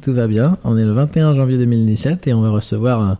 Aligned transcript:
tout 0.00 0.12
va 0.12 0.26
bien. 0.26 0.58
On 0.64 0.76
est 0.76 0.84
le 0.84 0.92
21 0.92 1.34
janvier 1.34 1.58
2017 1.58 2.26
et 2.26 2.34
on 2.34 2.40
va 2.40 2.50
recevoir 2.50 3.00
euh, 3.00 3.14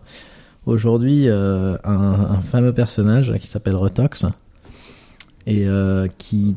aujourd'hui 0.67 1.29
euh, 1.29 1.77
un, 1.85 2.41
fameux 2.41 2.73
personnage 2.73 3.35
qui 3.39 3.47
s'appelle 3.47 3.77
Retox 3.77 4.27
et 5.47 5.67
euh, 5.67 6.09
qui 6.19 6.55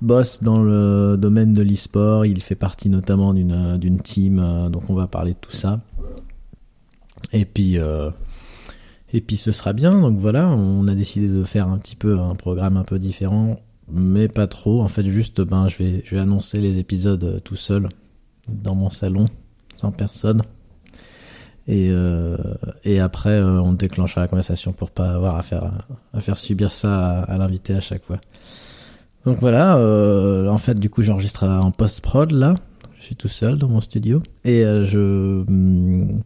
bosse 0.00 0.42
dans 0.42 0.62
le 0.62 1.16
domaine 1.16 1.54
de 1.54 1.62
l'e-sport. 1.62 2.26
Il 2.26 2.40
fait 2.42 2.54
partie 2.54 2.88
notamment 2.88 3.34
d'une 3.34 4.00
team, 4.02 4.68
donc 4.70 4.88
on 4.88 4.94
va 4.94 5.06
parler 5.06 5.32
de 5.32 5.38
tout 5.40 5.56
ça. 5.56 5.80
Et 7.32 7.44
puis 7.44 7.76
et 9.12 9.20
puis 9.20 9.36
ce 9.36 9.52
sera 9.52 9.72
bien. 9.72 10.00
Donc 10.00 10.18
voilà, 10.18 10.48
on 10.48 10.88
a 10.88 10.94
décidé 10.94 11.28
de 11.28 11.44
faire 11.44 11.68
un 11.68 11.78
petit 11.78 11.96
peu 11.96 12.18
un 12.18 12.34
programme 12.34 12.76
un 12.76 12.84
peu 12.84 12.98
différent, 12.98 13.60
mais 13.92 14.28
pas 14.28 14.46
trop. 14.46 14.80
En 14.80 14.88
fait, 14.88 15.04
juste 15.04 15.42
ben 15.42 15.68
je 15.68 15.78
vais 15.78 16.02
je 16.04 16.14
vais 16.14 16.20
annoncer 16.20 16.60
les 16.60 16.78
épisodes 16.78 17.42
tout 17.44 17.56
seul 17.56 17.88
dans 18.48 18.74
mon 18.74 18.90
salon, 18.90 19.26
sans 19.80 19.92
personne. 19.92 20.42
Et, 21.66 21.88
euh, 21.90 22.36
et 22.84 23.00
après, 23.00 23.30
euh, 23.30 23.60
on 23.60 23.72
déclenchera 23.72 24.22
la 24.22 24.28
conversation 24.28 24.72
pour 24.72 24.90
pas 24.90 25.10
avoir 25.10 25.36
à 25.36 25.42
faire, 25.42 25.72
à 26.12 26.20
faire 26.20 26.36
subir 26.36 26.70
ça 26.70 27.20
à, 27.22 27.38
l'invité 27.38 27.74
à 27.74 27.80
chaque 27.80 28.04
fois. 28.04 28.20
Donc 29.24 29.38
voilà, 29.40 29.76
euh, 29.76 30.48
en 30.48 30.58
fait, 30.58 30.78
du 30.78 30.90
coup, 30.90 31.02
j'enregistre 31.02 31.46
en 31.46 31.70
post-prod 31.70 32.32
là. 32.32 32.54
Je 32.98 33.04
suis 33.04 33.16
tout 33.16 33.28
seul 33.28 33.56
dans 33.56 33.68
mon 33.68 33.80
studio. 33.80 34.22
Et 34.44 34.62
je. 34.62 35.44
hum, 35.48 36.20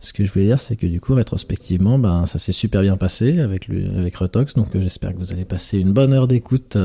Ce 0.00 0.12
que 0.12 0.24
je 0.24 0.32
voulais 0.32 0.46
dire, 0.46 0.58
c'est 0.58 0.76
que 0.76 0.86
du 0.86 1.00
coup, 1.00 1.14
rétrospectivement, 1.14 1.98
ben, 1.98 2.24
ça 2.24 2.38
s'est 2.38 2.52
super 2.52 2.80
bien 2.80 2.96
passé 2.96 3.40
avec, 3.40 3.68
avec 3.68 4.16
Retox. 4.16 4.54
Donc 4.54 4.68
j'espère 4.78 5.12
que 5.12 5.18
vous 5.18 5.32
allez 5.32 5.44
passer 5.44 5.78
une 5.78 5.92
bonne 5.92 6.12
heure 6.14 6.28
d'écoute 6.28 6.78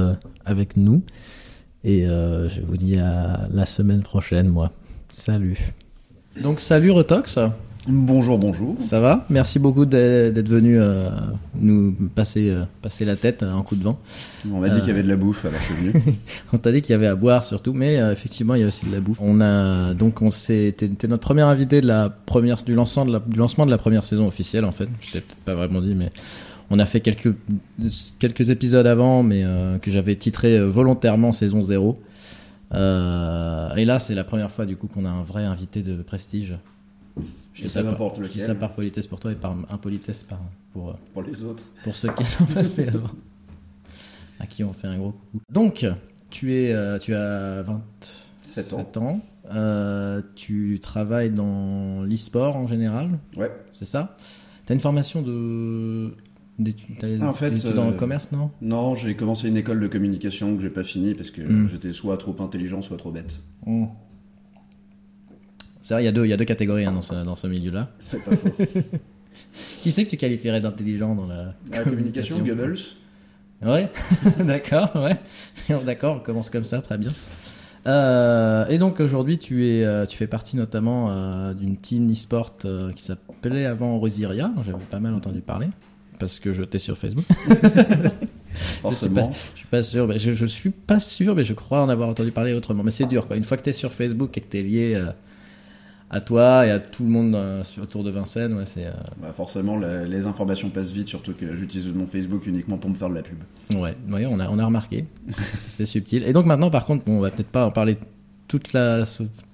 avec 0.45 0.75
nous. 0.75 1.03
Et 1.83 2.01
je 2.03 2.61
vous 2.65 2.75
dis 2.75 2.97
à 2.97 3.47
la 3.51 3.65
semaine 3.65 4.01
prochaine, 4.01 4.47
moi. 4.47 4.71
Salut. 5.09 5.73
Donc 6.41 6.59
salut 6.59 6.91
Retox. 6.91 7.37
Bonjour, 7.87 8.37
bonjour. 8.37 8.75
Ça 8.79 8.99
va? 8.99 9.25
Merci 9.29 9.57
beaucoup 9.57 9.85
d'être 9.85 10.47
venu 10.47 10.79
euh, 10.79 11.09
nous 11.59 11.95
passer, 12.13 12.49
euh, 12.49 12.63
passer 12.81 13.03
la 13.03 13.15
tête 13.15 13.41
euh, 13.41 13.51
en 13.53 13.63
coup 13.63 13.75
de 13.75 13.83
vent. 13.83 13.97
On 14.51 14.59
m'a 14.59 14.69
dit 14.69 14.77
Euh. 14.77 14.79
qu'il 14.79 14.89
y 14.89 14.91
avait 14.91 15.01
de 15.03 15.07
la 15.07 15.15
bouffe, 15.15 15.45
alors 15.45 15.59
je 15.59 15.65
suis 15.73 15.75
venu. 15.75 15.93
On 16.53 16.57
t'a 16.57 16.71
dit 16.71 16.81
qu'il 16.81 16.93
y 16.93 16.95
avait 16.95 17.07
à 17.07 17.15
boire 17.15 17.45
surtout, 17.45 17.73
mais 17.73 17.99
euh, 17.99 18.11
effectivement 18.11 18.53
il 18.55 18.61
y 18.61 18.63
a 18.63 18.67
aussi 18.67 18.85
de 18.85 18.91
la 18.91 18.99
bouffe. 18.99 19.17
On 19.21 19.41
a 19.41 19.93
donc 19.93 20.21
on 20.21 20.29
s'est 20.29 20.73
t'es 20.77 20.87
t'es 20.89 21.07
notre 21.07 21.23
premier 21.23 21.41
invité 21.41 21.81
de 21.81 21.87
la 21.87 22.09
première 22.09 22.61
du 22.63 22.73
lancement 22.73 23.05
de 23.05 23.13
la, 23.13 23.19
du 23.19 23.37
lancement 23.37 23.65
de 23.65 23.71
la 23.71 23.77
première 23.77 24.03
saison 24.03 24.27
officielle 24.27 24.65
en 24.65 24.71
fait. 24.71 24.87
Je 25.01 25.13
t'ai 25.13 25.21
peut-être 25.21 25.39
pas 25.45 25.55
vraiment 25.55 25.81
dit, 25.81 25.95
mais 25.95 26.11
on 26.69 26.77
a 26.79 26.85
fait 26.85 26.99
quelques 26.99 27.33
quelques 28.19 28.49
épisodes 28.51 28.85
avant, 28.85 29.23
mais 29.23 29.41
euh, 29.43 29.79
que 29.79 29.89
j'avais 29.89 30.15
titré 30.15 30.57
euh, 30.57 30.67
volontairement 30.67 31.33
saison 31.33 31.61
0. 31.63 31.99
Euh, 32.73 33.73
et 33.75 33.85
là 33.85 33.99
c'est 33.99 34.13
la 34.15 34.23
première 34.23 34.51
fois 34.51 34.65
du 34.65 34.77
coup 34.77 34.87
qu'on 34.87 35.05
a 35.05 35.09
un 35.09 35.23
vrai 35.23 35.43
invité 35.45 35.81
de 35.81 36.01
prestige. 36.01 36.55
Je 37.53 37.63
dis 37.63 37.69
ça, 37.69 37.83
par, 37.83 38.15
je 38.23 38.29
dis 38.29 38.39
ça 38.39 38.55
par 38.55 38.73
politesse 38.73 39.07
pour 39.07 39.19
toi 39.19 39.31
et 39.31 39.35
par 39.35 39.55
impolitesse 39.69 40.23
par, 40.23 40.39
pour, 40.71 40.89
euh, 40.89 40.93
Pour 41.13 41.23
les 41.23 41.43
autres. 41.43 41.63
pour 41.83 41.95
ceux 41.95 42.11
qui 42.13 42.23
sont 42.23 42.45
passés 42.45 42.87
avant. 42.93 43.09
À 44.39 44.45
qui 44.47 44.63
on 44.63 44.71
fait 44.71 44.87
un 44.87 44.97
gros 44.97 45.11
coucou. 45.11 45.39
Donc, 45.51 45.85
tu, 46.29 46.53
es, 46.53 46.71
euh, 46.71 46.97
tu 46.99 47.13
as 47.13 47.61
27 47.63 48.25
Sept 48.41 48.73
ans. 48.73 49.03
ans. 49.03 49.21
Euh, 49.53 50.21
tu 50.35 50.79
travailles 50.81 51.31
dans 51.31 52.03
l'e-sport 52.03 52.55
en 52.55 52.67
général, 52.67 53.19
Ouais. 53.35 53.51
c'est 53.73 53.83
ça? 53.85 54.15
Tu 54.65 54.71
as 54.71 54.75
une 54.75 54.79
formation 54.79 55.21
de. 55.21 56.13
D'études 56.59 57.23
En 57.23 57.33
fait, 57.33 57.49
des 57.49 57.65
études 57.65 57.79
en 57.79 57.89
euh, 57.89 57.93
commerce, 57.93 58.31
non? 58.31 58.51
Non, 58.61 58.95
j'ai 58.95 59.15
commencé 59.15 59.47
une 59.47 59.57
école 59.57 59.79
de 59.79 59.87
communication 59.87 60.55
que 60.55 60.61
j'ai 60.61 60.69
pas 60.69 60.83
fini 60.83 61.13
parce 61.13 61.31
que 61.31 61.41
Mm. 61.41 61.69
j'étais 61.71 61.93
soit 61.93 62.17
trop 62.17 62.35
intelligent, 62.39 62.81
soit 62.81 62.97
trop 62.97 63.11
bête. 63.11 63.41
C'est 65.81 65.93
vrai, 65.93 66.03
il 66.03 66.05
y 66.05 66.09
a 66.09 66.11
deux, 66.11 66.25
il 66.25 66.29
y 66.29 66.33
a 66.33 66.37
deux 66.37 66.45
catégories 66.45 66.85
hein, 66.85 66.91
dans 66.91 67.01
ce, 67.01 67.15
dans 67.23 67.35
ce 67.35 67.47
milieu-là. 67.47 67.89
C'est 68.03 68.23
pas 68.23 68.35
faux. 68.35 68.49
Qui 69.81 69.91
c'est 69.91 70.03
que 70.05 70.09
tu 70.09 70.17
qualifierais 70.17 70.59
d'intelligent 70.59 71.15
dans 71.15 71.25
la 71.25 71.55
La 71.71 71.83
communication, 71.83 72.39
Goebbels. 72.39 72.77
Ouais, 73.61 73.89
d'accord, 74.45 74.91
ouais. 74.95 75.17
d'accord, 75.85 76.17
on 76.17 76.19
commence 76.19 76.49
comme 76.49 76.65
ça, 76.65 76.81
très 76.81 76.97
bien. 76.97 77.11
Euh, 77.87 78.65
et 78.67 78.77
donc 78.77 78.99
aujourd'hui, 78.99 79.37
tu 79.37 79.65
es, 79.67 79.85
euh, 79.85 80.05
tu 80.05 80.17
fais 80.17 80.27
partie 80.27 80.57
notamment 80.57 81.09
euh, 81.11 81.53
d'une 81.53 81.77
team 81.77 82.11
e-sport 82.11 82.57
euh, 82.65 82.91
qui 82.91 83.03
s'appelait 83.03 83.65
avant 83.65 83.97
Rosiria. 83.99 84.51
J'avais 84.65 84.77
pas 84.91 84.99
mal 84.99 85.13
entendu 85.13 85.39
parler 85.41 85.67
parce 86.19 86.39
que 86.39 86.53
je 86.53 86.63
t'ai 86.63 86.77
sur 86.79 86.97
Facebook. 86.97 87.25
Forcément. 88.81 89.31
Je 89.53 89.59
suis 89.59 89.67
pas 89.67 89.83
sûr, 89.83 90.07
mais 90.07 90.19
je, 90.19 90.31
je 90.31 90.45
suis 90.45 90.69
pas 90.71 90.99
sûr, 90.99 91.35
mais 91.35 91.43
je 91.43 91.53
crois 91.53 91.81
en 91.81 91.89
avoir 91.89 92.09
entendu 92.09 92.31
parler 92.31 92.53
autrement. 92.53 92.83
Mais 92.83 92.91
c'est 92.91 93.05
dur, 93.05 93.27
quoi. 93.27 93.37
Une 93.37 93.43
fois 93.43 93.57
que 93.57 93.63
t'es 93.63 93.73
sur 93.73 93.91
Facebook 93.91 94.37
et 94.37 94.41
que 94.41 94.47
t'es 94.47 94.61
lié 94.61 94.93
euh, 94.95 95.11
à 96.09 96.19
toi 96.21 96.65
et 96.65 96.71
à 96.71 96.79
tout 96.79 97.03
le 97.03 97.09
monde 97.09 97.35
euh, 97.35 97.63
autour 97.81 98.03
de 98.03 98.11
Vincennes, 98.11 98.53
ouais, 98.55 98.65
c'est 98.65 98.85
euh, 98.87 98.91
Bah, 99.21 99.31
forcément, 99.35 99.77
la- 99.77 100.05
les 100.05 100.25
informations 100.25 100.69
passent 100.69 100.91
vite, 100.91 101.07
surtout 101.07 101.33
que 101.33 101.55
j'utilise 101.55 101.87
mon 101.93 102.07
Facebook 102.07 102.45
uniquement 102.47 102.77
pour 102.77 102.89
me 102.89 102.95
faire 102.95 103.09
de 103.09 103.15
la 103.15 103.21
pub. 103.21 103.37
Ouais, 103.75 103.95
ouais, 104.09 104.25
on 104.25 104.39
a, 104.39 104.49
on 104.49 104.59
a 104.59 104.65
remarqué. 104.65 105.05
c'est 105.69 105.85
subtil. 105.85 106.23
Et 106.23 106.33
donc 106.33 106.45
maintenant, 106.45 106.69
par 106.71 106.85
contre, 106.85 107.05
bon, 107.05 107.17
on 107.17 107.21
va 107.21 107.31
peut-être 107.31 107.49
pas 107.49 107.65
en 107.65 107.71
parler 107.71 107.97
toute 108.49 108.73
la, 108.73 109.03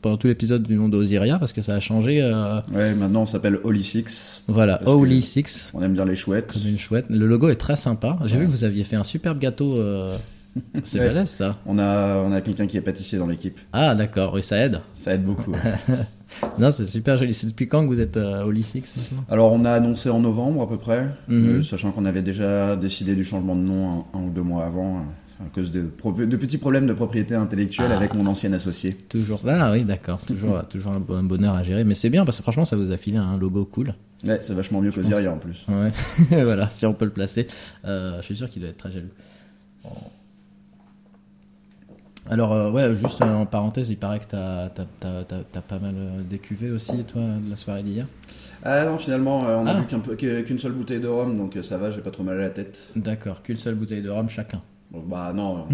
pendant 0.02 0.18
tout 0.18 0.26
l'épisode 0.26 0.64
du 0.64 0.76
nom 0.76 0.90
de 0.90 0.98
Osiria 0.98 1.38
parce 1.38 1.54
que 1.54 1.62
ça 1.62 1.76
a 1.76 1.80
changé. 1.80 2.22
euh, 2.24 2.60
Ouais, 2.74 2.96
maintenant 2.96 3.22
on 3.22 3.26
s'appelle 3.28 3.60
Holy 3.64 3.84
Six. 3.84 4.42
voilà, 4.48 4.82
Holy 4.88 5.22
Six, 5.22 5.70
On 5.76 5.84
aime 5.84 5.94
bien 5.94 6.06
les 6.06 6.16
chouettes. 6.16 6.58
une 6.66 6.80
chouette. 6.80 7.06
Le 7.10 7.28
logo 7.28 7.50
est 7.50 7.56
très 7.56 7.76
sympa. 7.76 8.18
J'ai 8.26 8.34
Ouais. 8.36 8.42
vu 8.42 8.48
que 8.48 8.52
vous 8.52 8.64
aviez 8.64 8.84
fait 8.84 8.96
un 8.96 9.04
superbe 9.04 9.38
gâteau. 9.38 9.76
euh, 9.76 10.18
C'est 10.84 11.00
Ouais. 11.00 11.08
balèze 11.08 11.30
ça. 11.30 11.60
On 11.66 11.78
a, 11.78 12.16
on 12.20 12.32
a 12.32 12.40
quelqu'un 12.42 12.66
qui 12.66 12.78
est 12.78 12.82
pâtissier 12.82 13.18
dans 13.20 13.28
l'équipe. 13.28 13.60
Ah 13.74 13.94
d'accord, 13.94 14.34
oui, 14.34 14.42
ça 14.42 14.58
aide. 14.58 14.80
Ça 15.00 15.14
aide 15.14 15.24
beaucoup. 15.24 15.52
ouais. 15.52 15.60
Non, 16.60 16.70
c'est 16.72 16.86
super 16.88 17.18
joli. 17.18 17.34
C'est 17.34 17.48
depuis 17.48 17.68
quand 17.68 17.82
que 17.84 17.88
vous 17.88 18.00
êtes 18.02 18.18
euh, 18.18 18.44
Holy 18.44 18.62
Six 18.64 18.94
maintenant? 18.98 19.24
Alors 19.30 19.54
on 19.54 19.64
a 19.64 19.72
annoncé 19.72 20.10
en 20.10 20.20
novembre 20.20 20.62
à 20.64 20.68
peu 20.70 20.76
près, 20.78 21.08
Mhm. 21.30 21.48
euh, 21.60 21.64
sachant 21.64 21.92
qu'on 21.92 22.04
avait 22.06 22.22
déjà 22.24 22.76
décidé 22.76 23.16
du 23.16 23.24
changement 23.24 23.56
de 23.56 23.62
nom 23.62 24.06
un, 24.14 24.18
un 24.20 24.24
ou 24.24 24.30
deux 24.32 24.42
mois 24.42 24.66
avant, 24.66 24.98
euh, 24.98 25.00
à 25.42 25.50
cause 25.54 25.72
de, 25.72 25.82
de 25.82 26.38
petits 26.38 26.58
problèmes 26.58 26.88
de 26.88 26.94
propriété 26.94 27.36
intellectuelle 27.36 27.90
Ah. 27.92 27.98
avec 27.98 28.14
mon 28.14 28.26
ancien 28.26 28.54
associé. 28.54 28.94
Toujours 28.94 29.42
là, 29.46 29.72
oui, 29.72 29.84
d'accord. 29.84 30.20
Toujours, 30.22 30.66
toujours 30.68 30.94
un 30.94 31.00
bon- 31.00 31.16
un 31.18 31.24
bonheur 31.24 31.56
à 31.56 31.64
gérer. 31.64 31.84
Mais 31.84 31.96
c'est 31.96 32.10
bien 32.10 32.24
parce 32.26 32.38
que 32.38 32.44
franchement, 32.44 32.66
ça 32.66 32.78
vous 32.78 32.92
a 32.92 32.98
filé 32.98 33.18
un 33.18 33.38
logo 33.38 33.66
cool. 33.66 33.94
Ouais, 34.26 34.40
c'est 34.42 34.54
vachement 34.54 34.80
mieux 34.82 34.92
Je 34.92 34.96
qu'Osiria 35.02 35.32
en 35.32 35.38
plus. 35.38 35.66
Ouais, 35.68 35.92
voilà, 36.44 36.70
si 36.72 36.86
on 36.86 36.94
peut 36.94 37.06
le 37.06 37.12
placer. 37.12 37.48
Euh, 37.84 38.18
je 38.20 38.24
suis 38.26 38.36
sûr 38.38 38.50
qu'il 38.50 38.62
doit 38.62 38.72
être 38.72 38.78
très 38.78 38.92
jaloux. 38.92 39.10
Alors, 42.28 42.54
euh, 42.54 42.72
ouais, 42.72 42.96
juste 42.96 43.22
euh, 43.22 43.36
en 43.36 43.46
parenthèse, 43.46 43.90
il 43.92 43.98
paraît 43.98 44.18
que 44.20 44.26
t'as 44.26 44.66
as, 44.66 45.62
pas 45.62 45.78
mal 45.80 45.94
décuvé 46.28 46.72
aussi, 46.72 47.04
toi, 47.04 47.22
de 47.44 47.50
la 47.50 47.56
soirée 47.56 47.84
d'hier. 47.84 48.08
Ah 48.64 48.84
non, 48.86 48.98
finalement, 48.98 49.48
euh, 49.48 49.58
on 49.58 49.68
a 49.68 49.74
Ah. 49.74 49.82
bu 49.82 49.98
peu- 50.00 50.16
que- 50.16 50.42
qu'une 50.42 50.58
seule 50.58 50.72
bouteille 50.72 51.00
de 51.00 51.08
rhum, 51.08 51.38
donc 51.38 51.56
ça 51.62 51.78
va, 51.78 51.92
j'ai 51.92 52.02
pas 52.02 52.10
trop 52.10 52.24
mal 52.24 52.40
à 52.40 52.44
la 52.44 52.50
tête. 52.50 52.90
D'accord, 52.96 53.44
qu'une 53.44 53.58
seule 53.58 53.76
bouteille 53.76 54.02
de 54.02 54.10
rhum 54.10 54.28
chacun. 54.28 54.62
Bah 54.92 55.34
non, 55.34 55.68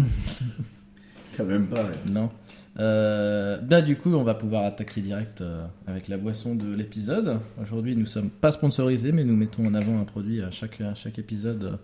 quand 1.36 1.44
même 1.44 1.66
pas. 1.66 1.84
ouais. 1.84 1.90
Non. 2.12 2.30
Euh, 2.78 3.58
bah, 3.60 3.82
du 3.82 3.96
coup, 3.96 4.14
on 4.14 4.24
va 4.24 4.34
pouvoir 4.34 4.64
attaquer 4.64 5.00
direct 5.02 5.40
euh, 5.42 5.64
avec 5.86 6.08
la 6.08 6.16
boisson 6.16 6.54
de 6.54 6.72
l'épisode. 6.74 7.38
Aujourd'hui, 7.60 7.94
nous 7.94 8.06
sommes 8.06 8.30
pas 8.30 8.50
sponsorisés, 8.52 9.12
mais 9.12 9.24
nous 9.24 9.36
mettons 9.36 9.66
en 9.66 9.74
avant 9.74 10.00
un 10.00 10.04
produit 10.04 10.40
à 10.42 10.50
chaque, 10.50 10.80
à 10.80 10.94
chaque 10.94 11.18
épisode. 11.18 11.78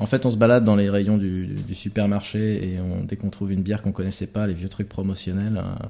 En 0.00 0.06
fait, 0.06 0.26
on 0.26 0.30
se 0.32 0.36
balade 0.36 0.64
dans 0.64 0.74
les 0.74 0.90
rayons 0.90 1.18
du, 1.18 1.46
du- 1.46 1.62
du 1.62 1.74
supermarché 1.74 2.72
et 2.74 2.80
on, 2.80 3.04
dès 3.04 3.14
qu'on 3.16 3.30
trouve 3.30 3.52
une 3.52 3.62
bière 3.62 3.80
qu'on 3.82 3.92
connaissait 3.92 4.26
pas, 4.26 4.46
les 4.48 4.54
vieux 4.54 4.68
trucs 4.68 4.88
promotionnels, 4.88 5.58
euh, 5.58 5.86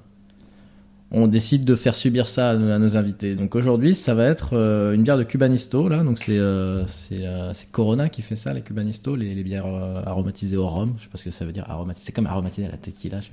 on 1.15 1.27
décide 1.27 1.65
de 1.67 1.75
faire 1.75 1.95
subir 1.95 2.27
ça 2.27 2.51
à, 2.51 2.57
nos- 2.57 2.71
à 2.71 2.79
nos 2.79 2.97
invités. 2.97 3.35
Donc 3.35 3.55
aujourd'hui, 3.55 3.95
ça 3.95 4.15
va 4.15 4.25
être 4.25 4.55
euh, 4.57 4.95
une 4.95 5.03
bière 5.03 5.19
de 5.19 5.25
Cubanisto. 5.25 5.89
Là, 5.89 6.03
donc 6.03 6.19
c'est 6.19 6.39
euh, 6.39 6.87
c'est 6.87 7.21
euh, 7.27 7.53
c'est 7.55 7.71
Corona 7.71 8.09
qui 8.09 8.23
fait 8.23 8.37
ça, 8.37 8.53
les 8.55 8.63
Cubanisto, 8.63 9.15
les, 9.15 9.35
les 9.35 9.45
bières 9.45 9.67
euh, 9.67 10.03
aromatisées 10.07 10.57
au 10.57 10.67
rhum. 10.67 10.95
Je 10.99 11.05
sais 11.05 11.09
pas 11.11 11.19
ce 11.19 11.25
que 11.25 11.31
ça 11.31 11.45
veut 11.45 11.53
dire 11.53 11.67
aromatisé. 11.71 12.07
C'est 12.07 12.13
comme 12.13 12.27
aromatisé 12.27 12.67
à 12.67 12.71
la 12.71 12.79
tequila. 12.79 13.21
Je, 13.21 13.29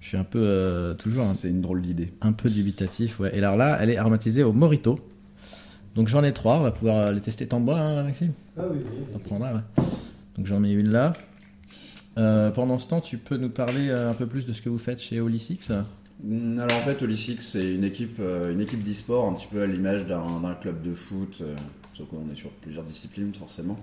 je 0.00 0.06
suis 0.08 0.16
un 0.16 0.24
peu 0.24 0.38
euh, 0.40 0.94
toujours 0.94 1.24
un, 1.24 1.32
C'est 1.32 1.48
une 1.50 1.60
drôle 1.62 1.82
d'idée. 1.82 2.12
un 2.20 2.32
peu 2.32 2.48
dubitatif. 2.48 3.18
Ouais. 3.20 3.34
Et 3.34 3.38
alors 3.38 3.56
là, 3.56 3.76
elle 3.80 3.90
est 3.90 3.96
aromatisée 3.96 4.42
au 4.44 4.52
Morito. 4.52 5.00
Donc 5.96 6.08
j'en 6.08 6.22
ai 6.24 6.32
trois. 6.32 6.58
On 6.58 6.62
va 6.62 6.70
pouvoir 6.72 7.10
les 7.12 7.20
tester. 7.20 7.46
T'en 7.46 7.60
bois, 7.60 7.78
hein, 7.80 8.02
Maxime? 8.04 8.32
Ah 8.58 8.62
oui, 8.70 8.78
T'en 9.12 9.18
prendras, 9.18 9.54
ouais. 9.54 9.84
Donc 10.36 10.46
j'en 10.46 10.60
mets 10.60 10.72
une 10.72 10.90
là. 10.90 11.12
Euh, 12.18 12.50
pendant 12.52 12.78
ce 12.78 12.86
temps, 12.86 13.00
tu 13.00 13.18
peux 13.18 13.36
nous 13.36 13.48
parler 13.50 13.90
un 13.90 14.14
peu 14.14 14.26
plus 14.26 14.46
de 14.46 14.52
ce 14.52 14.62
que 14.62 14.68
vous 14.68 14.78
faites 14.78 15.00
chez 15.00 15.20
Holy 15.20 15.40
Six? 15.40 15.72
Alors 16.22 16.78
en 16.78 16.80
fait, 16.86 17.02
Holy 17.02 17.16
Six, 17.16 17.36
c'est 17.40 17.74
une 17.74 17.84
équipe, 17.84 18.16
euh, 18.20 18.52
une 18.52 18.60
équipe 18.60 18.82
d'e-sport, 18.82 19.26
un 19.26 19.32
petit 19.34 19.48
peu 19.50 19.62
à 19.62 19.66
l'image 19.66 20.06
d'un 20.06 20.24
club 20.60 20.80
de 20.82 20.94
foot, 20.94 21.38
euh, 21.42 21.54
sauf 21.96 22.06
qu'on 22.08 22.30
est 22.32 22.36
sur 22.36 22.50
plusieurs 22.50 22.84
disciplines 22.84 23.32
forcément. 23.34 23.76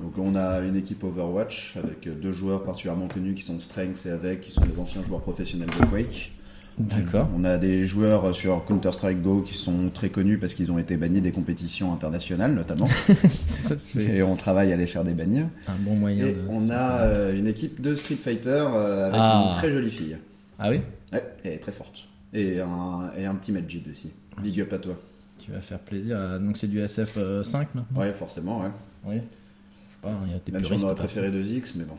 Donc 0.00 0.12
on 0.18 0.36
a 0.36 0.60
une 0.60 0.76
équipe 0.76 1.02
Overwatch 1.04 1.74
avec 1.76 2.06
euh, 2.06 2.14
deux 2.14 2.32
joueurs 2.32 2.62
particulièrement 2.64 3.08
connus 3.08 3.34
qui 3.34 3.42
sont 3.42 3.58
Strengths 3.60 4.06
et 4.06 4.10
Avec, 4.10 4.40
qui 4.42 4.52
sont 4.52 4.62
des 4.64 4.78
anciens 4.78 5.02
joueurs 5.02 5.20
professionnels 5.22 5.68
de 5.80 5.86
Quake. 5.86 6.32
D'accord. 6.78 7.28
On 7.34 7.44
a 7.44 7.56
des 7.56 7.84
joueurs 7.86 8.34
sur 8.34 8.62
Counter-Strike 8.66 9.22
Go 9.22 9.40
qui 9.40 9.54
sont 9.54 9.88
très 9.88 10.10
connus 10.10 10.36
parce 10.36 10.52
qu'ils 10.54 10.70
ont 10.70 10.78
été 10.78 10.98
bannis 10.98 11.22
des 11.22 11.32
compétitions 11.32 11.92
internationales 11.94 12.54
notamment. 12.54 12.86
Ça, 13.46 13.74
et 13.98 14.22
on 14.22 14.36
travaille 14.36 14.72
à 14.74 14.76
les 14.76 14.86
faire 14.86 15.02
débannir. 15.02 15.46
un 15.68 15.72
bon 15.80 15.94
moyen 15.96 16.26
Et 16.26 16.32
de. 16.32 16.38
on 16.50 16.68
a 16.70 17.00
euh, 17.00 17.38
une 17.38 17.46
équipe 17.48 17.80
de 17.80 17.94
Street 17.94 18.16
Fighter 18.16 18.50
euh, 18.74 19.06
avec 19.08 19.18
Ah. 19.18 19.44
une 19.48 19.58
très 19.58 19.70
jolie 19.72 19.90
fille. 19.90 20.18
Ah 20.58 20.70
oui 20.70 20.80
Ouais, 21.12 21.24
elle 21.44 21.52
est 21.54 21.58
très 21.58 21.72
forte. 21.72 22.06
Et 22.32 22.60
un, 22.60 23.10
et 23.16 23.24
un 23.24 23.34
petit 23.34 23.52
Majid 23.52 23.82
aussi. 23.90 24.10
Big 24.42 24.60
up 24.60 24.72
à 24.72 24.78
toi. 24.78 24.96
Tu 25.38 25.50
vas 25.52 25.60
faire 25.60 25.78
plaisir. 25.78 26.18
à- 26.18 26.38
Donc 26.38 26.56
c'est 26.56 26.66
du 26.68 26.78
SF5 26.80 27.66
maintenant 27.74 27.84
Ouais, 27.94 28.12
forcément, 28.12 28.60
ouais. 28.62 28.70
Oui. 29.04 29.16
Je 29.16 29.20
sais 29.20 29.98
pas, 30.02 30.12
il 30.26 30.32
y 30.32 30.34
a 30.34 30.38
des 30.38 30.52
Même 30.52 30.64
si 30.64 30.72
on 30.72 30.86
aurait 30.86 30.94
préféré 30.94 31.30
2X, 31.30 31.72
mais 31.76 31.84
bon. 31.84 31.96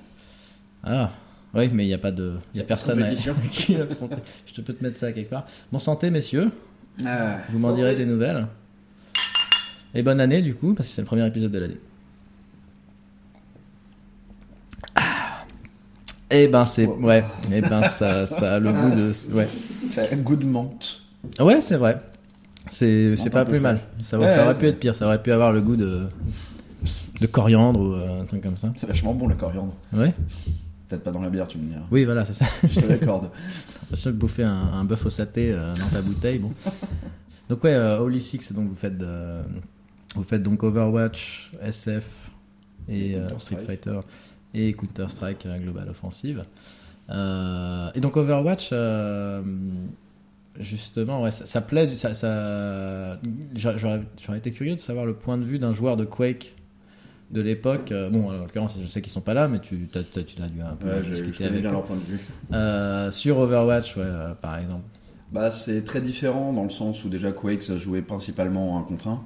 Ah, 0.83 1.11
oui, 1.53 1.69
mais 1.73 1.85
il 1.85 1.87
n'y 1.87 1.93
a 1.93 1.97
pas 1.99 2.11
de. 2.11 2.35
Il 2.53 2.57
y 2.57 2.61
a 2.61 2.63
personne 2.65 3.01
à... 3.01 3.09
qui. 3.51 3.75
Je 4.45 4.53
te 4.53 4.61
peux 4.61 4.73
te 4.73 4.83
mettre 4.83 4.97
ça 4.97 5.11
quelque 5.11 5.29
part. 5.29 5.45
Bon 5.71 5.79
santé, 5.79 6.09
messieurs. 6.09 6.51
Ah, 7.05 7.37
Vous 7.49 7.59
m'en 7.59 7.73
direz 7.73 7.95
des 7.95 8.05
nouvelles. 8.05 8.47
Et 9.93 10.03
bonne 10.03 10.19
année, 10.19 10.41
du 10.41 10.53
coup, 10.55 10.73
parce 10.73 10.89
que 10.89 10.95
c'est 10.95 11.01
le 11.01 11.05
premier 11.07 11.25
épisode 11.25 11.51
de 11.51 11.59
l'année. 11.59 11.77
Eh 16.29 16.47
ben, 16.47 16.63
c'est. 16.63 16.85
Wow. 16.85 17.05
Ouais. 17.05 17.23
Eh 17.51 17.61
ben, 17.61 17.83
ça, 17.83 18.25
ça 18.25 18.55
a 18.55 18.59
le 18.59 18.71
goût 18.71 18.89
de. 18.89 19.11
Ouais. 19.33 19.47
Ça 19.89 20.03
a 20.03 20.13
un 20.13 20.17
goût 20.17 20.35
de 20.35 20.45
menthe. 20.45 21.01
Ouais, 21.39 21.61
c'est 21.61 21.77
vrai. 21.77 22.01
C'est 22.69 23.15
c'est 23.15 23.29
pas 23.29 23.45
plus 23.45 23.59
mal. 23.59 23.79
Ça, 24.01 24.19
Ouais, 24.19 24.29
ça 24.29 24.43
aurait 24.43 24.53
ouais, 24.53 24.59
pu 24.59 24.65
être 24.67 24.79
pire. 24.79 24.95
Ça 24.95 25.05
aurait 25.05 25.21
pu 25.21 25.31
avoir 25.31 25.53
le 25.53 25.61
goût 25.61 25.75
de. 25.77 26.07
de 27.21 27.27
coriandre 27.27 27.79
ou 27.79 27.93
euh, 27.93 28.21
un 28.21 28.25
truc 28.25 28.41
comme 28.41 28.57
ça. 28.57 28.73
C'est 28.75 28.87
vachement 28.87 29.13
bon, 29.13 29.27
le 29.27 29.35
coriandre. 29.35 29.73
Ouais. 29.93 30.13
Peut-être 30.89 31.03
pas 31.03 31.11
dans 31.11 31.21
la 31.21 31.29
bière, 31.29 31.47
tu 31.47 31.57
me 31.57 31.69
diras. 31.69 31.83
Oui, 31.91 32.05
voilà, 32.05 32.25
c'est 32.25 32.33
ça. 32.33 32.45
Je 32.69 32.79
te 32.79 32.85
l'accorde. 32.85 33.29
l'impression 33.81 34.11
de 34.11 34.15
bouffer 34.15 34.43
un, 34.43 34.69
un 34.73 34.83
bœuf 34.83 35.05
au 35.05 35.09
saté 35.09 35.51
euh, 35.53 35.73
dans 35.73 35.87
ta 35.87 36.01
bouteille. 36.01 36.39
Bon. 36.39 36.51
Donc 37.49 37.63
ouais, 37.63 37.73
euh, 37.73 37.99
Holy 37.99 38.21
Six, 38.21 38.51
donc 38.51 38.67
vous 38.67 38.75
faites, 38.75 39.01
euh, 39.01 39.41
vous 40.15 40.23
faites 40.23 40.43
donc 40.43 40.63
Overwatch, 40.63 41.53
SF 41.63 42.31
et. 42.89 43.17
Street 43.37 43.59
Fighter 43.65 43.99
et 44.53 44.73
Counter-Strike 44.73 45.47
Global 45.61 45.89
Offensive. 45.89 46.45
Euh, 47.09 47.89
et 47.95 47.99
donc 47.99 48.17
Overwatch, 48.17 48.69
euh, 48.71 49.41
justement, 50.59 51.21
ouais, 51.21 51.31
ça, 51.31 51.61
plaît. 51.61 51.95
Ça. 51.95 53.19
J'aurais 53.55 54.37
été 54.37 54.51
curieux 54.51 54.75
de 54.75 54.81
savoir 54.81 55.05
le 55.05 55.13
point 55.13 55.37
de 55.37 55.43
vue 55.43 55.57
d'un 55.57 55.73
joueur 55.73 55.97
de 55.97 56.05
Quake 56.05 56.55
de 57.31 57.41
l'époque. 57.41 57.91
Euh, 57.91 58.09
bon, 58.09 58.29
en 58.29 58.33
l'occurrence, 58.33 58.77
je 58.81 58.87
sais 58.87 59.01
qu'ils 59.01 59.11
sont 59.11 59.21
pas 59.21 59.33
là, 59.33 59.47
mais 59.47 59.59
tu, 59.59 59.87
as, 59.95 60.03
tu 60.23 60.39
l'as 60.39 60.47
dû 60.47 60.61
un 60.61 60.75
peu 60.75 60.87
ouais, 60.87 61.01
discuter 61.01 61.45
avec 61.45 61.61
bien 61.61 61.69
eux. 61.69 61.73
leur 61.73 61.83
point 61.83 61.97
de 61.97 62.01
vue. 62.01 63.11
Sur 63.11 63.39
Overwatch, 63.39 63.97
par 64.41 64.57
exemple. 64.57 64.83
Bah, 65.31 65.51
c'est 65.51 65.83
très 65.83 65.99
différent 65.99 66.53
dans 66.53 66.63
le 66.63 66.69
sens 66.69 67.03
où 67.03 67.09
déjà 67.09 67.33
Quake, 67.33 67.61
ça 67.61 67.75
jouait 67.75 68.01
principalement 68.01 68.75
en 68.75 68.79
1 68.79 68.83
contre 68.83 69.07
1. 69.09 69.23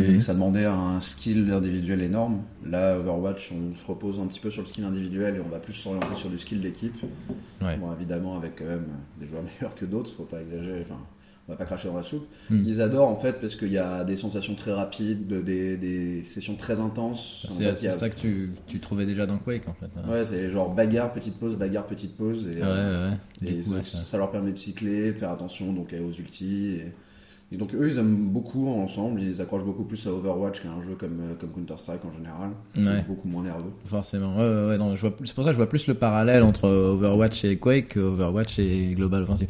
Et 0.00 0.12
mhm. 0.12 0.20
ça 0.20 0.32
demandait 0.32 0.64
un 0.64 1.00
skill 1.00 1.50
individuel 1.52 2.00
énorme. 2.02 2.42
Là, 2.64 2.98
Overwatch, 2.98 3.52
on 3.52 3.76
se 3.76 3.86
repose 3.86 4.18
un 4.18 4.26
petit 4.26 4.40
peu 4.40 4.50
sur 4.50 4.62
le 4.62 4.68
skill 4.68 4.84
individuel 4.84 5.36
et 5.36 5.40
on 5.40 5.48
va 5.48 5.58
plus 5.58 5.74
s'orienter 5.74 6.14
sur 6.14 6.30
du 6.30 6.38
skill 6.38 6.60
d'équipe. 6.60 6.96
Ouais. 7.60 7.76
Bon, 7.76 7.92
évidemment, 7.92 8.36
avec 8.36 8.56
quand 8.56 8.64
même 8.64 8.86
des 9.20 9.26
joueurs 9.26 9.42
meilleurs 9.60 9.74
que 9.74 9.84
d'autres, 9.84 10.12
faut 10.12 10.24
pas 10.24 10.40
exagérer. 10.40 10.82
Enfin, 10.82 10.98
on 11.48 11.52
va 11.52 11.58
pas 11.58 11.64
cracher 11.64 11.88
dans 11.88 11.96
la 11.96 12.02
soupe. 12.02 12.26
Mhm. 12.50 12.64
Ils 12.66 12.80
adorent 12.80 13.08
en 13.08 13.16
fait 13.16 13.40
parce 13.40 13.56
qu'il 13.56 13.72
y 13.72 13.78
a 13.78 14.04
des 14.04 14.16
sensations 14.16 14.54
très 14.54 14.72
rapides, 14.72 15.26
des, 15.26 16.22
sessions 16.24 16.56
très 16.56 16.80
intenses. 16.80 17.46
C'est 17.50 17.74
ça 17.90 18.08
que 18.08 18.16
tu, 18.16 18.80
trouvais 18.80 19.04
déjà 19.04 19.26
dans 19.26 19.38
Quake 19.38 19.68
en 19.68 19.74
fait. 19.74 19.90
Hein. 19.96 20.08
Ouais, 20.08 20.24
c'est 20.24 20.50
genre 20.50 20.72
bagarre, 20.72 21.12
petite 21.12 21.34
pause, 21.34 21.56
bagarre, 21.56 21.86
petite 21.86 22.16
pause. 22.16 22.48
Et, 22.48 22.60
ouais, 22.60 22.62
ouais, 22.62 22.68
euh, 22.68 23.10
et 23.44 23.60
ça... 23.60 24.16
leur 24.16 24.30
permet 24.30 24.52
de 24.52 24.58
cycler, 24.58 25.12
de 25.12 25.18
faire 25.18 25.32
attention 25.32 25.72
donc 25.72 25.92
aux 25.92 26.12
ultis 26.12 26.80
et 27.52 27.56
donc 27.56 27.74
eux, 27.74 27.90
ils 27.90 27.98
aiment 27.98 28.16
beaucoup 28.30 28.68
ensemble. 28.68 29.20
Ils 29.20 29.40
accrochent 29.40 29.64
beaucoup 29.64 29.84
plus 29.84 30.06
à 30.06 30.10
Overwatch 30.10 30.62
qu'à 30.62 30.68
un 30.70 30.82
jeu 30.82 30.94
comme, 30.98 31.20
euh, 31.20 31.34
comme 31.38 31.50
Counter-Strike 31.50 32.04
en 32.04 32.12
général. 32.12 32.50
Ouais. 32.76 33.04
beaucoup 33.06 33.28
moins 33.28 33.42
nerveux. 33.42 33.70
Forcément. 33.84 34.36
Ouais, 34.36 34.66
ouais, 34.68 34.78
non, 34.78 34.94
je 34.96 35.00
vois- 35.02 35.14
c'est 35.24 35.34
pour 35.34 35.44
ça 35.44 35.50
que 35.50 35.54
je 35.54 35.58
vois 35.58 35.68
plus 35.68 35.86
le 35.86 35.94
parallèle 35.94 36.42
entre 36.42 36.68
Overwatch 36.68 37.44
et 37.44 37.56
Quake 37.58 37.88
que 37.88 38.00
Overwatch 38.00 38.58
et 38.58 38.94
Global 38.94 39.22
Offensive. 39.22 39.48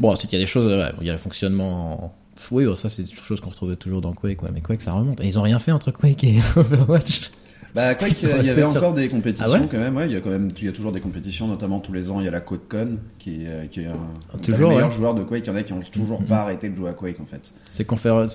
Bon, 0.00 0.10
ensuite 0.10 0.32
il 0.32 0.36
y 0.36 0.38
a 0.38 0.42
des 0.42 0.46
choses, 0.46 0.70
il 1.00 1.06
y 1.06 1.10
a 1.10 1.12
le 1.12 1.18
fonctionnement. 1.18 2.04
en- 2.06 2.14
Oui, 2.50 2.64
bon, 2.66 2.74
ça 2.74 2.88
c'est 2.88 3.04
des 3.04 3.10
choses 3.10 3.40
qu'on 3.40 3.50
retrouvait 3.50 3.76
toujours 3.76 4.00
dans 4.00 4.12
Quake, 4.14 4.42
ouais, 4.42 4.50
mais 4.52 4.60
Quake 4.60 4.82
ça 4.82 4.92
remonte. 4.92 5.20
Et 5.20 5.26
ils 5.26 5.38
ont 5.38 5.42
rien 5.42 5.58
fait 5.60 5.70
entre 5.72 5.90
Quake 5.92 6.24
et 6.24 6.38
Overwatch. 6.56 7.30
Bah, 7.74 7.94
Quake, 7.98 8.10
Ils 8.10 8.14
sont 8.14 8.28
il 8.40 8.46
y 8.46 8.50
avait 8.50 8.62
sur- 8.62 8.76
encore 8.76 8.92
des 8.94 9.08
compétitions 9.08 9.46
Ah 9.48 9.60
ouais 9.60 9.66
quand 9.70 9.78
même. 9.78 9.96
Ouais, 9.96 10.06
il 10.06 10.12
y 10.12 10.16
a 10.16 10.20
quand 10.20 10.30
même, 10.30 10.48
il 10.58 10.64
y 10.64 10.68
a 10.68 10.72
toujours 10.72 10.92
des 10.92 11.00
compétitions, 11.00 11.46
notamment 11.48 11.80
tous 11.80 11.92
les 11.92 12.10
ans. 12.10 12.20
Il 12.20 12.24
y 12.24 12.28
a 12.28 12.30
la 12.30 12.40
QuakeCon 12.40 12.98
qui, 13.18 13.44
est- 13.44 13.48
euh, 13.50 13.66
qui 13.66 13.80
est 13.80 13.86
un, 13.86 14.38
Toujours, 14.42 14.68
le 14.70 14.74
meilleur 14.76 14.90
ouais. 14.90 14.94
joueur 14.94 15.14
de 15.14 15.22
Quake. 15.24 15.46
Il 15.46 15.50
y 15.50 15.52
en 15.52 15.56
a 15.56 15.62
qui 15.62 15.72
ont 15.72 15.80
toujours 15.80 16.20
Mhm. 16.20 16.26
pas 16.26 16.40
arrêté 16.42 16.68
de 16.68 16.76
jouer 16.76 16.90
à 16.90 16.92
Quake 16.92 17.20
en 17.20 17.24
fait. 17.26 17.52
C'est 17.70 17.88
conféren- 17.88 18.26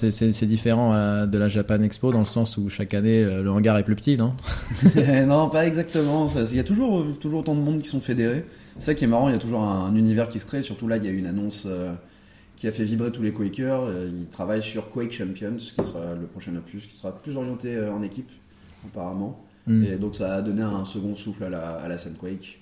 différent 0.45 0.93
euh, 0.95 1.25
de 1.25 1.37
la 1.37 1.47
Japan 1.49 1.81
Expo 1.83 2.11
dans 2.11 2.19
le 2.19 2.25
sens 2.25 2.57
où 2.57 2.67
chaque 2.69 2.93
année 2.93 3.23
euh, 3.23 3.43
le 3.43 3.51
hangar 3.51 3.77
est 3.77 3.83
plus 3.83 3.95
petit, 3.95 4.17
non 4.17 4.33
non, 5.27 5.49
pas 5.49 5.67
exactement. 5.67 6.27
Il 6.35 6.55
y 6.55 6.59
a 6.59 6.63
toujours, 6.63 7.05
toujours 7.19 7.39
autant 7.41 7.55
de 7.55 7.61
monde 7.61 7.79
qui 7.81 7.87
sont 7.89 8.01
fédérés. 8.01 8.45
C'est 8.79 8.85
ça 8.85 8.93
qui 8.95 9.03
est 9.03 9.07
marrant. 9.07 9.29
Il 9.29 9.33
y 9.33 9.35
a 9.35 9.39
toujours 9.39 9.61
un, 9.61 9.93
univers 9.95 10.29
qui 10.29 10.39
se 10.39 10.45
crée. 10.45 10.61
Surtout 10.61 10.87
là, 10.87 10.97
il 10.97 11.05
y 11.05 11.07
a 11.07 11.11
une 11.11 11.27
annonce 11.27 11.63
euh, 11.65 11.93
qui 12.55 12.67
a 12.67 12.71
fait 12.71 12.83
vibrer 12.83 13.11
tous 13.11 13.21
les 13.21 13.31
Quakers. 13.31 13.83
Euh, 13.83 14.09
Ils 14.19 14.27
travaillent 14.27 14.63
sur 14.63 14.89
Quake 14.89 15.11
Champions, 15.11 15.55
qui 15.57 15.73
sera 15.85 16.15
le 16.19 16.25
prochain 16.27 16.55
opus, 16.55 16.85
qui 16.85 16.95
sera 16.95 17.11
plus 17.15 17.37
orienté 17.37 17.75
euh, 17.75 17.91
en 17.93 18.01
équipe 18.03 18.29
apparemment. 18.87 19.43
Hmm. 19.67 19.83
Et 19.83 19.95
donc 19.97 20.15
ça 20.15 20.35
a 20.35 20.41
donné 20.41 20.61
un 20.61 20.85
second 20.85 21.15
souffle 21.15 21.43
à 21.43 21.49
la, 21.49 21.71
à 21.73 21.87
la 21.87 21.97
scène 21.97 22.13
Quake. 22.15 22.59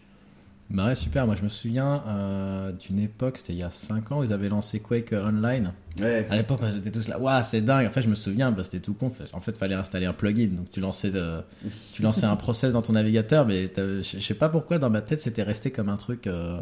Bah 0.72 0.88
ouais, 0.88 0.96
super. 0.96 1.28
Moi 1.28 1.36
je 1.36 1.44
me 1.44 1.48
souviens 1.48 2.02
euh, 2.08 2.72
d'une 2.72 2.98
époque, 3.00 3.38
c'était 3.38 3.54
il 3.54 3.60
y 3.60 3.64
a 3.64 3.70
5 3.70 4.12
ans, 4.12 4.24
ils 4.24 4.34
avaient 4.34 4.50
lancé 4.50 4.80
Quake 4.80 5.14
euh, 5.14 5.28
Online. 5.30 5.72
Ouais. 6.00 6.26
À 6.30 6.36
l'époque, 6.36 6.60
on 6.64 6.78
était 6.78 6.90
tous 6.92 7.08
là, 7.08 7.20
waouh, 7.20 7.44
c'est 7.44 7.62
dingue. 7.62 7.86
En 7.86 7.92
fait, 7.92 8.02
je 8.02 8.10
me 8.10 8.16
souviens, 8.16 8.52
bah, 8.52 8.64
c'était 8.64 8.80
tout 8.80 8.96
con. 8.96 9.12
En 9.34 9.40
fait, 9.40 9.56
fallait 9.58 9.76
installer 9.76 10.08
un 10.08 10.14
plugin. 10.14 10.48
Donc, 10.48 10.72
tu 10.72 10.80
lançais, 10.82 11.12
de- 11.12 11.42
tu 11.94 12.02
lançais 12.02 12.26
un 12.26 12.36
process 12.36 12.74
dans 12.74 12.82
ton 12.82 12.94
navigateur, 12.94 13.46
mais 13.46 13.72
je 13.78 14.20
sais 14.20 14.34
pas 14.34 14.50
pourquoi, 14.50 14.80
dans 14.80 14.90
ma 14.90 15.02
tête, 15.02 15.22
c'était 15.22 15.44
resté 15.44 15.70
comme 15.72 15.88
un 15.88 15.96
truc, 15.98 16.26
euh, 16.28 16.60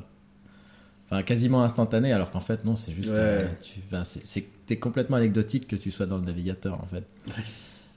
enfin, 1.10 1.24
quasiment 1.24 1.64
instantané, 1.64 2.12
alors 2.12 2.30
qu'en 2.30 2.42
fait, 2.42 2.66
non, 2.66 2.76
c'est 2.76 2.92
juste, 2.92 3.12
Ouais. 3.12 3.16
euh, 3.18 3.48
tu, 3.64 3.80
enfin, 3.88 4.04
c'est- 4.04 4.26
c'est 4.26 4.46
t'es 4.68 4.78
complètement 4.78 5.16
anecdotique 5.18 5.66
que 5.68 5.76
tu 5.78 5.90
sois 5.92 6.06
dans 6.06 6.18
le 6.18 6.26
navigateur, 6.26 6.74
en 6.80 6.86
fait. 6.88 7.06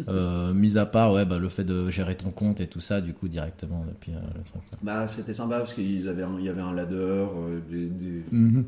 Euh, 0.09 0.53
mis 0.53 0.77
à 0.77 0.85
part, 0.85 1.13
ouais, 1.13 1.25
bah, 1.25 1.39
le 1.39 1.49
fait 1.49 1.65
de 1.65 1.89
gérer 1.91 2.17
ton 2.17 2.31
compte 2.31 2.61
et 2.61 2.67
tout 2.67 2.81
ça, 2.81 3.01
du 3.01 3.15
coup, 3.15 3.29
directement 3.29 3.85
depuis 3.89 4.13
euh, 4.13 4.19
le 4.37 4.43
truc. 4.45 4.63
là. 4.71 4.79
Bah 4.83 5.07
c'était 5.09 5.33
sympa 5.35 5.59
parce 5.59 5.73
qu'il 5.75 6.07
avait 6.09 6.23
un- 6.23 6.39
il 6.39 6.45
y 6.45 6.49
avait 6.51 6.61
un 6.61 6.75
ladder, 6.75 6.95
euh, 6.97 7.61
des, 7.71 7.87
des- 7.87 8.25
Mhm. 8.31 8.65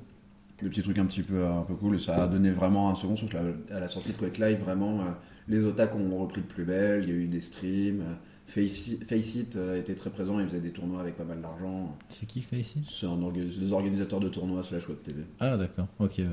des 0.62 0.68
petits 0.70 0.82
trucs 0.82 0.98
un 0.98 1.04
petit 1.06 1.22
peu 1.22 1.44
un 1.46 1.62
peu 1.62 1.74
cool. 1.74 1.96
Et 1.96 1.98
ça 1.98 2.24
a 2.24 2.26
donné 2.28 2.50
vraiment 2.50 2.90
un 2.90 2.94
second 2.94 3.14
souffle 3.16 3.38
à, 3.70 3.78
la 3.80 3.88
sortie 3.88 4.12
de 4.12 4.16
Quake 4.16 4.38
Live. 4.38 4.60
Vraiment, 4.64 5.00
euh, 5.00 5.04
les 5.48 5.64
otaks 5.64 5.94
ont 5.94 6.16
repris 6.18 6.40
de 6.40 6.46
plus 6.46 6.64
belle. 6.64 7.04
Il 7.04 7.10
y 7.10 7.12
a 7.12 7.16
eu 7.16 7.26
des 7.26 7.40
streams. 7.42 8.00
euh, 8.00 8.14
Face 8.46 8.92
Faceit 9.06 9.58
était 9.76 9.94
très 9.94 10.08
présent. 10.08 10.40
Il 10.40 10.46
faisait 10.46 10.60
des 10.60 10.70
tournois 10.70 11.02
avec 11.02 11.18
pas 11.18 11.24
mal 11.24 11.42
d'argent. 11.42 11.94
C'est 12.08 12.24
qui 12.24 12.38
ici 12.52 12.82
C'est 12.88 13.04
orga- 13.06 13.30
des 13.60 13.72
organisateurs 13.72 14.20
de 14.20 14.30
tournois 14.30 14.62
slash 14.62 14.88
web 14.88 14.96
TV. 15.04 15.20
Ah, 15.38 15.58
d'accord, 15.58 15.86
ok, 15.98 16.14
ouais. 16.16 16.24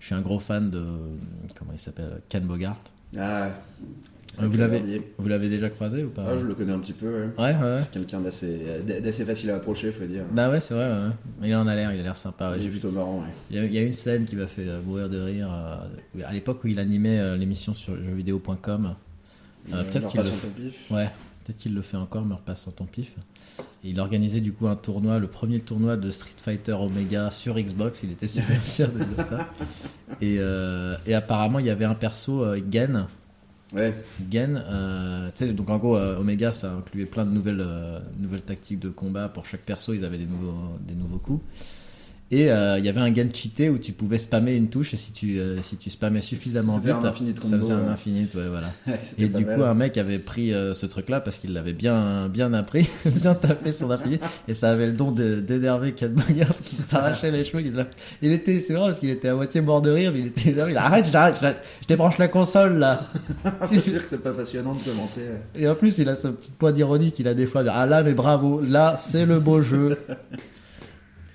Je 0.00 0.06
suis 0.06 0.14
un 0.16 0.20
gros 0.22 0.40
fan 0.40 0.68
de. 0.68 0.84
Comment 1.56 1.70
il 1.72 1.78
s'appelle 1.78 2.20
Ken 2.28 2.44
Bogart. 2.44 2.80
Ah, 3.16 3.50
Ah, 4.40 4.46
vous 4.46 4.56
l'avez- 4.56 5.02
Vous 5.18 5.28
l'avez 5.28 5.48
déjà 5.48 5.68
croisé 5.68 6.04
ou 6.04 6.10
pas 6.10 6.24
Ah, 6.28 6.36
je 6.36 6.46
le 6.46 6.54
connais 6.54 6.72
un 6.72 6.78
petit 6.78 6.92
peu. 6.92 7.06
ouais. 7.06 7.28
Ouais, 7.38 7.56
ouais. 7.60 7.78
C'est 7.80 7.90
quelqu'un 7.90 8.20
d'assez 8.20 8.60
d'assez 9.02 9.24
facile 9.24 9.50
à 9.50 9.56
approcher, 9.56 9.90
faut 9.90 10.04
dire. 10.04 10.22
Bah 10.30 10.48
ouais, 10.50 10.60
c'est 10.60 10.74
vrai, 10.74 10.84
ouais. 10.86 11.48
Il 11.48 11.54
en 11.56 11.66
a 11.66 11.74
l'air, 11.74 11.92
il 11.92 11.98
a 11.98 12.02
l'air 12.04 12.16
sympa. 12.16 12.52
Il 12.54 12.58
est 12.58 12.62
J'ai 12.62 12.68
vu. 12.68 12.78
plutôt 12.78 12.92
marrant. 12.94 13.18
ouais. 13.20 13.32
Il 13.50 13.56
y, 13.56 13.58
a, 13.58 13.64
il 13.64 13.72
y 13.74 13.78
a 13.78 13.82
une 13.82 13.92
scène 13.92 14.26
qui 14.26 14.36
m'a 14.36 14.46
fait 14.46 14.68
euh, 14.68 14.80
mourir 14.82 15.08
de 15.08 15.18
rire. 15.20 15.48
euh, 15.52 16.22
à 16.24 16.32
l'époque 16.32 16.62
où 16.62 16.68
il 16.68 16.78
animait 16.78 17.18
euh, 17.18 17.36
l'émission 17.36 17.74
sur 17.74 17.96
jeuxvideo.com. 17.96 18.94
Euh, 19.72 19.82
peut-être 19.84 20.06
qu'il 20.08 20.20
le. 20.20 20.94
Ouais, 20.94 21.08
peut-être 21.48 21.62
qu'il 21.62 21.74
le 21.74 21.80
fait 21.80 21.96
encore, 21.96 22.26
me 22.26 22.34
repasse 22.34 22.68
en 22.68 22.72
ton 22.72 22.84
pif. 22.84 23.14
Et 23.82 23.88
il 23.88 24.00
organisait 24.00 24.42
du 24.42 24.52
coup 24.52 24.68
un 24.68 24.76
tournoi, 24.76 25.18
le 25.18 25.28
premier 25.28 25.60
tournoi 25.60 25.96
de 25.96 26.10
Street 26.10 26.36
Fighter 26.36 26.72
Omega 26.72 27.30
sur 27.30 27.58
Xbox. 27.58 28.02
Il 28.02 28.12
était 28.12 28.26
super 28.26 28.60
fier 28.60 28.92
de 28.92 29.02
dire 29.02 29.24
ça. 29.24 29.48
Et, 30.20 30.36
euh, 30.40 30.98
et 31.06 31.14
apparemment, 31.14 31.58
il 31.58 31.64
y 31.64 31.70
avait 31.70 31.86
un 31.86 31.94
perso, 31.94 32.44
euh, 32.44 32.60
Gen. 32.70 33.06
Ouais. 33.72 33.94
Gen, 34.30 34.62
euh, 34.68 35.30
donc 35.54 35.70
en 35.70 35.78
gros, 35.78 35.96
euh, 35.96 36.18
Omega, 36.18 36.52
ça 36.52 36.70
incluait 36.70 37.06
plein 37.06 37.24
de 37.24 37.30
nouvelles, 37.30 37.66
nouvelles 38.18 38.42
tactiques 38.42 38.80
de 38.80 38.90
combat. 38.90 39.30
Pour 39.30 39.46
chaque 39.46 39.62
perso, 39.62 39.94
ils 39.94 40.04
avaient 40.04 40.18
des 40.18 40.26
nouveaux, 40.26 40.76
des 40.86 40.94
nouveaux 40.94 41.18
coups. 41.18 41.42
Et 42.30 42.50
euh, 42.50 42.78
il 42.78 42.84
y 42.84 42.90
avait 42.90 43.00
un 43.00 43.14
Gen 43.14 43.34
cheaté 43.34 43.70
où 43.70 43.78
tu 43.78 43.92
pouvais 43.92 44.18
spammer 44.18 44.54
une 44.54 44.68
touche 44.68 44.92
et 44.92 44.98
si 44.98 45.12
tu, 45.12 45.38
euh, 45.38 45.62
si 45.62 45.76
tu 45.76 45.88
spammais 45.88 46.20
suffisamment 46.20 46.78
vite, 46.78 46.96
ça 47.00 47.12
faisait 47.12 47.72
un 47.72 47.88
infinite, 47.88 48.34
ouais, 48.34 48.48
voilà. 48.48 48.70
Et 49.18 49.28
du 49.28 49.46
mal. 49.46 49.56
coup, 49.56 49.62
un 49.62 49.72
mec 49.72 49.96
avait 49.96 50.18
pris 50.18 50.52
euh, 50.52 50.74
ce 50.74 50.84
truc-là 50.84 51.20
parce 51.20 51.38
qu'il 51.38 51.54
l'avait 51.54 51.72
bien, 51.72 52.28
bien 52.28 52.52
appris, 52.52 52.86
bien 53.06 53.34
tapé 53.34 53.72
son 53.72 53.90
infinite, 53.90 54.22
et 54.46 54.52
ça 54.52 54.70
avait 54.70 54.86
le 54.86 54.92
don 54.92 55.10
d'énerver 55.10 55.92
Ken 55.92 56.12
Bogart 56.12 56.54
qui 56.62 56.74
s'arrachait 56.74 57.30
les 57.30 57.44
cheveux. 57.44 57.62
Il, 57.62 57.68
était 57.68 57.76
là- 57.78 57.86
il 58.20 58.32
était, 58.32 58.60
c'est 58.60 58.74
vrai 58.74 58.88
parce 58.88 59.00
qu'il 59.00 59.10
était 59.10 59.28
à 59.28 59.34
moitié 59.34 59.62
mort 59.62 59.80
de 59.80 59.90
rire, 59.90 60.12
mais 60.12 60.20
il 60.20 60.26
était 60.26 60.52
là, 60.52 60.68
il 60.68 60.76
a, 60.76 60.84
arrête, 60.84 61.08
j'arrête, 61.10 61.38
je, 61.80 61.86
débranche 61.86 62.18
la 62.18 62.28
console 62.28 62.76
là. 62.78 63.00
c'est 63.66 63.80
sûr 63.80 64.02
que 64.02 64.08
c'est 64.08 64.22
pas 64.22 64.32
passionnant 64.32 64.74
de 64.74 64.80
commenter. 64.80 65.22
Et 65.54 65.66
en 65.66 65.74
plus, 65.74 65.96
il 65.96 66.08
a 66.10 66.14
ce 66.14 66.28
petit 66.28 66.50
point 66.50 66.72
d'ironie 66.72 67.10
qu'il 67.10 67.26
a 67.26 67.32
des 67.32 67.46
fois. 67.46 67.64
de, 67.64 67.70
Ah 67.72 67.86
là, 67.86 68.02
mais 68.02 68.12
bravo, 68.12 68.60
là, 68.60 68.96
c'est 68.98 69.24
le 69.24 69.40
beau 69.40 69.62
jeu. 69.62 69.96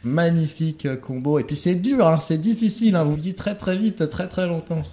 Magnifique 0.04 0.88
combo. 1.02 1.40
Et 1.40 1.44
puis 1.44 1.56
c'est 1.56 1.76
dur, 1.76 2.08
hein, 2.08 2.20
c'est 2.20 2.38
difficile, 2.38 2.96
hein, 2.96 3.04
vous 3.04 3.16
le 3.16 3.22
dites 3.22 3.38
très 3.38 3.56
très 3.56 3.78
vite, 3.78 4.10
très 4.10 4.28
très 4.28 4.48
longtemps. 4.48 4.84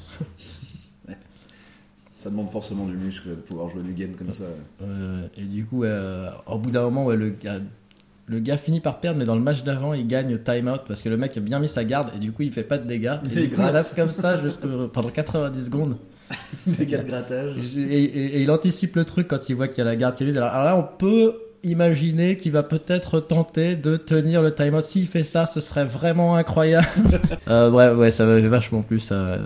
Ça 2.17 2.29
demande 2.29 2.51
forcément 2.51 2.85
du 2.87 2.97
muscle 2.97 3.31
de 3.31 3.35
pouvoir 3.37 3.71
jouer 3.71 3.83
du 3.83 3.93
gain 3.95 4.11
comme 4.17 4.31
ça. 4.33 4.45
Euh, 4.83 5.27
et 5.39 5.43
du 5.43 5.65
coup, 5.65 5.85
euh, 5.85 6.29
au 6.47 6.59
bout 6.59 6.71
d'un 6.71 6.83
moment, 6.83 7.07
ouais, 7.07 7.17
le, 7.17 7.31
gars- 7.31 7.61
le 8.27 8.41
gars 8.41 8.59
finit 8.59 8.81
par 8.81 9.01
perdre, 9.01 9.19
mais 9.19 9.25
dans 9.25 9.35
le 9.35 9.41
match 9.41 9.63
d'avant, 9.63 9.95
il 9.95 10.07
gagne 10.07 10.37
time 10.39 10.69
out 10.69 10.83
parce 10.87 11.01
que 11.01 11.09
le 11.09 11.17
mec 11.17 11.35
a 11.39 11.41
bien 11.41 11.59
mis 11.61 11.69
sa 11.69 11.83
garde 11.83 12.11
et 12.15 12.19
du 12.19 12.31
coup, 12.33 12.43
il 12.43 12.53
fait 12.53 12.63
pas 12.63 12.77
de 12.77 12.87
dégâts. 12.87 13.17
Et 13.25 13.29
Il 13.29 13.33
coup, 13.33 13.39
il 13.39 13.51
gratte. 13.71 13.95
comme 13.97 14.11
ça 14.11 14.39
pendant 14.93 15.09
90 15.09 15.65
secondes. 15.65 15.97
Des 16.67 16.87
cas 16.87 16.99
de 16.99 17.09
grattage. 17.09 17.57
Et, 17.75 17.81
et- 18.05 18.37
et 18.37 18.43
il 18.43 18.51
anticipe 18.51 18.97
le 18.97 19.05
truc 19.07 19.27
quand 19.27 19.49
il 19.49 19.55
voit 19.57 19.69
qu'il 19.69 19.79
y 19.79 19.81
a 19.81 19.85
la 19.85 19.97
garde 19.97 20.15
qui 20.15 20.23
est 20.23 20.27
mise. 20.27 20.37
Alors, 20.37 20.51
alors 20.51 20.65
là, 20.65 20.77
on 20.77 20.97
peut 20.99 21.35
imaginer 21.63 22.37
qu'il 22.37 22.53
va 22.53 22.63
peut-être 22.63 23.21
tenter 23.21 23.77
de 23.77 23.97
tenir 23.97 24.43
le 24.43 24.55
time 24.55 24.75
out. 24.75 24.85
S'il 24.85 25.07
fait 25.07 25.23
ça, 25.23 25.47
ce 25.47 25.61
serait 25.61 25.85
vraiment 25.85 26.37
incroyable. 26.37 26.87
euh, 27.49 27.71
ouais, 27.71 27.91
ouais, 27.91 28.11
ça 28.11 28.25
m'avait 28.27 28.49
vachement 28.49 28.83
plu 28.83 28.99
ça. 28.99 29.39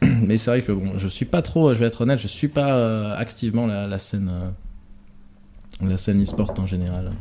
Mais 0.22 0.38
c'est 0.38 0.50
vrai 0.50 0.62
que 0.62 0.72
bon, 0.72 0.98
je 0.98 1.08
suis 1.08 1.24
pas 1.24 1.42
trop, 1.42 1.74
je 1.74 1.80
vais 1.80 1.86
être 1.86 2.02
honnête, 2.02 2.18
je 2.18 2.28
suis 2.28 2.48
pas 2.48 2.74
euh, 2.74 3.14
activement 3.16 3.66
la, 3.66 3.86
la 3.86 3.98
scène, 3.98 4.30
euh, 4.32 5.86
la 5.88 5.96
scène 5.96 6.22
e-sport 6.22 6.54
en 6.58 6.66
général. 6.66 7.12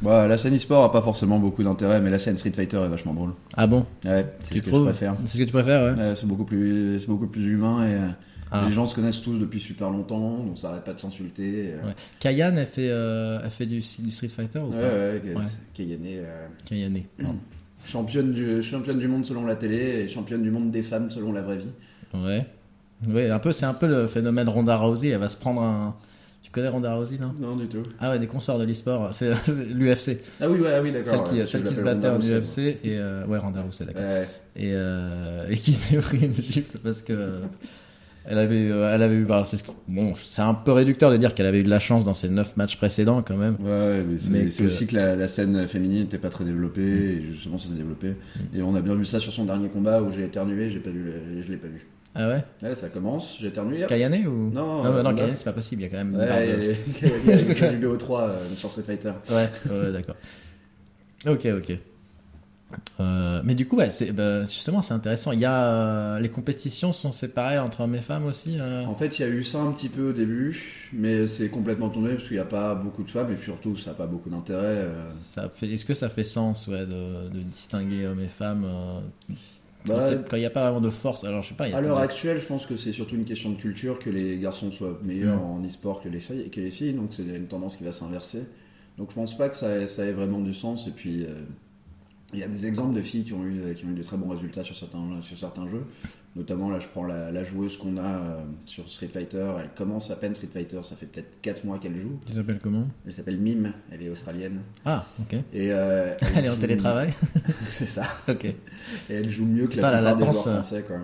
Bah, 0.00 0.28
la 0.28 0.38
scène 0.38 0.54
e-sport 0.54 0.84
a 0.84 0.92
pas 0.92 1.02
forcément 1.02 1.40
beaucoup 1.40 1.64
d'intérêt, 1.64 2.00
mais 2.00 2.10
la 2.10 2.18
scène 2.18 2.36
Street 2.36 2.52
Fighter 2.54 2.76
est 2.76 2.88
vachement 2.88 3.14
drôle. 3.14 3.32
Ah 3.56 3.66
bon? 3.66 3.84
Ouais, 4.04 4.26
c'est 4.42 4.58
ce 4.58 4.62
que 4.62 4.70
je 4.70 4.76
préfère. 4.76 5.16
C'est 5.26 5.32
ce 5.32 5.38
que 5.38 5.44
tu 5.44 5.52
préfères, 5.52 5.82
ouais. 5.82 6.00
Ouais, 6.00 6.14
c'est 6.14 6.26
beaucoup 6.26 6.44
plus, 6.44 7.00
c'est 7.00 7.08
beaucoup 7.08 7.26
plus 7.26 7.46
humain 7.46 7.84
et 7.84 7.94
euh, 7.94 8.08
Ah. 8.50 8.64
les 8.66 8.72
gens 8.74 8.86
se 8.86 8.94
connaissent 8.94 9.20
tous 9.20 9.38
depuis 9.38 9.60
super 9.60 9.90
longtemps, 9.90 10.38
donc 10.44 10.58
ça 10.58 10.70
arrête 10.70 10.84
pas 10.84 10.92
de 10.94 11.00
s'insulter. 11.00 11.72
euh. 11.72 11.86
Ouais. 11.88 11.94
Kayan, 12.18 12.54
elle 12.56 12.66
fait, 12.66 12.88
euh, 12.90 13.40
elle 13.44 13.50
fait 13.50 13.66
du, 13.66 13.80
du 13.80 14.10
Street 14.10 14.28
Fighter 14.28 14.58
ou 14.60 14.70
pas 14.70 14.76
ouais, 14.78 15.20
ouais, 15.24 15.34
Ouais. 15.34 15.42
Kayane, 15.74 16.00
euh, 16.06 16.46
Kayane. 16.64 17.02
championne 17.86 18.32
du, 18.32 18.62
championne 18.62 18.98
du 18.98 19.08
monde 19.08 19.24
selon 19.24 19.44
la 19.46 19.54
télé 19.56 19.76
et 19.76 20.08
championne 20.08 20.42
du 20.42 20.50
monde 20.50 20.70
des 20.70 20.82
femmes 20.82 21.10
selon 21.10 21.32
la 21.32 21.42
vraie 21.42 21.58
vie. 21.58 21.70
Ouais. 22.14 22.46
Ouais, 23.06 23.30
un 23.30 23.38
peu, 23.38 23.52
c'est 23.52 23.66
un 23.66 23.74
peu 23.74 23.86
le 23.86 24.08
phénomène 24.08 24.48
Ronda 24.48 24.76
Rousey. 24.76 25.08
Elle 25.10 25.20
va 25.20 25.28
se 25.28 25.36
prendre 25.36 25.62
un. 25.62 25.94
Tu 26.42 26.50
connais 26.50 26.68
Ronda 26.68 26.94
Rousey, 26.94 27.18
non? 27.18 27.32
Non, 27.38 27.54
du 27.56 27.68
tout. 27.68 27.82
Ah 28.00 28.10
ouais, 28.10 28.18
des 28.18 28.26
consorts 28.26 28.58
de 28.58 28.64
l'e-sport. 28.64 29.12
C'est 29.14 29.30
l'UFC. 29.70 30.18
Ah 30.40 30.48
oui, 30.48 30.58
ouais, 30.58 30.72
ah 30.74 30.82
oui, 30.82 30.90
d'accord. 30.90 31.12
Celle 31.12 31.22
qui, 31.24 31.40
ouais, 31.40 31.46
celle 31.46 31.62
qui 31.64 31.74
se 31.74 31.82
battait 31.82 32.08
en. 32.08 32.18
UFC. 32.18 32.58
Et 32.58 32.78
euh, 32.98 33.24
ouais, 33.26 33.38
Ronda 33.38 33.62
Rousey, 33.62 33.84
d'accord. 33.84 34.02
Ouais. 34.02 34.26
Et, 34.56 34.72
euh, 34.72 35.46
et 35.50 35.56
qui 35.56 35.72
s'est 35.74 35.98
pris 35.98 36.18
une 36.18 36.34
gifle 36.34 36.78
parce 36.78 37.02
que. 37.02 37.42
Elle 38.26 38.38
avait, 38.38 38.70
euh, 38.70 38.94
elle 38.94 39.02
avait 39.02 39.14
eu. 39.16 39.24
bah, 39.24 39.42
c'est 39.46 39.64
bon, 39.88 40.12
c'est 40.22 40.42
un 40.42 40.52
peu 40.54 40.72
réducteur 40.72 41.10
de 41.10 41.16
dire 41.16 41.34
qu'elle 41.34 41.46
avait 41.46 41.60
eu 41.60 41.64
de 41.64 41.70
la 41.70 41.78
chance 41.78 42.04
dans 42.04 42.12
ses 42.14 42.28
9 42.28 42.56
matchs 42.56 42.76
précédents 42.76 43.22
quand 43.22 43.36
même. 43.36 43.56
Ouais, 43.60 44.04
mais 44.06 44.18
c'est 44.18 44.30
Mais 44.30 44.50
c'est 44.50 44.62
que- 44.62 44.66
aussi 44.68 44.86
que 44.86 44.96
la, 44.96 45.16
la 45.16 45.28
scène 45.28 45.66
féminine 45.66 46.00
n'était 46.00 46.18
pas 46.18 46.28
très 46.30 46.44
développée, 46.44 46.82
et 46.82 47.22
justement 47.32 47.56
ça 47.58 47.68
s'est 47.68 47.74
développé. 47.74 48.08
Mm. 48.08 48.58
Et 48.58 48.62
on 48.62 48.74
a 48.74 48.82
bien 48.82 48.94
vu 48.94 49.04
ça 49.06 49.18
sur 49.18 49.32
son 49.32 49.44
dernier 49.46 49.68
combat 49.68 50.02
où 50.02 50.10
j'ai 50.12 50.24
éternué, 50.24 50.68
j'ai 50.68 50.80
pas 50.80 50.90
vu, 50.90 51.10
je 51.40 51.48
l'ai 51.50 51.56
pas 51.56 51.68
vu. 51.68 51.86
Ah 52.14 52.28
ouais? 52.28 52.42
Ouais, 52.62 52.74
ça 52.74 52.88
commence, 52.88 53.38
j'ai 53.40 53.48
éternué. 53.48 53.82
hop. 53.84 53.88
Kayane 53.88 54.26
ou? 54.26 54.50
Non, 54.50 54.82
non, 54.82 54.84
euh, 55.06 55.14
Kayane, 55.14 55.36
c'est 55.36 55.44
pas 55.44 55.52
possible. 55.52 55.82
Il 55.82 55.84
y 55.84 55.88
a 55.88 55.90
quand 55.90 56.04
même 56.04 56.14
Ouais, 56.14 56.26
barre 56.26 56.40
de- 56.40 57.70
du 57.78 57.86
BO3 57.86 58.20
euh, 58.22 58.38
sur 58.56 58.70
Street 58.70 58.82
Fighter. 58.82 59.12
Ouais, 59.30 59.48
ouais, 59.70 59.92
d'accord. 59.92 60.16
Ok, 61.26 61.46
ok. 61.56 61.78
Euh, 63.00 63.40
mais 63.44 63.54
du 63.54 63.66
coup, 63.66 63.76
ouais, 63.76 63.90
c'est, 63.90 64.12
bah, 64.12 64.44
justement, 64.44 64.82
c'est 64.82 64.92
intéressant. 64.92 65.32
Il 65.32 65.40
y 65.40 65.44
a, 65.44 65.64
euh, 66.16 66.20
les 66.20 66.28
compétitions 66.28 66.92
sont 66.92 67.12
séparées 67.12 67.58
entre 67.58 67.80
hommes 67.82 67.94
et 67.94 68.00
femmes 68.00 68.26
aussi. 68.26 68.56
euh. 68.60 68.84
En 68.84 68.94
fait, 68.94 69.18
il 69.18 69.22
y 69.22 69.24
a 69.24 69.28
eu 69.28 69.42
ça 69.42 69.60
un 69.60 69.72
petit 69.72 69.88
peu 69.88 70.10
au 70.10 70.12
début, 70.12 70.88
mais 70.92 71.26
c'est 71.26 71.48
complètement 71.48 71.88
tombé 71.88 72.10
parce 72.14 72.24
qu'il 72.24 72.34
n'y 72.34 72.40
a 72.42 72.44
pas 72.44 72.74
beaucoup 72.74 73.02
de 73.04 73.10
femmes 73.10 73.32
et 73.32 73.36
puis 73.36 73.44
surtout 73.44 73.76
ça 73.76 73.90
n'a 73.90 73.96
pas 73.96 74.06
beaucoup 74.06 74.28
d'intérêt. 74.28 74.86
Ça 75.08 75.48
fait, 75.48 75.68
est-ce 75.72 75.84
que 75.84 75.94
ça 75.94 76.08
fait 76.08 76.24
sens, 76.24 76.66
ouais, 76.68 76.84
de, 76.84 77.28
de 77.30 77.40
distinguer 77.42 78.06
hommes 78.06 78.20
et 78.20 78.28
femmes 78.28 78.66
quand 79.86 79.94
Bah, 79.96 80.00
quand 80.28 80.36
il 80.36 80.40
n'y 80.40 80.46
a 80.46 80.50
pas 80.50 80.64
vraiment 80.64 80.80
de 80.82 80.90
force? 80.90 81.24
Alors, 81.24 81.40
je 81.42 81.48
sais 81.50 81.54
pas. 81.54 81.68
y 81.68 81.72
a 81.72 81.76
À 81.76 81.80
l'heure 81.80 81.98
actuelle, 81.98 82.38
je 82.40 82.46
pense 82.46 82.66
que 82.66 82.76
c'est 82.76 82.92
surtout 82.92 83.14
une 83.14 83.24
question 83.24 83.50
de 83.50 83.56
culture 83.56 83.98
que 83.98 84.10
les 84.10 84.36
garçons 84.38 84.70
soient 84.72 84.98
meilleurs 85.02 85.38
Mm. 85.38 85.62
en 85.62 85.64
e-sport 85.64 86.02
que 86.02 86.08
les 86.10 86.20
filles, 86.20 86.50
que 86.50 86.60
les 86.60 86.70
filles, 86.70 86.92
donc 86.92 87.14
c'est 87.14 87.22
une 87.22 87.46
tendance 87.46 87.76
qui 87.76 87.84
va 87.84 87.92
s'inverser. 87.92 88.42
Donc 88.98 89.10
je 89.10 89.14
pense 89.14 89.38
pas 89.38 89.48
que 89.48 89.56
ça 89.56 89.70
ait, 89.76 89.86
ça 89.86 90.04
ait 90.04 90.12
vraiment 90.12 90.40
du 90.40 90.52
sens. 90.52 90.86
Et 90.88 90.90
puis 90.90 91.24
il 92.34 92.38
y 92.40 92.42
a 92.42 92.48
des 92.48 92.66
exemples 92.66 92.94
de 92.94 93.02
filles 93.02 93.24
qui 93.24 93.32
ont 93.32 93.44
eu, 93.44 93.74
qui 93.74 93.84
ont 93.86 93.90
eu 93.90 93.94
de 93.94 94.02
très 94.02 94.16
bons 94.16 94.28
résultats 94.28 94.64
sur 94.64 94.76
certains, 94.76 95.20
sur 95.22 95.38
certains 95.38 95.66
jeux. 95.68 95.84
Notamment 96.36 96.70
là, 96.70 96.78
je 96.78 96.86
prends 96.86 97.04
la, 97.04 97.32
la 97.32 97.42
joueuse 97.42 97.76
qu'on 97.78 97.96
a 97.96 98.02
euh, 98.02 98.36
sur 98.66 98.88
Street 98.90 99.08
Fighter. 99.08 99.50
Elle 99.60 99.70
commence 99.74 100.10
à 100.10 100.16
peine 100.16 100.34
Street 100.34 100.48
Fighter, 100.52 100.78
ça 100.84 100.94
fait 100.94 101.06
peut-être 101.06 101.40
4 101.40 101.64
mois 101.64 101.78
qu'elle 101.78 101.96
joue. 101.96 102.18
Tu 102.26 102.34
s'appelles 102.34 102.58
comment? 102.62 102.86
Elle 103.06 103.14
s'appelle 103.14 103.38
Mime, 103.38 103.72
elle 103.90 104.02
est 104.02 104.08
australienne. 104.10 104.60
Ah, 104.84 105.06
ok. 105.20 105.32
Et, 105.52 105.72
euh, 105.72 106.14
Elle 106.36 106.44
est 106.44 106.50
en 106.50 106.56
télétravail 106.56 107.12
c'est 107.66 107.88
ça. 107.88 108.04
Ok. 108.28 108.44
Et 108.44 108.54
elle 109.08 109.30
joue 109.30 109.46
mieux 109.46 109.66
que 109.66 109.72
Putain, 109.74 109.90
la 109.90 110.00
la 110.02 110.14
plupart 110.14 110.28
latence, 110.28 110.36
des 110.36 110.42
joueurs 110.42 110.56
euh. 110.58 110.62
français. 110.62 110.84
Quoi. 110.86 110.96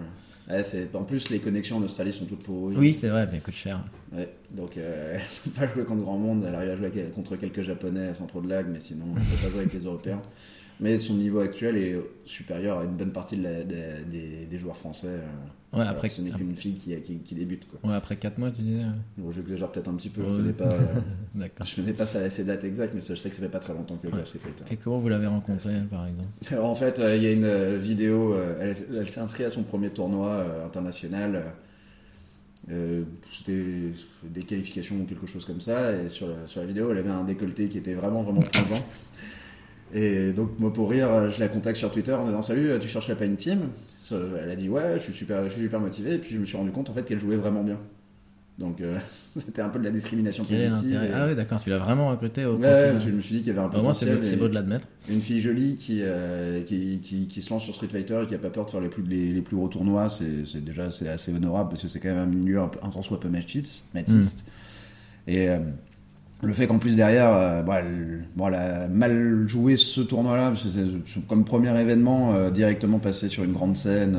Ouais, 0.54 0.62
c'est- 0.62 0.94
en 0.94 1.04
plus, 1.04 1.30
les 1.30 1.40
connexions 1.40 1.78
en 1.78 1.82
Australie 1.82 2.12
sont 2.12 2.26
toutes 2.26 2.42
pourries. 2.44 2.76
Oui, 2.76 2.92
c'est 2.94 3.08
vrai, 3.08 3.26
mais 3.26 3.38
elle 3.38 3.42
coûte 3.42 3.54
cher. 3.54 3.82
Ouais, 4.14 4.28
donc 4.52 4.76
euh, 4.76 5.18
elle 5.46 5.50
peut 5.52 5.60
pas 5.60 5.66
jouer 5.66 5.84
contre 5.84 6.02
grand 6.02 6.18
monde, 6.18 6.44
elle 6.46 6.54
arrive 6.54 6.70
à 6.70 6.76
jouer 6.76 6.90
contre 7.14 7.36
quelques 7.36 7.62
japonais 7.62 8.14
sans 8.14 8.26
trop 8.26 8.40
de 8.40 8.48
lag, 8.48 8.66
mais 8.70 8.80
sinon 8.80 9.06
elle 9.16 9.22
peut 9.22 9.42
pas 9.44 9.48
jouer 9.50 9.60
avec 9.60 9.72
les 9.72 9.80
européens. 9.84 10.20
Mais 10.80 10.98
son 10.98 11.14
niveau 11.14 11.38
actuel 11.38 11.76
est 11.76 11.96
supérieur 12.24 12.80
à 12.80 12.84
une 12.84 12.96
bonne 12.96 13.12
partie 13.12 13.36
de 13.36 13.44
la- 13.44 13.62
des, 13.62 14.04
des- 14.10 14.46
des 14.46 14.58
joueurs 14.58 14.76
français. 14.76 15.06
euh, 15.08 15.20
Ouais, 15.72 15.80
alors 15.80 15.92
après, 15.92 16.08
que 16.08 16.14
ce 16.14 16.20
n'est 16.22 16.30
qu'une 16.30 16.56
fille 16.56 16.74
qui, 16.74 16.94
qui, 17.00 17.16
qui 17.18 17.34
débute. 17.34 17.66
Quoi. 17.68 17.90
ouais, 17.90 17.96
après 17.96 18.14
4 18.16 18.38
mois, 18.38 18.50
tu 18.52 18.62
disais. 18.62 18.82
Bon, 19.16 19.30
J'exagère 19.32 19.70
peut-être 19.72 19.88
un 19.88 19.94
petit 19.94 20.08
peu, 20.08 20.22
je 20.24 20.30
Ouais. 20.30 20.36
connais 20.36 20.52
pas, 20.52 20.64
euh, 20.72 20.84
D'accord. 21.34 21.66
je 21.66 21.76
connais 21.76 21.92
pas 21.92 22.06
sa- 22.06 22.28
ses 22.30 22.44
dates 22.44 22.62
exactes, 22.64 22.92
mais 22.94 23.00
je 23.00 23.14
sais 23.14 23.28
que 23.28 23.34
ça 23.36 23.42
fait 23.42 23.48
pas 23.48 23.58
très 23.60 23.72
longtemps 23.72 23.96
qu'elle 23.96 24.10
joue 24.10 24.16
Ouais. 24.16 24.22
à 24.22 24.24
Street 24.24 24.40
Fighter. 24.40 24.64
Et 24.72 24.76
comment 24.76 24.98
vous 24.98 25.08
l'avez 25.08 25.26
rencontrée, 25.28 25.72
elle, 25.74 25.86
par 25.86 26.06
exemple? 26.06 26.28
Alors, 26.50 26.66
en 26.70 26.74
fait, 26.74 26.98
euh, 27.00 27.16
il 27.16 27.22
y 27.22 27.26
a 27.26 27.32
une 27.32 27.44
euh, 27.44 27.76
vidéo, 27.78 28.34
euh, 28.34 28.56
elle, 28.60 28.76
elle 28.98 29.08
s'est 29.08 29.20
inscrite 29.20 29.46
à 29.46 29.50
son 29.50 29.62
premier 29.62 29.90
tournoi 29.90 30.28
euh, 30.28 30.66
international. 30.66 31.44
Euh, 32.70 33.02
C'était 33.30 33.62
des 34.22 34.42
qualifications 34.42 34.96
ou 34.96 35.04
quelque 35.04 35.26
chose 35.26 35.44
comme 35.44 35.60
ça. 35.60 35.92
Et 35.92 36.08
sur, 36.08 36.28
la- 36.28 36.46
sur 36.46 36.60
la 36.60 36.66
vidéo, 36.66 36.90
elle 36.90 36.98
avait 36.98 37.10
un 37.10 37.24
décolleté 37.24 37.68
qui 37.68 37.78
était 37.78 37.94
vraiment, 37.94 38.22
vraiment 38.22 38.40
plongeant. 38.40 38.84
Et 39.94 40.32
donc, 40.32 40.58
moi, 40.58 40.72
pour 40.72 40.90
rire, 40.90 41.30
je 41.30 41.38
la 41.40 41.48
contacte 41.48 41.76
sur 41.76 41.90
Twitter 41.90 42.12
en 42.12 42.26
disant 42.26 42.42
Salut, 42.42 42.70
tu 42.80 42.88
chercherais 42.88 43.16
pas 43.16 43.26
une 43.26 43.36
team? 43.36 43.68
Elle 44.10 44.50
a 44.50 44.56
dit 44.56 44.68
Ouais, 44.68 44.94
je 44.98 45.04
suis 45.04 45.14
super, 45.14 45.44
je 45.44 45.50
suis 45.50 45.62
super 45.62 45.80
motivé. 45.80 46.14
Et 46.14 46.18
puis, 46.18 46.34
je 46.34 46.40
me 46.40 46.44
suis 46.46 46.56
rendu 46.56 46.70
compte 46.72 46.90
en 46.90 46.94
fait 46.94 47.04
qu'elle 47.04 47.20
jouait 47.20 47.36
vraiment 47.36 47.62
bien. 47.62 47.78
Donc, 48.58 48.80
euh, 48.80 48.98
c'était 49.36 49.62
un 49.62 49.68
peu 49.68 49.80
de 49.80 49.84
la 49.84 49.90
discrimination 49.90 50.44
positive. 50.44 50.94
et- 51.02 51.10
Ah 51.12 51.26
oui, 51.28 51.34
d'accord, 51.34 51.60
tu 51.60 51.70
l'as 51.70 51.78
vraiment 51.78 52.10
recruté 52.10 52.44
au 52.44 52.56
Ouais, 52.56 52.92
je 53.04 53.10
me 53.10 53.20
suis 53.20 53.34
dit 53.36 53.42
qu'il 53.42 53.52
y 53.54 53.58
avait 53.58 53.66
un 53.66 53.78
Au 53.78 53.82
moins, 53.82 53.94
c'est 53.94 54.06
beau, 54.06 54.22
c'est 54.22 54.34
et- 54.34 54.36
beau 54.36 54.46
de 54.48 54.54
l'admettre. 54.54 54.86
une 55.10 55.20
fille 55.20 55.40
jolie 55.40 55.74
qui, 55.74 55.98
euh, 56.02 56.62
qui, 56.62 57.00
qui, 57.02 57.26
qui 57.26 57.42
se 57.42 57.50
lance 57.50 57.64
sur 57.64 57.74
Street 57.74 57.88
Fighter 57.88 58.20
et 58.22 58.26
qui 58.26 58.34
a 58.34 58.38
pas 58.38 58.50
peur 58.50 58.64
de 58.66 58.70
faire 58.70 58.80
les 58.80 58.88
plus, 58.88 59.02
les, 59.02 59.32
les 59.32 59.42
plus 59.42 59.56
gros 59.56 59.66
tournois, 59.68 60.08
c'est 60.08 60.64
déjà 60.64 60.84
assez 60.84 61.32
honorable 61.34 61.70
parce 61.70 61.82
que 61.82 61.88
c'est 61.88 61.98
quand 61.98 62.10
même 62.10 62.18
un 62.18 62.26
milieu 62.26 62.60
un, 62.60 62.68
peu- 62.68 62.78
un 62.82 62.90
tant 62.90 63.02
soit 63.02 63.18
peu 63.18 63.28
machiste. 63.28 63.84
machiste. 63.92 64.44
Et 65.26 65.48
euh, 65.48 65.58
le 66.42 66.52
fait 66.52 66.66
qu'en 66.68 66.78
plus 66.78 66.94
derrière, 66.94 67.32
euh, 67.32 67.62
bon, 67.62 67.72
elle, 67.72 68.24
bon, 68.36 68.48
elle 68.48 68.54
a 68.54 68.86
mal 68.88 69.44
joué 69.48 69.76
ce 69.76 70.00
tournoi-là, 70.02 70.50
parce 70.50 70.62
que 70.62 70.68
c'est 70.68 71.26
comme 71.26 71.44
premier 71.44 71.76
événement, 71.80 72.50
directement 72.50 72.98
passer 73.00 73.28
sur 73.28 73.42
une 73.42 73.52
grande 73.52 73.76
scène 73.76 74.16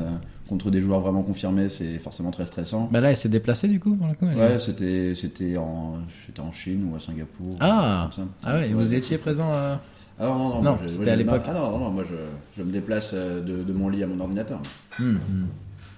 contre 0.48 0.70
des 0.72 0.82
joueurs 0.82 1.00
vraiment 1.00 1.24
confirmés, 1.24 1.70
c'est 1.70 1.98
forcément 2.00 2.32
très 2.32 2.46
stressant. 2.46 2.88
Bah 2.92 3.02
là, 3.02 3.10
elle 3.10 3.18
s'est 3.18 3.30
déplacée 3.30 3.68
du 3.68 3.80
coup 3.80 3.96
pour 3.96 4.08
le 4.08 4.14
coup. 4.14 4.26
elle- 4.32 4.38
Ouais, 4.40 4.58
c'était 4.60 5.14
c'était 5.16 5.58
en, 5.58 5.96
c'était 6.26 6.40
en 6.42 6.52
Chine 6.52 6.88
ou 6.92 6.96
à 6.96 7.00
Singapour. 7.00 7.48
Ah 7.60 8.10
comme 8.16 8.26
ça. 8.26 8.32
Ah 8.44 8.56
ouais, 8.56 8.70
et 8.70 8.74
vous 8.74 8.94
étiez 8.94 9.18
présent 9.18 9.52
à... 9.52 9.82
Ah 10.20 10.28
non, 10.28 10.38
non, 10.38 10.50
non. 10.50 10.62
Non, 10.62 10.78
c'était 10.88 11.12
à 11.12 11.16
l'époque. 11.16 11.42
Ah 11.46 11.54
non, 11.54 11.72
non, 11.72 11.80
non, 11.80 11.90
moi 11.92 12.04
je, 12.10 12.16
je 12.58 12.64
me 12.64 12.72
déplace 12.72 13.12
euh, 13.14 13.42
de, 13.42 13.64
de 13.64 13.74
mon 13.74 13.90
lit 13.90 14.02
à 14.04 14.08
mon 14.08 14.20
ordinateur. 14.20 14.60
Hum, 15.00 15.20
hum. 15.30 15.48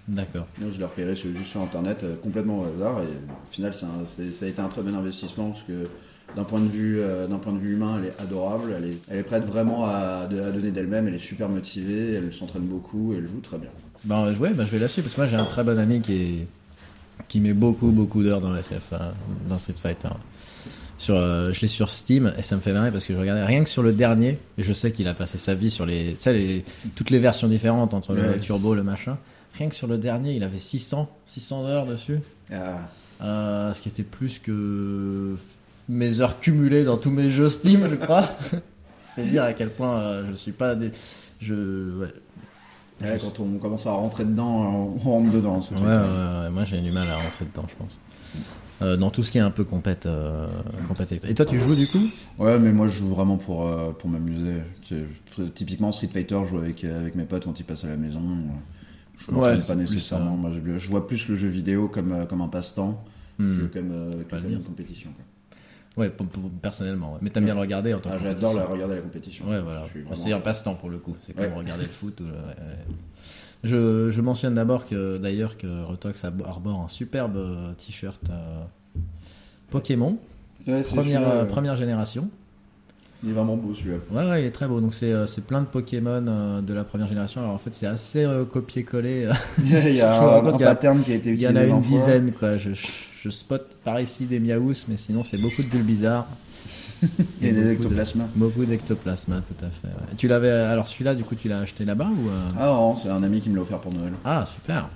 D'accord. 0.08 0.48
Je 0.60 0.78
l'ai 0.80 0.86
repéré 0.86 1.14
sur- 1.16 1.30
juste 1.36 1.52
sur 1.52 1.62
internet, 1.62 2.00
euh, 2.04 2.16
complètement 2.24 2.62
au 2.62 2.64
hasard. 2.66 3.02
Et 3.02 3.06
au 3.06 3.52
final, 3.52 3.74
c'est- 3.74 4.32
ça 4.32 4.46
a 4.46 4.48
été 4.50 4.62
un 4.62 4.70
très 4.70 4.82
bon 4.82 4.96
investissement 4.96 5.50
parce 5.50 5.64
que 5.64 5.88
d'un 6.36 6.46
point, 6.46 6.60
de 6.62 6.68
vue, 6.68 7.00
euh, 7.00 7.28
d'un 7.28 7.38
point 7.38 7.52
de 7.54 7.58
vue 7.60 7.74
humain, 7.74 8.00
elle 8.00 8.08
est 8.08 8.14
adorable. 8.20 8.74
Elle 8.78 8.86
est, 8.86 9.00
elle 9.10 9.20
est 9.20 9.24
prête 9.24 9.44
vraiment 9.46 9.86
à, 9.86 10.24
à 10.24 10.28
donner 10.28 10.72
d'elle-même. 10.72 11.08
Elle 11.10 11.16
est 11.16 11.20
super 11.20 11.50
motivée. 11.50 12.14
Elle 12.14 12.34
s'entraîne 12.34 12.64
beaucoup. 12.64 13.14
Et 13.14 13.18
elle 13.18 13.28
joue 13.28 13.42
très 13.42 13.58
bien. 13.58 13.70
Bah 14.04 14.26
ouais, 14.40 14.54
bah, 14.54 14.66
je 14.66 14.72
vais 14.72 14.80
la 14.80 14.88
suivre 14.88 15.06
parce 15.08 15.16
que 15.16 15.22
moi 15.22 15.28
j'ai 15.28 15.36
un 15.36 15.46
très 15.46 15.64
bon 15.64 15.78
ami 15.80 16.02
qui 16.02 16.14
est 16.14 16.48
qui 17.28 17.42
met 17.42 17.54
beaucoup 17.54 17.92
beaucoup 17.92 18.24
d'heures 18.24 18.42
dans 18.42 18.56
SF, 18.56 18.94
hein, 18.94 19.14
dans 19.50 19.58
Street 19.58 19.74
Fighter. 19.78 20.10
Sur, 21.00 21.16
euh, 21.16 21.52
je 21.54 21.62
l'ai 21.62 21.68
sur 21.68 21.90
Steam 21.92 22.34
et 22.38 22.42
ça 22.42 22.56
me 22.56 22.62
fait 22.62 22.74
marrer 22.74 22.90
parce 22.92 23.06
que 23.06 23.14
je 23.14 23.20
regardais 23.20 23.44
rien 23.46 23.64
que 23.64 23.70
sur 23.70 23.84
le 23.84 23.92
dernier 23.94 24.40
et 24.58 24.64
je 24.64 24.74
sais 24.74 24.92
qu'il 24.92 25.08
a 25.08 25.14
passé 25.14 25.38
sa 25.38 25.54
vie 25.54 25.70
sur 25.70 25.86
les, 25.86 26.14
tu 26.14 26.22
sais, 26.22 26.34
les 26.34 26.66
toutes 26.96 27.12
les 27.12 27.20
versions 27.20 27.48
différentes 27.48 27.94
entre 27.94 28.14
le 28.14 28.22
Ouais. 28.22 28.40
turbo, 28.40 28.74
le 28.74 28.82
machin. 28.84 29.18
Rien 29.58 29.70
que 29.70 29.76
sur 29.76 29.88
le 29.88 29.98
dernier, 29.98 30.36
il 30.36 30.44
avait 30.44 30.58
600 30.60 31.08
600 31.26 31.66
heures 31.66 31.86
dessus. 31.86 32.20
Ah, 32.52 32.80
Euh, 33.22 33.74
ce 33.74 33.82
qui 33.82 33.90
était 33.90 34.04
plus 34.04 34.40
que 34.40 35.36
mes 35.90 36.20
heures 36.20 36.40
cumulées 36.40 36.84
dans 36.84 36.98
tous 36.98 37.10
mes 37.12 37.30
jeux 37.30 37.50
Steam, 37.50 37.88
je 37.90 37.96
crois. 37.96 38.36
C'est 39.16 39.26
dire 39.26 39.44
à 39.44 39.54
quel 39.54 39.70
point 39.72 39.98
euh, 40.00 40.26
je 40.30 40.36
suis 40.36 40.52
pas 40.52 40.76
des... 40.76 40.92
je 41.42 41.54
ouais. 42.00 42.14
Ouais, 43.02 43.18
quand 43.22 43.40
on 43.40 43.58
commence 43.58 43.86
à 43.88 43.92
rentrer 43.92 44.26
dedans, 44.26 44.94
on 44.96 45.00
rentre 45.00 45.32
dedans. 45.32 45.60
Ouais, 45.60 45.78
ouais, 45.82 46.50
moi 46.52 46.64
j'ai 46.64 46.80
du 46.82 46.92
mal 46.92 47.10
à 47.10 47.18
rentrer 47.18 47.46
dedans, 47.46 47.66
je 47.70 47.76
pense. 47.76 47.98
Euh, 48.82 48.96
dans 48.96 49.10
tout 49.10 49.24
ce 49.24 49.32
qui 49.32 49.40
est 49.40 49.42
un 49.42 49.50
peu 49.50 49.64
compète, 49.64 50.06
euh, 50.06 50.48
compète. 50.88 51.12
Et 51.28 51.34
toi, 51.34 51.46
tu 51.46 51.58
joues 51.58 51.76
du 51.76 51.88
coup? 51.88 52.08
Ouais, 52.38 52.60
mais 52.60 52.72
moi 52.72 52.88
je 52.88 53.00
joue 53.00 53.10
vraiment 53.10 53.38
pour, 53.38 53.66
euh, 53.66 53.92
pour 53.92 54.10
m'amuser. 54.10 54.58
Typiquement 55.56 55.92
Street 55.92 56.10
Fighter, 56.12 56.40
je 56.46 56.50
joue 56.50 56.58
avec, 56.60 56.84
euh, 56.84 57.00
avec 57.00 57.16
mes 57.16 57.24
potes 57.26 57.46
quand 57.46 57.60
ils 57.60 57.64
passent 57.64 57.86
à 57.86 57.90
la 57.90 57.98
maison. 57.98 58.22
Je 59.18 59.32
Ouais, 59.32 59.58
pas 59.60 59.74
nécessairement. 59.76 60.38
Moi, 60.38 60.52
je, 60.54 60.78
je 60.78 60.90
vois 60.90 61.08
plus 61.08 61.28
le 61.28 61.36
jeu 61.36 61.48
vidéo 61.48 61.88
comme, 61.88 62.26
comme 62.28 62.42
un 62.42 62.48
passe-temps 62.48 63.04
Hmm. 63.40 63.68
que 63.68 63.74
comme, 63.74 63.90
que 64.28 64.48
une 64.52 64.64
compétition. 64.64 65.12
Ouais, 65.98 66.14
personnellement. 66.62 67.14
ouais. 67.14 67.20
Mais 67.22 67.30
t'aimes 67.32 67.46
bien 67.46 67.56
le 67.56 67.60
regarder 67.60 67.94
en 67.94 68.00
tant 68.00 68.12
Ah, 68.14 68.18
que 68.18 68.24
J'adore 68.24 68.52
compétition. 68.54 68.72
regarder 68.74 68.96
la 68.96 69.02
compétition. 69.02 69.50
Ouais, 69.50 69.62
voilà. 69.62 69.84
C'est 70.14 70.32
un 70.32 70.40
passe-temps 70.40 70.76
pour 70.76 70.90
le 70.90 71.00
coup. 71.00 71.16
C'est 71.22 71.34
comme 71.34 71.46
Ouais. 71.46 71.54
regarder 71.54 71.84
le 71.84 71.90
foot. 71.90 72.20
ou 72.22 72.24
le- 72.26 72.30
ouais, 72.32 72.38
ouais. 72.38 72.96
Je, 73.64 74.12
je 74.12 74.22
mentionne 74.22 74.54
d'abord 74.54 74.86
que 74.86 75.18
d'ailleurs 75.18 75.58
que 75.58 75.84
Retox 75.84 76.24
arbore 76.24 76.82
un 76.82 76.88
superbe 76.88 77.38
euh, 77.38 77.74
t-shirt 77.74 78.20
euh, 78.30 78.62
Pokémon, 79.72 80.18
Ouais, 80.68 80.82
première, 80.84 81.28
euh, 81.28 81.42
ouais. 81.42 81.48
première 81.48 81.76
génération. 81.76 82.30
Il 83.24 83.30
est 83.32 83.34
vraiment 83.34 83.56
beau 83.58 83.74
celui-là. 83.74 83.98
Ouais, 84.12 84.30
ouais, 84.30 84.44
il 84.44 84.46
est 84.46 84.52
très 84.52 84.68
beau. 84.68 84.80
Donc 84.80 84.94
c'est 84.94 85.12
euh, 85.12 85.26
plein 85.48 85.62
de 85.62 85.66
Pokémon 85.66 86.24
euh, 86.28 86.62
de 86.62 86.74
la 86.74 86.84
première 86.84 87.08
génération. 87.08 87.42
Alors 87.42 87.54
en 87.54 87.58
fait, 87.58 87.74
c'est 87.74 87.88
assez 87.88 88.24
euh, 88.24 88.46
copié-collé. 88.46 89.26
euh, 89.26 89.34
il 89.64 89.96
y 89.96 90.02
a 90.02 90.22
un, 90.22 90.46
un 90.46 90.54
a- 90.54 90.58
pattern 90.60 91.02
qui 91.02 91.12
a 91.12 91.16
été 91.16 91.30
Il 91.30 91.36
utilisé. 91.36 91.54
y 91.54 91.58
en 91.58 91.60
a 91.60 91.64
une 91.66 91.70
20 91.72 91.82
fois. 91.82 91.98
dizaine, 92.00 92.32
quoi. 92.32 92.58
Je, 92.58 92.70
je 92.74 93.30
spot 93.30 93.78
par 93.84 94.00
ici 94.00 94.26
des 94.26 94.40
Miaous, 94.40 94.74
mais 94.88 94.98
sinon 94.98 95.24
c'est 95.24 95.38
beaucoup 95.38 95.64
de 95.64 95.68
bulles 95.68 95.82
bizarres. 95.84 96.28
Et 97.42 97.52
des 97.52 97.54
beaucoup 97.54 97.64
de- 97.66 97.72
ectoplasmas. 97.74 98.28
Beaucoup 98.36 98.66
d'ectoplasma, 98.66 99.42
tout 99.48 99.66
à 99.66 99.70
fait. 99.70 99.88
ouais. 99.88 100.16
Tu 100.18 100.28
l'avais 100.28 100.50
alors 100.52 100.88
celui-là, 100.88 101.16
du 101.16 101.24
coup, 101.24 101.36
tu 101.36 101.48
l'as 101.48 101.60
acheté 101.60 101.86
là-bas 101.86 102.10
ou 102.10 102.28
euh, 102.30 102.50
Ah 102.60 102.66
non, 102.68 102.96
c'est 102.96 103.10
un 103.10 103.22
ami 103.24 103.42
qui 103.42 103.50
me 103.50 103.56
l'a 103.56 103.62
offert 103.64 103.80
pour 103.80 103.94
Noël. 103.94 104.14
Ah 104.26 104.46
super. 104.46 104.90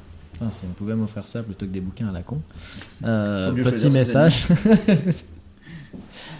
Si 0.49 0.61
on 0.67 0.73
pouvait 0.73 0.95
m'offrir 0.95 1.27
ça 1.27 1.43
plutôt 1.43 1.67
que 1.67 1.71
des 1.71 1.81
bouquins 1.81 2.09
à 2.09 2.11
la 2.11 2.21
con. 2.23 2.39
Petit 3.01 3.89
message. 3.91 4.47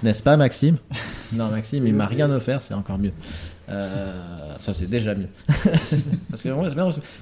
N'est-ce 0.03 0.23
pas 0.23 0.35
Maxime 0.37 0.77
Non 1.33 1.49
Maxime, 1.49 1.85
il 1.87 1.93
m'a 1.93 2.07
rien 2.07 2.29
offert, 2.31 2.61
c'est 2.61 2.73
encore 2.73 2.97
mieux. 2.97 3.13
Euh, 3.69 4.55
ça 4.59 4.73
c'est 4.73 4.87
déjà 4.87 5.15
mieux. 5.15 5.29
parce 6.29 6.41
que 6.41 6.49
moi, 6.49 6.67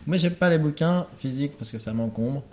moi 0.07 0.17
j'aime 0.17 0.33
pas 0.33 0.49
les 0.49 0.57
bouquins 0.57 1.05
physiques 1.17 1.57
parce 1.59 1.71
que 1.71 1.77
ça 1.77 1.93
m'encombre. 1.93 2.43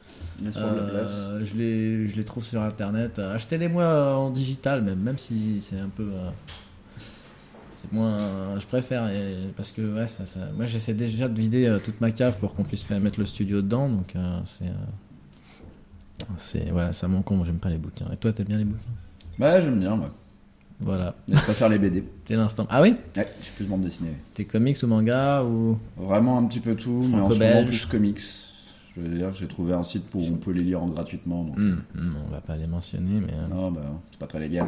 Euh, 0.57 1.43
je, 1.45 1.55
les, 1.57 2.09
je 2.09 2.17
les 2.17 2.25
trouve 2.25 2.45
sur 2.45 2.61
internet. 2.61 3.19
Euh, 3.19 3.35
Achetez-les-moi 3.37 4.17
en 4.17 4.29
digital, 4.31 4.83
même, 4.83 4.99
même 4.99 5.17
si 5.17 5.61
c'est 5.63 5.79
un 5.79 5.89
peu. 5.89 6.11
euh, 6.13 6.29
c'est 7.71 7.91
moins. 7.93 8.19
je 8.61 8.67
préfère. 8.67 9.09
et- 9.09 9.51
parce 9.57 9.73
que, 9.73 9.81
ouais, 9.95 10.07
ça, 10.07 10.27
ça- 10.27 10.51
moi 10.55 10.67
j'essaie 10.67 10.93
déjà 10.95 11.29
de 11.29 11.41
vider 11.41 11.79
toute 11.83 12.01
ma 12.03 12.11
cave 12.11 12.37
pour 12.39 12.53
qu'on 12.53 12.65
puisse 12.65 12.89
mettre 12.91 13.19
le 13.19 13.25
studio 13.27 13.63
dedans. 13.63 13.89
Donc, 13.89 14.13
c'est. 14.45 14.65
c'est 16.39 16.71
voilà, 16.71 16.93
ça 16.93 17.09
m'encombre, 17.09 17.45
j'aime 17.47 17.59
pas 17.59 17.71
les 17.71 17.79
bouquins. 17.79 18.07
Et 18.13 18.17
toi, 18.17 18.33
t'aimes 18.33 18.47
bien 18.49 18.59
les 18.59 18.65
bouquins? 18.65 18.83
Bah, 19.39 19.61
j'aime 19.61 19.79
bien, 19.81 19.97
moi. 19.97 20.11
Voilà, 20.81 21.15
Mais 21.27 21.37
je 21.37 21.41
préfère 21.43 21.69
les 21.71 21.79
BD. 21.79 22.05
c'est 22.25 22.37
l'instant. 22.37 22.67
Ah 22.69 22.83
oui 22.83 22.95
Ouais, 23.17 23.27
je 23.41 23.45
suis 23.47 23.55
plus 23.55 23.65
bande 23.65 23.81
dessinée. 23.83 24.13
T'es 24.35 24.45
comics 24.45 24.77
ou 24.83 24.87
manga 24.87 25.43
ou. 25.43 25.79
Vraiment 25.97 26.39
un 26.39 26.45
petit 26.45 26.61
peu 26.61 26.75
tout, 26.75 27.03
mais 27.11 27.15
en 27.21 27.31
ce 27.31 27.39
moment 27.39 27.65
plus 27.65 27.87
comics. 27.87 28.21
Je 28.95 29.01
veux 29.01 29.09
dire, 29.17 29.35
j'ai 29.35 29.47
trouvé 29.47 29.73
un 29.75 29.83
site 29.83 30.05
où 30.15 30.21
on 30.23 30.37
peut 30.37 30.53
les 30.53 30.63
lire 30.63 30.83
en 30.83 30.89
gratuitement. 30.89 31.45
donc- 31.45 31.57
hmm, 31.59 31.77
on 32.27 32.31
va 32.31 32.41
pas 32.41 32.57
les 32.57 32.67
mentionner, 32.67 33.21
mais 33.21 33.33
euh, 33.33 33.49
Non, 33.55 33.71
bah, 33.71 33.83
c'est 34.11 34.19
pas 34.19 34.27
très 34.27 34.41
légal. 34.41 34.67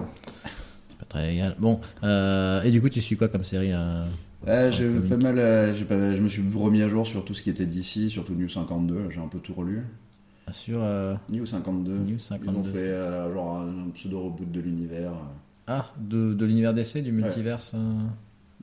c'est 0.91 0.99
pas 0.99 1.05
très 1.09 1.33
égal. 1.35 1.57
Bon, 1.59 1.81
euh, 2.05 2.63
et 2.63 2.71
du 2.71 2.81
coup, 2.81 2.89
tu 2.91 3.01
suis 3.03 3.17
quoi 3.17 3.29
comme 3.29 3.45
série 3.45 3.73
euh, 3.73 4.03
Ouais, 4.47 4.71
j'ai 4.73 4.89
En 4.89 4.93
comics. 4.95 5.09
pas 5.11 5.17
mal. 5.17 5.39
euh, 5.39 5.73
j'ai 5.75 5.85
pas- 5.85 6.15
je 6.15 6.21
me 6.23 6.29
suis 6.29 6.43
remis 6.55 6.83
à 6.83 6.89
jour 6.89 7.07
sur 7.07 7.25
tout 7.25 7.33
ce 7.35 7.43
qui 7.43 7.51
était 7.51 7.67
d'ici, 7.67 8.09
surtout 8.11 8.35
New 8.35 8.49
52. 8.49 9.09
J'ai 9.11 9.21
un 9.21 9.29
peu 9.29 9.39
tout 9.39 9.53
relu. 9.55 9.83
Sur. 10.53 10.83
euh, 10.83 11.15
New 11.31 11.45
52. 11.47 11.93
New 11.93 12.09
Ils 12.11 12.15
ont 12.17 12.19
52, 12.19 12.63
fait 12.71 12.79
euh, 12.89 13.33
genre 13.35 13.57
un, 13.59 13.69
un 13.87 13.91
pseudo 13.95 14.21
reboot 14.25 14.51
de 14.51 14.61
l'univers. 14.61 15.13
Ah, 15.67 15.85
de, 16.01 16.33
de 16.35 16.47
l'univers 16.47 16.73
d'essai, 16.75 17.03
du 17.03 17.13
multiverse 17.13 17.73
euh, 17.75 17.79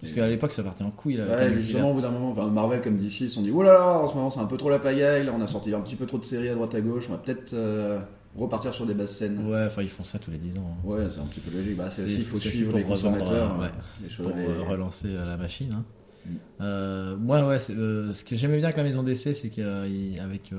Parce 0.01 0.11
qu'à 0.11 0.27
l'époque, 0.27 0.51
ça 0.51 0.63
partait 0.63 0.83
en 0.83 0.89
couille 0.91 1.17
là, 1.17 1.25
Ouais, 1.27 1.53
justement, 1.53 1.91
au 1.91 1.93
bout 1.93 2.01
d'un 2.01 2.09
moment, 2.11 2.29
enfin, 2.31 2.47
Marvel 2.47 2.81
comme 2.81 2.97
DC, 2.97 3.21
ils 3.21 3.29
se 3.29 3.35
sont 3.35 3.43
dit, 3.43 3.51
oh 3.53 3.61
là 3.63 3.73
là, 3.73 3.99
en 3.99 4.07
ce 4.07 4.15
moment 4.15 4.29
c'est 4.31 4.39
un 4.39 4.45
peu 4.45 4.57
trop 4.57 4.69
la 4.71 4.79
pagaille, 4.79 5.23
là 5.25 5.31
on 5.37 5.41
a 5.41 5.47
sorti 5.47 5.73
un 5.73 5.81
petit 5.81 5.95
peu 5.95 6.05
trop 6.07 6.17
de 6.17 6.23
séries 6.25 6.49
à 6.49 6.55
droite 6.55 6.73
à 6.73 6.81
gauche, 6.81 7.05
on 7.09 7.11
va 7.13 7.19
peut-être 7.19 7.53
euh, 7.53 7.99
repartir 8.35 8.73
sur 8.73 8.85
des 8.87 8.95
bases 8.95 9.11
scènes. 9.11 9.47
Ouais, 9.47 9.65
enfin, 9.67 9.83
ils 9.83 9.87
font 9.89 10.03
ça 10.03 10.17
tous 10.17 10.31
les 10.31 10.39
10 10.39 10.57
ans. 10.57 10.67
hein. 10.67 10.87
Ouais, 10.87 11.03
c'est 11.11 11.19
un 11.19 11.25
petit 11.25 11.39
peu 11.41 11.55
logique. 11.55 11.77
Bah, 11.77 11.89
c'est 11.91 12.05
aussi, 12.05 12.15
il 12.17 12.23
faut 12.23 12.37
suivre 12.37 12.69
pour 12.71 12.79
les 12.79 12.85
consommateurs. 12.85 13.53
euh, 13.59 13.61
ouais. 13.61 13.69
les 14.01 14.07
Pour 14.07 14.15
choses- 14.15 14.33
les- 14.35 14.45
euh, 14.47 14.61
relancer 14.63 15.07
euh, 15.09 15.25
la 15.25 15.37
machine. 15.37 15.69
hein. 15.73 15.83
Mm. 16.25 16.29
Euh, 16.61 17.15
moi, 17.17 17.47
ouais, 17.47 17.57
euh, 17.69 18.11
ce 18.13 18.25
que 18.25 18.35
j'aimais 18.35 18.55
bien 18.57 18.65
avec 18.65 18.77
la 18.77 18.83
maison 18.83 19.03
d'essai, 19.03 19.35
c'est 19.35 19.49
qu'avec. 19.49 20.51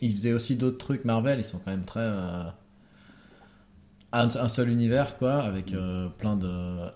Ils 0.00 0.12
faisaient 0.12 0.32
aussi 0.32 0.56
d'autres 0.56 0.78
trucs 0.78 1.04
Marvel, 1.04 1.38
ils 1.40 1.44
sont 1.44 1.58
quand 1.58 1.70
même 1.70 1.84
très. 1.84 2.00
euh, 2.00 2.44
un, 4.10 4.26
un 4.34 4.48
seul 4.48 4.70
univers, 4.70 5.18
quoi, 5.18 5.34
avec 5.42 5.74
euh, 5.74 6.08
plein 6.18 6.34
de. 6.34 6.48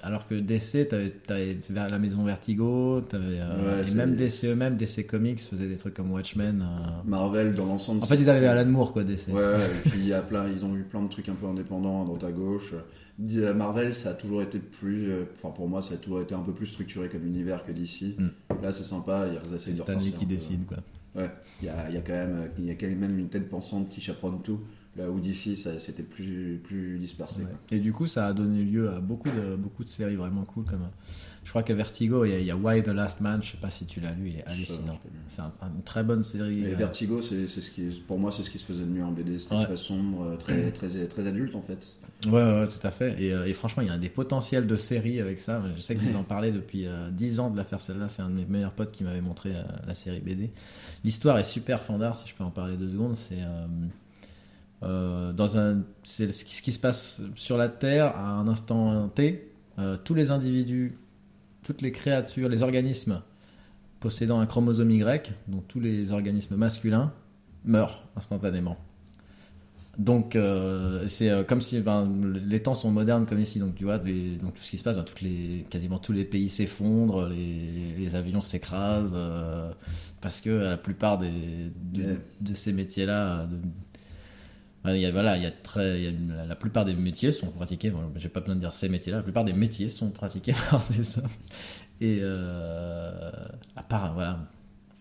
Alors 0.02 0.26
que 0.26 0.34
DC, 0.34 0.88
t'avais, 0.88 1.58
la 1.68 1.98
maison 1.98 2.24
Vertigo, 2.24 3.02
t'avais. 3.02 3.38
euh, 3.38 3.76
Ouais, 3.76 3.82
et 3.82 3.86
c'est- 3.86 3.94
même 3.96 4.16
DC 4.16 4.46
eux-mêmes, 4.46 4.76
DC 4.76 5.06
Comics 5.06 5.40
faisaient 5.40 5.68
des 5.68 5.76
trucs 5.76 5.92
comme 5.92 6.10
Watchmen. 6.10 6.62
euh. 6.62 6.88
Marvel 7.04 7.54
dans 7.54 7.66
l'ensemble. 7.66 8.02
En 8.02 8.06
fait, 8.06 8.16
c'est- 8.16 8.22
ils 8.24 8.30
avaient 8.30 8.46
Alan 8.46 8.64
Moore, 8.64 8.94
quoi, 8.94 9.04
DC. 9.04 9.28
Ouais, 9.30 9.42
et 9.42 9.90
puis 9.90 9.98
il 10.00 10.06
y 10.08 10.14
a 10.14 10.22
plein, 10.22 10.48
ils 10.48 10.64
ont 10.64 10.74
eu 10.74 10.84
plein 10.84 11.02
de 11.02 11.08
trucs 11.08 11.28
un 11.28 11.34
peu 11.34 11.46
indépendants 11.46 12.00
à 12.00 12.04
droite 12.06 12.24
à 12.24 12.32
gauche. 12.32 12.72
Marvel, 13.18 13.94
ça 13.94 14.10
a 14.10 14.14
toujours 14.14 14.40
été 14.40 14.58
plus, 14.58 15.10
enfin 15.36 15.50
pour 15.50 15.68
moi, 15.68 15.82
ça 15.82 15.94
a 15.94 15.96
toujours 15.98 16.22
été 16.22 16.34
un 16.34 16.40
peu 16.40 16.52
plus 16.52 16.66
structuré 16.66 17.08
comme 17.10 17.26
univers 17.26 17.62
que 17.62 17.72
d'ici. 17.72 18.14
Mm. 18.18 18.28
Là, 18.62 18.72
c'est 18.72 18.84
sympa, 18.84 19.26
ils 19.30 19.54
essaient 19.54 19.66
C'est 19.66 19.70
de 19.72 19.76
Stanley 19.76 19.98
repartir 19.98 20.18
qui 20.18 20.26
décide, 20.26 20.64
quoi. 20.64 20.78
Ouais, 21.14 21.30
il 21.60 21.66
y 21.66 21.68
a, 21.68 21.88
il 21.88 21.94
y 21.94 21.98
a 21.98 22.00
quand 22.00 22.12
même, 22.12 22.48
il 22.58 22.64
y 22.64 22.70
a 22.70 22.74
quand 22.74 22.86
même 22.86 23.18
une 23.18 23.28
tête 23.28 23.48
pensante 23.50 23.88
qui 23.90 24.00
chaperonne 24.00 24.40
tout. 24.42 24.60
Là 24.94 25.08
où 25.10 25.20
d'ici, 25.20 25.56
c'était 25.56 26.02
plus, 26.02 26.60
plus 26.62 26.98
dispersé. 26.98 27.42
Ouais. 27.44 27.48
Et 27.70 27.78
du 27.78 27.94
coup, 27.94 28.06
ça 28.06 28.26
a 28.26 28.34
donné 28.34 28.62
lieu 28.62 28.90
à 28.90 29.00
beaucoup 29.00 29.30
de, 29.30 29.56
beaucoup 29.56 29.84
de 29.84 29.88
séries 29.88 30.16
vraiment 30.16 30.44
cool. 30.44 30.64
Comme, 30.66 30.86
je 31.44 31.48
crois 31.48 31.62
que 31.62 31.72
Vertigo, 31.72 32.26
il 32.26 32.30
y, 32.30 32.34
a, 32.34 32.38
il 32.40 32.44
y 32.44 32.50
a 32.50 32.56
Why 32.58 32.82
the 32.82 32.88
Last 32.88 33.22
Man, 33.22 33.42
je 33.42 33.52
sais 33.52 33.56
pas 33.56 33.70
si 33.70 33.86
tu 33.86 34.00
l'as 34.00 34.12
lu, 34.12 34.28
il 34.28 34.36
est 34.40 34.44
hallucinant. 34.44 34.98
C'est 35.28 35.40
un- 35.40 35.50
une 35.74 35.82
très 35.82 36.04
bonne 36.04 36.22
série. 36.22 36.56
Mais 36.62 36.74
euh, 36.74 36.76
Vertigo, 36.76 37.22
c'est 37.22 37.46
ce 37.48 37.70
qui, 37.70 38.02
pour 38.06 38.18
moi, 38.18 38.30
c'est 38.32 38.42
ce 38.42 38.50
qui 38.50 38.58
se 38.58 38.66
faisait 38.66 38.84
de 38.84 38.90
mieux 38.90 39.02
en 39.02 39.12
BD. 39.12 39.38
C'était 39.38 39.54
Ouais. 39.56 39.64
très 39.64 39.78
sombre, 39.78 40.24
euh, 40.24 40.36
très, 40.36 40.70
très, 40.72 40.88
très 41.06 41.26
adulte 41.26 41.54
en 41.54 41.62
fait. 41.62 41.96
Ouais, 42.30 42.68
tout 42.68 42.86
à 42.86 42.90
fait. 42.90 43.20
Et, 43.20 43.32
euh, 43.32 43.46
et 43.46 43.52
franchement, 43.52 43.82
il 43.82 43.88
y 43.88 43.90
a 43.90 43.98
des 43.98 44.08
potentiels 44.08 44.66
de 44.66 44.76
série 44.76 45.20
avec 45.20 45.40
ça. 45.40 45.60
Je 45.74 45.80
sais 45.80 45.96
qu'ils 45.96 46.16
en 46.16 46.22
parlaient 46.22 46.52
depuis 46.52 46.86
euh, 46.86 47.10
10 47.10 47.40
ans 47.40 47.50
de 47.50 47.56
la 47.56 47.64
faire 47.64 47.80
celle-là. 47.80 48.06
C'est 48.08 48.22
un 48.22 48.30
de 48.30 48.34
mes 48.34 48.44
meilleurs 48.44 48.72
potes 48.72 48.92
qui 48.92 49.02
m'avait 49.02 49.20
montré 49.20 49.50
euh, 49.54 49.62
la 49.86 49.94
série 49.94 50.20
BD. 50.20 50.52
L'histoire 51.04 51.38
est 51.38 51.44
super 51.44 51.82
fandard, 51.82 52.14
si 52.14 52.28
je 52.28 52.34
peux 52.34 52.44
en 52.44 52.50
parler 52.50 52.76
deux 52.76 52.90
secondes. 52.90 53.16
C'est 53.16 53.38
euh, 54.84 55.32
dans 55.32 55.58
un, 55.58 55.82
c'est 56.04 56.30
ce 56.30 56.44
qui, 56.44 56.54
ce 56.54 56.62
qui 56.62 56.72
se 56.72 56.78
passe 56.78 57.22
sur 57.34 57.56
la 57.56 57.68
Terre 57.68 58.16
à 58.16 58.30
un 58.30 58.46
instant 58.46 59.08
T. 59.08 59.48
Tous 60.04 60.14
les 60.14 60.30
individus, 60.30 60.96
toutes 61.64 61.80
les 61.80 61.90
créatures, 61.90 62.48
les 62.48 62.62
organismes 62.62 63.20
possédant 63.98 64.40
un 64.40 64.46
chromosome 64.46 64.90
Y, 64.90 65.32
donc 65.48 65.66
tous 65.66 65.80
les 65.80 66.12
organismes 66.12 66.56
masculins, 66.56 67.12
meurent 67.64 68.08
instantanément. 68.16 68.76
Donc 69.98 70.36
euh, 70.36 71.06
c'est 71.06 71.28
euh, 71.28 71.44
comme 71.44 71.60
si 71.60 71.78
ben, 71.80 72.10
les 72.46 72.62
temps 72.62 72.74
sont 72.74 72.90
modernes 72.90 73.26
comme 73.26 73.38
ici, 73.40 73.58
donc 73.58 73.74
tu 73.74 73.84
vois, 73.84 73.98
les- 73.98 74.36
donc 74.36 74.54
tout 74.54 74.62
ce 74.62 74.70
qui 74.70 74.78
se 74.78 74.84
passe, 74.84 74.96
ben, 74.96 75.02
toutes 75.04 75.20
les, 75.20 75.66
quasiment 75.70 75.98
tous 75.98 76.12
les 76.12 76.24
pays 76.24 76.48
s'effondrent, 76.48 77.28
les, 77.28 77.94
les 77.98 78.14
avions 78.16 78.40
s'écrasent, 78.40 79.12
euh, 79.14 79.70
parce 80.22 80.40
que 80.40 80.48
la 80.50 80.78
plupart 80.78 81.18
des, 81.18 81.30
de, 81.92 82.54
ces 82.54 82.72
métiers-là, 82.72 83.44
de- 83.46 83.58
ben, 84.84 84.94
il 84.94 85.00
y 85.00 85.06
a, 85.06 85.12
voilà, 85.12 85.36
il 85.36 85.42
y 85.44 85.46
a 85.46 85.50
très, 85.52 85.98
il 86.00 86.04
y 86.04 86.06
a 86.06 86.10
une- 86.10 86.34
la, 86.34 86.44
la 86.46 86.56
plupart 86.56 86.84
des 86.84 86.94
métiers 86.94 87.30
sont 87.32 87.48
pratiqués, 87.48 87.90
bon, 87.90 88.00
j'ai 88.16 88.28
pas 88.28 88.40
besoin 88.40 88.56
de 88.56 88.60
dire 88.60 88.72
ces 88.72 88.88
métiers-là, 88.88 89.18
la 89.18 89.22
plupart 89.22 89.44
des 89.44 89.52
métiers 89.52 89.90
sont 89.90 90.10
pratiqués 90.10 90.54
par 90.70 90.84
des 90.90 91.18
hommes. 91.18 91.24
Et 92.00 92.22
à 93.76 93.82
part, 93.82 94.14
voilà, 94.14 94.38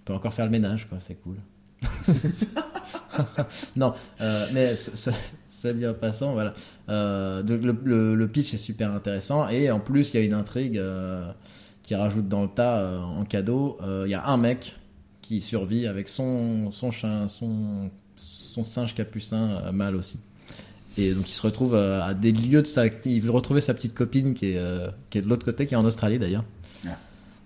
on 0.01 0.03
peut 0.05 0.13
encore 0.13 0.33
faire 0.33 0.45
le 0.45 0.51
ménage, 0.51 0.87
quoi, 0.89 0.99
c'est 0.99 1.15
cool. 1.15 1.37
non, 3.75 3.93
euh, 4.21 4.47
mais 4.53 4.75
cela 4.75 5.73
dit 5.73 5.87
en 5.87 5.93
passant, 5.93 6.33
voilà. 6.33 6.53
Euh, 6.89 7.43
le, 7.43 8.27
pitch 8.27 8.53
est 8.53 8.57
super 8.57 8.91
intéressant 8.91 9.47
et 9.49 9.71
en 9.71 9.79
plus 9.79 10.13
il 10.13 10.19
y 10.19 10.23
a 10.23 10.25
une 10.25 10.33
intrigue 10.33 10.77
euh, 10.77 11.31
qui 11.83 11.95
rajoute 11.95 12.27
dans 12.27 12.43
le 12.43 12.49
tas 12.49 12.79
euh, 12.79 12.99
en 12.99 13.25
cadeau. 13.25 13.77
Euh, 13.81 14.03
Il 14.05 14.11
y 14.11 14.15
a 14.15 14.25
un 14.25 14.37
mec 14.37 14.75
qui 15.21 15.41
survit 15.41 15.87
avec 15.87 16.07
son 16.07 16.71
son 16.71 16.91
chien, 16.91 17.27
son 17.27 17.89
son 18.15 18.63
singe 18.63 18.95
capucin 18.95 19.71
mâle 19.71 19.95
aussi. 19.95 20.19
Et 20.97 21.13
donc 21.13 21.29
il 21.29 21.33
se 21.33 21.41
retrouve 21.41 21.73
à 21.75 22.13
des 22.13 22.33
lieux 22.33 22.61
de 22.61 22.67
sa, 22.67 22.85
il 23.05 23.21
veut 23.21 23.31
retrouver 23.31 23.61
sa 23.61 23.73
petite 23.73 23.93
copine 23.93 24.33
qui 24.33 24.47
est 24.47 24.61
qui 25.09 25.17
est 25.17 25.21
de 25.21 25.27
l'autre 25.27 25.45
côté, 25.45 25.65
qui 25.65 25.73
est 25.73 25.77
en 25.77 25.85
Australie 25.85 26.19
d'ailleurs. 26.19 26.43
Ah. 26.85 26.97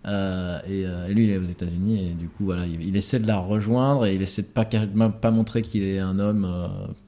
Euh, 0.08 0.60
et, 0.68 0.86
euh, 0.86 1.08
et 1.08 1.14
lui 1.16 1.24
il 1.24 1.30
est 1.32 1.38
aux 1.40 1.44
États-Unis 1.46 2.10
et 2.10 2.14
du 2.14 2.28
coup 2.28 2.46
voilà 2.46 2.68
il, 2.68 2.80
il 2.84 2.96
essaie 2.96 3.18
de 3.20 3.26
la 3.26 3.40
rejoindre 3.40 4.06
et 4.06 4.14
il 4.14 4.22
essaie 4.22 4.44
de 4.44 4.48
pas 4.48 4.64
pas 4.66 5.32
montrer 5.32 5.64
qu'il 5.64 5.82
est 5.82 5.98
un 5.98 6.20
homme 6.20 6.46
euh, 6.46 6.68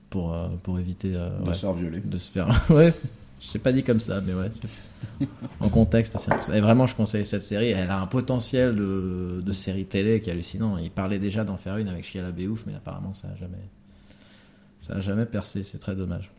pour 0.10 0.36
pour 0.64 0.80
éviter 0.80 1.12
De 1.12 1.46
ouais, 1.48 1.54
se 1.54 1.60
faire 1.60 1.74
violer. 1.74 2.00
de 2.00 2.18
se 2.18 2.32
faire 2.32 2.48
ouais. 2.72 2.92
Je 3.40 3.46
sais 3.46 3.60
pas 3.60 3.72
dit 3.72 3.84
comme 3.84 4.00
ça 4.00 4.20
mais 4.22 4.34
ouais 4.34 4.50
en 5.60 5.70
contexte 5.70 6.18
c'est 6.18 6.58
et 6.58 6.60
vraiment 6.60 6.88
je 6.88 6.96
conseille 6.96 7.24
cette 7.24 7.44
série. 7.44 7.68
Elle 7.68 7.92
a 7.92 8.02
un 8.02 8.08
potentiel 8.08 8.76
de, 8.76 9.44
de 9.46 9.54
série 9.54 9.86
télé 9.86 10.20
qui 10.20 10.30
est 10.30 10.34
hallucinant. 10.34 10.80
Il 10.80 10.90
parlait 10.90 11.20
déjà 11.20 11.44
d'en 11.44 11.58
faire 11.58 11.78
une 11.78 11.90
avec 11.90 12.04
Shia 12.04 12.24
LaBeouf 12.24 12.64
mais 12.66 12.74
apparemment 12.74 13.14
ça 13.14 13.28
a 13.28 13.36
jamais 13.36 13.62
ça 14.80 14.96
a 14.96 15.00
jamais 15.02 15.28
percé. 15.28 15.62
C'est 15.62 15.78
très 15.80 15.96
dommage 15.96 16.32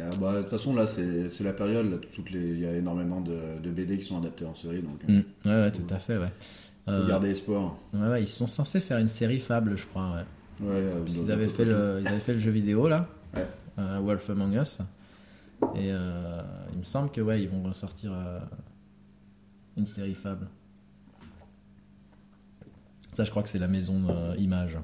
Euh, 0.00 0.10
bah, 0.20 0.34
De 0.36 0.40
toute 0.42 0.50
façon, 0.50 0.74
là, 0.74 0.86
c'est 0.86 1.40
la 1.42 1.52
période. 1.52 1.90
Là, 1.90 1.96
toutes 2.12 2.30
les... 2.30 2.40
Il 2.40 2.60
y 2.60 2.66
a 2.66 2.72
énormément 2.76 3.20
de, 3.20 3.58
de 3.62 3.70
BD 3.70 3.98
qui 3.98 4.04
sont 4.04 4.18
adaptés 4.18 4.44
en 4.44 4.54
série, 4.54 4.82
donc 4.82 5.00
euh, 5.08 5.12
Mm. 5.20 5.48
ouais 5.48 5.54
ouais 5.62 5.72
tout 5.72 5.86
à 5.94 5.98
fait 5.98 6.18
ouais 6.18 6.32
Euh, 6.88 7.06
garder 7.08 7.30
espoir. 7.30 7.76
ouais, 7.92 8.08
ouais, 8.08 8.22
ils 8.22 8.28
sont 8.28 8.46
censés 8.46 8.80
faire 8.80 8.98
une 8.98 9.08
série 9.08 9.40
fable 9.40 9.76
je 9.76 9.86
crois 9.86 10.10
ouais 10.14 10.24
euh, 10.66 11.04
qu'ils 11.04 11.30
avaient 11.30 11.46
fait 11.48 11.64
le, 11.66 11.98
ils 12.00 12.08
avaient 12.08 12.18
fait 12.20 12.32
le 12.32 12.38
jeu 12.38 12.50
vidéo 12.50 12.88
là, 12.88 13.08
Ouais. 13.34 13.46
euh, 13.78 13.98
Wolf 14.00 14.30
Among 14.30 14.54
Us. 14.54 14.78
Et 15.76 15.88
il 15.88 16.78
me 16.78 16.84
semble 16.84 17.10
que 17.10 17.20
ouais, 17.20 17.42
ils 17.42 17.48
vont 17.48 17.62
ressortir 17.64 18.12
une 19.76 19.86
série 19.86 20.14
Fable. 20.14 20.46
Ça, 23.12 23.24
je 23.24 23.30
crois 23.30 23.42
que 23.42 23.48
c'est 23.48 23.58
la 23.58 23.66
maison 23.68 24.34
Image. 24.38 24.78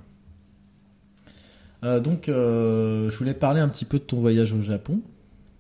Euh, 1.85 2.01
donc, 2.01 2.29
euh, 2.29 3.11
je 3.11 3.17
voulais 3.17 3.35
parler 3.35 3.61
un 3.61 3.69
petit 3.69 3.85
peu 3.85 3.99
de 3.99 4.05
ton 4.05 4.21
voyage 4.21 4.53
au 4.53 4.63
Japon. 4.63 5.01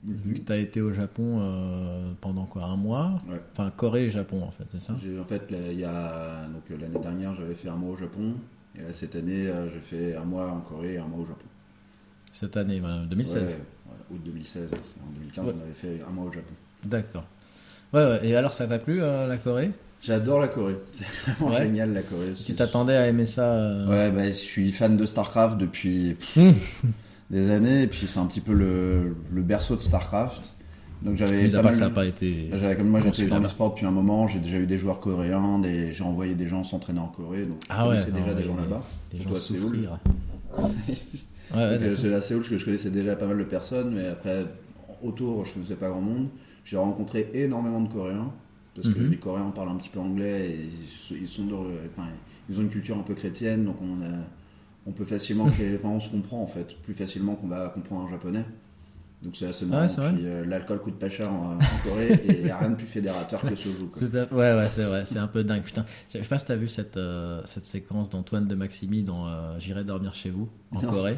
Vu 0.06 0.34
que 0.34 0.40
tu 0.40 0.52
as 0.52 0.58
été 0.58 0.82
au 0.82 0.92
Japon 0.92 1.38
euh, 1.40 2.12
pendant 2.20 2.44
quoi 2.44 2.64
Un 2.64 2.76
mois 2.76 3.22
Ouais. 3.28 3.40
Enfin, 3.52 3.70
Corée 3.74 4.04
et 4.04 4.10
Japon, 4.10 4.42
en 4.42 4.50
fait, 4.50 4.64
c'est 4.70 4.80
ça 4.80 4.94
J'ai- 5.02 5.18
En 5.18 5.24
fait, 5.24 5.50
là, 5.50 5.58
il 5.70 5.78
y 5.78 5.84
a 5.84 6.46
donc 6.48 6.78
l'année 6.78 6.98
dernière, 7.00 7.34
j'avais 7.36 7.54
fait 7.54 7.68
un 7.68 7.76
mois 7.76 7.92
au 7.92 7.96
Japon. 7.96 8.34
Et 8.78 8.82
là, 8.82 8.92
cette 8.92 9.14
année, 9.16 9.50
j'ai 9.72 9.80
fait 9.80 10.14
un 10.16 10.24
mois 10.24 10.50
en 10.50 10.60
Corée 10.60 10.94
et 10.94 10.98
un 10.98 11.06
mois 11.06 11.20
au 11.20 11.26
Japon. 11.26 11.46
Cette 12.32 12.56
année, 12.56 12.80
bah, 12.80 13.02
2016. 13.08 13.42
Ouais, 13.52 13.58
voilà, 13.86 14.02
août 14.10 14.20
2016. 14.24 14.68
En 14.72 15.12
2015, 15.14 15.44
Ouais. 15.46 15.52
on 15.56 15.62
avait 15.62 15.74
fait 15.74 16.02
un 16.06 16.10
mois 16.12 16.24
au 16.26 16.32
Japon. 16.32 16.54
D'accord. 16.84 17.24
Ouais, 17.94 18.04
ouais. 18.04 18.26
Et 18.28 18.36
alors, 18.36 18.50
ça 18.52 18.66
t'a 18.66 18.78
plu, 18.78 18.98
la 18.98 19.36
Corée? 19.38 19.70
J'adore 20.02 20.40
la 20.40 20.48
Corée. 20.48 20.76
C'est 20.92 21.06
vraiment 21.32 21.54
Ouais. 21.54 21.62
génial 21.62 21.92
la 21.94 22.02
Corée. 22.02 22.30
Tu 22.30 22.36
C'est- 22.36 22.54
t'attendais 22.54 22.96
à 22.96 23.08
aimer 23.08 23.26
ça 23.26 23.44
euh, 23.52 23.86
Ouais, 23.88 24.10
bah, 24.10 24.26
je 24.26 24.32
suis 24.36 24.70
fan 24.72 24.96
de 24.96 25.06
StarCraft 25.06 25.56
depuis 25.58 26.16
Hmm. 26.36 26.52
des 27.30 27.50
années. 27.50 27.82
Et 27.82 27.86
puis, 27.86 28.06
c'est 28.06 28.18
un 28.20 28.26
petit 28.26 28.40
peu 28.42 28.52
le, 28.52 29.16
le 29.32 29.42
berceau 29.42 29.76
de 29.76 29.80
StarCraft. 29.82 30.52
Donc, 31.02 31.16
j'avais 31.16 31.48
pas 31.48 31.62
mal- 31.62 31.72
que 31.72 31.78
ça 31.78 31.84
n'a 31.84 31.90
pas 31.90 32.06
été. 32.06 32.48
J'avais- 32.54 32.76
Comme 32.76 32.88
moi, 32.88 33.00
j'étais 33.00 33.26
dans 33.26 33.34
là-bas. 33.36 33.48
l'e-sport 33.48 33.70
depuis 33.74 33.84
un 33.86 33.90
moment. 33.90 34.26
J'ai 34.26 34.38
déjà 34.38 34.58
eu 34.58 34.66
des 34.66 34.78
joueurs 34.78 35.00
coréens. 35.00 35.58
Des... 35.58 35.92
J'ai 35.92 36.04
envoyé 36.04 36.34
des 36.34 36.46
gens 36.46 36.64
s'entraîner 36.64 37.00
en 37.00 37.08
Corée. 37.08 37.42
Donc, 37.44 37.58
Ah 37.68 37.88
ouais, 37.88 37.96
t'as 37.96 38.10
déjà 38.10 38.32
des 38.34 38.44
gens 38.44 38.56
là-bas. 38.56 38.80
Des 39.12 39.20
gens 39.22 39.32
à 39.32 39.36
Séoul. 39.36 39.88
ouais, 40.58 40.68
Donc, 41.78 41.82
euh, 41.82 41.96
c'est 41.96 42.14
à 42.14 42.20
Séoul 42.20 42.42
que 42.42 42.56
je 42.58 42.64
connaissais 42.64 42.90
déjà 42.90 43.16
pas 43.16 43.26
mal 43.26 43.38
de 43.38 43.44
personnes, 43.44 43.94
mais 43.94 44.06
après, 44.06 44.44
autour, 45.02 45.44
je 45.44 45.50
ne 45.50 45.54
connaissais 45.56 45.74
pas 45.74 45.88
grand 45.88 46.00
monde. 46.00 46.28
J'ai 46.64 46.76
rencontré 46.76 47.28
énormément 47.34 47.80
de 47.80 47.92
Coréens, 47.92 48.30
parce 48.74 48.88
que 48.88 48.98
Mhm. 48.98 49.10
les 49.10 49.16
Coréens 49.18 49.50
parlent 49.54 49.68
un 49.70 49.76
petit 49.76 49.88
peu 49.88 50.00
anglais, 50.00 50.50
et 50.50 50.68
ils, 51.20 51.28
sont 51.28 51.42
enfin, 51.92 52.08
ils 52.48 52.58
ont 52.58 52.62
une 52.62 52.70
culture 52.70 52.96
un 52.98 53.02
peu 53.02 53.14
chrétienne, 53.14 53.64
donc 53.64 53.76
on, 53.82 54.02
a- 54.04 54.24
on 54.86 54.92
peut 54.92 55.04
facilement, 55.04 55.46
créer- 55.50 55.76
enfin, 55.76 55.88
on 55.90 56.00
se 56.00 56.08
comprend 56.10 56.42
en 56.42 56.46
fait, 56.46 56.76
plus 56.82 56.94
facilement 56.94 57.34
qu'on 57.36 57.46
va 57.48 57.68
comprendre 57.68 58.06
un 58.08 58.10
japonais. 58.10 58.44
Donc 59.22 59.36
c'est 59.36 59.46
assez 59.46 59.64
Ah 59.72 59.86
marrant. 59.86 59.86
ouais, 59.86 60.18
euh, 60.22 60.44
l'alcool 60.44 60.80
coûte 60.80 60.98
pas 60.98 61.08
cher 61.08 61.32
en, 61.32 61.54
en 61.54 61.58
Corée, 61.82 62.12
et 62.12 62.38
il 62.40 62.44
n'y 62.44 62.50
a 62.50 62.58
rien 62.58 62.68
de 62.70 62.74
plus 62.74 62.86
fédérateur 62.86 63.40
que 63.40 63.48
quoi. 63.48 63.56
C'est 63.96 64.14
un- 64.16 64.26
Ouais, 64.36 64.54
ouais, 64.54 64.68
c'est 64.68 64.84
vrai, 64.84 65.06
c'est 65.06 65.18
un 65.18 65.28
peu 65.28 65.42
dingue. 65.44 65.62
Putain, 65.62 65.86
je 66.12 66.18
sais 66.18 66.24
pas 66.24 66.38
si 66.38 66.44
t'as 66.44 66.56
vu 66.56 66.68
cette, 66.68 66.98
euh, 66.98 67.40
cette 67.46 67.64
séquence 67.64 68.10
d'Antoine 68.10 68.46
de 68.46 68.54
Maximi 68.54 69.02
dans 69.02 69.26
euh, 69.26 69.58
J'irai 69.58 69.82
dormir 69.84 70.14
chez 70.14 70.28
vous, 70.30 70.48
en 70.72 70.82
Non. 70.82 70.90
Corée. 70.90 71.16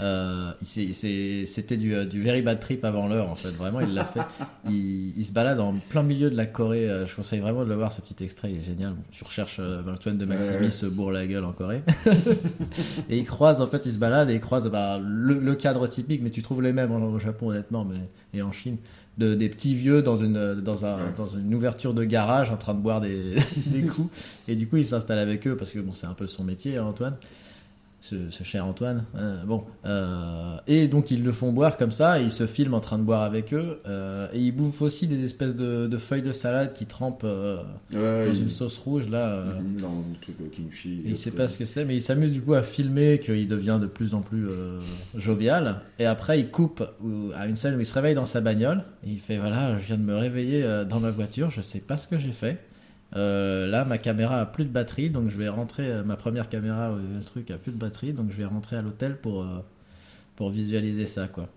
Euh, 0.00 0.50
C'était 0.62 1.76
du, 1.76 1.94
euh, 1.94 2.04
du 2.04 2.22
very 2.22 2.42
bad 2.42 2.58
trip 2.60 2.84
avant 2.84 3.06
l'heure, 3.08 3.28
en 3.30 3.34
fait. 3.34 3.50
Vraiment, 3.50 3.80
il 3.80 3.94
l'a 3.94 4.04
fait. 4.04 4.20
Il, 4.68 5.16
il 5.16 5.24
se 5.24 5.32
balade 5.32 5.60
en 5.60 5.74
plein 5.74 6.02
milieu 6.02 6.30
de 6.30 6.36
la 6.36 6.46
Corée. 6.46 6.88
Euh, 6.88 7.06
Je 7.06 7.14
conseille 7.14 7.40
vraiment 7.40 7.64
de 7.64 7.68
le 7.68 7.74
voir, 7.76 7.92
ce 7.92 8.00
petit 8.00 8.24
extrait, 8.24 8.50
il 8.50 8.60
est 8.60 8.64
génial. 8.64 8.92
Bon, 8.94 9.02
tu 9.12 9.22
recherches 9.24 9.58
euh, 9.60 9.82
Antoine 9.86 10.18
de 10.18 10.24
Maximi 10.24 10.54
Ouais, 10.56 10.62
ouais. 10.62 10.70
se 10.70 10.86
bourre 10.86 11.12
la 11.12 11.26
gueule 11.26 11.44
en 11.44 11.52
Corée. 11.52 11.82
et 13.08 13.18
il 13.18 13.24
croise, 13.26 13.60
en 13.60 13.66
fait, 13.66 13.82
il 13.86 13.92
se 13.92 13.98
balade 13.98 14.30
et 14.30 14.34
il 14.34 14.40
croise 14.40 14.68
bah, 14.70 14.98
le, 15.04 15.38
le 15.38 15.54
cadre 15.54 15.86
typique, 15.86 16.22
mais 16.22 16.30
tu 16.30 16.42
trouves 16.42 16.62
les 16.62 16.72
mêmes 16.72 16.90
au 16.92 17.18
Japon, 17.20 17.50
honnêtement, 17.50 17.84
mais, 17.84 17.98
et 18.38 18.42
en 18.42 18.52
Chine. 18.52 18.76
De, 19.16 19.36
des 19.36 19.48
petits 19.48 19.76
vieux 19.76 20.02
dans 20.02 20.16
une, 20.16 20.56
dans, 20.56 20.84
un, 20.86 20.96
Ouais. 20.96 21.02
dans 21.16 21.28
une 21.28 21.54
ouverture 21.54 21.94
de 21.94 22.02
garage 22.02 22.50
en 22.50 22.56
train 22.56 22.74
de 22.74 22.80
boire 22.80 23.00
des, 23.00 23.36
des 23.66 23.82
coups. 23.82 24.10
Et 24.48 24.56
du 24.56 24.66
coup, 24.66 24.76
il 24.78 24.84
s'installe 24.84 25.20
avec 25.20 25.46
eux 25.46 25.56
parce 25.56 25.70
que 25.70 25.78
bon, 25.78 25.92
c'est 25.92 26.08
un 26.08 26.14
peu 26.14 26.26
son 26.26 26.42
métier, 26.42 26.78
hein, 26.78 26.84
Antoine. 26.84 27.14
Ce, 28.06 28.28
ce 28.28 28.44
cher 28.44 28.66
Antoine. 28.66 29.04
Euh, 29.16 29.42
bon, 29.44 29.64
euh, 29.86 30.56
et 30.66 30.88
donc 30.88 31.10
ils 31.10 31.24
le 31.24 31.32
font 31.32 31.54
boire 31.54 31.78
comme 31.78 31.90
ça, 31.90 32.20
et 32.20 32.24
ils 32.24 32.30
se 32.30 32.46
filment 32.46 32.74
en 32.74 32.80
train 32.80 32.98
de 32.98 33.02
boire 33.02 33.22
avec 33.22 33.54
eux, 33.54 33.80
euh, 33.86 34.28
et 34.34 34.40
ils 34.40 34.52
bouffent 34.52 34.82
aussi 34.82 35.06
des 35.06 35.24
espèces 35.24 35.56
de, 35.56 35.86
de 35.86 35.96
feuilles 35.96 36.20
de 36.20 36.30
salade 36.32 36.74
qui 36.74 36.84
trempent 36.84 37.24
euh, 37.24 37.62
Ouais, 37.94 38.26
dans 38.26 38.32
il- 38.34 38.42
une 38.42 38.48
sauce 38.50 38.76
rouge 38.76 39.08
là. 39.08 39.42
Mhm, 39.44 39.80
dans 39.80 39.88
le 40.10 40.20
truc 40.20 40.50
kimchi. 40.52 41.00
et 41.06 41.10
il 41.10 41.16
sait 41.16 41.30
pas 41.30 41.48
ce 41.48 41.56
que 41.58 41.64
c'est, 41.64 41.86
mais 41.86 41.96
il 41.96 42.02
s'amuse 42.02 42.30
du 42.30 42.42
coup 42.42 42.52
à 42.52 42.62
filmer 42.62 43.18
qu'il 43.20 43.48
devient 43.48 43.78
de 43.80 43.86
plus 43.86 44.12
en 44.12 44.20
plus 44.20 44.46
jovial. 45.16 45.80
Et 45.98 46.04
après, 46.06 46.40
il 46.40 46.50
coupe 46.50 46.82
à 47.34 47.46
une 47.46 47.56
scène 47.56 47.74
où 47.76 47.80
il 47.80 47.86
se 47.86 47.94
réveille 47.94 48.14
dans 48.14 48.26
sa 48.26 48.42
bagnole. 48.42 48.82
Et 49.06 49.12
il 49.12 49.20
fait 49.20 49.38
Voilà, 49.38 49.78
je 49.78 49.86
viens 49.86 49.96
de 49.96 50.02
me 50.02 50.14
réveiller 50.16 50.84
dans 50.88 51.00
ma 51.00 51.10
voiture, 51.10 51.50
je 51.50 51.62
sais 51.62 51.80
pas 51.80 51.96
ce 51.96 52.06
que 52.08 52.18
j'ai 52.18 52.32
fait. 52.32 52.58
Euh, 53.16 53.66
là, 53.68 53.84
ma 53.84 53.98
caméra 53.98 54.40
a 54.40 54.46
plus 54.46 54.64
de 54.64 54.70
batterie, 54.70 55.10
donc 55.10 55.30
je 55.30 55.36
vais 55.36 55.48
rentrer. 55.48 55.86
euh, 55.86 56.02
ma 56.02 56.16
première 56.16 56.48
caméra, 56.48 56.90
euh, 56.90 56.98
le 57.18 57.24
truc 57.24 57.50
a 57.50 57.58
plus 57.58 57.72
de 57.72 57.76
batterie, 57.78 58.12
donc 58.12 58.30
je 58.30 58.36
vais 58.36 58.44
rentrer 58.44 58.76
à 58.76 58.82
l'hôtel 58.82 59.16
pour, 59.16 59.46
pour 60.36 60.50
visualiser 60.50 61.06
ça, 61.06 61.28
quoi. 61.28 61.48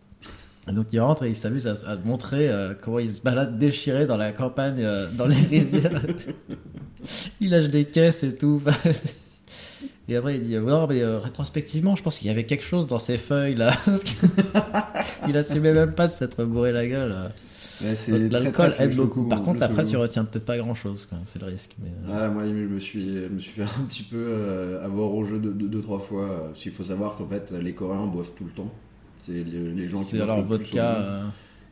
Et 0.70 0.74
donc 0.74 0.88
il 0.92 1.00
rentre 1.00 1.24
et 1.24 1.30
il 1.30 1.36
s'amuse 1.36 1.66
à, 1.66 1.76
à 1.90 1.96
montrer 1.96 2.52
comment 2.82 3.00
il 3.00 3.10
se 3.12 3.22
balade 3.22 3.58
déchiré 3.58 4.06
dans 4.06 4.18
la 4.18 4.34
campagne, 4.34 4.86
dans 5.14 5.26
les 5.26 5.36
rivières. 5.36 6.02
il 7.40 7.52
lâche 7.52 7.70
des 7.70 7.86
caisses 7.86 8.24
et 8.24 8.36
tout. 8.38 8.62
Et 10.10 10.16
après, 10.16 10.36
il 10.38 10.48
dit 10.48 10.56
Non, 10.58 10.88
mais 10.88 11.04
rétrospectivement, 11.04 11.96
je 11.98 12.04
pense 12.04 12.18
qu'il 12.18 12.28
y 12.28 12.32
avait 12.32 12.46
quelque 12.46 12.64
chose 12.64 12.88
dans 12.88 13.00
ces 13.00 13.18
feuilles 13.18 13.56
là. 13.56 13.74
il 15.28 15.36
assumait 15.36 15.74
même 15.74 15.94
pas 15.94 16.08
de 16.08 16.14
s'être 16.14 16.44
bourré 16.46 16.72
la 16.72 16.88
gueule. 16.88 17.14
L'alcool 18.30 18.74
aide 18.80 18.96
beaucoup. 18.96 19.26
Par 19.28 19.44
contre, 19.44 19.64
après, 19.64 19.86
tu 19.86 19.98
retiens 19.98 20.26
peut-être 20.26 20.46
pas 20.46 20.58
grand 20.58 20.74
chose, 20.74 21.08
c'est 21.26 21.40
le 21.42 21.48
risque. 21.48 21.76
Mais, 21.82 21.90
euh, 22.10 22.28
Ouais, 22.28 22.34
moi, 22.34 22.44
je 22.46 22.52
me 22.52 22.80
suis, 22.80 23.24
je 23.24 23.28
me 23.30 23.40
suis 23.40 23.52
fait 23.52 23.64
un 23.64 23.84
petit 23.88 24.04
peu 24.04 24.18
euh, 24.18 24.84
avoir 24.86 25.14
au 25.14 25.24
jeu 25.24 25.40
deux, 25.40 25.82
trois 25.82 26.00
fois. 26.00 26.24
euh, 26.24 26.48
Parce 26.50 26.62
qu'il 26.62 26.72
faut 26.72 26.84
savoir 26.84 27.16
qu'en 27.16 27.28
fait, 27.28 27.52
les 27.52 27.74
Coréens 27.74 28.08
boivent 28.08 28.32
tout 28.36 28.46
le 28.46 28.52
temps. 28.52 28.72
C'est 29.20 29.44
les, 29.44 29.74
les 29.74 29.90
gens 29.90 30.00
qui 30.00 30.06
c'est 30.12 30.18
boivent 30.18 30.30
alors 30.30 30.42
le 30.42 30.58
plus 30.58 30.58
vodka. 30.66 30.96
euh, 30.98 31.24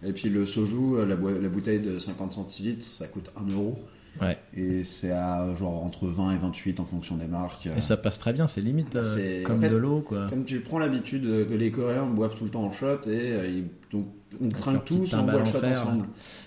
Et 0.04 0.12
puis 0.14 0.30
le 0.30 0.46
soju, 0.46 1.06
la, 1.08 1.16
bouteille 1.16 1.80
de 1.80 2.00
50 2.00 2.34
centilitres, 2.34 2.84
ça 2.86 3.08
coûte 3.08 3.32
1 3.38 3.52
euro. 3.54 3.78
Ouais. 4.22 4.38
Et 4.56 4.86
c'est 4.86 5.12
à 5.12 5.54
genre 5.60 5.84
entre 5.84 6.08
20 6.08 6.32
et 6.32 6.38
28 6.38 6.80
en 6.80 6.86
fonction 6.86 7.18
des 7.18 7.28
marques. 7.28 7.68
Et 7.76 7.82
ça 7.82 7.98
passe 7.98 8.18
très 8.18 8.32
bien, 8.32 8.48
c'est 8.48 8.62
limite 8.62 8.96
euh, 8.96 9.44
comme 9.44 9.58
en 9.58 9.60
fait, 9.60 9.70
de 9.70 9.76
l'eau, 9.76 10.00
quoi. 10.00 10.28
Comme 10.30 10.46
tu 10.46 10.62
prends 10.62 10.80
l'habitude 10.80 11.24
que 11.50 11.54
les 11.54 11.70
Coréens 11.70 12.06
boivent 12.06 12.34
tout 12.38 12.46
le 12.46 12.50
temps 12.50 12.64
en 12.64 12.72
shot 12.72 13.02
et 13.08 13.34
euh, 13.34 13.48
ils- 13.48 13.66
donc, 13.96 14.04
on 14.42 14.48
petite 14.80 14.86
tous 14.86 15.14
on 15.14 15.18
timbale 15.18 15.36
boit 15.36 15.44
le 15.44 15.50
en 15.50 15.52
shot 15.52 15.60
fer. 15.60 15.82
ensemble. 15.82 16.06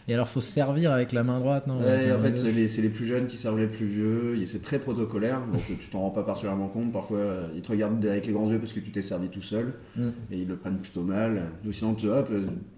Et 0.09 0.15
alors, 0.15 0.29
faut 0.29 0.41
se 0.43 0.51
servir 0.51 0.93
avec 0.93 1.13
la 1.13 1.23
main 1.25 1.39
droite, 1.41 1.67
non 1.67 1.81
Ouais, 1.81 2.13
en 2.13 2.19
fait, 2.19 2.37
c'est 2.37 2.83
les, 2.83 2.89
plus 2.91 3.07
jeunes 3.07 3.27
qui 3.27 3.37
servent 3.39 3.59
les 3.59 3.67
plus 3.67 3.87
vieux. 3.87 4.47
C'est 4.47 4.61
très 4.61 4.79
protocolaire, 4.79 5.41
donc 5.51 5.63
tu 5.81 5.89
t'en 5.91 6.01
rends 6.01 6.11
pas 6.11 6.23
particulièrement 6.23 6.69
compte. 6.69 6.93
Parfois, 6.93 7.19
ils 7.55 7.63
te 7.63 7.71
regardent 7.71 8.05
avec 8.05 8.27
les 8.27 8.33
grands 8.33 8.51
yeux 8.51 8.59
parce 8.59 8.73
que 8.73 8.81
tu 8.81 8.91
t'es 8.91 9.01
servi 9.03 9.29
tout 9.29 9.43
seul 9.43 9.73
Mm. 9.97 10.09
et 10.33 10.39
ils 10.39 10.47
le 10.49 10.57
prennent 10.57 10.77
plutôt 10.79 11.03
mal. 11.03 11.43
Ou 11.67 11.73
sinon, 11.73 11.95
tu, 11.95 12.09
hop, 12.09 12.31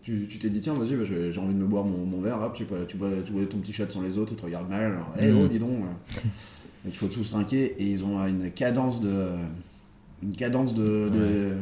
tu, 0.03 0.27
t'es 0.41 0.49
dit, 0.49 0.61
tiens, 0.61 0.75
vas-y, 0.75 0.95
bah, 0.95 1.05
j'ai 1.05 1.41
envie 1.41 1.55
de 1.55 1.59
me 1.59 1.67
boire 1.67 1.85
mon, 1.85 2.05
mon 2.07 2.21
verre. 2.21 2.41
Hop, 2.41 2.55
tu, 2.55 2.65
bois- 2.65 2.85
tu, 2.87 2.97
bois, 2.97 3.11
tu 3.25 3.33
bois 3.33 3.43
ton 3.47 3.59
petit 3.59 3.73
shot 3.73 3.85
sans 3.89 4.03
les 4.03 4.17
autres, 4.17 4.33
ils 4.33 4.37
te 4.39 4.45
regardent 4.45 4.71
mal. 4.71 4.93
Alors, 4.93 5.13
Eh 5.19 5.31
Mm. 5.33 5.37
oh, 5.39 5.49
dis 5.49 5.59
donc. 5.59 5.71
Donc, 6.83 6.95
il 6.95 6.97
faut 6.97 7.09
tous 7.09 7.29
trinquer 7.31 7.75
et 7.79 7.85
ils 7.85 8.05
ont 8.05 8.25
une 8.27 8.51
cadence 8.53 9.01
de. 9.01 9.27
Une 10.23 10.37
cadence 10.37 10.75
de. 10.75 10.83
de- 10.83 11.19
Ouais, 11.19 11.57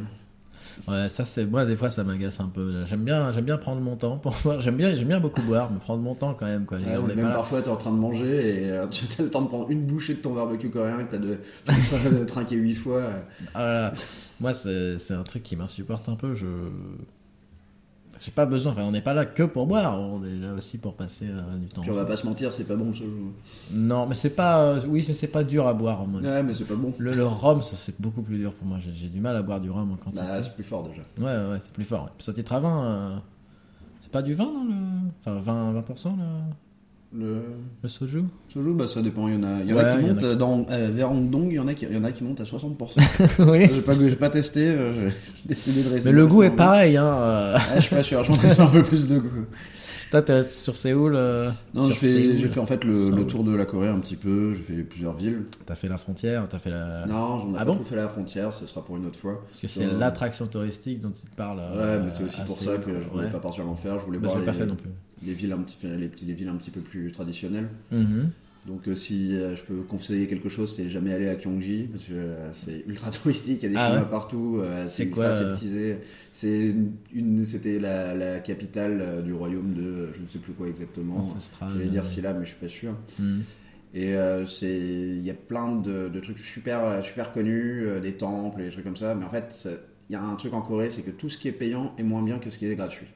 ça 1.08 1.24
c'est 1.24 1.46
moi 1.46 1.64
des 1.64 1.76
fois 1.76 1.90
ça 1.90 2.04
m'agace 2.04 2.40
un 2.40 2.48
peu. 2.48 2.84
J'aime 2.84 3.04
bien, 3.04 3.32
j'aime 3.32 3.44
bien 3.44 3.56
prendre 3.58 3.80
mon 3.80 3.96
temps 3.96 4.16
pour 4.18 4.34
boire. 4.42 4.60
J'aime 4.60 4.76
bien, 4.76 4.94
j'aime 4.94 5.08
bien 5.08 5.20
beaucoup 5.20 5.42
boire, 5.42 5.70
mais 5.72 5.78
prendre 5.78 6.02
mon 6.02 6.14
temps 6.14 6.34
quand 6.34 6.46
même 6.46 6.64
quoi. 6.66 6.78
Les 6.78 6.84
Ouais, 6.86 6.92
gars, 6.92 7.00
on 7.04 7.08
est 7.08 7.14
même 7.14 7.32
parfois, 7.32 7.60
tu 7.62 7.68
es 7.68 7.72
en 7.72 7.76
train 7.76 7.90
de 7.92 7.96
manger 7.98 8.62
et 8.64 8.70
euh, 8.70 8.86
tu 8.90 9.04
as 9.18 9.22
le 9.22 9.30
temps 9.30 9.42
de 9.42 9.48
prendre 9.48 9.70
une 9.70 9.84
bouchée 9.84 10.14
de 10.14 10.20
ton 10.20 10.34
barbecue 10.34 10.70
coréen 10.70 11.04
que 11.04 11.10
tu 11.10 11.16
as 11.16 11.18
de, 11.18 12.18
de 12.20 12.24
trinquer 12.24 12.56
huit 12.56 12.74
fois. 12.74 12.98
euh. 13.00 13.20
Ah 13.54 13.64
là 13.64 13.72
là. 13.72 13.92
Moi 14.40 14.54
c'est 14.54 14.98
c'est 14.98 15.14
un 15.14 15.22
truc 15.24 15.42
qui 15.42 15.56
m'insupporte 15.56 16.08
un 16.08 16.14
peu. 16.16 16.34
Je 16.34 16.46
j'ai 18.20 18.30
pas 18.30 18.46
besoin. 18.46 18.72
Enfin, 18.72 18.82
on 18.82 18.90
n'est 18.90 19.00
pas 19.00 19.14
là 19.14 19.24
que 19.26 19.42
pour 19.42 19.66
boire. 19.66 19.98
On 20.00 20.24
est 20.24 20.34
là 20.36 20.52
aussi 20.54 20.78
pour 20.78 20.94
passer 20.94 21.26
euh, 21.28 21.56
du 21.56 21.66
temps. 21.68 21.82
Puis 21.82 21.90
on 21.90 21.94
va 21.94 22.00
ensemble. 22.00 22.08
pas 22.10 22.16
se 22.16 22.26
mentir, 22.26 22.52
c'est 22.52 22.64
pas 22.64 22.76
bon 22.76 22.92
ce 22.92 23.00
jeu. 23.04 23.10
Non, 23.72 24.06
mais 24.06 24.14
c'est 24.14 24.30
pas. 24.30 24.62
euh, 24.62 24.80
oui, 24.88 25.04
mais 25.06 25.14
c'est 25.14 25.28
pas 25.28 25.44
dur 25.44 25.66
à 25.66 25.74
boire. 25.74 26.06
Moi. 26.06 26.20
Ouais, 26.20 26.42
mais 26.42 26.54
c'est 26.54 26.64
pas 26.64 26.74
bon. 26.74 26.92
Le, 26.98 27.14
le 27.14 27.24
rhum, 27.26 27.62
ça 27.62 27.76
c'est 27.76 28.00
beaucoup 28.00 28.22
plus 28.22 28.38
dur 28.38 28.52
pour 28.54 28.66
moi. 28.66 28.78
J'ai 28.80 28.92
j'ai 28.92 29.08
du 29.08 29.20
mal 29.20 29.36
à 29.36 29.42
boire 29.42 29.60
du 29.60 29.70
rhum 29.70 29.92
en 29.92 29.96
quantité. 29.96 30.24
Bah, 30.26 30.42
c'est 30.42 30.54
plus 30.54 30.64
fort 30.64 30.88
déjà. 30.88 31.02
Ouais, 31.18 31.50
ouais, 31.52 31.58
c'est 31.60 31.72
plus 31.72 31.84
fort. 31.84 32.04
ouais. 32.04 32.10
Puis 32.16 32.24
ça 32.24 32.32
titre 32.32 32.52
à 32.52 32.60
20, 32.60 32.84
euh, 32.84 33.16
c'est 34.00 34.10
pas 34.12 34.22
du 34.22 34.34
vin, 34.34 34.44
non 34.46 34.64
le... 34.64 34.74
Enfin, 35.24 35.40
20, 35.40 35.80
20% 35.80 36.16
le, 36.16 36.22
Le 37.16 37.40
le 37.82 37.88
soju 37.88 38.24
jeu, 38.54 38.72
bah, 38.74 38.86
ça 38.86 39.00
dépend. 39.00 39.28
Il 39.28 39.34
y 39.34 39.36
en 39.38 39.42
a, 39.42 39.60
il 39.62 39.70
y 39.70 39.72
en 39.72 39.76
Ouais, 39.76 39.82
a 39.84 39.96
qui 39.96 40.04
montent 40.04 40.22
euh, 40.24 40.34
dans 40.36 40.66
euh, 40.70 40.90
vers 40.92 41.10
Hong 41.10 41.30
Dong, 41.30 41.46
il 41.48 41.54
y 41.54 41.58
en 41.58 41.66
a 41.66 41.72
qui, 41.72 41.86
il 41.86 41.94
y 41.94 41.98
en 41.98 42.04
a 42.04 42.12
qui 42.12 42.22
montent 42.22 42.40
à 42.40 42.44
60%. 42.44 42.76
Oui. 43.50 43.66
j'ai 43.72 43.80
pas, 43.82 43.94
j'ai 43.94 44.16
pas 44.16 44.28
testé, 44.30 44.68
euh, 44.68 45.08
j'ai 45.08 45.14
décidé 45.46 45.82
de 45.84 45.88
rester. 45.88 46.10
Mais 46.10 46.14
le 46.14 46.26
goût 46.26 46.42
est 46.42 46.50
pareil, 46.54 46.98
hein. 46.98 47.06
euh. 47.06 47.56
Ah, 47.58 47.76
je 47.76 47.80
suis 47.80 47.94
pas 47.96 48.02
sûr, 48.02 48.22
je 48.24 48.28
pense 48.28 48.38
que 48.40 48.60
un 48.60 48.66
peu 48.66 48.82
plus 48.82 49.08
de 49.08 49.18
goût. 49.20 49.46
Toi, 50.10 50.20
t'es 50.22 50.32
resté 50.34 50.54
sur 50.54 50.76
Séoul 50.76 51.14
euh, 51.16 51.50
Non, 51.74 51.90
j'ai 51.90 52.36
fait 52.48 52.60
en 52.60 52.66
fait 52.66 52.84
le, 52.84 53.08
le 53.10 53.26
tour 53.26 53.42
de 53.44 53.54
la 53.54 53.64
Corée 53.64 53.88
un 53.88 53.98
petit 54.00 54.16
peu, 54.16 54.52
j'ai 54.54 54.62
fait 54.62 54.82
plusieurs 54.82 55.14
villes. 55.14 55.44
T'as 55.64 55.74
fait 55.76 55.88
la 55.88 55.96
frontière, 55.98 56.46
t'as 56.48 56.58
fait 56.58 56.70
la. 56.70 57.06
Non, 57.06 57.38
j'en 57.38 57.48
ai 57.50 57.56
Ah 57.56 57.58
pas 57.60 57.64
bon? 57.66 57.74
trop 57.76 57.84
fait 57.84 57.96
la 57.96 58.08
frontière, 58.08 58.52
ce 58.52 58.66
sera 58.66 58.84
pour 58.84 58.98
une 58.98 59.06
autre 59.06 59.18
fois. 59.18 59.42
Parce 59.48 59.60
que 59.60 59.66
c'est 59.68 59.84
Euh, 59.86 59.98
l'attraction 59.98 60.46
touristique 60.46 61.00
dont 61.00 61.10
il 61.12 61.28
te 61.30 61.36
parle. 61.36 61.58
Ouais, 61.58 62.00
mais 62.04 62.10
c'est 62.10 62.24
aussi 62.24 62.40
pour 62.42 62.56
Séoul, 62.56 62.76
ça 62.76 62.82
que 62.82 62.90
je 63.02 63.08
voulais 63.08 63.24
Ouais. 63.26 63.30
pas 63.30 63.38
particulièrement 63.38 63.76
faire. 63.76 63.98
Je 63.98 64.04
voulais 64.06 64.18
Bah, 64.18 64.28
voir 64.28 64.36
je 64.36 64.40
l'ai 64.40 64.46
pas 64.46 64.52
les, 64.52 64.58
fait 64.58 64.66
non 64.66 64.76
plus. 64.76 64.90
Les 65.24 65.32
villes 65.32 65.52
un 65.52 65.58
petit, 65.58 65.78
les, 65.86 66.34
villes 66.34 66.48
un 66.48 66.56
petit 66.56 66.70
peu 66.70 66.80
plus 66.80 67.12
traditionnelles. 67.12 67.68
Mhm. 67.90 68.30
Donc 68.68 68.86
euh, 68.86 68.94
si 68.94 69.34
euh, 69.34 69.56
je 69.56 69.62
peux 69.62 69.82
conseiller 69.82 70.26
quelque 70.26 70.48
chose, 70.48 70.74
c'est 70.76 70.90
jamais 70.90 71.12
aller 71.12 71.28
à 71.28 71.36
Kyongji 71.36 71.88
parce 71.90 72.04
que 72.04 72.12
euh, 72.12 72.52
c'est 72.52 72.84
ultra 72.86 73.10
touristique, 73.12 73.62
il 73.62 73.66
y 73.66 73.66
a 73.66 73.68
des 73.70 73.76
Ah 73.78 73.86
chinois 73.86 74.02
ouais 74.02 74.10
partout, 74.10 74.62
C'est 74.88 75.04
ultra 75.04 75.28
aseptisé. 75.28 75.98
C'est 76.32 76.74
une, 77.14 77.44
c'était 77.44 77.78
la, 77.78 78.14
la 78.14 78.40
capitale 78.40 79.22
du 79.24 79.32
royaume 79.32 79.72
de 79.74 80.12
je 80.12 80.22
ne 80.22 80.26
sais 80.26 80.38
plus 80.38 80.52
quoi 80.52 80.68
exactement. 80.68 81.24
Je 81.72 81.78
vais 81.78 81.86
dire 81.86 82.04
si 82.04 82.20
là, 82.20 82.34
mais 82.34 82.44
je 82.44 82.50
suis 82.50 82.58
pas 82.60 82.68
sûr. 82.68 82.94
hmm. 83.18 83.40
Et 83.94 84.14
c'est 84.46 84.76
il 84.76 85.22
y 85.22 85.30
a 85.30 85.34
plein 85.34 85.74
de, 85.74 86.08
de 86.08 86.20
trucs 86.20 86.38
super 86.38 87.02
super 87.02 87.32
connus, 87.32 87.86
des 88.02 88.12
temples 88.12 88.60
et 88.60 88.64
des 88.66 88.70
trucs 88.70 88.84
comme 88.84 88.96
ça. 88.96 89.14
Mais 89.14 89.24
en 89.24 89.30
fait, 89.30 89.66
il 90.10 90.12
y 90.12 90.16
a 90.16 90.22
un 90.22 90.34
truc 90.36 90.52
en 90.52 90.60
Corée, 90.60 90.90
c'est 90.90 91.02
que 91.02 91.10
tout 91.10 91.30
ce 91.30 91.38
qui 91.38 91.48
est 91.48 91.52
payant 91.52 91.94
est 91.96 92.02
moins 92.02 92.22
bien 92.22 92.38
que 92.38 92.50
ce 92.50 92.58
qui 92.58 92.66
est 92.66 92.76
gratuit. 92.76 93.06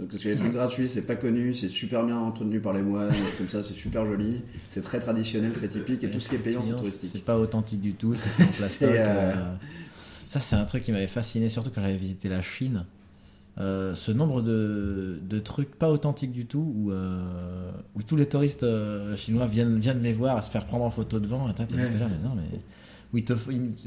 Donc 0.00 0.08
parce 0.08 0.22
que 0.22 0.28
les 0.30 0.34
trucs 0.36 0.52
gratuits, 0.54 0.88
c'est 0.88 1.02
pas 1.02 1.14
connu, 1.16 1.52
c'est 1.54 1.68
super 1.68 2.04
bien 2.04 2.16
entretenu 2.16 2.58
par 2.58 2.72
les 2.72 2.80
moines, 2.82 3.12
comme 3.38 3.48
ça, 3.48 3.62
c'est 3.62 3.74
super 3.74 4.06
joli, 4.06 4.40
c'est 4.70 4.80
très 4.80 4.98
traditionnel, 4.98 5.52
très 5.52 5.68
typique, 5.68 6.02
et 6.02 6.10
tout 6.10 6.18
ce 6.20 6.28
qui 6.30 6.34
est 6.36 6.38
payant, 6.38 6.62
c'est 6.62 6.70
C'est 6.70 6.76
touristique. 6.78 7.24
pas 7.24 7.38
authentique 7.38 7.80
du 7.82 7.92
tout, 7.92 8.14
c'est 8.14 8.28
en 8.42 8.50
C'est, 8.50 8.86
plastoc. 8.86 8.88
euh, 8.88 9.32
euh, 9.36 9.54
Ça, 10.30 10.40
c'est 10.40 10.56
un 10.56 10.64
truc 10.64 10.82
qui 10.82 10.92
m'avait 10.92 11.06
fasciné, 11.06 11.48
surtout 11.50 11.70
quand 11.74 11.82
j'avais 11.82 11.96
visité 11.98 12.28
la 12.28 12.40
Chine. 12.42 12.86
Euh, 13.58 13.94
ce 13.94 14.10
nombre 14.10 14.40
de, 14.40 15.18
de 15.28 15.38
trucs 15.38 15.74
pas 15.74 15.90
authentiques 15.90 16.32
du 16.32 16.46
tout, 16.46 16.72
où, 16.76 16.92
euh, 16.92 17.70
où 17.94 18.02
tous 18.02 18.16
les 18.16 18.24
touristes 18.26 18.62
euh, 18.62 19.16
chinois 19.16 19.46
viennent, 19.46 19.78
viennent 19.78 20.00
les 20.02 20.14
voir 20.14 20.36
à 20.38 20.42
se 20.42 20.48
faire 20.50 20.64
prendre 20.64 20.84
en 20.84 20.90
photo 20.90 21.20
devant. 21.20 21.50
Et 21.50 21.54
t'es 21.54 21.64
Ouais. 21.64 21.68
mais 21.90 22.26
non, 22.26 22.34
mais. 22.36 22.58
Où 23.12 23.18
ils 23.18 23.24
te, 23.24 23.34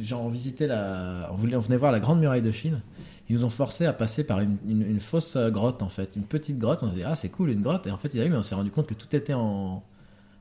genre, 0.03 0.25
on 0.25 0.29
visitait 0.29 0.67
la. 0.67 1.29
On, 1.31 1.35
voulait, 1.37 1.55
on 1.55 1.59
venait 1.61 1.77
voir 1.77 1.91
la 1.93 2.01
grande 2.01 2.19
muraille 2.19 2.41
de 2.43 2.51
Chine. 2.51 2.81
Ils 3.29 3.35
nous 3.37 3.43
ont 3.45 3.49
forcé 3.49 3.85
à 3.85 3.93
passer 3.93 4.23
par 4.23 4.39
une, 4.41 4.57
une- 4.67 4.81
une 4.89 4.99
fausse 4.99 5.37
grotte, 5.49 5.81
en 5.81 5.87
fait. 5.87 6.15
Une 6.15 6.23
petite 6.23 6.59
grotte. 6.59 6.83
On 6.83 6.89
se 6.91 6.95
dit, 6.95 7.03
ah, 7.05 7.15
c'est 7.15 7.29
cool, 7.29 7.51
une 7.51 7.61
grotte. 7.61 7.87
Et 7.87 7.91
en 7.91 7.97
fait, 7.97 8.13
ils 8.13 8.19
arrivent, 8.19 8.33
mais 8.33 8.37
on 8.37 8.43
s'est 8.43 8.55
rendu 8.55 8.69
compte 8.69 8.85
que 8.87 8.93
tout 8.93 9.15
était 9.15 9.33
en, 9.33 9.81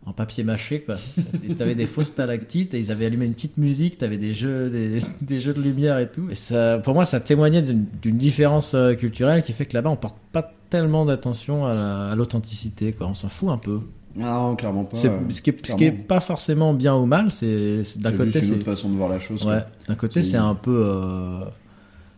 en 0.05 0.13
papier 0.13 0.43
mâché, 0.43 0.81
quoi. 0.83 0.97
T'avais 1.59 1.77
des 1.77 1.87
fausses 1.87 2.09
stalactites 2.09 2.75
et 2.75 2.81
ils 2.81 2.91
avaient 2.91 3.07
allumé 3.07 3.25
une 3.27 3.35
petite 3.35 3.57
musique. 3.57 3.99
T'avais 3.99 4.19
des 4.19 4.35
jeux, 4.35 4.69
des, 4.69 4.99
des 5.23 5.39
jeux 5.41 5.55
de 5.55 5.63
lumière 5.63 5.99
et 6.01 6.11
tout. 6.11 6.29
Et 6.29 6.35
ça, 6.35 6.81
pour 6.81 6.95
moi, 6.95 7.05
ça 7.05 7.21
témoignait 7.21 7.63
d'une 7.63 8.19
différence 8.19 8.75
euh, 8.75 8.95
culturelle 8.95 9.43
qui 9.43 9.53
fait 9.53 9.67
que 9.67 9.75
là-bas, 9.75 9.91
on 9.91 9.97
porte 9.97 10.17
pas 10.33 10.53
tellement 10.69 11.07
d'attention 11.07 11.67
à 11.67 11.75
la- 11.75 12.09
à 12.11 12.17
l'authenticité, 12.17 12.93
quoi. 12.95 13.07
On 13.07 13.15
s'en 13.15 13.29
fout 13.29 13.51
un 13.51 13.59
peu. 13.59 13.79
Non, 14.17 14.57
clairement 14.57 14.85
pas. 14.85 14.97
C'est- 14.97 15.11
ce, 15.31 15.41
qui 15.41 15.51
est, 15.51 15.67
ce 15.67 15.75
qui 15.77 15.85
est 15.85 15.93
pas 15.93 16.21
forcément 16.21 16.75
bien 16.75 16.95
ou 16.97 17.07
mal, 17.07 17.31
c'est 17.31 17.85
c'est- 17.85 17.99
d'un 18.01 18.11
C'est 18.11 18.17
côté, 18.17 18.31
juste 18.33 18.43
une 18.43 18.49
c'est 18.51 18.55
autre 18.57 18.65
façon 18.65 18.91
de 18.91 18.97
voir 18.97 19.09
la 19.09 19.21
chose. 19.21 19.47
Ouais, 19.47 19.63
d'un 19.89 19.95
côté, 19.95 20.21
C'est- 20.23 20.33
c'est 20.33 20.37
un 20.37 20.55
peu, 20.55 20.85
euh, 20.87 21.45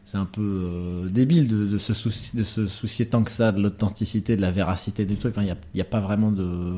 c'est 0.05 0.19
un 0.19 0.27
peu 0.27 0.43
euh, 0.43 1.09
débile 1.09 1.49
de, 1.49 1.67
de 1.67 1.79
se 1.79 1.93
souci- 1.95 2.37
de 2.37 2.43
se 2.43 2.67
soucier 2.67 3.07
tant 3.07 3.23
que 3.23 3.31
ça 3.33 3.53
de 3.53 3.63
l'authenticité, 3.63 4.37
de 4.37 4.43
la 4.43 4.51
véracité 4.51 5.07
du 5.07 5.17
truc. 5.17 5.33
Enfin, 5.33 5.43
il 5.43 5.57
n'y 5.75 5.81
a, 5.81 5.85
a 5.85 5.89
pas 5.89 6.01
vraiment 6.01 6.31
de, 6.31 6.75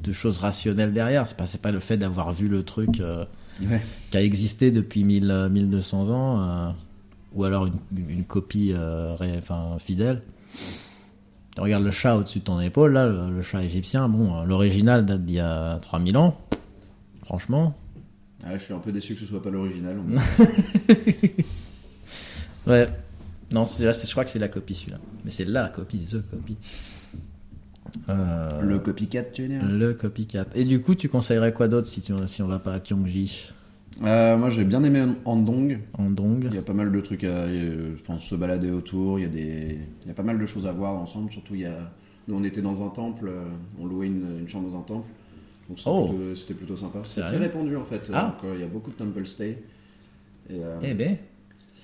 de 0.00 0.12
choses 0.12 0.38
rationnelles 0.38 0.92
derrière. 0.92 1.26
C'est 1.26 1.36
pas, 1.36 1.46
c'est 1.46 1.60
pas 1.60 1.72
le 1.72 1.80
fait 1.80 1.96
d'avoir 1.96 2.32
vu 2.32 2.48
le 2.48 2.62
truc 2.62 3.00
euh, 3.00 3.24
Ouais. 3.62 3.80
qui 4.10 4.16
a 4.16 4.22
existé 4.22 4.72
depuis 4.72 5.04
1000, 5.04 5.30
euh, 5.30 5.48
1200 5.48 6.08
ans, 6.10 6.40
euh, 6.40 6.70
ou 7.34 7.44
alors 7.44 7.68
une, 7.96 8.24
copie 8.24 8.72
euh, 8.72 9.14
ré- 9.14 9.36
enfin, 9.38 9.76
fidèle. 9.78 10.22
Regarde 11.56 11.84
le 11.84 11.92
chat 11.92 12.16
au-dessus 12.16 12.40
de 12.40 12.44
ton 12.44 12.58
épaule, 12.60 12.92
là, 12.94 13.06
le, 13.06 13.30
le 13.34 13.42
chat 13.42 13.62
égyptien. 13.62 14.08
Bon, 14.08 14.42
l'original 14.44 15.06
date 15.06 15.24
d'il 15.24 15.36
y 15.36 15.40
a 15.40 15.78
3000 15.82 16.16
ans. 16.16 16.36
Franchement, 17.24 17.76
Ah, 18.44 18.56
je 18.58 18.62
suis 18.64 18.74
un 18.74 18.78
peu 18.80 18.90
déçu 18.90 19.14
que 19.14 19.20
ce 19.20 19.26
soit 19.26 19.40
pas 19.42 19.50
l'original. 19.50 19.96
Ouais. 22.66 22.86
Non, 23.52 23.66
c'est- 23.66 23.84
là, 23.84 23.92
c'est- 23.92 24.06
je 24.06 24.12
crois 24.12 24.24
que 24.24 24.30
c'est 24.30 24.38
la 24.38 24.48
copie 24.48 24.74
celui-là. 24.74 24.98
Mais 25.24 25.30
c'est 25.30 25.44
la 25.44 25.68
copie, 25.68 25.98
the 25.98 26.22
copie. 26.30 26.56
Euh, 28.08 28.60
Le 28.62 28.78
copycat, 28.78 29.22
tu 29.24 29.42
veux 29.42 29.48
dire? 29.48 29.64
le 29.64 29.92
copycat. 29.94 30.46
Et 30.54 30.64
du 30.64 30.80
coup, 30.80 30.94
tu 30.94 31.08
conseillerais 31.08 31.52
quoi 31.52 31.68
d'autre 31.68 31.86
si, 31.86 32.00
tu, 32.00 32.12
si 32.26 32.42
on 32.42 32.48
va 32.48 32.58
pas 32.58 32.74
à 32.74 32.80
Kyongji? 32.80 33.48
Euh, 34.02 34.36
Moi, 34.36 34.50
j'ai 34.50 34.64
bien 34.64 34.82
aimé 34.82 35.04
Andong. 35.24 35.78
En 35.96 36.10
Dong 36.10 36.46
Il 36.50 36.54
y 36.54 36.58
a 36.58 36.62
pas 36.62 36.72
mal 36.72 36.90
de 36.90 37.00
trucs 37.00 37.22
à 37.22 37.28
euh, 37.28 37.94
enfin, 38.00 38.18
se 38.18 38.34
balader 38.34 38.70
autour. 38.70 39.20
Il 39.20 39.22
y, 39.22 39.24
a 39.26 39.28
des... 39.28 39.78
il 40.02 40.08
y 40.08 40.10
a 40.10 40.14
pas 40.14 40.24
mal 40.24 40.38
de 40.38 40.46
choses 40.46 40.66
à 40.66 40.72
voir 40.72 40.94
ensemble. 40.94 41.30
Surtout, 41.30 41.54
il 41.54 41.60
y 41.60 41.66
a... 41.66 41.92
nous, 42.26 42.34
on 42.36 42.42
était 42.42 42.62
dans 42.62 42.84
un 42.84 42.88
temple. 42.88 43.28
euh, 43.28 43.44
On 43.78 43.86
louait 43.86 44.08
une, 44.08 44.40
une 44.40 44.48
chambre 44.48 44.68
dans 44.70 44.78
un 44.78 44.82
temple. 44.82 45.06
Donc, 45.68 45.78
c'était 45.78 45.90
Oh. 45.90 46.08
plutôt, 46.08 46.34
c'était 46.34 46.54
plutôt 46.54 46.76
sympa. 46.76 46.98
C'est 47.04 47.20
très 47.22 47.36
répandu 47.38 47.76
en 47.76 47.84
fait. 47.84 48.10
Ah. 48.12 48.34
Donc, 48.42 48.50
euh, 48.50 48.54
il 48.56 48.60
y 48.62 48.64
a 48.64 48.68
beaucoup 48.68 48.90
de 48.90 48.96
temple 48.96 49.24
stay. 49.26 49.62
Et, 50.50 50.56
Eh 50.82 50.94
ben. 50.94 51.16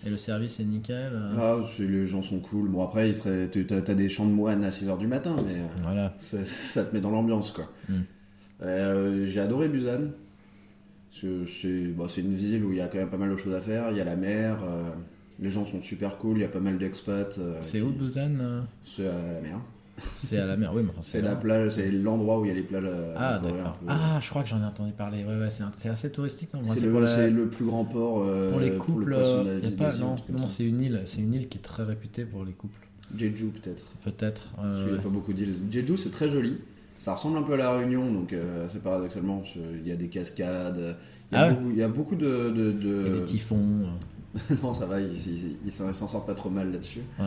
Et 0.06 0.10
le 0.10 0.16
service 0.16 0.60
est 0.60 0.64
nickel. 0.64 1.12
euh, 1.12 1.34
ah, 1.38 1.58
les 1.78 2.06
gens 2.06 2.22
sont 2.22 2.40
cool. 2.40 2.68
Bon, 2.68 2.82
après, 2.82 3.10
il 3.10 3.14
serait... 3.14 3.48
tu 3.50 3.66
as, 3.70 3.80
des 3.94 4.08
chants 4.08 4.24
de 4.26 4.32
moines 4.32 4.64
à 4.64 4.70
6h 4.70 4.96
du 4.98 5.06
matin. 5.06 5.36
Mais 5.46 5.60
euh, 5.60 5.66
Voilà. 5.82 6.14
ça, 6.16 6.44
ça 6.44 6.84
te 6.84 6.94
met 6.94 7.00
dans 7.00 7.10
l'ambiance 7.10 7.50
quoi. 7.50 7.64
Mm. 7.88 7.94
Euh, 8.62 9.26
j'ai 9.26 9.40
adoré 9.40 9.68
Busan. 9.68 10.08
C'est 11.12 11.88
bon, 11.88 12.08
c'est 12.08 12.20
une 12.22 12.34
ville 12.34 12.64
où 12.64 12.72
il 12.72 12.78
y 12.78 12.80
a 12.80 12.86
quand 12.88 12.98
même 12.98 13.10
pas 13.10 13.16
mal 13.18 13.30
de 13.30 13.36
choses 13.36 13.54
à 13.54 13.60
faire. 13.60 13.90
Il 13.90 13.96
y 13.96 14.00
a 14.00 14.04
la 14.04 14.16
mer, 14.16 14.58
euh, 14.64 14.84
les 15.38 15.50
gens 15.50 15.66
sont 15.66 15.80
super 15.82 16.16
cool, 16.18 16.38
il 16.38 16.40
y 16.40 16.44
a 16.44 16.48
pas 16.48 16.60
mal 16.60 16.78
d'expats. 16.78 17.38
euh, 17.38 17.58
C'est 17.60 17.80
où 17.82 17.90
Busan 17.90 18.64
C'est 18.82 19.06
à 19.06 19.12
la 19.34 19.40
mer. 19.40 19.60
C'est 20.16 20.38
à 20.38 20.46
la 20.46 20.56
mer, 20.56 20.72
oui, 20.74 20.82
mais 20.82 20.90
enfin, 20.90 21.00
C'est 21.02 21.20
la 21.22 21.36
plage, 21.36 21.72
c'est 21.72 21.90
l'endroit 21.90 22.40
où 22.40 22.44
il 22.44 22.48
y 22.48 22.50
a 22.50 22.54
les 22.54 22.62
plages. 22.62 22.84
euh, 22.86 23.14
Ah, 23.16 23.38
d'accord. 23.38 23.78
Ah, 23.88 24.18
je 24.20 24.28
crois 24.30 24.42
que 24.42 24.48
j'en 24.48 24.60
ai 24.62 24.64
entendu 24.66 24.92
parler. 24.92 25.24
Ouais, 25.24 25.36
ouais, 25.38 25.50
c'est 25.50 25.62
un- 25.62 25.90
assez 25.90 26.10
touristique, 26.10 26.52
non? 26.54 26.60
C'est 26.64 26.86
le, 26.86 26.90
pour, 26.92 27.00
la- 27.00 27.28
le 27.30 27.48
plus 27.48 27.64
grand 27.64 27.84
port 27.84 28.22
euh, 28.24 28.50
pour 28.50 28.60
les 28.60 28.70
le 28.70 28.78
couples. 28.78 29.10
poisson 29.12 29.44
euh, 29.46 29.60
y 29.62 29.66
a 29.66 29.70
pas, 29.72 29.94
non, 29.96 30.16
non 30.30 30.46
c'est 30.46 30.64
une 30.64 30.80
île. 30.80 31.02
C'est 31.06 31.20
une 31.20 31.34
île 31.34 31.48
qui 31.48 31.58
est 31.58 31.62
très 31.62 31.82
réputée 31.82 32.24
pour 32.24 32.44
les 32.44 32.52
couples. 32.52 32.80
Jeju 33.16 33.48
peut-être. 33.48 33.84
Peut-être. 34.04 34.54
euh, 34.62 34.76
qu'il 34.76 34.86
n'y 34.86 34.92
ouais. 34.92 34.98
a 34.98 35.02
pas 35.02 35.08
beaucoup 35.08 35.32
d'îles. 35.32 35.56
Jeju 35.70 35.96
c'est 35.96 36.10
très 36.10 36.28
joli. 36.28 36.58
Ça 36.98 37.14
ressemble 37.14 37.38
un 37.38 37.42
peu 37.42 37.54
à 37.54 37.56
la 37.56 37.72
Réunion, 37.72 38.12
donc 38.12 38.32
euh, 38.34 38.66
assez 38.66 38.78
paradoxalement, 38.78 39.42
il 39.56 39.88
y 39.88 39.90
a 39.92 39.96
des 39.96 40.08
cascades. 40.08 40.96
Il 41.32 41.34
y 41.34 41.40
a, 41.40 41.44
Ah 41.44 41.48
ouais. 41.48 41.54
beaucoup, 41.54 41.70
il 41.70 41.78
y 41.78 41.82
a 41.82 41.88
beaucoup 41.88 42.14
de. 42.16 42.50
de, 42.50 42.72
de- 42.72 43.02
Il 43.06 43.12
y 43.12 43.16
a 43.16 43.18
des 43.20 43.24
typhons. 43.24 43.86
non, 44.62 44.72
ça 44.74 44.86
va, 44.86 45.00
ils 45.00 45.56
ils 45.64 45.72
s'en 45.72 45.92
sortent 45.92 46.26
pas 46.26 46.34
trop 46.34 46.50
mal 46.50 46.70
là-dessus. 46.70 47.00
Ouais. 47.18 47.24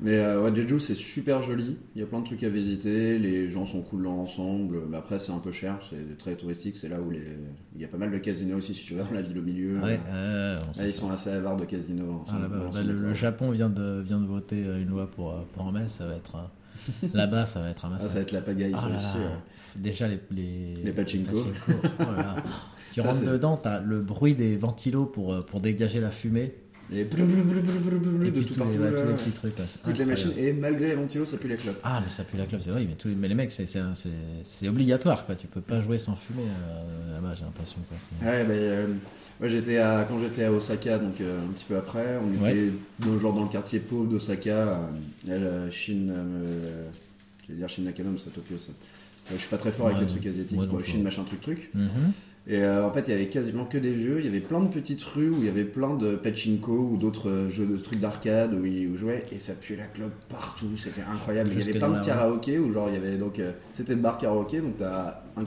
Mais 0.00 0.16
euh, 0.16 0.40
ouais, 0.42 0.54
Jeju, 0.54 0.78
c'est 0.78 0.94
super 0.94 1.42
joli. 1.42 1.76
Il 1.96 2.00
y 2.00 2.04
a 2.04 2.06
plein 2.06 2.20
de 2.20 2.24
trucs 2.24 2.44
à 2.44 2.48
visiter. 2.48 3.18
Les 3.18 3.48
gens 3.50 3.66
sont 3.66 3.82
cool 3.82 4.06
ensemble. 4.06 4.78
Mais 4.88 4.96
après, 4.96 5.18
c'est 5.18 5.32
un 5.32 5.40
peu 5.40 5.50
cher. 5.50 5.76
C'est 5.90 6.16
très 6.18 6.36
touristique. 6.36 6.76
C'est 6.76 6.88
là 6.88 7.00
où 7.00 7.10
les... 7.10 7.22
il 7.74 7.82
y 7.82 7.84
a 7.84 7.88
pas 7.88 7.96
mal 7.96 8.12
de 8.12 8.18
casinos 8.18 8.58
aussi, 8.58 8.74
si 8.74 8.84
tu 8.84 8.94
veux, 8.94 9.02
dans 9.02 9.10
la 9.12 9.22
ville 9.22 9.36
au 9.38 9.42
milieu. 9.42 9.80
Ouais, 9.80 9.98
euh, 10.08 10.58
Là, 10.58 10.86
ils 10.86 10.92
ça. 10.92 11.00
sont 11.00 11.10
assez 11.10 11.30
avares 11.30 11.56
de 11.56 11.64
casinos. 11.64 12.24
Ah, 12.28 12.34
bah, 12.48 12.80
le. 12.82 13.12
Japon 13.12 13.50
vient 13.50 13.68
de, 13.70 14.00
vient 14.00 14.20
de 14.20 14.26
voter 14.26 14.64
euh, 14.64 14.80
une 14.80 14.88
loi 14.88 15.10
pour, 15.10 15.32
euh, 15.32 15.40
pour 15.52 15.62
en 15.64 15.72
mettre, 15.72 15.90
ça 15.90 16.06
va 16.06 16.14
être. 16.14 16.36
euh, 16.36 17.08
Là-bas, 17.14 17.44
ça 17.46 17.60
va 17.60 17.70
être 17.70 17.84
un 17.84 17.88
Ah, 17.88 17.92
massacre. 17.94 18.10
ça 18.12 18.18
va 18.18 18.22
être 18.22 18.32
la 18.32 18.40
pagaille, 18.42 18.72
Ah 18.76 18.80
ça 18.80 18.96
aussi. 18.96 19.18
ouais. 19.18 19.24
Déjà, 19.74 20.06
les. 20.06 20.20
Les, 20.30 20.74
Les 20.84 20.92
pachinko. 20.92 21.36
Oh 21.36 22.04
tu 22.92 23.00
Ça, 23.00 23.10
rentres 23.10 23.24
dedans, 23.24 23.56
t'as 23.56 23.80
le 23.80 24.00
bruit 24.00 24.36
des 24.36 24.56
ventilos 24.56 25.06
pour, 25.06 25.44
pour 25.44 25.60
dégager 25.60 26.00
la 26.00 26.12
fumée. 26.12 26.54
Et 26.90 27.04
de 27.04 27.04
puis 27.04 27.16
tout 28.46 28.54
tous, 28.54 28.60
les, 28.60 28.64
partout, 28.64 28.78
ouais, 28.82 28.90
là. 28.90 29.00
tous 29.02 29.08
les 29.08 29.14
petits 29.14 29.30
trucs. 29.30 29.58
là, 29.58 29.64
c'est 29.68 29.78
Toutes 29.82 29.98
les 29.98 30.04
incroyable. 30.04 30.28
machines. 30.30 30.44
Et 30.46 30.52
malgré 30.54 30.86
les 30.88 30.94
ventilos, 30.94 31.26
ça 31.26 31.36
pue 31.36 31.48
les 31.48 31.56
clopes. 31.56 31.78
Ah, 31.82 32.00
mais 32.02 32.10
ça 32.10 32.24
pue 32.24 32.36
la 32.38 32.46
clope, 32.46 32.60
c'est 32.64 32.70
vrai, 32.70 32.84
mais, 32.88 32.94
tous 32.94 33.08
les, 33.08 33.14
mais 33.14 33.28
les 33.28 33.34
mecs, 33.34 33.52
c'est- 33.52 33.66
c'est 33.66 33.80
c'est- 33.94 34.08
c'est 34.44 34.68
obligatoire, 34.68 35.26
quoi. 35.26 35.34
Tu 35.34 35.46
peux 35.46 35.60
pas 35.60 35.80
jouer 35.80 35.98
sans 35.98 36.16
fumer 36.16 36.44
euh, 36.44 37.14
là-bas, 37.14 37.34
j'ai 37.34 37.44
l'impression. 37.44 37.76
quoi. 37.88 37.98
C'est- 38.00 38.26
Ouais, 38.26 38.44
bah, 38.44 38.52
euh, 38.54 38.86
moi 39.38 39.48
j'étais 39.48 39.76
à, 39.78 40.06
quand 40.08 40.18
j'étais 40.18 40.44
à 40.44 40.52
Osaka, 40.52 40.98
donc 40.98 41.20
euh, 41.20 41.44
un 41.46 41.52
petit 41.52 41.64
peu 41.68 41.76
après, 41.76 42.18
on 42.22 42.46
était 42.48 42.72
dans, 43.00 43.18
genre 43.18 43.34
dans 43.34 43.42
le 43.44 43.50
quartier 43.50 43.80
pauvre 43.80 44.06
d'Osaka, 44.06 44.50
euh, 44.50 44.78
euh, 45.28 45.70
Shin, 45.70 46.08
euh, 46.08 46.88
je 47.46 47.52
vais 47.52 47.58
dire 47.58 47.68
Shin 47.68 47.82
Nakano, 47.82 48.10
mais 48.12 48.18
c'est 48.18 48.30
à 48.30 48.32
Tokyo 48.32 48.56
ça. 48.58 48.72
Euh, 48.72 49.34
je 49.34 49.40
suis 49.40 49.48
pas 49.50 49.58
très 49.58 49.72
fort 49.72 49.86
avec 49.88 49.98
Ouais, 49.98 50.04
les 50.04 50.08
trucs 50.10 50.26
asiatiques, 50.26 50.56
moi 50.56 50.64
non 50.64 50.72
Bon, 50.72 50.78
plus. 50.78 50.90
Shin 50.90 50.98
machin 51.02 51.22
truc 51.24 51.40
truc. 51.42 51.70
Mhm. 51.74 51.88
Et 52.50 52.62
euh, 52.62 52.86
en 52.86 52.90
fait, 52.90 53.06
il 53.08 53.10
y 53.10 53.14
avait 53.14 53.28
quasiment 53.28 53.66
que 53.66 53.76
des 53.76 53.94
jeux, 53.94 54.20
il 54.20 54.24
y 54.24 54.28
avait 54.28 54.40
plein 54.40 54.60
de 54.60 54.68
petites 54.68 55.02
rues 55.04 55.28
où 55.28 55.36
il 55.40 55.44
y 55.44 55.48
avait 55.50 55.64
plein 55.64 55.94
de 55.94 56.16
pachinko 56.16 56.72
ou 56.92 56.96
d'autres 56.96 57.28
euh, 57.28 57.48
jeux 57.50 57.66
de 57.66 57.76
trucs 57.76 58.00
d'arcade 58.00 58.54
où 58.54 58.64
ils 58.64 58.96
jouaient 58.96 59.26
et 59.30 59.38
ça 59.38 59.52
puait 59.52 59.76
la 59.76 59.84
clope 59.84 60.14
partout, 60.30 60.74
c'était 60.78 61.02
incroyable. 61.02 61.50
Il 61.52 61.58
y 61.60 61.62
avait 61.70 61.78
plein 61.78 62.00
de 62.00 62.04
karaoké 62.04 62.58
où 62.58 62.72
genre 62.72 62.88
il 62.88 62.94
y 62.94 62.96
avait 62.96 63.18
donc 63.18 63.38
euh, 63.38 63.52
c'était 63.74 63.94
le 63.94 64.00
bar 64.00 64.16
karaoké 64.16 64.60
donc 64.62 64.78
t'as 64.78 65.20
un 65.36 65.44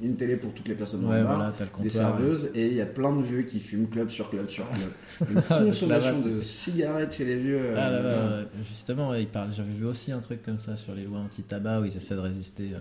une 0.00 0.14
télé 0.16 0.36
pour 0.36 0.52
toutes 0.52 0.68
les 0.68 0.76
personnes 0.76 1.00
dans 1.02 1.08
Ouais, 1.08 1.18
le 1.18 1.24
bar 1.24 1.36
voilà, 1.38 1.52
des 1.78 1.84
ouais. 1.84 1.90
serveuses 1.90 2.50
et 2.54 2.66
il 2.68 2.74
y 2.74 2.80
a 2.80 2.86
plein 2.86 3.16
de 3.16 3.22
vieux 3.22 3.42
qui 3.42 3.58
fument 3.58 3.88
club 3.88 4.10
sur 4.10 4.28
club 4.30 4.48
sur 4.48 4.64
club. 4.70 5.28
Une 5.32 5.42
Ah, 5.50 5.60
consommation 5.64 6.20
de 6.24 6.40
cigarettes 6.42 7.16
chez 7.16 7.24
les 7.24 7.36
vieux. 7.36 7.58
euh, 7.58 7.74
Ah 7.76 7.90
là 7.90 8.02
ouais. 8.42 8.46
justement. 8.64 9.12
J'avais 9.50 9.72
vu 9.72 9.86
aussi 9.86 10.12
un 10.12 10.20
truc 10.20 10.42
comme 10.44 10.58
ça 10.60 10.76
sur 10.76 10.94
les 10.94 11.02
lois 11.04 11.18
anti-tabac 11.20 11.80
où 11.80 11.84
ils 11.86 11.96
essaient 11.96 12.14
de 12.14 12.20
résister 12.20 12.70
euh, 12.74 12.78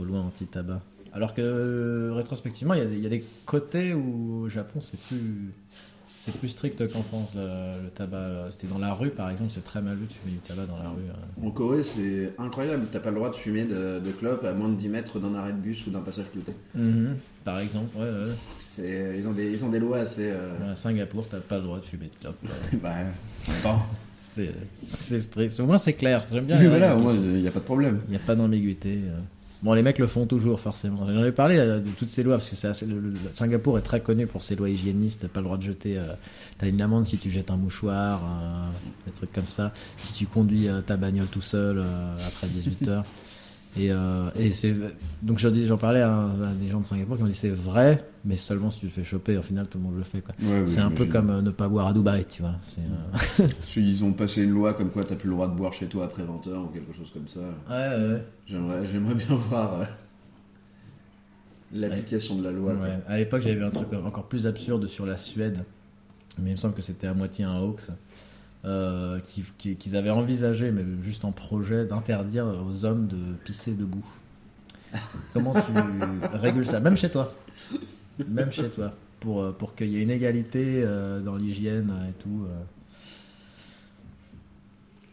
aux 0.00 0.04
lois 0.04 0.18
anti-tabac. 0.18 0.82
Alors 1.18 1.34
que 1.34 1.40
euh, 1.42 2.12
rétrospectivement, 2.14 2.74
il 2.74 2.78
y, 2.78 2.82
a 2.82 2.86
des- 2.86 2.96
il 2.96 3.02
y 3.02 3.06
a 3.06 3.10
des 3.10 3.24
côtés 3.44 3.92
où 3.92 4.44
au 4.44 4.48
Japon 4.48 4.80
c'est 4.80 5.00
plus 5.00 5.52
c'est 6.20 6.32
plus 6.36 6.48
strict 6.48 6.86
qu'en 6.92 7.02
France 7.02 7.30
le, 7.34 7.82
le 7.84 7.90
tabac. 7.90 8.50
C'était 8.52 8.68
dans 8.68 8.78
la 8.78 8.92
rue 8.92 9.10
par 9.10 9.28
exemple, 9.28 9.50
c'est 9.50 9.64
très 9.64 9.82
mal 9.82 9.96
vu 9.96 10.06
de 10.06 10.12
fumer 10.12 10.32
du 10.34 10.38
tabac 10.38 10.66
dans 10.66 10.76
la 10.78 10.90
rue. 10.90 11.02
euh. 11.08 11.46
En 11.46 11.50
Corée, 11.50 11.82
c'est 11.82 12.34
incroyable. 12.38 12.86
T'as 12.92 13.00
pas 13.00 13.10
le 13.10 13.16
droit 13.16 13.30
de 13.30 13.34
fumer 13.34 13.64
de, 13.64 13.98
de 13.98 14.10
clope 14.12 14.44
à 14.44 14.52
moins 14.52 14.68
de 14.68 14.76
10 14.76 14.88
mètres 14.90 15.18
d'un 15.18 15.34
arrêt 15.34 15.52
de 15.52 15.58
bus 15.58 15.84
ou 15.88 15.90
d'un 15.90 16.02
passage 16.02 16.26
clouté. 16.30 16.52
Mhm. 16.76 17.16
Par 17.44 17.58
exemple, 17.58 17.96
ouais, 17.98 19.16
Ils, 19.18 19.26
ont 19.26 19.32
des, 19.32 19.50
ils 19.50 19.64
ont 19.64 19.70
des 19.70 19.80
lois 19.80 19.98
assez. 19.98 20.28
euh, 20.30 20.70
À 20.72 20.76
Singapour, 20.76 21.26
t'as 21.28 21.40
pas 21.40 21.56
le 21.56 21.64
droit 21.64 21.80
de 21.80 21.84
fumer 21.84 22.06
de 22.14 22.14
clope. 22.20 22.36
euh. 22.44 22.76
bah, 22.82 22.94
attends. 23.58 23.82
C'est 24.76 25.18
strict. 25.18 25.58
Au 25.58 25.66
moins 25.66 25.78
c'est 25.78 25.94
clair. 25.94 26.24
J'aime 26.32 26.44
bien. 26.44 26.56
Mais 26.58 26.62
les 26.62 26.68
voilà, 26.68 26.94
au 26.96 27.00
moins, 27.00 27.12
il 27.12 27.40
n'y 27.40 27.48
a 27.48 27.50
pas 27.50 27.58
de 27.58 27.64
problème. 27.64 28.02
Il 28.06 28.10
n'y 28.10 28.16
a 28.16 28.20
pas 28.20 28.36
d'ambiguïté. 28.36 28.98
euh. 29.08 29.18
Bon, 29.62 29.72
les 29.74 29.82
mecs 29.82 29.98
le 29.98 30.06
font 30.06 30.24
toujours, 30.24 30.60
forcément. 30.60 31.04
J'en 31.04 31.24
ai 31.24 31.32
parlé 31.32 31.56
euh, 31.58 31.80
de 31.80 31.88
toutes 31.90 32.08
ces 32.08 32.22
lois, 32.22 32.36
parce 32.36 32.48
que 32.48 32.54
c'est 32.54 32.68
assez- 32.68 32.86
le- 32.86 33.12
Singapour 33.32 33.76
est 33.76 33.82
très 33.82 34.00
connu 34.00 34.26
pour 34.28 34.40
ses 34.40 34.54
lois 34.54 34.70
hygiénistes. 34.70 35.20
T'as 35.22 35.28
pas 35.28 35.40
le 35.40 35.44
droit 35.46 35.56
de 35.56 35.62
jeter. 35.64 35.98
euh, 35.98 36.12
T'as 36.58 36.68
une 36.68 36.80
amende 36.80 37.06
si 37.06 37.18
tu 37.18 37.28
jettes 37.30 37.50
un 37.50 37.56
mouchoir, 37.56 38.20
euh, 38.24 38.68
des 39.06 39.12
trucs 39.12 39.32
comme 39.32 39.48
ça. 39.48 39.72
Si 40.00 40.12
tu 40.12 40.26
conduis 40.26 40.68
euh, 40.68 40.80
ta 40.80 40.96
bagnole 40.96 41.26
tout 41.26 41.40
seul 41.40 41.78
euh, 41.78 42.16
après 42.26 42.46
18 42.46 42.86
heures. 42.88 43.04
Et, 43.76 43.92
euh, 43.92 44.30
et 44.36 44.50
c'est 44.50 44.74
donc 45.22 45.38
j'en 45.38 45.76
parlais 45.76 46.00
à, 46.00 46.24
à 46.24 46.52
des 46.60 46.68
gens 46.68 46.80
de 46.80 46.86
Singapour 46.86 47.16
qui 47.16 47.22
m'ont 47.22 47.28
dit 47.28 47.34
c'est 47.34 47.50
vrai, 47.50 48.04
mais 48.24 48.36
seulement 48.36 48.70
si 48.70 48.80
tu 48.80 48.86
te 48.88 48.92
fais 48.92 49.04
choper. 49.04 49.36
Au 49.36 49.42
final, 49.42 49.68
tout 49.68 49.78
le 49.78 49.84
monde 49.84 49.96
le 49.98 50.04
fait. 50.04 50.22
oui, 50.40 50.48
c'est 50.66 50.80
un 50.80 50.90
peu 50.90 51.04
comme 51.06 51.30
euh, 51.30 51.42
ne 51.42 51.50
pas 51.50 51.68
boire 51.68 51.86
à 51.88 51.92
Dubaï, 51.92 52.24
tu 52.24 52.42
vois. 52.42 52.54
Euh, 53.40 53.46
Ils 53.76 54.04
ont 54.04 54.12
passé 54.12 54.42
une 54.42 54.50
loi 54.50 54.72
comme 54.74 54.90
quoi 54.90 55.04
t'as 55.04 55.14
plus 55.16 55.28
le 55.28 55.34
droit 55.34 55.48
de 55.48 55.54
boire 55.54 55.72
chez 55.72 55.86
toi 55.86 56.06
après 56.06 56.22
20h 56.22 56.56
ou 56.56 56.66
quelque 56.68 56.92
chose 56.96 57.10
comme 57.12 57.28
ça. 57.28 57.40
Ouais, 57.68 58.12
ouais. 58.14 58.24
J'aimerais, 58.46 58.86
j'aimerais 58.90 59.14
bien 59.14 59.36
voir 59.36 59.86
l'application 61.72 62.36
de 62.36 62.44
la 62.44 62.50
loi. 62.50 62.74
À 63.06 63.18
l'époque, 63.18 63.42
j'avais 63.42 63.56
vu 63.56 63.64
un 63.64 63.70
truc 63.70 63.88
encore 63.92 64.24
plus 64.26 64.46
absurde 64.46 64.86
sur 64.86 65.06
la 65.06 65.16
Suède, 65.16 65.64
mais 66.40 66.50
il 66.50 66.52
me 66.52 66.56
semble 66.58 66.74
que 66.74 66.82
c'était 66.82 67.06
à 67.06 67.14
moitié 67.14 67.44
un 67.44 67.60
hoax, 67.60 67.90
euh, 68.64 69.20
qui- 69.20 69.44
qui- 69.56 69.76
qu'ils 69.76 69.96
avaient 69.96 70.10
envisagé, 70.10 70.70
mais 70.72 70.84
juste 71.02 71.24
en 71.24 71.32
projet, 71.32 71.84
d'interdire 71.84 72.46
aux 72.66 72.84
hommes 72.84 73.06
de 73.06 73.16
pisser 73.44 73.72
debout. 73.72 74.04
Comment 75.34 75.54
tu 75.54 75.72
régules 76.36 76.66
ça? 76.66 76.80
Même 76.80 76.96
chez 76.96 77.10
toi. 77.10 77.32
Même 78.26 78.50
chez 78.50 78.68
toi. 78.70 78.92
Pour, 79.20 79.42
euh, 79.42 79.52
pour 79.52 79.74
qu'il 79.74 79.88
y 79.88 79.96
ait 79.98 80.02
une 80.02 80.10
égalité 80.10 80.82
euh, 80.84 81.20
dans 81.20 81.36
l'hygiène 81.36 81.92
et 82.08 82.12
tout. 82.22 82.46
euh. 82.48 82.54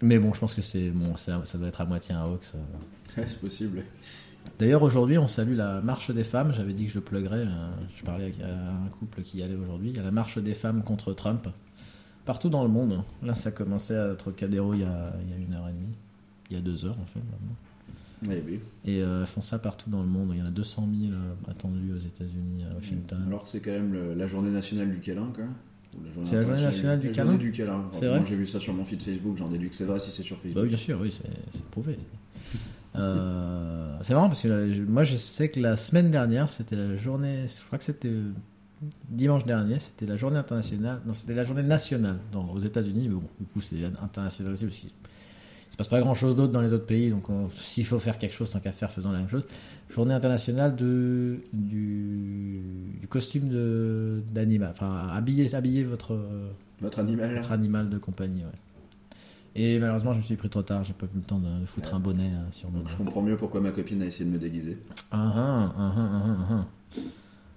Mais 0.01 0.19
bon, 0.19 0.33
je 0.33 0.39
pense 0.39 0.53
que 0.53 0.61
c'est 0.61 0.89
bon, 0.91 1.15
ça, 1.15 1.41
ça 1.45 1.57
doit 1.57 1.67
être 1.69 1.81
à 1.81 1.85
moitié 1.85 2.13
un 2.15 2.23
hoax. 2.25 2.53
Ouais, 3.17 3.23
c'est 3.27 3.39
possible. 3.39 3.83
D'ailleurs, 4.59 4.83
aujourd'hui, 4.83 5.17
on 5.17 5.27
salue 5.27 5.55
la 5.55 5.81
marche 5.81 6.11
des 6.11 6.23
femmes. 6.23 6.53
J'avais 6.55 6.73
dit 6.73 6.85
que 6.85 6.91
je 6.91 6.95
le 6.95 7.01
pluguerais. 7.03 7.47
Je 7.97 8.03
parlais 8.03 8.31
euh, 8.41 8.69
un 8.85 8.89
couple 8.89 9.21
qui 9.23 9.39
y 9.39 9.43
allait 9.43 9.55
aujourd'hui. 9.55 9.89
Il 9.89 9.97
y 9.97 9.99
a 9.99 10.03
la 10.03 10.11
marche 10.11 10.37
des 10.37 10.53
femmes 10.53 10.83
contre 10.83 11.13
Trump. 11.13 11.47
Partout 12.25 12.49
dans 12.49 12.63
le 12.63 12.69
monde. 12.69 13.03
Là, 13.23 13.35
ça 13.35 13.51
commençait 13.51 13.95
à 13.97 14.15
Cadero 14.35 14.73
il 14.73 14.81
y 14.81 14.83
a, 14.83 15.13
il 15.23 15.29
y 15.29 15.33
a 15.33 15.37
une 15.37 15.53
heure 15.53 15.67
et 15.69 15.71
demie. 15.73 15.93
Il 16.49 16.55
y 16.55 16.59
a 16.59 16.61
deux 16.61 16.85
heures, 16.85 16.97
en 16.99 17.05
fait, 17.05 17.19
maintenant. 17.19 17.55
Ouais, 18.33 18.41
oui. 18.47 18.59
Et 18.85 19.01
euh, 19.03 19.25
font 19.25 19.41
ça 19.41 19.59
partout 19.59 19.89
dans 19.89 20.01
le 20.01 20.07
monde. 20.07 20.29
Il 20.33 20.39
y 20.39 20.41
en 20.41 20.45
a 20.45 20.51
200 20.51 20.87
000 21.01 21.13
euh, 21.13 21.51
attendus 21.51 21.91
aux 21.93 21.99
États-Unis, 21.99 22.63
à 22.71 22.75
Washington. 22.75 23.23
Alors 23.27 23.43
que 23.43 23.49
c'est 23.49 23.59
quand 23.59 23.71
même 23.71 23.93
le- 23.93 24.13
la 24.13 24.27
journée 24.27 24.49
nationale 24.51 24.89
du 24.89 24.99
câlin, 24.99 25.31
quoi. 25.35 25.43
C'est 26.23 26.35
la 26.35 26.41
journée 26.41 26.61
nationale 26.61 26.99
du 26.99 27.11
câlin 27.11 27.31
journée 27.31 27.37
du 27.37 27.51
câlin. 27.51 27.85
C'est 27.91 28.07
Moi, 28.07 28.17
vrai 28.17 28.25
j'ai 28.27 28.35
vu 28.35 28.45
ça 28.47 28.59
sur 28.59 28.73
mon 28.73 28.83
feed 28.83 29.01
Facebook, 29.01 29.37
j'en 29.37 29.47
déduis 29.49 29.69
que 29.69 29.75
c'est 29.75 29.85
vrai 29.85 29.99
si 29.99 30.11
c'est 30.11 30.23
sur 30.23 30.35
Facebook. 30.37 30.55
Bah 30.55 30.61
oui, 30.63 30.67
bien 30.69 30.77
sûr, 30.77 30.99
oui, 31.01 31.11
c'est 31.11 31.63
prouvé. 31.71 31.97
Euh, 32.95 33.97
c'est 34.01 34.13
marrant 34.13 34.27
parce 34.27 34.41
que 34.41 34.47
là, 34.47 34.75
moi, 34.87 35.03
je 35.03 35.15
sais 35.17 35.49
que 35.49 35.59
la 35.59 35.75
semaine 35.75 36.11
dernière, 36.11 36.47
c'était 36.49 36.75
la 36.75 36.95
journée. 36.97 37.45
Je 37.47 37.61
crois 37.65 37.77
que 37.77 37.83
c'était 37.83 38.11
dimanche 39.09 39.43
dernier, 39.45 39.79
c'était 39.79 40.05
la 40.05 40.17
journée 40.17 40.37
internationale. 40.37 40.99
Non, 41.05 41.13
c'était 41.13 41.33
la 41.35 41.43
journée 41.43 41.63
nationale 41.63 42.17
dans, 42.31 42.45
aux 42.49 42.59
États-Unis, 42.59 43.07
mais 43.09 43.15
bon, 43.15 43.23
du 43.39 43.45
coup, 43.47 43.61
c'est 43.61 43.83
international 44.01 44.53
aussi 44.53 44.65
parce 44.65 44.77
qu'il 44.79 44.89
se 45.69 45.77
passe 45.77 45.87
pas 45.87 45.99
grand-chose 45.99 46.35
d'autre 46.35 46.51
dans 46.53 46.61
les 46.61 46.73
autres 46.73 46.85
pays. 46.85 47.09
Donc, 47.09 47.29
on- 47.29 47.49
s'il 47.49 47.85
faut 47.85 47.99
faire 47.99 48.17
quelque 48.17 48.33
chose, 48.33 48.49
tant 48.49 48.59
qu'à 48.59 48.71
faire, 48.71 48.91
faisons 48.91 49.11
la 49.11 49.19
même 49.19 49.29
chose. 49.29 49.43
Journée 49.89 50.13
internationale 50.13 50.75
de, 50.75 51.39
du, 51.53 52.61
du 53.01 53.07
costume 53.07 53.49
d'animal. 54.33 54.71
Enfin, 54.71 55.07
habiller, 55.09 55.53
habiller 55.55 55.83
votre. 55.83 56.17
Votre 56.81 56.99
animal 56.99 57.35
votre 57.35 57.51
animal 57.53 57.89
de 57.89 57.97
compagnie, 57.97 58.41
ouais. 58.41 58.51
Et 59.57 59.79
malheureusement, 59.79 60.11
je 60.11 60.17
me 60.17 60.23
suis 60.23 60.35
pris 60.35 60.49
trop 60.49 60.63
tard, 60.63 60.83
j'ai 60.83 60.91
pas 60.91 61.05
eu 61.05 61.09
le 61.15 61.21
temps 61.21 61.39
de, 61.39 61.61
de 61.61 61.65
foutre 61.65 61.93
un 61.95 61.99
bonnet 62.01 62.27
euh, 62.33 62.51
sur 62.51 62.69
mon 62.69 62.79
Donc 62.79 62.89
je 62.89 62.97
comprends 62.97 63.21
mieux 63.21 63.37
pourquoi 63.37 63.61
ma 63.61 63.71
copine 63.71 64.01
a 64.01 64.05
essayé 64.05 64.25
de 64.25 64.31
me 64.31 64.37
déguiser. 64.37 64.77
Ah, 65.11 65.31
ah, 65.33 65.73
ah, 65.77 65.93
ah, 65.95 66.09
ah, 66.25 66.47
ah. 66.51 66.99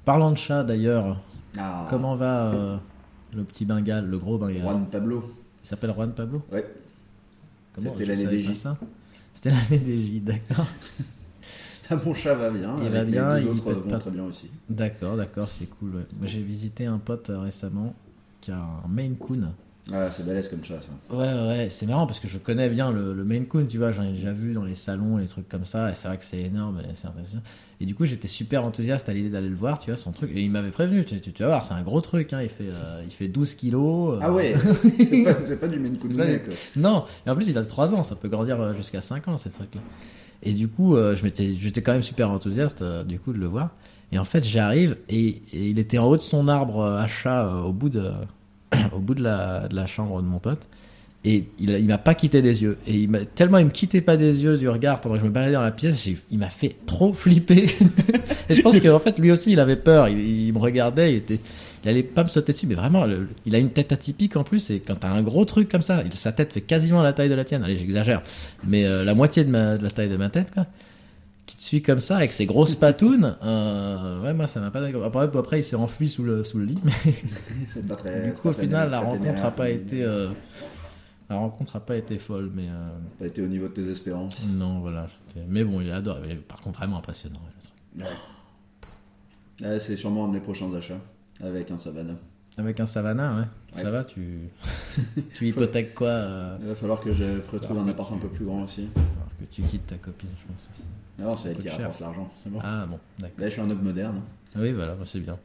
Parlant 0.08 0.30
de 0.30 0.38
chat 0.38 0.64
d'ailleurs, 0.64 1.20
Ah, 1.58 1.86
comment 1.90 2.16
va 2.16 2.46
euh, 2.54 2.76
le 3.36 3.44
petit 3.44 3.66
Bengale, 3.66 4.06
le 4.06 4.16
gros 4.18 4.38
Bengale 4.38 4.62
Juan 4.62 4.86
Pablo. 4.90 5.22
Il 5.62 5.68
s'appelle 5.68 5.92
Juan 5.92 6.14
Pablo 6.14 6.40
Ouais. 6.50 6.66
C'était 7.76 8.06
l'année 8.06 8.26
des 8.26 8.40
J. 8.40 8.58
C'était 9.34 9.50
l'année 9.50 9.76
des 9.76 10.00
J, 10.00 10.20
d'accord. 10.22 10.64
Ah, 11.90 11.96
mon 12.02 12.14
chat 12.14 12.34
va 12.34 12.50
bien. 12.50 12.74
Il 12.82 12.88
va 12.88 13.04
les 13.04 13.10
bien, 13.12 13.34
deux 13.34 13.40
il 13.42 13.48
autres 13.48 13.70
vont 13.70 13.90
pas. 13.90 13.98
très 13.98 14.10
bien 14.10 14.24
aussi. 14.24 14.50
D'accord, 14.70 15.14
d'accord, 15.14 15.48
c'est 15.50 15.66
cool. 15.66 15.96
ouais. 15.96 16.06
J'ai 16.22 16.42
visité 16.42 16.86
un 16.86 16.98
pote 16.98 17.28
euh, 17.28 17.40
récemment 17.40 17.94
qui 18.40 18.50
a 18.50 18.56
un 18.60 18.88
Maine 18.88 19.16
Coon. 19.16 19.52
Ah, 19.90 20.10
c'est 20.10 20.26
balèze 20.26 20.48
comme 20.50 20.62
chat, 20.62 20.80
ça. 20.82 20.90
Ouais, 21.16 21.48
ouais, 21.48 21.68
c'est 21.70 21.86
marrant 21.86 22.06
parce 22.06 22.20
que 22.20 22.28
je 22.28 22.36
connais 22.36 22.68
bien 22.68 22.90
le, 22.92 23.14
le 23.14 23.24
Maine 23.24 23.46
Coon, 23.46 23.64
tu 23.66 23.78
vois, 23.78 23.90
j'en 23.90 24.02
ai 24.02 24.10
déjà 24.12 24.32
vu 24.32 24.52
dans 24.52 24.64
les 24.64 24.74
salons, 24.74 25.16
les 25.16 25.26
trucs 25.26 25.48
comme 25.48 25.64
ça, 25.64 25.90
et 25.90 25.94
c'est 25.94 26.08
vrai 26.08 26.18
que 26.18 26.24
c'est 26.24 26.40
énorme, 26.42 26.80
et 26.80 26.90
c'est 26.94 27.06
intéressant. 27.08 27.38
Et 27.80 27.86
du 27.86 27.94
coup, 27.94 28.04
j'étais 28.04 28.28
super 28.28 28.66
enthousiaste 28.66 29.08
à 29.08 29.14
l'idée 29.14 29.30
d'aller 29.30 29.48
le 29.48 29.54
voir, 29.56 29.78
tu 29.78 29.90
vois, 29.90 29.96
son 29.96 30.12
truc, 30.12 30.30
et 30.34 30.42
il 30.42 30.50
m'avait 30.50 30.72
prévenu, 30.72 31.06
tu, 31.06 31.18
tu- 31.22 31.32
tu 31.32 31.42
vas 31.42 31.48
voir, 31.48 31.64
c'est 31.64 31.72
un 31.72 31.80
gros 31.80 32.02
truc, 32.02 32.34
hein, 32.34 32.42
il, 32.42 32.50
fait, 32.50 32.64
euh, 32.70 33.02
il 33.06 33.10
fait 33.10 33.28
12 33.28 33.54
kilos. 33.54 34.16
euh, 34.16 34.20
Ah 34.20 34.30
ouais 34.30 34.54
C'est 34.98 35.24
pas, 35.24 35.40
c'est 35.40 35.56
pas 35.58 35.68
du 35.68 35.78
Maine 35.78 35.96
pas- 35.96 36.38
quoi. 36.44 36.54
Non, 36.76 37.04
et 37.26 37.30
en 37.30 37.34
plus, 37.34 37.48
il 37.48 37.56
a 37.56 37.64
3 37.64 37.94
ans, 37.94 38.02
ça 38.02 38.14
peut 38.14 38.28
grandir 38.28 38.60
euh, 38.60 38.74
jusqu'à 38.74 39.00
5 39.00 39.26
ans, 39.28 39.38
ces 39.38 39.48
trucs-là. 39.50 39.80
Et 40.42 40.52
du 40.52 40.68
coup, 40.68 40.96
euh, 40.96 41.16
je 41.16 41.24
m'étais, 41.24 41.54
j'étais 41.58 41.80
quand 41.80 41.92
même 41.92 42.02
super 42.02 42.30
enthousiaste, 42.30 42.84
du 43.06 43.18
coup, 43.18 43.32
de 43.32 43.38
le 43.38 43.46
voir. 43.46 43.70
Et 44.12 44.18
en 44.18 44.24
fait, 44.26 44.44
j'arrive, 44.44 44.98
et, 45.08 45.40
et 45.52 45.70
il 45.70 45.78
était 45.78 45.96
en 45.98 46.04
haut 46.08 46.16
de 46.16 46.22
son 46.22 46.46
arbre 46.46 46.84
à 46.84 47.06
chat, 47.06 47.62
au 47.64 47.72
bout 47.72 47.88
de, 47.88 48.10
au 48.92 48.98
bout 48.98 49.14
de 49.14 49.22
la, 49.22 49.68
de 49.68 49.74
la 49.76 49.86
chambre 49.86 50.20
de 50.22 50.26
mon 50.26 50.38
pote. 50.38 50.60
Et 51.24 51.44
il, 51.58 51.70
il 51.70 51.86
m'a 51.86 51.98
pas 51.98 52.14
quitté 52.14 52.42
des 52.42 52.62
yeux. 52.62 52.78
Et 52.86 52.94
il 52.94 53.10
tellement 53.34 53.58
il 53.58 53.64
me 53.66 53.70
quittait 53.70 54.00
pas 54.00 54.16
des 54.16 54.44
yeux 54.44 54.56
du 54.56 54.68
regard 54.68 55.00
pendant 55.00 55.16
que 55.16 55.20
je 55.20 55.26
me 55.26 55.30
baladais 55.30 55.54
dans 55.54 55.62
la 55.62 55.72
pièce, 55.72 56.06
il 56.30 56.38
m'a 56.38 56.48
fait 56.48 56.76
trop 56.86 57.12
flipper. 57.12 57.66
et 58.48 58.54
je 58.54 58.62
pense 58.62 58.78
qu'en 58.78 59.00
fait, 59.00 59.18
lui 59.18 59.32
aussi, 59.32 59.52
il 59.52 59.58
avait 59.60 59.76
peur. 59.76 60.08
Il, 60.08 60.18
il 60.18 60.52
me 60.52 60.58
regardait, 60.58 61.12
il 61.12 61.16
était, 61.16 61.40
il 61.82 61.90
allait 61.90 62.04
pas 62.04 62.22
me 62.22 62.28
sauter 62.28 62.52
dessus, 62.52 62.68
mais 62.68 62.76
vraiment, 62.76 63.04
il 63.44 63.54
a 63.54 63.58
une 63.58 63.70
tête 63.70 63.90
atypique 63.90 64.36
en 64.36 64.44
plus. 64.44 64.70
Et 64.70 64.78
quand 64.78 64.94
t'as 64.94 65.10
un 65.10 65.22
gros 65.22 65.44
truc 65.44 65.68
comme 65.68 65.82
ça, 65.82 66.02
il- 66.06 66.12
sa 66.12 66.30
tête 66.30 66.52
fait 66.52 66.60
quasiment 66.60 67.02
la 67.02 67.12
taille 67.12 67.28
de 67.28 67.34
la 67.34 67.44
tienne. 67.44 67.64
Allez, 67.64 67.78
j'exagère, 67.78 68.22
mais 68.64 68.84
euh, 68.84 69.04
la 69.04 69.14
moitié 69.14 69.44
de, 69.44 69.50
ma, 69.50 69.76
de 69.76 69.82
la 69.82 69.90
taille 69.90 70.08
de 70.08 70.16
ma 70.16 70.30
tête, 70.30 70.52
quoi. 70.54 70.66
Qui 71.48 71.56
te 71.56 71.62
suit 71.62 71.80
comme 71.82 71.98
ça 72.00 72.18
avec 72.18 72.32
ses 72.32 72.44
grosses 72.44 72.76
patounes. 72.76 73.36
euh, 73.42 74.22
ouais, 74.22 74.34
moi, 74.34 74.46
ça 74.46 74.60
m'a 74.60 74.70
pas. 74.70 74.82
Après, 74.84 75.38
après, 75.38 75.60
il 75.60 75.64
s'est 75.64 75.76
enfui 75.76 76.08
sous 76.10 76.22
le, 76.22 76.44
sous 76.44 76.58
le 76.58 76.66
lit. 76.66 76.78
Mais 76.84 77.82
pas 77.88 77.96
très. 77.96 78.26
du 78.26 78.32
coup, 78.34 78.48
au 78.48 78.52
final, 78.52 78.90
la 78.90 79.00
rencontre 79.00 79.22
a 79.22 79.24
téméraire. 79.32 79.54
pas 79.54 79.70
été. 79.70 80.04
euh, 80.04 80.28
la 81.30 81.36
rencontre 81.36 81.74
a 81.76 81.80
pas 81.80 81.96
été 81.96 82.18
folle, 82.18 82.50
mais 82.54 82.68
euh, 82.68 82.90
Pas 83.18 83.26
été 83.28 83.40
au 83.42 83.46
niveau 83.46 83.66
de 83.68 83.72
tes 83.72 83.88
espérances. 83.88 84.36
non, 84.46 84.80
voilà. 84.80 85.08
Mais 85.48 85.64
bon, 85.64 85.80
il 85.80 85.88
est 85.88 85.92
adorable. 85.92 86.26
Il 86.28 86.36
Par 86.40 86.60
contre, 86.60 86.78
vraiment 86.80 86.98
impressionnant. 86.98 87.40
truc. 87.98 88.08
Ouais, 89.62 89.78
c'est 89.78 89.96
sûrement 89.96 90.26
un 90.26 90.28
de 90.28 90.34
mes 90.34 90.40
prochains 90.40 90.72
achats. 90.74 91.00
Avec 91.42 91.70
un 91.70 91.76
Savannah. 91.78 92.14
Avec 92.58 92.78
un 92.80 92.86
Savannah, 92.86 93.36
ouais. 93.36 93.44
Ça 93.72 93.84
Ouais. 93.86 93.90
va, 93.90 94.04
tu, 94.04 94.50
tu 95.34 95.48
hypothèques 95.48 95.94
quoi 95.94 96.08
euh, 96.08 96.56
Il 96.60 96.68
va 96.68 96.74
falloir 96.74 97.00
que 97.00 97.12
je 97.12 97.24
retrouve 97.52 97.78
un 97.78 97.88
appart 97.88 98.12
un 98.12 98.18
peu 98.18 98.28
plus 98.28 98.44
grand 98.44 98.64
aussi. 98.64 98.88
falloir 98.94 99.28
que 99.38 99.44
tu 99.50 99.62
quittes 99.62 99.86
ta 99.86 99.96
copine, 99.96 100.28
je 100.36 100.42
pense. 100.46 100.68
aussi. 100.72 100.82
Non, 101.18 101.36
c'est 101.36 101.50
elle 101.50 101.56
qui 101.56 101.62
cher. 101.68 101.78
rapporte 101.78 102.00
l'argent. 102.00 102.30
C'est 102.42 102.50
bon. 102.50 102.58
Ah 102.62 102.86
bon, 102.88 102.98
d'accord. 103.18 103.40
Là, 103.40 103.48
je 103.48 103.52
suis 103.52 103.60
un 103.60 103.70
homme 103.70 103.82
moderne. 103.82 104.20
Ah 104.54 104.58
Oui, 104.60 104.72
voilà, 104.72 104.94
bah, 104.94 105.04
c'est 105.04 105.20
bien. 105.20 105.36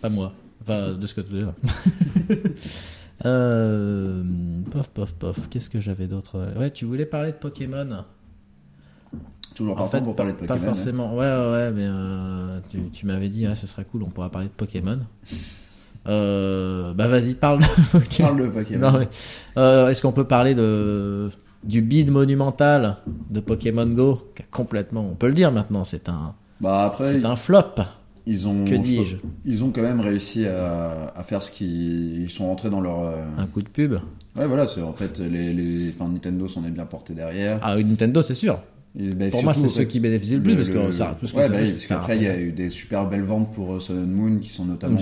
Pas 0.00 0.08
moi. 0.08 0.32
Enfin, 0.62 0.94
de 0.94 1.06
ce 1.06 1.14
que 1.14 1.20
tu 1.22 1.32
dis 1.32 1.40
là. 1.40 1.54
euh, 3.24 4.22
pof, 4.70 4.88
pof, 4.90 5.14
pof. 5.14 5.48
Qu'est-ce 5.48 5.70
que 5.70 5.80
j'avais 5.80 6.06
d'autre? 6.06 6.52
Ouais, 6.58 6.70
tu 6.70 6.84
voulais 6.84 7.06
parler 7.06 7.32
de 7.32 7.36
Pokémon? 7.36 8.04
Toujours 9.54 9.80
En 9.80 9.88
fait, 9.88 10.02
pour 10.02 10.14
parler 10.14 10.32
de 10.32 10.38
pas 10.38 10.46
Pokémon. 10.46 10.62
hein. 10.68 10.72
forcément. 10.74 11.14
Ouais, 11.16 11.24
ouais, 11.24 11.50
ouais, 11.52 11.72
mais 11.72 11.86
euh, 11.86 12.60
tu, 12.70 12.78
tu 12.90 13.06
m'avais 13.06 13.28
dit, 13.30 13.46
ouais, 13.48 13.54
ce 13.54 13.66
serait 13.66 13.84
cool, 13.84 14.02
on 14.02 14.10
pourra 14.10 14.28
parler 14.30 14.48
de 14.48 14.52
Pokémon. 14.52 15.00
Euh, 16.08 16.94
bah 16.94 17.08
vas-y, 17.08 17.34
parle 17.34 17.58
de. 17.58 17.66
Pokémon. 17.90 18.28
Parle 18.28 18.40
de 18.42 18.46
Pokémon. 18.46 19.06
Euh, 19.56 19.88
Est-ce 19.88 20.00
qu'on 20.02 20.12
peut 20.12 20.22
parler 20.22 20.54
de 20.54 21.32
du 21.66 21.82
bid 21.82 22.10
monumental 22.10 22.96
de 23.30 23.40
Pokémon 23.40 23.86
Go 23.86 24.18
qui 24.34 24.42
a 24.42 24.44
complètement, 24.50 25.02
on 25.02 25.14
peut 25.16 25.28
le 25.28 25.34
dire 25.34 25.52
maintenant, 25.52 25.84
c'est 25.84 26.08
un, 26.08 26.34
Bah 26.60 26.84
après, 26.84 27.14
c'est 27.20 27.24
un 27.24 27.36
flop. 27.36 27.74
ils 28.26 28.46
ont. 28.48 28.64
Que 28.64 28.76
je 28.76 28.80
dis-je 28.80 29.16
Ils 29.44 29.64
ont 29.64 29.70
quand 29.70 29.82
même 29.82 30.00
réussi 30.00 30.46
à, 30.46 31.12
à 31.16 31.22
faire 31.22 31.42
ce 31.42 31.50
qu'ils 31.50 32.22
ils 32.22 32.30
sont 32.30 32.46
rentrés 32.46 32.70
dans 32.70 32.80
leur. 32.80 33.00
euh, 33.00 33.24
Un 33.38 33.46
coup 33.46 33.62
de 33.62 33.68
pub. 33.68 33.94
Ouais, 34.38 34.46
voilà, 34.46 34.66
c'est 34.66 34.82
en 34.82 34.92
fait 34.92 35.18
les, 35.18 35.52
les... 35.54 35.88
Enfin, 35.98 36.10
Nintendo 36.10 36.46
s'en 36.46 36.64
est 36.64 36.70
bien 36.70 36.84
porté 36.86 37.14
derrière. 37.14 37.58
Ah, 37.62 37.76
Nintendo, 37.76 38.20
c'est 38.22 38.34
sûr. 38.34 38.60
Bah, 38.98 39.26
Pour 39.30 39.42
moi, 39.42 39.52
c'est 39.52 39.68
ceux 39.68 39.84
qui 39.84 40.00
bénéficient 40.00 40.36
le 40.36 40.42
plus, 40.42 40.54
parce 40.56 40.68
que 40.70 40.78
le- 40.78 40.90
ça, 40.90 41.14
tout 41.20 41.26
ce 41.26 41.32
que 41.34 41.36
ouais, 41.38 41.42
ça 41.46 41.52
bah 41.52 41.58
parce 41.58 41.86
qu'après, 41.86 42.16
il 42.16 42.22
y 42.22 42.28
a 42.28 42.40
eu 42.40 42.50
des 42.52 42.70
super 42.70 43.06
belles 43.06 43.24
ventes 43.24 43.52
pour 43.52 43.74
euh, 43.74 43.78
Sun 43.80 43.98
and 43.98 44.06
Moon 44.06 44.38
qui 44.38 44.50
sont 44.50 44.64
notamment 44.64 44.96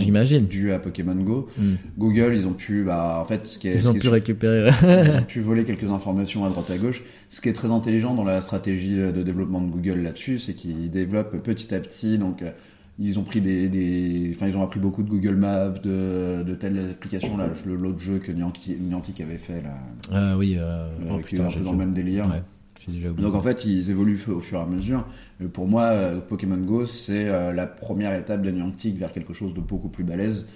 dues 0.49 0.73
à 0.73 0.81
Pokémon 0.81 1.15
Go. 1.15 1.49
Hmm. 1.57 1.75
Google, 1.97 2.33
ils 2.35 2.47
ont 2.49 2.55
pu, 2.55 2.83
bah, 2.83 3.19
en 3.21 3.25
fait, 3.25 3.47
ce 3.47 3.57
qui 3.57 3.69
est, 3.69 3.75
Ils 3.75 3.79
ce 3.81 3.89
ont 3.89 3.93
qui 3.93 3.99
est 3.99 4.01
pu 4.01 4.09
récupérer. 4.09 4.71
Ils 4.83 5.19
ont 5.19 5.23
pu 5.23 5.39
voler 5.41 5.63
quelques 5.63 5.89
informations 5.91 6.45
à 6.45 6.49
droite 6.49 6.69
à 6.73 6.77
gauche. 6.77 7.05
Ce 7.29 7.41
qui 7.41 7.49
est 7.49 7.53
très 7.53 7.71
intelligent 7.71 8.15
dans 8.17 8.25
la 8.25 8.41
stratégie 8.41 8.99
euh, 8.99 9.13
de 9.13 9.23
développement 9.23 9.61
de 9.61 9.71
Google 9.71 10.01
là-dessus, 10.03 10.41
c'est 10.41 10.55
qu'ils 10.55 10.91
développent 10.91 11.37
petit 11.45 11.73
à 11.73 11.79
petit. 11.79 12.19
Donc, 12.19 12.43
euh, 12.43 12.51
ils 12.99 13.19
ont 13.21 13.23
pris 13.25 13.41
des, 13.41 13.69
des- 13.69 14.33
enfin, 14.35 14.49
ils 14.49 14.57
ont 14.57 14.63
appris 14.63 14.81
beaucoup 14.81 15.05
de 15.05 15.09
Google 15.09 15.37
Maps, 15.37 15.69
de, 15.85 16.43
de 16.43 16.55
telles 16.57 16.79
applications 16.79 17.37
là. 17.37 17.47
le- 17.65 17.77
L'autre 17.77 18.01
jeu 18.01 18.19
que 18.19 18.33
Niantic, 18.33 18.77
Niantic 18.81 19.21
avait 19.21 19.39
fait 19.39 19.63
là, 19.63 19.79
Ah 20.13 20.37
oui, 20.37 20.57
euh, 20.57 20.63
euh, 20.63 20.89
oh, 21.11 21.15
qui 21.19 21.21
est 21.37 21.39
putain, 21.39 21.45
un 21.45 21.51
peu 21.51 21.61
dans 21.61 21.73
le 21.73 21.79
même 21.79 21.93
délire. 21.93 22.27
Ouais. 22.27 22.43
Déjà. 22.87 23.11
Donc 23.11 23.35
en 23.35 23.41
fait, 23.41 23.65
ils 23.65 23.91
évoluent 23.91 24.21
au 24.29 24.41
fur 24.41 24.59
et 24.59 24.63
à 24.63 24.67
mesure. 24.67 25.07
Mais 25.41 25.49
pour 25.49 25.67
moi, 25.67 25.85
euh, 25.85 26.21
Pokémon 26.21 26.57
Go, 26.59 26.85
c'est 26.87 27.29
euh, 27.29 27.53
la 27.53 27.67
première 27.67 28.15
étape 28.15 28.43
de 28.43 28.51
Niantic 28.51 28.99
vers 28.99 29.11
quelque 29.13 29.33
chose 29.33 29.55
de 29.55 29.61
beaucoup 29.61 29.89
plus 29.89 30.05
balèze. 30.05 30.47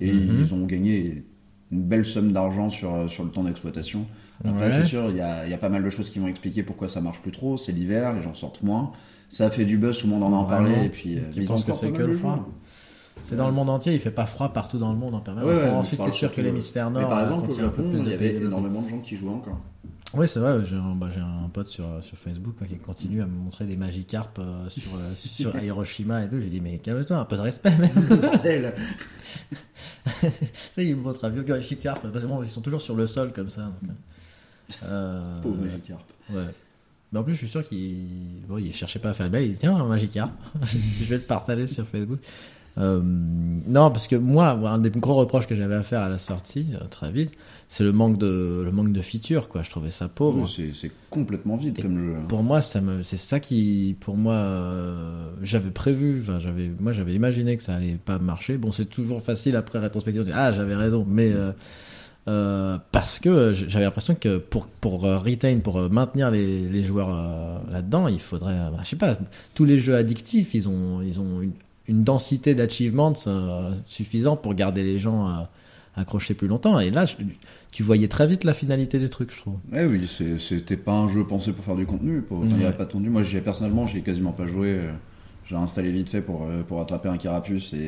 Et 0.00 0.12
Mhm. 0.12 0.36
ils 0.40 0.54
ont 0.54 0.66
gagné 0.66 1.24
une 1.72 1.82
belle 1.82 2.04
somme 2.06 2.32
d'argent 2.32 2.70
sur, 2.70 2.94
euh, 2.94 3.08
sur 3.08 3.24
le 3.24 3.30
temps 3.30 3.42
d'exploitation. 3.44 4.06
Après, 4.44 4.66
Ouais. 4.66 4.70
c'est 4.70 4.84
sûr, 4.84 5.08
il 5.10 5.16
y 5.16 5.20
a, 5.20 5.48
y 5.48 5.54
a 5.54 5.58
pas 5.58 5.68
mal 5.70 5.82
de 5.82 5.90
choses 5.90 6.08
qui 6.10 6.18
vont 6.18 6.28
expliquer 6.28 6.62
pourquoi 6.62 6.88
ça 6.88 7.00
marche 7.00 7.20
plus 7.20 7.32
trop. 7.32 7.56
C'est 7.56 7.72
l'hiver, 7.72 8.12
les 8.12 8.22
gens 8.22 8.34
sortent 8.34 8.62
moins. 8.62 8.92
Ça 9.28 9.46
a 9.46 9.50
fait 9.50 9.64
du 9.64 9.76
buzz, 9.78 9.98
tout 9.98 10.06
le 10.06 10.12
monde 10.12 10.22
en 10.22 10.42
a 10.44 10.48
parlé. 10.48 10.84
Et 10.84 10.88
puis, 10.88 11.16
euh, 11.16 11.20
ont 11.36 11.46
penses 11.46 11.64
que 11.64 11.72
c'est 11.72 11.90
que 11.90 12.02
le 12.02 12.12
froid. 12.12 12.48
C'est 13.24 13.34
dans 13.36 13.48
le 13.48 13.52
monde 13.52 13.68
entier, 13.68 13.94
il 13.94 13.98
fait 13.98 14.12
pas 14.12 14.26
froid 14.26 14.52
partout 14.52 14.78
dans 14.78 14.92
le 14.92 14.98
monde 14.98 15.14
en 15.14 15.20
permanence. 15.20 15.50
Ouais, 15.50 15.56
ouais, 15.56 15.64
Bon, 15.64 15.72
mais 15.72 15.76
ensuite, 15.78 16.00
je 16.00 16.04
c'est 16.04 16.12
sûr 16.12 16.32
que 16.32 16.40
l'hémisphère 16.40 16.90
Mais 16.90 17.00
nord 17.00 17.10
par 17.10 17.18
euh, 17.18 17.22
exemple, 17.22 17.50
au 17.50 17.54
Japon, 17.54 17.84
il 17.98 18.08
y 18.08 18.12
avait 18.12 18.36
énormément 18.36 18.80
de 18.82 18.88
gens 18.88 18.98
qui 19.00 19.16
jouaient 19.16 19.30
encore. 19.30 19.58
Oui, 20.14 20.26
c'est 20.26 20.40
vrai, 20.40 20.64
j'ai 20.64 20.76
un, 20.76 20.94
bah, 20.94 21.08
un 21.18 21.48
pote 21.50 21.68
sur, 21.68 22.02
sur 22.02 22.16
Facebook 22.16 22.54
qui 22.66 22.78
continue 22.78 23.20
à 23.20 23.26
me 23.26 23.32
montrer 23.32 23.66
des 23.66 23.76
Magikarp 23.76 24.38
euh, 24.38 24.66
sur, 24.68 24.94
euh, 24.94 25.12
sur 25.14 25.54
Hiroshima 25.62 26.24
et 26.24 26.28
tout. 26.28 26.40
J'ai 26.40 26.48
dit, 26.48 26.60
mais 26.62 26.78
calme-toi, 26.78 27.18
un 27.18 27.24
peu 27.26 27.36
de 27.36 27.42
respect, 27.42 27.76
même. 27.76 27.90
Ça, 30.54 30.82
il 30.82 30.96
me 30.96 31.02
montre 31.02 31.22
un 31.24 31.28
vieux 31.28 31.44
Magikarp, 31.44 32.00
parce 32.10 32.24
que 32.24 32.28
bon, 32.28 32.42
ils 32.42 32.48
sont 32.48 32.62
toujours 32.62 32.80
sur 32.80 32.94
le 32.94 33.06
sol 33.06 33.32
comme 33.34 33.50
ça. 33.50 33.70
donc, 33.82 33.90
euh, 34.84 35.40
Pauvre 35.42 35.62
Magikarp. 35.62 36.04
Ouais. 36.30 36.46
Mais 37.12 37.18
en 37.18 37.22
plus, 37.22 37.34
je 37.34 37.38
suis 37.38 37.48
sûr 37.48 37.66
qu'il 37.66 38.42
bon, 38.46 38.58
il 38.58 38.72
cherchait 38.74 38.98
pas 38.98 39.10
à 39.10 39.14
faire 39.14 39.26
le 39.26 39.32
bail. 39.32 39.46
Il 39.46 39.52
dit 39.52 39.58
Tiens, 39.58 39.76
un 39.76 39.84
Magikarp, 39.84 40.32
je 40.62 41.04
vais 41.04 41.18
te 41.18 41.26
partager 41.26 41.66
sur 41.66 41.86
Facebook. 41.86 42.20
Euh, 42.78 43.00
non, 43.02 43.90
parce 43.90 44.06
que 44.06 44.16
moi, 44.16 44.50
un 44.50 44.78
des 44.78 44.90
gros 44.90 45.14
reproches 45.14 45.46
que 45.46 45.54
j'avais 45.54 45.74
à 45.74 45.82
faire 45.82 46.00
à 46.00 46.08
la 46.08 46.18
sortie, 46.18 46.66
euh, 46.74 46.86
très 46.86 47.10
vite, 47.10 47.32
c'est 47.68 47.82
le 47.82 47.92
manque 47.92 48.18
de 48.18 48.62
le 48.64 48.70
manque 48.70 48.92
de 48.92 49.00
features. 49.00 49.48
Quoi. 49.48 49.62
Je 49.62 49.70
trouvais 49.70 49.90
ça 49.90 50.08
pauvre. 50.08 50.46
C'est 50.48 50.72
c'est 50.72 50.92
complètement 51.10 51.56
vide 51.56 51.78
Et 51.78 51.82
comme 51.82 51.98
jeu. 51.98 52.14
Pour 52.28 52.42
moi, 52.42 52.60
ça 52.60 52.80
me, 52.80 53.02
c'est 53.02 53.16
ça 53.16 53.40
qui, 53.40 53.96
pour 54.00 54.16
moi, 54.16 54.34
euh, 54.34 55.30
j'avais 55.42 55.70
prévu, 55.70 56.22
j'avais, 56.38 56.70
moi, 56.78 56.92
j'avais 56.92 57.14
imaginé 57.14 57.56
que 57.56 57.62
ça 57.62 57.74
allait 57.74 57.98
pas 58.02 58.18
marcher. 58.18 58.56
Bon, 58.56 58.70
c'est 58.70 58.86
toujours 58.86 59.22
facile 59.22 59.56
après 59.56 59.78
rétrospective 59.78 60.22
de 60.22 60.26
dire, 60.28 60.36
ah, 60.38 60.52
j'avais 60.52 60.76
raison, 60.76 61.04
mais 61.08 61.32
euh, 61.32 61.50
euh, 62.28 62.78
parce 62.92 63.18
que 63.18 63.54
j'avais 63.54 63.84
l'impression 63.84 64.14
que 64.14 64.38
pour 64.38 64.68
pour 64.68 65.02
retain, 65.02 65.58
pour 65.58 65.90
maintenir 65.90 66.30
les, 66.30 66.68
les 66.68 66.84
joueurs 66.84 67.10
euh, 67.12 67.72
là-dedans, 67.72 68.06
il 68.06 68.20
faudrait, 68.20 68.70
bah, 68.70 68.78
je 68.82 68.88
sais 68.88 68.96
pas, 68.96 69.16
tous 69.54 69.64
les 69.64 69.78
jeux 69.78 69.96
addictifs, 69.96 70.54
ils 70.54 70.68
ont 70.68 71.02
ils 71.02 71.20
ont 71.20 71.42
une, 71.42 71.52
une 71.88 72.02
densité 72.04 72.54
d'achievements 72.54 73.12
euh, 73.26 73.72
suffisante 73.86 74.42
pour 74.42 74.54
garder 74.54 74.82
les 74.84 74.98
gens 74.98 75.26
euh, 75.28 75.32
accrochés 75.96 76.34
plus 76.34 76.46
longtemps. 76.48 76.78
Et 76.78 76.90
là, 76.90 77.06
je- 77.06 77.16
tu 77.72 77.82
voyais 77.82 78.08
très 78.08 78.26
vite 78.26 78.44
la 78.44 78.54
finalité 78.54 78.98
du 78.98 79.08
truc, 79.10 79.32
je 79.32 79.38
trouve. 79.38 79.56
Eh 79.74 79.84
oui, 79.86 80.08
c'était 80.38 80.76
pas 80.76 80.92
un 80.92 81.08
jeu 81.08 81.24
pensé 81.24 81.52
pour 81.52 81.64
faire 81.64 81.76
du 81.76 81.86
contenu. 81.86 82.20
Pour, 82.22 82.44
Il 82.44 82.56
n'y 82.56 82.64
a 82.64 82.72
pas 82.72 82.84
de 82.84 82.92
contenu. 82.92 83.08
Moi, 83.10 83.22
j'y 83.22 83.36
ai 83.36 83.40
personnellement, 83.40 83.86
j'y 83.86 83.98
ai 83.98 84.02
quasiment 84.02 84.32
pas 84.32 84.46
joué. 84.46 84.68
euh, 84.68 84.90
J'ai 85.46 85.56
installé 85.56 85.90
vite 85.90 86.10
fait 86.10 86.20
pour, 86.22 86.44
euh, 86.44 86.62
pour 86.62 86.80
attraper 86.80 87.08
un 87.08 87.16
carapuce 87.16 87.72
et, 87.72 87.76
et, 87.76 87.82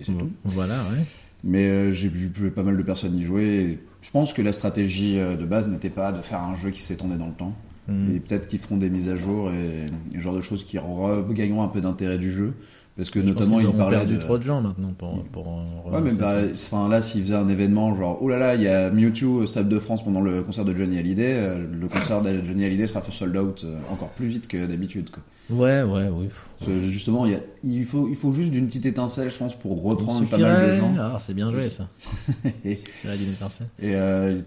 et 0.00 0.04
c'est 0.04 0.12
tout. 0.16 0.30
Voilà, 0.44 0.74
ouais. 0.76 1.04
Mais 1.44 1.66
euh, 1.66 1.92
j'ai 1.92 2.10
j'ai 2.14 2.28
vu 2.28 2.50
pas 2.50 2.62
mal 2.62 2.76
de 2.76 2.82
personnes 2.82 3.16
y 3.16 3.22
jouer. 3.24 3.78
je 4.02 4.10
pense 4.10 4.32
que 4.32 4.40
la 4.42 4.52
stratégie 4.52 5.16
de 5.16 5.44
base 5.44 5.68
n'était 5.68 5.90
pas 5.90 6.12
de 6.12 6.22
faire 6.22 6.40
un 6.40 6.54
jeu 6.56 6.70
qui 6.70 6.80
s'étendait 6.80 7.16
dans 7.16 7.26
le 7.26 7.32
temps. 7.34 7.54
Mm. 7.88 8.14
Et 8.14 8.20
peut-être 8.20 8.46
qu'ils 8.48 8.58
feront 8.60 8.78
des 8.78 8.88
mises 8.90 9.08
à 9.08 9.16
jour 9.16 9.50
et, 9.52 9.86
et 10.16 10.20
genre 10.20 10.34
de 10.34 10.40
choses 10.40 10.64
qui 10.64 10.78
regagneront 10.78 11.62
un 11.62 11.68
peu 11.68 11.80
d'intérêt 11.80 12.18
du 12.18 12.30
jeu. 12.32 12.54
Parce 12.96 13.10
que 13.10 13.18
notamment, 13.18 13.56
qu'ils 13.56 13.64
ils 13.64 13.68
auront 13.68 13.76
parlaient 13.78 13.98
perdu 13.98 14.14
de... 14.14 14.20
trop 14.20 14.38
de 14.38 14.42
gens 14.42 14.62
maintenant 14.62 14.92
pour, 14.96 15.22
pour 15.24 15.48
euh, 15.48 15.90
Ouais, 15.90 16.00
mais 16.00 16.12
bah, 16.14 16.36
enfin, 16.50 16.88
là, 16.88 17.02
s'ils 17.02 17.22
faisaient 17.22 17.34
un 17.34 17.48
événement 17.48 17.94
genre, 17.94 18.18
oh 18.22 18.28
là 18.30 18.38
là, 18.38 18.54
il 18.54 18.62
y 18.62 18.68
a 18.68 18.90
Mewtwo 18.90 19.42
au 19.42 19.46
Stade 19.46 19.68
de 19.68 19.78
France 19.78 20.02
pendant 20.02 20.22
le 20.22 20.42
concert 20.42 20.64
de 20.64 20.74
Johnny 20.74 20.98
Hallyday, 20.98 21.34
euh, 21.34 21.58
le 21.58 21.88
concert 21.88 22.22
de 22.22 22.42
Johnny 22.42 22.64
Hallyday 22.64 22.86
sera 22.86 23.02
sold 23.02 23.36
out 23.36 23.62
euh, 23.64 23.78
encore 23.92 24.08
plus 24.08 24.26
vite 24.26 24.48
que 24.48 24.64
d'habitude. 24.66 25.10
quoi. 25.10 25.22
Ouais, 25.48 25.82
ouais, 25.82 26.08
oui. 26.10 26.28
Que, 26.64 26.80
justement, 26.90 27.26
il, 27.26 27.32
y 27.32 27.34
a- 27.34 27.40
il, 27.62 27.84
faut, 27.84 28.08
il 28.08 28.16
faut 28.16 28.32
juste 28.32 28.50
d'une 28.50 28.66
petite 28.66 28.86
étincelle, 28.86 29.30
je 29.30 29.36
pense, 29.36 29.54
pour 29.54 29.82
reprendre 29.82 30.26
pas 30.28 30.38
mal 30.38 30.70
de 30.70 30.76
gens. 30.76 30.94
Ah, 30.98 31.18
c'est 31.20 31.34
bien 31.34 31.52
joué 31.52 31.68
ça. 31.68 31.88
Et, 32.64 32.72
et, 32.72 33.94
euh, 33.94 34.40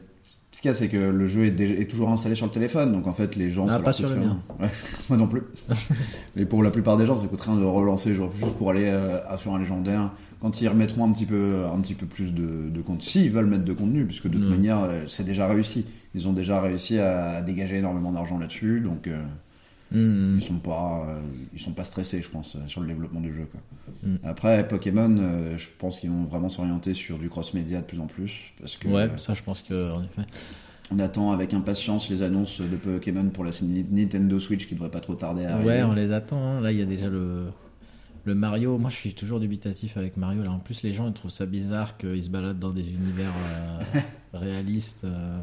ce 0.60 0.62
qu'il 0.62 0.68
y 0.68 0.72
a, 0.74 0.76
c'est 0.76 0.89
que 0.89 0.97
le 0.97 1.26
jeu 1.26 1.45
est, 1.45 1.51
déjà- 1.51 1.74
est 1.74 1.89
toujours 1.89 2.10
installé 2.10 2.36
sur 2.36 2.45
le 2.45 2.51
téléphone, 2.51 2.91
donc 2.91 3.07
en 3.07 3.14
fait, 3.14 3.38
les 3.38 3.49
gens. 3.49 3.66
Ah, 3.70 3.76
ça 3.76 3.80
pas 3.80 3.93
sur 3.93 4.10
le 4.10 4.16
rien. 4.20 4.38
Ouais, 4.60 4.68
moi 5.07 5.18
non 5.18 5.26
plus. 5.26 5.43
Mais 6.36 6.43
pour 6.45 6.64
la 6.64 6.70
plupart 6.70 6.97
des 6.97 7.05
gens, 7.05 7.16
ça 7.16 7.28
coûte 7.28 7.39
rien 7.39 7.55
de 7.55 7.64
relancer, 7.64 8.14
genre, 8.14 8.34
juste 8.34 8.55
pour 8.57 8.70
aller 8.72 8.84
euh, 8.88 9.20
sur 9.38 9.55
un 9.55 9.60
légendaire. 9.60 10.12
Quand 10.41 10.60
ils 10.62 10.68
remettront 10.68 11.05
un 11.05 11.14
petit 11.14 11.26
peu, 11.26 11.64
un 11.74 11.80
petit 11.80 11.93
peu 11.93 12.05
plus 12.07 12.34
de, 12.34 12.70
de 12.70 12.82
contenu, 12.82 13.01
s'ils 13.01 13.32
veulent 13.32 13.45
mettre 13.45 13.64
de 13.64 13.72
contenu, 13.72 14.03
puisque 14.05 14.28
de 14.28 14.38
toute 14.38 14.47
Mm. 14.47 14.49
manière, 14.49 14.84
euh, 14.84 15.03
c'est 15.07 15.24
déjà 15.26 15.47
réussi. 15.47 15.86
Ils 16.14 16.28
ont 16.28 16.34
déjà 16.34 16.60
réussi 16.60 16.99
à, 16.99 17.36
à 17.38 17.41
dégager 17.41 17.78
énormément 17.78 18.12
d'argent 18.12 18.38
là-dessus, 18.38 18.82
donc 18.82 19.07
euh, 19.07 19.18
Mm. 19.91 20.37
ils 20.37 20.43
sont 20.43 20.59
pas, 20.59 21.05
euh, 21.09 21.19
ils 21.53 21.59
sont 21.59 21.71
pas 21.73 21.83
stressés, 21.83 22.21
je 22.21 22.29
pense, 22.29 22.55
sur 22.67 22.81
le 22.81 22.87
développement 22.87 23.21
du 23.21 23.33
jeu. 23.33 23.47
Quoi. 23.51 23.59
Mm. 24.03 24.15
Après, 24.23 24.67
Pokémon, 24.67 25.15
euh, 25.19 25.57
je 25.57 25.67
pense 25.79 25.99
qu'ils 25.99 26.11
vont 26.11 26.25
vraiment 26.25 26.49
s'orienter 26.49 26.93
sur 26.93 27.17
du 27.17 27.29
cross-média 27.29 27.81
de 27.81 27.85
plus 27.85 27.99
en 27.99 28.05
plus, 28.07 28.31
parce 28.59 28.77
que 28.77 28.87
Ouais, 28.87 29.09
euh, 29.09 29.17
ça 29.17 29.33
je 29.33 29.41
pense 29.43 29.61
que 29.63 29.91
en 29.93 30.03
effet. 30.03 30.21
on 30.91 30.99
attend 30.99 31.31
avec 31.31 31.53
impatience 31.53 32.09
les 32.09 32.21
annonces 32.21 32.61
de 32.61 32.75
Pokémon 32.75 33.29
pour 33.29 33.43
la 33.43 33.51
Nintendo 33.91 34.39
Switch 34.39 34.67
qui 34.67 34.75
devrait 34.75 34.91
pas 34.91 34.99
trop 34.99 35.15
tarder 35.15 35.45
à 35.45 35.53
arriver. 35.55 35.67
Ouais, 35.69 35.83
on 35.83 35.93
les 35.93 36.11
attend. 36.11 36.41
hein. 36.41 36.61
Là, 36.61 36.71
il 36.71 36.77
y 36.77 36.81
a 36.81 36.85
déjà 36.85 37.07
le 37.07 37.45
le 38.25 38.35
Mario. 38.35 38.77
Moi, 38.77 38.89
je 38.91 38.95
suis 38.97 39.13
toujours 39.13 39.39
dubitatif 39.39 39.95
avec 39.97 40.17
Mario. 40.17 40.43
Là, 40.43 40.51
en 40.51 40.59
plus, 40.59 40.83
les 40.83 40.93
gens 40.93 41.07
ils 41.07 41.13
trouvent 41.13 41.31
ça 41.31 41.45
bizarre 41.47 41.97
qu'il 41.97 42.21
se 42.21 42.29
balade 42.29 42.59
dans 42.59 42.69
des 42.69 42.87
univers 42.87 43.31
euh, 43.95 43.99
réalistes. 44.33 45.01
euh. 45.05 45.39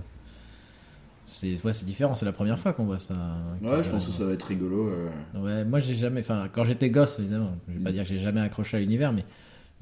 C'est 1.26 1.60
ouais, 1.64 1.72
différent. 1.84 2.14
C'est 2.14 2.24
la 2.24 2.32
première 2.32 2.58
fois 2.58 2.72
qu'on 2.72 2.84
voit 2.84 2.98
ça. 2.98 3.14
Ouais, 3.62 3.82
je 3.82 3.90
pense 3.90 4.06
que 4.06 4.12
ça 4.12 4.24
va 4.24 4.32
être 4.32 4.44
rigolo. 4.44 4.88
euh. 4.88 5.08
Ouais, 5.42 5.64
moi 5.64 5.80
j'ai 5.80 5.96
jamais, 5.96 6.20
enfin 6.20 6.48
quand 6.52 6.64
j'étais 6.64 6.88
gosse 6.90 7.18
évidemment, 7.18 7.52
je 7.68 7.74
vais 7.78 7.84
pas 7.84 7.92
dire 7.92 8.02
que 8.04 8.08
j'ai 8.08 8.18
jamais 8.18 8.40
accroché 8.40 8.76
à 8.76 8.80
l'univers, 8.80 9.12
mais 9.12 9.24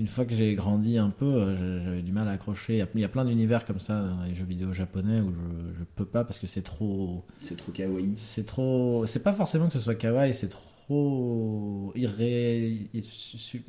une 0.00 0.08
fois 0.08 0.24
que 0.24 0.34
j'ai 0.34 0.54
grandi 0.54 0.98
un 0.98 1.10
peu, 1.10 1.24
euh, 1.26 1.84
j'avais 1.84 2.02
du 2.02 2.10
mal 2.12 2.26
à 2.26 2.32
accrocher. 2.32 2.82
Il 2.94 3.00
y 3.00 3.04
a- 3.04 3.08
plein 3.08 3.24
d'univers 3.24 3.64
comme 3.64 3.78
ça 3.78 4.02
dans 4.02 4.24
les 4.24 4.34
jeux 4.34 4.44
vidéo 4.44 4.72
japonais 4.72 5.20
où 5.20 5.30
je, 5.30 5.78
je 5.80 5.84
peux 5.94 6.04
pas 6.06 6.24
parce 6.24 6.38
que 6.40 6.46
c'est 6.48 6.62
trop, 6.62 7.24
C'est 7.40 7.56
trop 7.56 7.70
kawaii. 7.72 8.14
c'est 8.16 8.44
trop, 8.46 9.04
c'est 9.06 9.22
pas 9.22 9.32
forcément 9.34 9.66
que 9.68 9.74
ce 9.74 9.80
soit 9.80 9.94
kawaii, 9.94 10.34
c'est 10.34 10.48
trop 10.48 11.92
irré... 11.94 12.88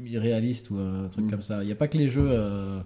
irréaliste 0.03 0.69
ou 0.71 0.77
un 0.77 1.07
truc 1.09 1.25
Mm. 1.25 1.29
comme 1.29 1.41
ça. 1.41 1.63
Il 1.63 1.69
y 1.69 1.71
a 1.71 1.75
pas 1.75 1.87
que 1.87 1.97
les 1.97 2.09
jeux 2.09 2.27
euh, 2.29 2.79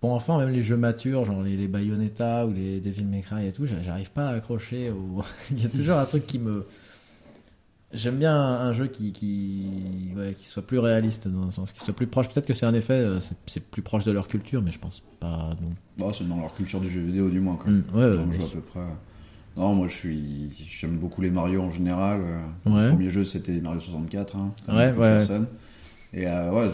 pour 0.00 0.12
enfants, 0.12 0.38
même 0.38 0.50
les 0.50 0.62
jeux 0.62 0.76
matures, 0.76 1.24
genre 1.24 1.42
les, 1.42 1.56
les 1.56 1.68
Bayonetta 1.68 2.46
ou 2.46 2.52
les 2.52 2.80
Devil 2.80 3.04
May 3.06 3.20
Cry 3.22 3.46
et 3.46 3.52
tout, 3.52 3.66
j'a- 3.66 3.82
j'arrive 3.82 4.10
pas 4.10 4.28
à 4.28 4.34
accrocher. 4.34 4.90
au- 4.90 5.22
Il 5.50 5.62
y 5.62 5.66
a 5.66 5.68
toujours 5.68 5.96
un 5.98 6.04
truc 6.04 6.26
qui 6.26 6.38
me. 6.38 6.66
J'aime 7.94 8.18
bien 8.18 8.36
un, 8.36 8.74
jeu 8.74 8.86
qui, 8.86 9.12
qui, 9.12 10.12
ouais, 10.14 10.34
qui 10.34 10.44
soit 10.44 10.62
plus 10.66 10.78
réaliste, 10.78 11.26
dans 11.26 11.46
le 11.46 11.50
sens 11.50 11.72
qui 11.72 11.80
soit 11.80 11.94
plus 11.96 12.06
proche. 12.06 12.28
Peut-être 12.28 12.44
que 12.46 12.52
c'est 12.52 12.66
un 12.66 12.74
effet, 12.74 12.92
euh, 12.92 13.18
c'est- 13.46 13.64
plus 13.64 13.80
proche 13.80 14.04
de 14.04 14.12
leur 14.12 14.28
culture, 14.28 14.60
mais 14.60 14.70
je 14.70 14.78
pense 14.78 15.02
pas. 15.20 15.56
Non. 15.62 15.70
Bon, 15.96 16.12
c'est 16.12 16.28
dans 16.28 16.38
leur 16.38 16.52
culture 16.52 16.80
du 16.80 16.90
jeu 16.90 17.00
vidéo, 17.00 17.30
du 17.30 17.40
moins. 17.40 17.56
Quoi. 17.56 17.70
Mm, 17.70 17.84
ouais, 17.94 18.12
jeu 18.12 18.44
à 18.44 18.46
peu 18.52 18.60
près. 18.60 18.80
Non, 19.56 19.74
moi 19.74 19.88
je 19.88 19.94
suis, 19.94 20.50
j'aime 20.68 20.98
beaucoup 20.98 21.22
les 21.22 21.30
Mario 21.30 21.62
en 21.62 21.70
général. 21.70 22.20
euh. 22.22 22.70
Ouais. 22.70 22.82
Le 22.84 22.88
premier 22.90 23.10
jeu 23.10 23.24
c'était 23.24 23.58
Mario 23.58 23.80
64. 23.80 24.36
Hein, 24.36 24.52
Ouais, 24.68 24.92
ouais. 24.92 25.20
Et 26.14 26.26
euh, 26.26 26.50
ouais, 26.52 26.70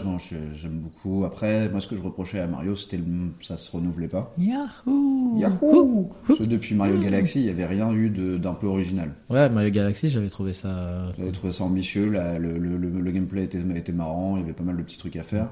j'aime 0.53 0.79
beaucoup. 0.79 1.25
Après, 1.25 1.67
moi 1.69 1.81
ce 1.81 1.87
que 1.87 1.95
je 1.97 2.01
reprochais 2.01 2.39
à 2.39 2.47
Mario, 2.47 2.75
c'était 2.75 2.99
ça 3.41 3.57
se 3.57 3.69
renouvelait 3.69 4.07
pas. 4.07 4.33
Yahoo 4.37 5.37
Yahoo 5.37 6.11
Parce 6.25 6.39
que 6.39 6.45
depuis 6.45 6.73
Mario 6.75 6.97
Galaxy, 6.99 7.41
il 7.41 7.43
n'y 7.45 7.49
avait 7.49 7.65
rien 7.65 7.91
eu 7.91 8.09
d'un 8.09 8.53
peu 8.53 8.67
original. 8.67 9.11
Ouais, 9.29 9.49
Mario 9.49 9.71
Galaxy, 9.71 10.09
j'avais 10.09 10.29
trouvé 10.29 10.53
ça. 10.53 10.69
euh, 10.69 11.11
J'avais 11.17 11.31
trouvé 11.33 11.51
ça 11.51 11.65
ambitieux, 11.65 12.09
la- 12.09 12.39
le, 12.39 12.57
le- 12.57 12.77
le- 12.77 13.01
le 13.01 13.11
gameplay 13.11 13.43
était, 13.43 13.59
était 13.75 13.91
marrant, 13.91 14.37
il 14.37 14.41
y 14.41 14.43
avait 14.43 14.53
pas 14.53 14.63
mal 14.63 14.77
de 14.77 14.81
petits 14.83 14.97
trucs 14.97 15.17
à 15.17 15.23
faire. 15.23 15.49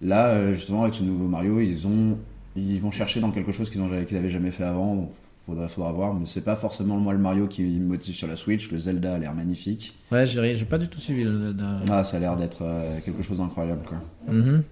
Là, 0.00 0.28
euh, 0.28 0.54
justement, 0.54 0.82
avec 0.82 0.94
ce 0.94 1.02
nouveau 1.02 1.26
Mario, 1.28 1.60
ils, 1.60 1.86
ont, 1.86 2.16
ils 2.56 2.80
vont 2.80 2.90
chercher 2.90 3.20
dans 3.20 3.30
quelque 3.30 3.52
chose 3.52 3.68
qu'ils 3.68 3.82
n'avaient 3.82 4.30
jamais 4.30 4.50
fait 4.52 4.64
avant, 4.64 5.10
faudra, 5.48 5.68
faudra 5.68 5.92
voir. 5.92 6.14
Mais 6.14 6.26
c'est 6.26 6.42
pas 6.44 6.56
forcément 6.56 6.96
moi 6.96 7.12
le 7.12 7.18
Mario 7.18 7.46
qui 7.46 7.62
me 7.62 7.88
motive 7.88 8.14
sur 8.14 8.28
la 8.28 8.36
Switch, 8.36 8.70
le 8.70 8.78
Zelda 8.78 9.14
a 9.14 9.18
l'air 9.18 9.34
magnifique. 9.34 9.96
Ouais, 10.12 10.26
j'ai 10.26 10.56
j'ai 10.56 10.64
pas 10.64 10.78
du 10.78 10.88
tout 10.88 11.00
suivi 11.00 11.24
le 11.24 11.38
Zelda. 11.38 11.80
Ah, 11.90 12.04
ça 12.04 12.18
a 12.18 12.20
l'air 12.20 12.36
d'être 12.36 12.58
euh, 12.62 12.98
quelque 13.04 13.22
chose 13.22 13.38
d'incroyable, 13.38 13.82
quoi. 13.86 13.98
Mhm. 14.32 14.62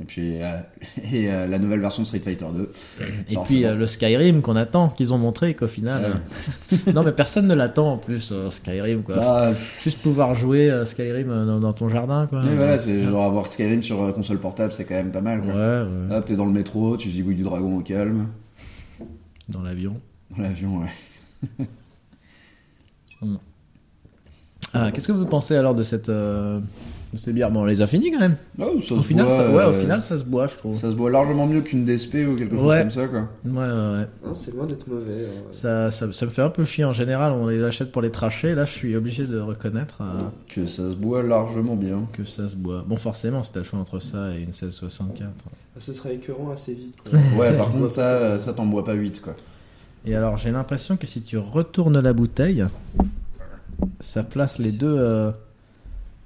Et 0.00 0.04
puis, 0.04 0.40
euh, 0.40 0.58
et 1.12 1.28
euh, 1.28 1.48
la 1.48 1.58
nouvelle 1.58 1.80
version 1.80 2.02
de 2.02 2.06
Street 2.06 2.20
Fighter 2.20 2.46
2. 2.54 2.70
Et 3.30 3.36
puis 3.44 3.64
euh, 3.64 3.74
le 3.74 3.86
Skyrim 3.88 4.42
qu'on 4.42 4.54
attend, 4.54 4.90
qu'ils 4.90 5.12
ont 5.12 5.18
montré, 5.18 5.54
qu'au 5.54 5.66
final. 5.66 6.20
non, 6.94 7.02
mais 7.02 7.10
personne 7.10 7.48
ne 7.48 7.54
l'attend 7.54 7.94
en 7.94 7.96
plus, 7.98 8.32
Skyrim, 8.48 9.02
quoi. 9.02 9.16
Bah, 9.16 9.52
Juste 9.82 10.02
pouvoir 10.04 10.36
jouer 10.36 10.70
Skyrim 10.84 11.26
dans, 11.28 11.58
dans 11.58 11.72
ton 11.72 11.88
jardin, 11.88 12.28
quoi. 12.28 12.42
mais 12.44 12.54
voilà, 12.54 12.78
c'est 12.78 13.00
genre 13.00 13.24
avoir 13.24 13.50
Skyrim 13.50 13.82
sur 13.82 14.12
console 14.14 14.38
portable, 14.38 14.72
c'est 14.72 14.84
quand 14.84 14.94
même 14.94 15.10
pas 15.10 15.20
mal, 15.20 15.40
Ouais, 15.40 15.46
quoi. 15.46 15.54
ouais. 15.56 16.08
Là, 16.10 16.22
t'es 16.22 16.36
dans 16.36 16.46
le 16.46 16.52
métro, 16.52 16.96
tu 16.96 17.10
zigouilles 17.10 17.34
du 17.34 17.42
dragon 17.42 17.78
au 17.78 17.80
calme. 17.80 18.28
Dans 19.48 19.62
l'avion. 19.62 20.00
Dans 20.30 20.42
l'avion, 20.42 20.78
ouais. 20.78 21.66
Ah, 24.74 24.92
Qu'est-ce 24.92 25.08
que 25.08 25.12
vous 25.12 25.24
pensez 25.24 25.56
alors 25.56 25.74
de 25.74 25.82
cette, 25.82 26.10
euh, 26.10 26.60
ces 27.16 27.32
bières, 27.32 27.50
bon, 27.50 27.62
on 27.62 27.64
les 27.64 27.80
a 27.80 27.86
finies 27.86 28.10
quand 28.10 28.20
même. 28.20 28.36
Oh, 28.60 28.80
ça 28.80 28.94
Au 28.94 28.98
se 28.98 29.06
final, 29.06 29.26
boit, 29.26 29.34
ça, 29.36 29.48
ouais, 29.48 29.64
au 29.64 29.68
euh, 29.68 29.72
final, 29.72 30.02
ça 30.02 30.18
se 30.18 30.24
boit, 30.24 30.46
je 30.46 30.56
trouve. 30.56 30.74
ça 30.76 30.90
se 30.90 30.94
boit 30.94 31.10
largement 31.10 31.46
mieux 31.46 31.62
qu'une 31.62 31.84
DSP 31.84 32.16
ou 32.30 32.36
quelque 32.36 32.54
chose 32.56 32.66
Ouais. 32.66 32.80
comme 32.82 32.90
ça, 32.90 33.06
quoi. 33.06 33.28
Ouais, 33.46 33.50
ouais, 33.58 33.98
ouais. 34.26 34.34
C'est 34.34 34.54
loin 34.54 34.66
d'être 34.66 34.86
mauvais. 34.88 35.24
hein. 35.26 35.40
Ça, 35.52 35.90
ça, 35.90 36.12
ça 36.12 36.26
me 36.26 36.30
fait 36.30 36.42
un 36.42 36.50
peu 36.50 36.64
chier 36.66 36.84
en 36.84 36.92
général. 36.92 37.32
On 37.32 37.46
les 37.46 37.62
achète 37.64 37.90
pour 37.92 38.02
les 38.02 38.10
tracher. 38.10 38.54
Là, 38.54 38.64
je 38.66 38.72
suis 38.72 38.94
obligé 38.94 39.26
de 39.26 39.38
reconnaître 39.40 39.98
euh, 40.02 40.20
Que 40.48 40.66
ça 40.66 40.90
se 40.90 40.94
boit 40.94 41.22
largement 41.22 41.76
bien. 41.76 42.02
que 42.12 42.24
ça 42.24 42.46
se 42.48 42.56
boit. 42.56 42.84
Bon, 42.86 42.96
forcément, 42.96 43.42
si 43.42 43.52
t'as 43.52 43.60
le 43.60 43.64
choix 43.64 43.78
entre 43.78 44.00
ça 44.00 44.30
et 44.36 44.40
une 44.40 44.46
1664. 44.48 45.30
Ah, 45.48 45.50
Ce 45.80 45.92
sera 45.94 46.12
écœurant 46.12 46.50
assez 46.50 46.74
vite. 46.74 46.96
quoi. 47.08 47.18
Ouais, 47.38 47.56
par 47.56 47.70
contre, 47.72 47.90
ça, 47.90 48.38
ça 48.38 48.52
t'en 48.52 48.66
boit 48.66 48.84
pas 48.84 48.94
8, 48.94 49.22
quoi. 49.22 49.34
Et 50.06 50.14
alors, 50.14 50.36
j'ai 50.36 50.50
l'impression 50.50 50.96
que 50.96 51.06
si 51.06 51.22
tu 51.22 51.38
retournes 51.38 52.00
la 52.00 52.12
bouteille, 52.12 52.64
ça 54.00 54.22
place 54.22 54.58
les 54.58 54.72
deux. 54.72 54.94
euh, 54.98 55.30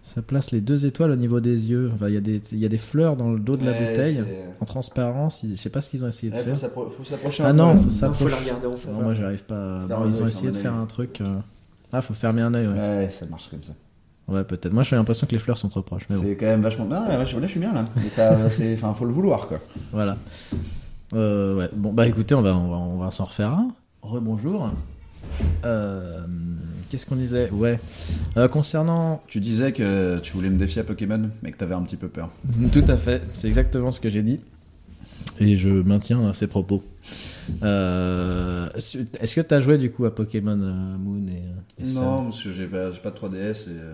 ça 0.02 0.20
place 0.20 0.50
les 0.50 0.60
deux 0.60 0.84
étoiles 0.84 1.10
au 1.12 1.16
niveau 1.16 1.40
des 1.40 1.70
yeux. 1.70 1.90
Enfin, 1.94 2.08
il 2.08 2.14
y, 2.14 2.16
a 2.16 2.20
des- 2.20 2.42
il 2.52 2.58
y 2.58 2.64
a 2.64 2.68
des 2.68 2.78
fleurs 2.78 3.16
dans 3.16 3.30
le 3.32 3.38
dos 3.38 3.56
de 3.56 3.64
la 3.64 3.72
bouteille. 3.72 4.22
En 4.60 4.64
transparence, 4.64 5.42
ils- 5.44 5.50
je 5.56 5.60
sais 5.60 5.70
pas 5.70 5.80
ce 5.80 5.88
qu'ils 5.90 6.04
ont 6.04 6.08
essayé 6.08 6.30
de 6.32 6.36
Ouais, 6.36 6.42
faire. 6.42 6.70
faut 6.70 6.86
faut 6.88 7.04
s'approcher 7.04 7.42
Ah 7.44 7.48
un 7.48 7.52
non, 7.52 7.72
peu. 7.72 7.78
faut 7.78 7.84
Non, 7.84 7.90
faut 7.90 7.90
s'approcher. 7.96 8.30
la 8.34 8.36
regarder 8.40 8.66
en 8.66 8.72
face. 8.72 8.92
Non, 8.92 9.02
moi 9.02 9.14
j'arrive 9.14 9.44
pas. 9.44 9.86
Bon, 9.86 10.06
ils 10.06 10.22
ont 10.22 10.26
essayé 10.26 10.50
de 10.50 10.56
faire 10.56 10.74
un 10.74 10.86
truc. 10.86 11.20
euh, 11.20 11.36
Ah, 11.92 12.00
faut 12.02 12.14
fermer 12.14 12.42
un 12.42 12.52
œil, 12.54 12.66
ouais. 12.68 12.72
Ouais, 12.72 13.10
ça 13.10 13.26
marche 13.26 13.48
comme 13.50 13.62
ça. 13.62 13.72
Ouais, 14.28 14.44
peut-être. 14.44 14.72
Moi 14.72 14.82
j'ai 14.82 14.96
l'impression 14.96 15.26
que 15.26 15.32
les 15.32 15.38
fleurs 15.38 15.58
sont 15.58 15.68
trop 15.68 15.82
proches. 15.82 16.06
Bon, 16.08 16.20
C'est 16.22 16.36
quand 16.36 16.46
même 16.46 16.62
vachement. 16.62 16.86
Ah, 16.90 17.08
là, 17.18 17.24
je 17.24 17.46
suis 17.46 17.60
bien 17.60 17.72
là. 17.72 17.84
Mais 17.96 18.08
ça, 18.08 18.36
c'est. 18.50 18.72
Enfin, 18.74 18.94
faut 18.94 19.04
le 19.04 19.12
vouloir 19.12 19.46
quoi. 19.48 19.58
voilà. 19.92 20.16
Euh, 21.14 21.56
ouais. 21.58 21.68
Bon, 21.74 21.92
bah 21.92 22.06
écoutez, 22.06 22.34
on 22.34 22.40
va, 22.42 22.56
on 22.56 22.70
va, 22.70 22.76
on 22.76 22.96
va 22.98 23.10
s'en 23.10 23.24
refaire 23.24 23.50
un. 23.52 23.68
Rebonjour. 24.00 24.70
Euh, 25.64 26.24
Qu'est-ce 26.92 27.06
qu'on 27.06 27.16
disait 27.16 27.48
Ouais. 27.50 27.80
Euh, 28.36 28.48
concernant. 28.48 29.22
Tu 29.26 29.40
disais 29.40 29.72
que 29.72 30.18
tu 30.18 30.32
voulais 30.34 30.50
me 30.50 30.58
défier 30.58 30.82
à 30.82 30.84
Pokémon, 30.84 31.30
mais 31.42 31.50
que 31.50 31.56
t'avais 31.56 31.74
un 31.74 31.80
petit 31.80 31.96
peu 31.96 32.08
peur. 32.08 32.28
Tout 32.70 32.84
à 32.86 32.98
fait, 32.98 33.22
c'est 33.32 33.48
exactement 33.48 33.90
ce 33.90 33.98
que 33.98 34.10
j'ai 34.10 34.22
dit. 34.22 34.40
Et 35.40 35.56
je 35.56 35.70
maintiens 35.70 36.34
ces 36.34 36.48
propos. 36.48 36.82
Euh, 37.62 38.68
Est-ce 38.76 39.34
que 39.34 39.40
tu 39.40 39.54
as 39.54 39.60
joué 39.60 39.78
du 39.78 39.90
coup 39.90 40.04
à 40.04 40.14
Pokémon 40.14 40.58
euh, 40.60 40.96
Moon 40.98 41.26
et, 41.28 41.82
et 41.82 41.86
Sun 41.86 42.02
Non, 42.02 42.24
parce 42.24 42.42
que 42.42 42.52
j'ai 42.52 42.66
pas, 42.66 42.90
j'ai 42.92 43.00
pas 43.00 43.10
de 43.10 43.16
3DS 43.16 43.68
et. 43.68 43.70
euh, 43.70 43.92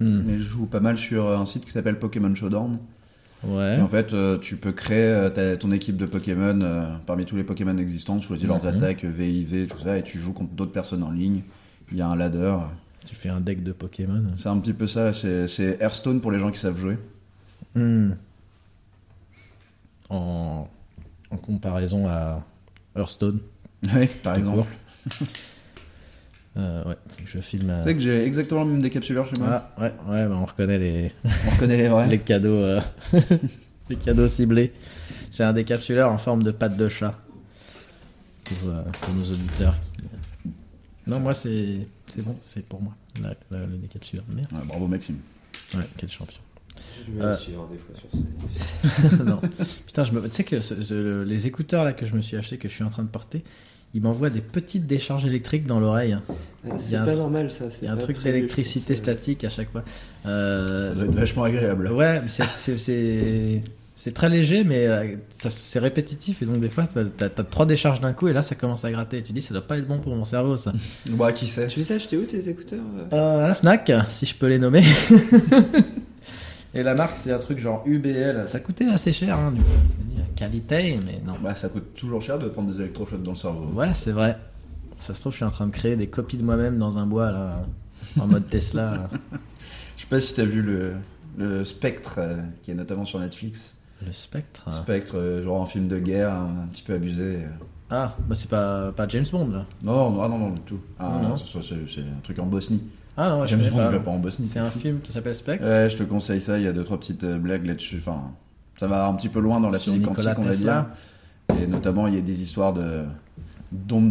Hmm. 0.00 0.24
Mais 0.26 0.38
je 0.38 0.42
joue 0.42 0.66
pas 0.66 0.80
mal 0.80 0.98
sur 0.98 1.30
un 1.30 1.46
site 1.46 1.64
qui 1.64 1.70
s'appelle 1.70 2.00
Pokémon 2.00 2.34
Showdown. 2.34 2.78
Ouais. 3.46 3.78
Et 3.78 3.80
en 3.80 3.86
fait, 3.86 4.12
euh, 4.12 4.38
tu 4.38 4.56
peux 4.56 4.72
créer 4.72 5.04
euh, 5.06 5.30
ta- 5.30 5.56
ton 5.56 5.70
équipe 5.70 5.96
de 5.96 6.04
Pokémon 6.04 6.58
euh, 6.62 6.96
parmi 7.06 7.24
tous 7.26 7.36
les 7.36 7.44
Pokémon 7.44 7.78
existants, 7.78 8.18
tu 8.18 8.26
choisis 8.26 8.44
leurs 8.48 8.60
Mhm. 8.64 8.74
attaques, 8.74 9.04
VIV, 9.04 9.68
tout 9.68 9.78
ça, 9.84 9.96
et 9.96 10.02
tu 10.02 10.18
joues 10.18 10.32
contre 10.32 10.50
d'autres 10.54 10.72
personnes 10.72 11.04
en 11.04 11.12
ligne. 11.12 11.42
Il 11.92 11.98
y 11.98 12.02
a 12.02 12.08
un 12.08 12.16
ladder. 12.16 12.56
Tu 13.06 13.14
fais 13.14 13.28
un 13.28 13.40
deck 13.40 13.62
de 13.62 13.72
Pokémon. 13.72 14.24
C'est 14.36 14.48
un 14.48 14.58
petit 14.58 14.72
peu 14.72 14.86
ça, 14.86 15.12
c'est 15.12 15.78
Hearthstone 15.80 16.20
pour 16.20 16.32
les 16.32 16.38
gens 16.38 16.50
qui 16.50 16.58
savent 16.58 16.78
jouer. 16.78 16.96
Hmm. 17.74 18.12
En, 20.08 20.68
en 21.30 21.36
comparaison 21.36 22.08
à 22.08 22.44
Hearthstone. 22.96 23.40
Oui, 23.94 24.06
par 24.22 24.36
exemple. 24.36 24.68
Euh, 26.56 26.84
ouais, 26.84 26.94
je 27.24 27.40
filme. 27.40 27.68
euh, 27.68 27.78
Tu 27.78 27.82
sais 27.88 27.94
que 27.94 28.00
j'ai 28.00 28.24
exactement 28.24 28.62
le 28.62 28.70
même 28.70 28.80
décapsuleur 28.80 29.26
chez 29.26 29.34
moi. 29.40 29.48
Ah, 29.76 29.82
ouais, 29.82 29.92
ouais, 30.08 30.28
bah, 30.28 30.36
on 30.38 30.44
reconnaît 30.44 30.78
les, 30.78 31.10
On 31.24 31.50
reconnaît 31.50 31.76
les 31.78 31.88
vrais. 31.88 32.06
les 32.10 32.20
cadeaux, 32.20 32.48
euh, 32.60 32.80
les 33.90 33.96
cadeaux 33.96 34.28
ciblés. 34.28 34.72
C'est 35.32 35.42
un 35.42 35.52
décapsuleur 35.52 36.12
en 36.12 36.18
forme 36.18 36.44
de 36.44 36.52
patte 36.52 36.76
de 36.76 36.88
chat 36.88 37.18
pour, 38.44 38.68
euh, 38.68 38.84
pour 39.00 39.14
nos 39.14 39.24
auditeurs. 39.24 39.76
Non, 41.06 41.20
moi 41.20 41.34
c'est 41.34 41.86
c'est 42.06 42.22
bon, 42.22 42.36
c'est 42.44 42.64
pour 42.64 42.80
moi 42.82 42.94
la- 43.20 43.34
la- 43.50 43.66
le. 43.66 43.78
Merde. 44.34 44.48
Ouais, 44.52 44.66
bravo 44.66 44.86
Maxime. 44.86 45.16
Ouais, 45.74 45.82
quel 45.96 46.08
champion. 46.08 46.40
J'ai 46.98 47.04
du 47.12 47.18
mal 47.18 47.28
à 47.28 47.30
Euh. 47.32 47.36
suivre 47.36 47.68
des 47.70 47.78
fois 47.78 47.94
sur 47.94 49.16
ces. 49.16 49.24
non. 49.24 49.40
Putain, 49.86 50.04
je 50.04 50.12
me... 50.12 50.22
tu 50.28 50.32
sais 50.32 50.44
que 50.44 50.60
ce- 50.60 50.82
ce- 50.82 50.94
le- 50.94 51.24
les 51.24 51.46
écouteurs 51.46 51.84
là 51.84 51.92
que 51.92 52.06
je 52.06 52.14
me 52.14 52.20
suis 52.20 52.36
acheté, 52.36 52.58
que 52.58 52.68
je 52.68 52.74
suis 52.74 52.84
en 52.84 52.90
train 52.90 53.02
de 53.04 53.08
porter, 53.08 53.44
ils 53.94 54.02
m'envoient 54.02 54.30
des 54.30 54.40
petites 54.40 54.86
décharges 54.86 55.24
électriques 55.26 55.66
dans 55.66 55.78
l'oreille. 55.78 56.18
Ouais, 56.64 56.74
y 56.74 56.78
C'est 56.80 56.96
pas 56.96 57.12
tr- 57.12 57.16
normal 57.18 57.52
ça. 57.52 57.66
Il 57.80 57.84
y 57.84 57.88
a 57.88 57.92
un 57.92 57.96
truc 57.96 58.20
d'électricité 58.22 58.96
statique 58.96 59.44
à 59.44 59.48
chaque 59.50 59.70
fois. 59.70 59.84
Euh, 60.26 60.88
Ça 60.88 60.94
doit 60.96 61.04
être 61.04 61.14
vachement 61.14 61.44
agréable. 61.44 61.92
Ouais, 61.92 62.20
mais 62.22 62.28
c'est- 62.28 63.62
c'est- 63.94 64.12
très 64.12 64.28
léger, 64.28 64.64
mais 64.64 64.86
euh, 64.86 65.16
ça- 65.38 65.50
c'est 65.50 65.78
répétitif 65.78 66.42
et 66.42 66.46
donc 66.46 66.60
des 66.60 66.68
fois 66.70 66.84
t'as 66.86 67.04
t'as- 67.28 67.44
trois 67.44 67.66
décharges 67.66 68.00
d'un 68.00 68.12
coup 68.12 68.28
et 68.28 68.32
là 68.32 68.42
ça 68.42 68.54
commence 68.54 68.84
à 68.84 68.90
gratter. 68.90 69.18
Et 69.18 69.22
tu 69.22 69.32
dis 69.32 69.40
ça 69.42 69.54
doit 69.54 69.66
pas 69.66 69.78
être 69.78 69.86
bon 69.86 69.98
pour 69.98 70.14
mon 70.14 70.24
cerveau 70.24 70.56
ça. 70.56 70.72
Bah, 71.10 71.32
qui 71.32 71.46
sait? 71.46 71.66
Tu 71.68 71.80
les 71.80 71.92
as 71.92 71.96
achetés 71.96 72.16
où 72.16 72.24
tes 72.24 72.48
écouteurs 72.48 72.80
euh? 73.12 73.16
Euh, 73.16 73.44
à 73.44 73.48
la 73.48 73.54
Fnac, 73.54 73.90
si 74.08 74.26
je 74.26 74.34
peux 74.34 74.46
les 74.48 74.58
nommer. 74.58 74.82
et 76.74 76.82
la 76.82 76.94
marque 76.94 77.16
c'est 77.16 77.32
un 77.32 77.38
truc 77.38 77.58
genre 77.58 77.82
UBL. 77.86 78.44
Ça 78.48 78.60
coûtait 78.60 78.86
assez 78.86 79.12
cher, 79.12 79.38
hein, 79.38 79.52
du 79.52 79.60
coup. 79.60 79.66
Qualité, 80.36 80.98
mais 81.04 81.20
non. 81.24 81.34
Bah, 81.42 81.54
ça 81.54 81.68
coûte 81.68 81.94
toujours 81.94 82.20
cher 82.20 82.38
de 82.40 82.48
prendre 82.48 82.72
des 82.72 82.80
électrochocs 82.80 83.22
dans 83.22 83.30
le 83.32 83.36
cerveau. 83.36 83.66
Ouais, 83.72 83.94
c'est 83.94 84.10
vrai. 84.10 84.36
Ça 84.96 85.14
se 85.14 85.20
trouve, 85.20 85.32
je 85.32 85.36
suis 85.36 85.44
en 85.44 85.50
train 85.50 85.66
de 85.66 85.72
créer 85.72 85.94
des 85.96 86.08
copies 86.08 86.36
de 86.36 86.42
moi-même 86.42 86.78
dans 86.78 86.98
un 86.98 87.06
bois 87.06 87.30
là, 87.30 87.64
en 88.18 88.26
mode 88.26 88.48
Tesla. 88.48 89.08
Je 89.96 90.02
sais 90.02 90.08
pas 90.08 90.18
si 90.20 90.34
t'as 90.34 90.44
vu 90.44 90.60
le, 90.60 90.94
le 91.38 91.62
Spectre, 91.64 92.16
euh, 92.18 92.36
qui 92.62 92.72
est 92.72 92.74
notamment 92.74 93.04
sur 93.04 93.20
Netflix. 93.20 93.73
Le 94.04 94.12
spectre. 94.12 94.72
Spectre, 94.72 95.16
euh, 95.16 95.42
genre 95.42 95.62
un 95.62 95.66
film 95.66 95.88
de 95.88 95.98
guerre, 95.98 96.32
un, 96.32 96.66
petit 96.70 96.82
peu 96.82 96.94
abusé. 96.94 97.40
Ah, 97.90 98.14
bah 98.28 98.34
c'est 98.34 98.48
pas, 98.50 98.92
pas 98.92 99.06
James 99.08 99.26
Bond 99.30 99.48
là. 99.50 99.64
Non, 99.82 100.10
non, 100.10 100.22
ah, 100.22 100.28
non, 100.28 100.38
non, 100.38 100.50
du 100.50 100.60
tout. 100.62 100.80
Ah, 100.98 101.20
Non, 101.22 101.36
c'est- 101.36 102.00
un 102.00 102.20
truc 102.22 102.38
en 102.38 102.46
Bosnie. 102.46 102.82
Ah 103.16 103.28
non, 103.30 103.46
je 103.46 103.50
James 103.50 103.70
Bond, 103.70 103.76
pas. 103.78 103.84
il 103.86 103.92
va 103.92 104.00
pas 104.00 104.10
en 104.10 104.18
Bosnie. 104.18 104.48
C'est 104.48 104.58
un 104.58 104.70
film 104.70 105.00
qui 105.00 105.12
s'appelle 105.12 105.34
Spectre. 105.34 105.64
Ouais, 105.64 105.88
je 105.88 105.96
te 105.96 106.02
conseille 106.02 106.40
ça. 106.40 106.58
Il 106.58 106.64
y 106.64 106.66
a 106.66 106.72
deux 106.72 106.82
trois 106.84 106.98
petites 106.98 107.24
euh, 107.24 107.38
blagues 107.38 107.66
là-dessus. 107.66 107.98
Enfin, 107.98 108.32
ça 108.76 108.88
va 108.88 109.06
un 109.06 109.14
petit 109.14 109.28
peu 109.28 109.38
loin 109.40 109.60
dans 109.60 109.70
la 109.70 109.78
Sur 109.78 109.92
physique 109.92 110.06
quantique, 110.08 110.38
on 110.38 110.42
va 110.42 110.54
dire. 110.56 110.86
Et 111.60 111.66
notamment, 111.66 112.06
il 112.08 112.14
y 112.14 112.18
a 112.18 112.22
des 112.22 112.42
histoires 112.42 112.72
de 112.72 113.04
d'ondes 113.70 114.08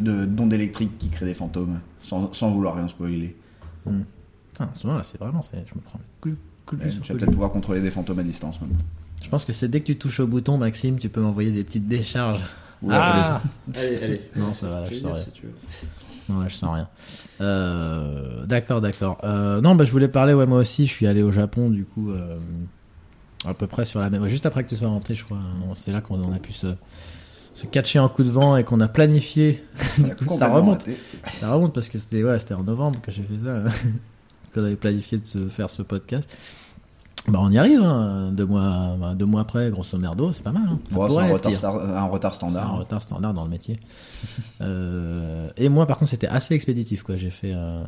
de- 0.00 0.24
d'ondes 0.24 0.52
électriques 0.52 0.98
qui 0.98 1.08
créent 1.08 1.24
des 1.26 1.34
fantômes, 1.34 1.80
sans, 2.00 2.32
sans 2.32 2.50
vouloir 2.50 2.76
rien 2.76 2.88
spoiler. 2.88 3.36
Ah, 4.60 4.64
en 4.64 4.74
ce 4.74 4.86
moment 4.86 4.98
là, 4.98 5.04
c'est 5.04 5.18
vraiment, 5.18 5.42
c'est- 5.42 5.64
je 5.66 5.74
me 5.74 5.80
prends 5.80 5.98
le 5.98 6.30
coup, 6.32 6.36
coup 6.66 6.76
de 6.76 6.84
Ouais, 6.84 6.90
coup 6.90 7.12
de 7.12 7.18
peut-être 7.18 7.30
pouvoir 7.30 7.50
contrôler 7.50 7.80
des 7.80 7.90
fantômes 7.90 8.18
à 8.18 8.22
distance 8.24 8.60
maintenant. 8.60 8.76
Je 9.28 9.30
pense 9.30 9.44
que 9.44 9.52
c'est 9.52 9.68
dès 9.68 9.80
que 9.80 9.84
tu 9.84 9.98
touches 9.98 10.20
au 10.20 10.26
bouton, 10.26 10.56
Maxime, 10.56 10.98
tu 10.98 11.10
peux 11.10 11.20
m'envoyer 11.20 11.50
des 11.50 11.62
petites 11.62 11.86
décharges. 11.86 12.40
Oula, 12.80 13.02
ah 13.02 13.42
Allez, 13.76 14.02
allez. 14.02 14.20
Non, 14.36 14.50
ça 14.50 14.70
va, 14.70 14.80
là, 14.80 14.86
je 14.90 14.96
si 14.96 15.30
tu 15.34 15.42
veux. 15.42 15.52
Non, 16.30 16.40
là, 16.40 16.48
je 16.48 16.54
sens 16.54 16.74
rien. 16.74 16.88
Euh, 17.42 18.46
d'accord, 18.46 18.80
d'accord. 18.80 19.18
Euh, 19.24 19.60
non, 19.60 19.74
bah, 19.74 19.84
je 19.84 19.92
voulais 19.92 20.08
parler, 20.08 20.32
ouais, 20.32 20.46
moi 20.46 20.60
aussi, 20.60 20.86
je 20.86 20.92
suis 20.94 21.06
allé 21.06 21.22
au 21.22 21.30
Japon, 21.30 21.68
du 21.68 21.84
coup, 21.84 22.10
euh, 22.10 22.38
à 23.44 23.52
peu 23.52 23.66
près 23.66 23.84
sur 23.84 24.00
la 24.00 24.08
même. 24.08 24.26
Juste 24.28 24.46
après 24.46 24.64
que 24.64 24.70
tu 24.70 24.76
sois 24.76 24.88
rentré, 24.88 25.14
je 25.14 25.26
crois. 25.26 25.36
hein, 25.36 25.74
C'est 25.76 25.92
là 25.92 26.00
qu'on 26.00 26.32
a 26.32 26.38
pu 26.38 26.54
se, 26.54 26.68
se 27.52 27.66
catcher 27.66 27.98
en 27.98 28.08
coup 28.08 28.24
de 28.24 28.30
vent 28.30 28.56
et 28.56 28.64
qu'on 28.64 28.80
a 28.80 28.88
planifié. 28.88 29.62
ça 29.76 30.02
a 30.26 30.32
ça 30.38 30.48
remonte. 30.48 30.84
raté. 30.84 30.96
Ça 31.38 31.52
remonte 31.52 31.74
parce 31.74 31.90
que 31.90 31.98
c'était 31.98 32.24
ouais, 32.24 32.38
c'était 32.38 32.54
en 32.54 32.64
novembre 32.64 32.98
que 33.02 33.10
j'ai 33.10 33.24
fait 33.24 33.44
ça. 33.44 33.64
qu'on 34.54 34.64
avait 34.64 34.76
planifié 34.76 35.18
de 35.18 35.26
se 35.26 35.48
faire 35.48 35.68
ce 35.68 35.82
podcast. 35.82 36.26
Bah, 37.28 37.40
on 37.42 37.50
y 37.50 37.58
arrive, 37.58 37.82
hein. 37.82 38.32
deux, 38.32 38.46
mois, 38.46 38.96
bah, 38.98 39.14
deux 39.14 39.26
mois 39.26 39.42
après, 39.42 39.70
grosso 39.70 39.98
merdo, 39.98 40.32
c'est 40.32 40.42
pas 40.42 40.52
mal. 40.52 40.64
Hein. 40.66 40.78
Bon, 40.90 41.02
c'est 41.02 41.08
pourrait 41.08 41.24
un 41.30 41.32
retard, 41.32 41.52
retard 42.10 42.34
C'est 42.34 42.44
un 42.44 42.50
standard. 42.50 42.78
retard 42.78 43.02
standard 43.02 43.34
dans 43.34 43.44
le 43.44 43.50
métier. 43.50 43.78
Euh, 44.60 45.50
et 45.56 45.68
moi, 45.68 45.86
par 45.86 45.98
contre, 45.98 46.10
c'était 46.10 46.26
assez 46.26 46.52
expéditif. 46.54 47.04
quoi. 47.04 47.14
J'ai 47.14 47.30
fait, 47.30 47.52
euh, 47.54 47.84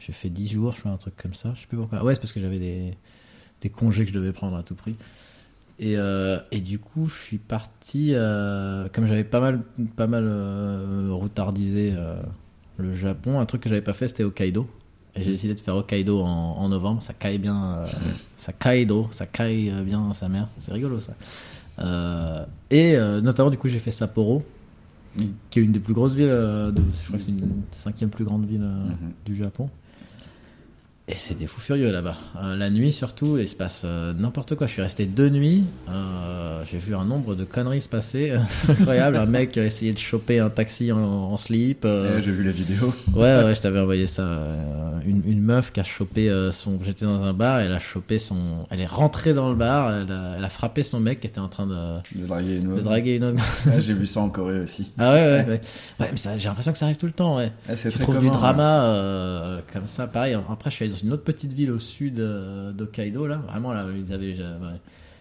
j'ai 0.00 0.12
fait 0.12 0.28
10 0.30 0.48
jours, 0.48 0.72
je 0.72 0.80
fais 0.80 0.88
un 0.88 0.96
truc 0.96 1.14
comme 1.16 1.34
ça. 1.34 1.52
Je 1.54 1.60
sais 1.60 1.66
plus 1.68 1.76
pourquoi. 1.76 2.02
Ouais, 2.02 2.14
c'est 2.14 2.20
parce 2.20 2.32
que 2.32 2.40
j'avais 2.40 2.58
des, 2.58 2.92
des 3.60 3.68
congés 3.70 4.04
que 4.04 4.10
je 4.10 4.14
devais 4.18 4.32
prendre 4.32 4.56
à 4.56 4.64
tout 4.64 4.74
prix. 4.74 4.96
Et, 5.78 5.96
euh, 5.96 6.38
et 6.50 6.60
du 6.60 6.80
coup, 6.80 7.06
je 7.06 7.14
suis 7.16 7.38
parti, 7.38 8.10
euh, 8.14 8.88
comme 8.92 9.06
j'avais 9.06 9.22
pas 9.22 9.38
mal, 9.40 9.60
pas 9.94 10.08
mal 10.08 10.24
euh, 10.26 11.10
routardisé 11.12 11.94
euh, 11.96 12.20
le 12.78 12.92
Japon, 12.94 13.38
un 13.38 13.46
truc 13.46 13.60
que 13.62 13.68
j'avais 13.68 13.80
pas 13.80 13.92
fait, 13.92 14.08
c'était 14.08 14.24
Hokkaido. 14.24 14.68
Et 15.18 15.22
j'ai 15.24 15.30
décidé 15.32 15.54
de 15.54 15.60
faire 15.60 15.74
Hokkaido 15.76 16.20
en, 16.20 16.26
en 16.58 16.68
novembre. 16.68 17.02
Ça 17.02 17.12
caille 17.12 17.38
bien, 17.38 17.62
euh, 17.78 17.86
ça 18.36 18.52
Kaido, 18.52 19.08
ça 19.10 19.26
caille 19.26 19.70
euh, 19.70 19.82
bien 19.82 20.12
sa 20.14 20.28
mère. 20.28 20.48
C'est 20.60 20.72
rigolo 20.72 21.00
ça. 21.00 21.12
Euh, 21.80 22.44
et 22.70 22.96
notamment, 23.22 23.50
du 23.50 23.56
coup, 23.58 23.68
j'ai 23.68 23.78
fait 23.78 23.90
Sapporo, 23.90 24.42
qui 25.50 25.58
est 25.58 25.62
une 25.62 25.72
des 25.72 25.80
plus 25.80 25.94
grosses 25.94 26.14
villes, 26.14 26.26
de, 26.28 26.72
je 26.94 27.06
crois 27.06 27.16
que 27.18 27.22
c'est 27.24 27.30
une 27.30 27.62
cinquième 27.70 28.10
plus 28.10 28.24
grande 28.24 28.46
ville 28.46 28.60
Mhm. 28.60 28.96
du 29.26 29.36
Japon. 29.36 29.68
Et 31.10 31.14
c'est 31.16 31.34
des 31.34 31.46
fous 31.46 31.62
furieux 31.62 31.90
là-bas. 31.90 32.12
Euh, 32.42 32.54
la 32.54 32.68
nuit 32.68 32.92
surtout, 32.92 33.38
il 33.38 33.48
se 33.48 33.54
passe 33.56 33.80
euh, 33.86 34.12
n'importe 34.12 34.56
quoi. 34.56 34.66
Je 34.66 34.72
suis 34.74 34.82
resté 34.82 35.06
deux 35.06 35.30
nuits. 35.30 35.64
euh, 35.88 36.62
J'ai 36.70 36.76
vu 36.76 36.94
un 36.94 37.06
nombre 37.06 37.34
de 37.34 37.44
conneries 37.44 37.80
se 37.80 37.88
passer. 37.88 38.34
Incroyable. 38.68 39.16
un 39.16 39.24
mec 39.24 39.56
a 39.56 39.64
essayé 39.64 39.94
de 39.94 39.98
choper 39.98 40.38
un 40.38 40.50
taxi 40.50 40.92
en, 40.92 40.98
en 40.98 41.36
slip. 41.38 41.84
Ouais, 41.84 42.20
J'ai 42.22 42.30
vu 42.30 42.44
la 42.44 42.50
vidéo. 42.50 42.92
Ouais, 43.14 43.42
ouais, 43.42 43.54
je 43.54 43.60
t'avais 43.62 43.80
envoyé 43.80 44.06
ça. 44.06 44.38
Une, 45.06 45.22
une 45.24 45.40
meuf 45.40 45.72
qui 45.72 45.80
a 45.80 45.82
chopé 45.82 46.30
son. 46.52 46.78
J'étais 46.82 47.06
dans 47.06 47.22
un 47.24 47.32
bar, 47.32 47.60
elle 47.60 47.72
a 47.72 47.78
chopé 47.78 48.18
son. 48.18 48.66
Elle 48.68 48.80
est 48.82 48.86
rentrée 48.86 49.32
dans 49.32 49.48
le 49.48 49.54
bar, 49.56 49.90
elle 49.90 50.12
a, 50.12 50.34
elle 50.36 50.44
a 50.44 50.50
frappé 50.50 50.82
son 50.82 51.00
mec 51.00 51.20
qui 51.20 51.26
était 51.26 51.38
en 51.40 51.48
train 51.48 51.66
de, 51.66 52.18
De 52.20 52.26
draguer 52.26 52.56
une 52.56 52.64
de 52.68 52.72
autre. 52.74 52.82
draguer 52.82 53.16
une 53.16 53.24
autre. 53.24 53.42
Ouais, 53.66 53.80
J'ai 53.80 53.94
vu 53.94 54.06
ça 54.06 54.20
en 54.20 54.28
Corée 54.28 54.60
aussi. 54.60 54.92
Ah 54.98 55.14
ouais, 55.14 55.20
ouais, 55.22 55.44
ouais. 55.48 55.60
Ouais, 56.00 56.10
mais 56.12 56.38
j'ai 56.38 56.48
l'impression 56.48 56.72
que 56.72 56.76
ça 56.78 56.84
arrive 56.84 56.98
tout 56.98 57.06
le 57.06 57.12
temps, 57.12 57.38
ouais. 57.38 57.50
Ah, 57.66 57.76
Tu 57.76 57.90
trouves 57.98 58.18
du 58.18 58.28
drama 58.28 59.58
comme 59.72 59.86
ça, 59.86 60.06
pareil. 60.06 60.34
Après, 60.50 60.68
je 60.68 60.74
suis 60.76 60.84
allé 60.84 60.97
une 61.02 61.12
autre 61.12 61.24
petite 61.24 61.52
ville 61.52 61.70
au 61.70 61.78
sud 61.78 62.20
euh, 62.20 62.72
d'Hokkaido, 62.72 63.26
là. 63.26 63.36
Vraiment, 63.36 63.72
là, 63.72 63.86
ils 63.96 64.12
avaient. 64.12 64.34
Je, 64.34 64.42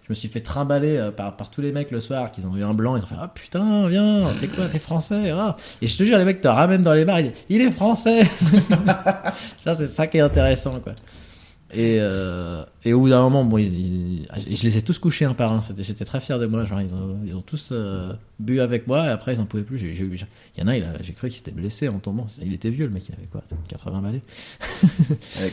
me 0.10 0.16
suis 0.16 0.30
fait 0.30 0.40
trimballer 0.40 0.96
euh, 0.96 1.12
par, 1.12 1.36
par 1.36 1.52
tous 1.52 1.60
les 1.60 1.74
mecs 1.74 1.92
le 1.92 2.00
soir 2.00 2.32
qui 2.32 2.46
ont 2.46 2.52
vu 2.52 2.64
un 2.64 2.74
blanc. 2.74 2.96
Ils 2.96 3.04
ont 3.04 3.08
fait 3.08 3.16
Ah 3.20 3.28
putain, 3.28 3.88
viens, 3.90 4.32
t'es 4.40 4.48
quoi, 4.48 4.68
t'es 4.68 4.80
français 4.80 5.32
ah. 5.32 5.58
Et 5.82 5.88
je 5.88 5.98
te 5.98 6.04
jure, 6.04 6.18
les 6.18 6.24
mecs 6.24 6.40
te 6.40 6.48
ramènent 6.48 6.82
dans 6.82 6.94
les 6.94 7.04
bars. 7.04 7.20
Ils 7.20 7.32
disent 7.32 7.42
Il 7.50 7.62
est 7.62 7.72
français 7.72 8.24
C'est 9.66 9.88
ça 9.88 10.08
qui 10.08 10.18
est 10.18 10.22
intéressant, 10.22 10.80
quoi. 10.80 10.94
Et, 11.74 11.98
euh, 12.00 12.64
et 12.86 12.94
au 12.94 13.02
bout 13.02 13.10
d'un 13.10 13.22
moment, 13.24 13.44
bon, 13.44 13.58
ils- 13.58 14.26
ils- 14.48 14.56
je 14.58 14.64
les 14.64 14.78
ai 14.78 14.82
tous 14.82 15.00
couchés 15.00 15.26
un 15.26 15.34
par 15.34 15.52
un. 15.52 15.60
J'étais 15.80 16.06
très 16.06 16.22
fier 16.22 16.40
de 16.40 16.46
moi. 16.46 16.64
Genre, 16.64 16.80
ils 16.80 16.94
ont, 16.94 17.18
ils 17.26 17.36
ont 17.36 17.42
tous 17.42 17.70
euh, 17.74 18.14
bu 18.40 18.62
avec 18.62 18.88
moi 18.88 19.06
et 19.06 19.10
après, 19.10 19.34
ils 19.34 19.42
en 19.42 19.46
pouvaient 19.46 19.64
plus. 19.64 19.82
Il 19.82 20.18
y 20.58 20.62
en 20.64 20.68
a, 20.70 21.02
j'ai 21.02 21.12
cru 21.14 21.28
qu'il 21.28 21.36
s'était 21.38 21.52
blessé 21.52 21.90
en 21.90 22.00
tombant. 22.00 22.26
Il 22.42 22.54
était 22.54 22.70
vieux, 22.70 22.86
le 22.86 22.92
mec. 22.94 23.04
Il 23.10 23.16
avait 23.16 23.28
quoi 23.28 23.44
80 23.68 24.02
balais. 24.02 24.22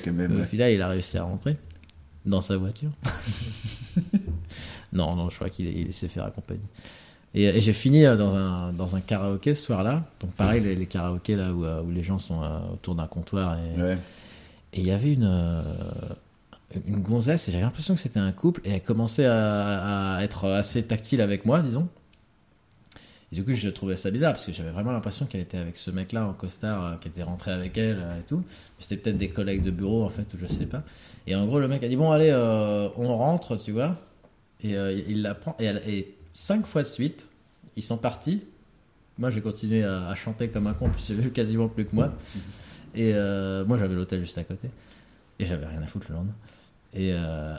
Quand 0.04 0.12
même. 0.12 0.40
Au 0.40 0.44
final, 0.44 0.72
il 0.72 0.80
a 0.82 0.88
réussi 0.88 1.18
à 1.18 1.24
rentrer 1.24 1.56
dans 2.24 2.40
sa 2.40 2.56
voiture. 2.56 2.90
non, 4.92 5.16
non, 5.16 5.30
je 5.30 5.34
crois 5.36 5.50
qu'il 5.50 5.66
il 5.66 5.92
s'est 5.92 6.08
fait 6.08 6.20
accompagner. 6.20 6.60
Et, 7.34 7.44
et 7.46 7.60
j'ai 7.60 7.72
fini 7.72 8.04
euh, 8.04 8.16
dans 8.16 8.36
un, 8.36 8.72
dans 8.72 8.94
un 8.94 9.00
karaoké 9.00 9.54
ce 9.54 9.64
soir-là. 9.64 10.04
Donc, 10.20 10.30
pareil, 10.34 10.60
les, 10.62 10.76
les 10.76 10.86
karaokés 10.86 11.34
là 11.36 11.52
où, 11.52 11.64
où 11.66 11.90
les 11.90 12.02
gens 12.04 12.18
sont 12.18 12.40
autour 12.72 12.94
d'un 12.94 13.06
comptoir. 13.08 13.58
Et 13.58 13.80
Ouais. 13.82 13.98
Et 14.74 14.80
il 14.80 14.86
y 14.86 14.90
avait 14.90 15.12
une, 15.12 15.24
euh, 15.30 15.62
une 16.86 17.00
gonzesse, 17.00 17.48
et 17.48 17.52
j'avais 17.52 17.62
l'impression 17.62 17.94
que 17.94 18.00
c'était 18.00 18.18
un 18.18 18.32
couple, 18.32 18.60
et 18.64 18.72
elle 18.72 18.82
commençait 18.82 19.26
à, 19.26 20.18
être 20.20 20.48
assez 20.48 20.82
tactile 20.82 21.20
avec 21.20 21.46
moi, 21.46 21.62
disons. 21.62 21.88
Et 23.30 23.36
du 23.36 23.44
coup, 23.44 23.52
je 23.52 23.68
trouvais 23.68 23.94
ça 23.94 24.10
bizarre, 24.10 24.32
parce 24.32 24.44
que 24.44 24.52
j'avais 24.52 24.72
vraiment 24.72 24.90
l'impression 24.90 25.26
qu'elle 25.26 25.42
était 25.42 25.58
avec 25.58 25.76
ce 25.76 25.92
mec-là 25.92 26.26
en 26.26 26.32
costard, 26.32 26.84
euh, 26.84 26.96
qui 26.96 27.06
était 27.06 27.22
rentré 27.22 27.52
avec 27.52 27.78
elle 27.78 28.00
euh, 28.00 28.18
et 28.18 28.22
tout. 28.24 28.42
C'était 28.80 28.96
peut-être 28.96 29.16
des 29.16 29.28
collègues 29.28 29.62
de 29.62 29.70
bureau, 29.70 30.02
en 30.02 30.08
fait, 30.08 30.34
ou 30.34 30.38
je 30.38 30.46
sais 30.46 30.66
pas. 30.66 30.82
Et 31.28 31.36
en 31.36 31.46
gros, 31.46 31.60
le 31.60 31.68
mec 31.68 31.84
a 31.84 31.88
dit 31.88 31.96
Bon, 31.96 32.10
allez, 32.10 32.32
on 32.34 33.16
rentre, 33.16 33.56
tu 33.56 33.70
vois. 33.70 33.96
Et 34.60 34.72
il 35.08 35.22
la 35.22 35.34
prend, 35.34 35.56
et, 35.58 36.14
cinq 36.32 36.66
fois 36.66 36.82
de 36.82 36.88
suite, 36.88 37.28
ils 37.76 37.82
sont 37.82 37.96
partis. 37.96 38.42
Moi, 39.18 39.30
j'ai 39.30 39.40
continué 39.40 39.84
à, 39.84 40.14
chanter 40.16 40.48
comme 40.48 40.66
un 40.66 40.74
con, 40.74 40.90
vu 41.10 41.30
quasiment 41.32 41.68
plus 41.68 41.86
que 41.86 41.94
moi. 41.94 42.12
Et 42.94 43.12
euh, 43.14 43.64
moi, 43.64 43.76
j'avais 43.76 43.94
l'hôtel 43.94 44.20
juste 44.20 44.38
à 44.38 44.44
côté. 44.44 44.68
Et 45.38 45.46
j'avais 45.46 45.66
rien 45.66 45.82
à 45.82 45.86
foutre 45.86 46.06
le 46.10 46.14
lendemain. 46.16 46.34
Et, 46.94 47.10
euh, 47.12 47.56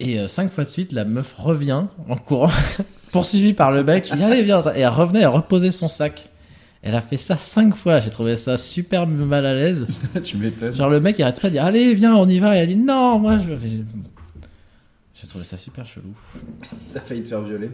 et 0.00 0.20
euh, 0.20 0.28
cinq 0.28 0.52
fois 0.52 0.64
de 0.64 0.68
suite, 0.68 0.92
la 0.92 1.04
meuf 1.04 1.32
revient 1.34 1.84
en 2.08 2.16
courant, 2.16 2.50
poursuivie 3.12 3.54
par 3.54 3.72
le 3.72 3.82
mec. 3.82 4.10
Il 4.14 4.22
Allez, 4.22 4.42
viens. 4.42 4.60
Et 4.74 4.80
elle 4.80 4.88
revenait, 4.88 5.20
elle 5.20 5.28
reposait 5.28 5.70
son 5.70 5.88
sac. 5.88 6.28
Elle 6.82 6.94
a 6.94 7.00
fait 7.00 7.16
ça 7.16 7.36
cinq 7.38 7.74
fois. 7.74 8.00
J'ai 8.00 8.10
trouvé 8.10 8.36
ça 8.36 8.58
super 8.58 9.06
mal 9.06 9.46
à 9.46 9.54
l'aise. 9.54 9.86
tu 10.22 10.36
m'étonnes. 10.36 10.74
Genre, 10.74 10.90
le 10.90 11.00
mec, 11.00 11.18
il 11.18 11.22
arrête 11.22 11.40
pas 11.40 11.48
de 11.48 11.54
dire 11.54 11.64
Allez, 11.64 11.94
viens, 11.94 12.14
on 12.14 12.28
y 12.28 12.38
va. 12.38 12.56
Et 12.56 12.60
elle 12.60 12.68
dit 12.68 12.76
Non, 12.76 13.18
moi, 13.18 13.38
je. 13.38 13.56
J'ai 13.56 13.84
j'ai 15.14 15.28
trouvé 15.28 15.44
ça 15.44 15.56
super 15.56 15.86
chelou. 15.86 16.12
T'as 16.92 17.00
failli 17.00 17.22
te 17.22 17.28
faire 17.28 17.40
violer. 17.40 17.70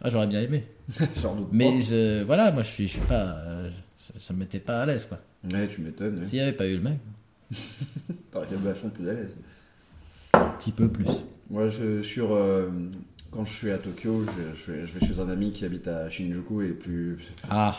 Ah, 0.00 0.08
j'aurais 0.08 0.26
bien 0.26 0.40
aimé. 0.40 0.64
J'en 1.20 1.34
doute 1.34 1.48
Mais 1.52 1.72
pas. 1.72 1.80
je, 1.80 2.22
voilà, 2.22 2.50
moi, 2.52 2.62
je 2.62 2.68
suis, 2.68 2.86
je 2.86 2.92
suis 2.92 3.00
pas. 3.02 3.36
euh, 3.46 3.70
ça, 3.96 4.14
ça 4.18 4.32
me 4.34 4.38
mettait 4.38 4.60
pas 4.60 4.82
à 4.82 4.86
l'aise, 4.86 5.04
quoi. 5.04 5.18
Ouais, 5.52 5.68
tu 5.68 5.80
m'étonnes. 5.80 6.24
S'il 6.24 6.38
y 6.38 6.42
avait 6.42 6.52
pas 6.52 6.66
eu 6.66 6.76
le 6.76 6.82
mec, 6.82 6.98
T'aurais 8.32 8.46
été 8.46 8.56
vachement 8.56 8.90
plus 8.90 9.08
à 9.08 9.12
l'aise. 9.12 9.38
un 10.34 10.48
petit 10.58 10.72
peu 10.72 10.88
plus. 10.88 11.08
Moi, 11.50 11.68
je, 11.68 12.02
sur, 12.02 12.32
euh, 12.34 12.68
quand 13.30 13.44
je 13.44 13.52
suis 13.52 13.70
à 13.70 13.78
Tokyo, 13.78 14.24
je, 14.24 14.56
je 14.58 14.72
vais, 14.72 14.86
je 14.86 14.98
vais 14.98 15.06
chez 15.06 15.20
un 15.20 15.28
ami 15.28 15.52
qui 15.52 15.64
habite 15.64 15.86
à 15.88 16.10
Shinjuku 16.10 16.62
et 16.62 16.70
plus, 16.72 17.18
Ah, 17.48 17.74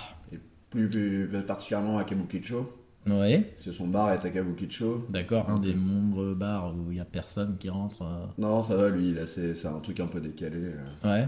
plus, 0.70 0.90
plus 0.90 1.28
particulièrement 1.46 1.98
à 1.98 2.04
Kabukicho. 2.06 2.72
oui. 3.08 3.44
C'est 3.58 3.74
son 3.74 3.88
bar 3.88 4.12
est 4.14 4.24
à 4.26 4.30
Kabukicho. 4.30 5.06
D'accord, 5.10 5.50
un 5.50 5.60
des 5.60 5.74
nombreux 5.74 6.34
bars 6.34 6.74
où 6.76 6.92
il 6.92 6.98
y 6.98 7.02
a 7.02 7.06
personne 7.06 7.58
qui 7.58 7.70
rentre. 7.70 8.02
euh, 8.04 8.26
Non, 8.38 8.64
ça 8.64 8.76
va, 8.78 8.90
lui, 8.90 9.14
là, 9.14 9.28
c'est 9.28 9.54
c'est 9.54 9.68
un 9.68 9.80
truc 9.80 10.00
un 10.00 10.08
peu 10.08 10.22
décalé. 10.22 10.58
euh. 10.58 10.84
Ouais, 11.04 11.28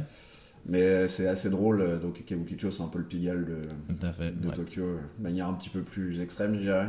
Mais 0.65 1.07
c'est 1.07 1.27
assez 1.27 1.49
drôle. 1.49 1.81
euh, 1.81 1.99
Donc, 1.99 2.23
Kabukicho, 2.25 2.69
c'est 2.71 2.83
un 2.83 2.87
peu 2.87 2.99
le 2.99 3.05
Pigalle 3.05 3.45
de, 3.45 3.95
tout 3.95 4.05
à 4.05 4.11
fait. 4.13 4.31
de 4.39 4.47
ouais. 4.47 4.55
Tokyo, 4.55 4.83
euh, 4.83 4.97
de 5.17 5.23
manière 5.23 5.47
un 5.47 5.53
petit 5.53 5.69
peu 5.69 5.81
plus 5.81 6.19
extrême, 6.21 6.55
je 6.55 6.59
dirais. 6.61 6.87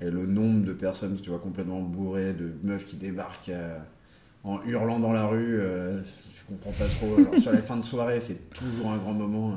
Et 0.00 0.10
le 0.10 0.24
nombre 0.26 0.64
de 0.64 0.72
personnes, 0.72 1.18
tu 1.20 1.28
vois, 1.30 1.38
complètement 1.40 1.80
bourrées, 1.80 2.32
de 2.32 2.50
meufs 2.62 2.84
qui 2.86 2.96
débarquent 2.96 3.50
euh, 3.50 3.78
en 4.44 4.62
hurlant 4.64 4.98
dans 4.98 5.12
la 5.12 5.26
rue, 5.26 5.58
euh, 5.60 6.02
je 6.02 6.44
comprends 6.48 6.72
pas 6.72 6.86
trop. 6.86 7.16
Alors, 7.18 7.34
sur 7.42 7.52
les 7.52 7.58
fins 7.62 7.76
de 7.76 7.82
soirée, 7.82 8.20
c'est 8.20 8.48
toujours 8.50 8.90
un 8.90 8.96
grand 8.98 9.12
moment. 9.12 9.50
euh, 9.50 9.54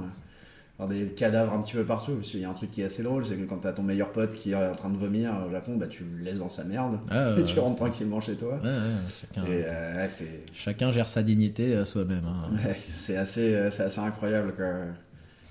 alors, 0.79 0.89
des 0.89 1.05
cadavres 1.13 1.53
un 1.53 1.61
petit 1.61 1.73
peu 1.73 1.83
partout, 1.85 2.13
parce 2.15 2.29
qu'il 2.29 2.39
y 2.39 2.45
a 2.45 2.49
un 2.49 2.53
truc 2.53 2.71
qui 2.71 2.81
est 2.81 2.85
assez 2.85 3.03
drôle, 3.03 3.23
c'est 3.25 3.35
que 3.35 3.43
quand 3.45 3.57
t'as 3.57 3.73
ton 3.73 3.83
meilleur 3.83 4.11
pote 4.11 4.33
qui 4.33 4.51
est 4.51 4.55
en 4.55 4.73
train 4.75 4.89
de 4.89 4.97
vomir 4.97 5.31
au 5.47 5.51
Japon, 5.51 5.75
bah 5.77 5.87
tu 5.87 6.03
le 6.03 6.23
laisses 6.23 6.39
dans 6.39 6.49
sa 6.49 6.63
merde, 6.63 6.97
Ah, 7.09 7.35
et 7.39 7.43
tu 7.43 7.59
rentres 7.59 7.75
tranquillement 7.77 8.21
chez 8.21 8.35
toi. 8.35 8.59
ouais, 8.63 8.69
ouais, 8.69 8.79
chacun, 9.21 9.45
Et 9.45 9.65
euh, 9.67 10.07
chacun 10.53 10.91
gère 10.91 11.05
sa 11.07 11.21
dignité 11.23 11.75
à 11.75 11.85
soi-même. 11.85 12.25
hein. 12.25 12.49
Ouais, 12.65 12.77
c'est 12.89 13.17
assez, 13.17 13.53
euh, 13.53 13.69
c'est 13.71 13.83
assez 13.83 13.99
incroyable. 13.99 14.53
Quoi. 14.55 14.65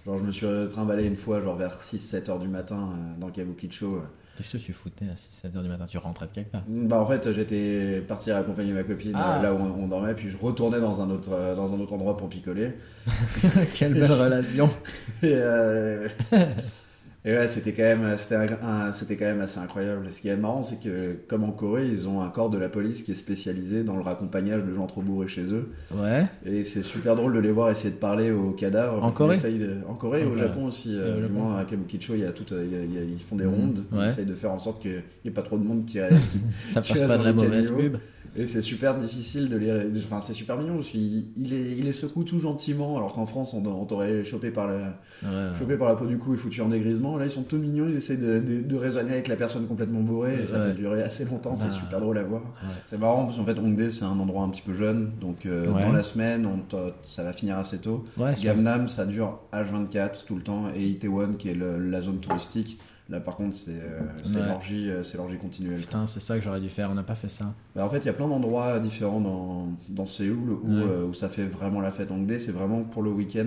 Genre, 0.04 0.18
je 0.18 0.24
me 0.24 0.30
suis 0.32 0.46
trimballé 0.70 1.06
une 1.06 1.16
fois, 1.16 1.40
genre 1.40 1.56
vers 1.56 1.80
6-7 1.80 2.28
heures 2.28 2.40
du 2.40 2.48
matin, 2.48 2.90
euh, 2.92 3.20
dans 3.20 3.30
Kabukicho. 3.30 4.02
Qu'est-ce 4.36 4.56
que 4.56 4.62
tu 4.62 4.72
foutais 4.72 5.04
à 5.04 5.14
6-7 5.14 5.56
heures 5.56 5.62
du 5.62 5.68
matin? 5.68 5.84
Tu 5.88 5.98
rentrais 5.98 6.26
de 6.26 6.32
quelque 6.32 6.50
part? 6.52 6.62
Bah, 6.66 7.00
en 7.00 7.06
fait, 7.06 7.32
j'étais 7.32 8.02
parti 8.08 8.30
accompagner 8.30 8.72
ma 8.72 8.82
copine 8.82 9.12
Ah. 9.14 9.38
euh, 9.38 9.42
là 9.42 9.52
où 9.54 9.58
on, 9.58 9.84
on 9.84 9.88
dormait, 9.88 10.14
puis 10.14 10.30
je 10.30 10.36
retournais 10.38 10.80
dans 10.80 11.02
un 11.02 11.10
autre, 11.10 11.28
euh, 11.32 11.54
dans 11.54 11.72
un 11.74 11.78
autre 11.78 11.92
endroit 11.92 12.16
pour 12.16 12.28
picoler. 12.30 12.72
Quelle 13.76 13.92
belle 13.94 14.10
relation 14.12 14.70
Et, 15.22 15.34
euh, 15.34 16.08
et 17.24 17.32
ouais, 17.32 17.46
c'était 17.46 17.72
quand 17.72 17.82
même, 17.84 18.16
c'était 18.18 18.34
un- 18.34 18.48
un- 18.88 18.92
c'était 18.92 19.16
quand 19.16 19.26
même 19.26 19.40
assez 19.40 19.58
incroyable. 19.60 20.06
Ce 20.10 20.20
qui 20.20 20.28
est 20.28 20.36
marrant, 20.36 20.62
c'est 20.64 20.80
que 20.82 21.14
comme 21.28 21.44
en 21.44 21.52
Corée, 21.52 21.86
ils 21.86 22.08
ont 22.08 22.20
un 22.20 22.28
corps 22.30 22.50
de 22.50 22.58
la 22.58 22.68
police 22.68 23.04
qui 23.04 23.12
est 23.12 23.14
spécialisé 23.14 23.84
dans 23.84 23.94
le 23.96 24.02
raccompagnage 24.02 24.64
de 24.64 24.74
gens 24.74 24.86
trop 24.88 25.02
bourrés 25.02 25.28
chez 25.28 25.44
eux. 25.52 25.68
Ouais. 25.94 26.26
Et 26.44 26.64
c'est 26.64 26.82
super 26.82 27.14
drôle 27.14 27.32
de 27.34 27.38
les 27.38 27.52
voir 27.52 27.70
essayer 27.70 27.90
de 27.90 27.98
parler 27.98 28.32
aux 28.32 28.50
cadavres. 28.50 29.04
En 29.04 29.12
Corée 29.12 29.36
de- 29.36 29.78
En 29.88 29.94
Corée 29.94 30.22
et 30.22 30.24
au. 30.24 30.36
Japon 30.36 30.66
aussi. 30.66 30.96
euh, 30.96 31.18
au 31.18 31.20
Japon. 31.22 31.34
moins 31.34 31.58
à 31.58 31.64
Kabukicho, 31.64 32.14
il 32.14 32.20
y 32.20 32.24
a 32.24 32.32
tout, 32.32 32.44
il 32.50 32.72
y 32.72 32.76
a- 32.80 32.82
il 32.84 32.92
y 32.94 32.98
a- 32.98 33.02
ils 33.02 33.20
font 33.20 33.36
des 33.36 33.44
Mhm. 33.44 33.54
rondes. 33.54 33.84
Ils 33.92 33.98
Ouais. 33.98 34.06
essayent 34.08 34.26
de 34.26 34.34
faire 34.34 34.50
en 34.50 34.58
sorte 34.58 34.82
qu'il 34.82 34.90
n'y 35.24 35.28
ait 35.30 35.34
pas 35.34 35.42
trop 35.42 35.58
de 35.58 35.64
monde 35.64 35.84
qui 35.86 36.00
reste. 36.00 36.28
Ça 36.68 36.80
Tu 36.80 36.92
passe 36.92 37.02
pas 37.02 37.18
de 37.18 37.24
la 37.24 37.32
mauvaise 37.32 37.70
pub. 37.70 37.98
Et 38.36 38.46
c'est 38.46 38.62
super 38.62 38.96
difficile 38.96 39.48
de 39.48 39.56
les. 39.56 39.70
Enfin, 40.04 40.20
c'est 40.20 40.32
super 40.32 40.56
mignon 40.56 40.78
qu'il 40.78 41.26
il 41.36 41.50
les, 41.50 41.72
il 41.78 41.84
les 41.84 41.92
secoue 41.92 42.24
tout 42.24 42.40
gentiment, 42.40 42.96
alors 42.96 43.12
qu'en 43.12 43.26
France, 43.26 43.54
on, 43.54 43.64
on 43.66 43.84
t'aurait 43.84 44.24
chopé 44.24 44.50
par 44.50 44.66
la, 44.68 44.98
Ouais, 45.22 45.50
chopé 45.58 45.76
par 45.76 45.88
la 45.88 45.94
peau 45.96 46.06
du 46.06 46.18
cou 46.18 46.34
et 46.34 46.36
foutu 46.36 46.60
en 46.62 46.68
dégrisement. 46.68 47.16
Là, 47.16 47.26
ils 47.26 47.30
sont 47.30 47.42
tout 47.42 47.58
mignons, 47.58 47.86
ils 47.88 47.96
essaient 47.96 48.16
de, 48.16 48.38
de, 48.40 48.60
de 48.62 48.76
raisonner 48.76 49.12
avec 49.12 49.28
la 49.28 49.36
personne 49.36 49.66
complètement 49.66 50.00
bourrée 50.00 50.42
et 50.42 50.46
ça 50.46 50.58
peut 50.60 50.72
durer 50.72 51.02
assez 51.02 51.24
longtemps, 51.24 51.54
c'est 51.54 51.66
Bah. 51.66 51.70
super 51.72 52.00
drôle 52.00 52.18
à 52.18 52.22
voir. 52.22 52.42
C'est 52.86 52.98
marrant 52.98 53.24
parce 53.26 53.36
qu'en 53.38 53.44
fait, 53.44 53.58
Hongdae, 53.58 53.90
c'est 53.90 54.04
un 54.04 54.18
endroit 54.18 54.42
un 54.44 54.48
petit 54.48 54.62
peu 54.62 54.74
jeune, 54.74 55.12
donc 55.20 55.46
euh, 55.46 55.66
dans 55.66 55.92
la 55.92 56.02
semaine, 56.02 56.46
on 56.46 56.60
ça 57.04 57.22
va 57.24 57.32
finir 57.32 57.58
assez 57.58 57.78
tôt. 57.78 58.04
Gamnam, 58.42 58.88
ça 58.88 59.04
dure 59.06 59.40
H24 59.52 60.24
tout 60.26 60.34
le 60.36 60.42
temps, 60.42 60.64
et 60.74 60.82
Itaewon, 60.86 61.34
qui 61.38 61.48
est 61.50 61.54
le- 61.54 61.78
la 61.78 62.00
zone 62.00 62.18
touristique, 62.18 62.78
là 63.12 63.20
par 63.20 63.36
contre, 63.36 63.54
c'est 63.54 63.78
euh, 63.80 64.00
Ouais. 64.34 64.46
l'orgie 64.48 64.90
euh, 64.90 65.02
c'est 65.04 65.16
l'orgie 65.18 65.36
continuelle. 65.38 65.78
Putain, 65.78 66.06
c'est 66.08 66.18
ça 66.20 66.36
que 66.36 66.42
j'aurais 66.42 66.60
dû 66.60 66.68
faire. 66.68 66.90
On 66.90 66.94
n'a 66.94 67.04
pas 67.04 67.14
fait 67.14 67.28
ça. 67.28 67.54
Bah, 67.76 67.84
en 67.84 67.88
fait, 67.88 67.98
il 67.98 68.06
y 68.06 68.08
a 68.08 68.12
plein 68.12 68.26
d'endroits 68.26 68.80
différents 68.80 69.20
dans, 69.20 69.68
dans 69.88 70.06
Séoul 70.06 70.50
où, 70.50 70.66
Ouais. 70.66 70.82
euh, 70.82 71.06
où 71.06 71.14
ça 71.14 71.28
fait 71.28 71.46
vraiment 71.46 71.80
la 71.80 71.92
fête. 71.92 72.10
Hongdae, 72.10 72.38
c'est 72.40 72.50
vraiment 72.52 72.82
pour 72.82 73.02
le 73.02 73.10
week-end. 73.10 73.46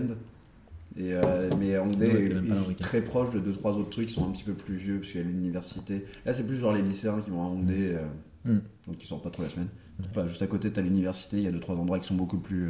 Et, 0.97 1.13
euh, 1.13 1.49
mais 1.59 1.77
Hongdae 1.77 2.05
Ouais, 2.07 2.71
est, 2.71 2.79
très 2.79 3.01
proche 3.01 3.31
de 3.31 3.39
deux 3.39 3.51
trois 3.51 3.73
autres 3.73 3.89
trucs 3.89 4.07
qui 4.07 4.13
sont 4.13 4.25
un 4.25 4.31
petit 4.31 4.43
peu 4.45 4.53
plus 4.53 4.75
vieux 4.77 4.99
parce 4.99 5.11
qu'il 5.11 5.19
y 5.19 5.23
a 5.23 5.27
l'université. 5.27 6.05
Là, 6.25 6.31
c'est 6.33 6.45
plus 6.47 6.55
genre 6.55 6.71
les 6.71 6.81
lycéens 6.81 7.19
qui 7.21 7.31
vont 7.31 7.41
à 7.43 7.47
Hongdae, 7.47 7.73
euh, 7.97 8.05
Mm. 8.45 8.59
donc 8.87 9.03
ils 9.03 9.07
sortent 9.07 9.23
pas 9.23 9.29
trop 9.31 9.41
la 9.43 9.49
semaine. 9.49 9.67
Enfin, 10.11 10.27
juste 10.27 10.41
à 10.41 10.47
côté, 10.47 10.71
tu 10.71 10.79
as 10.79 10.83
l'université, 10.83 11.37
il 11.37 11.43
y 11.43 11.47
a 11.47 11.51
deux 11.51 11.59
trois 11.59 11.75
endroits 11.75 11.99
qui 11.99 12.07
sont 12.07 12.15
beaucoup 12.15 12.37
plus. 12.37 12.69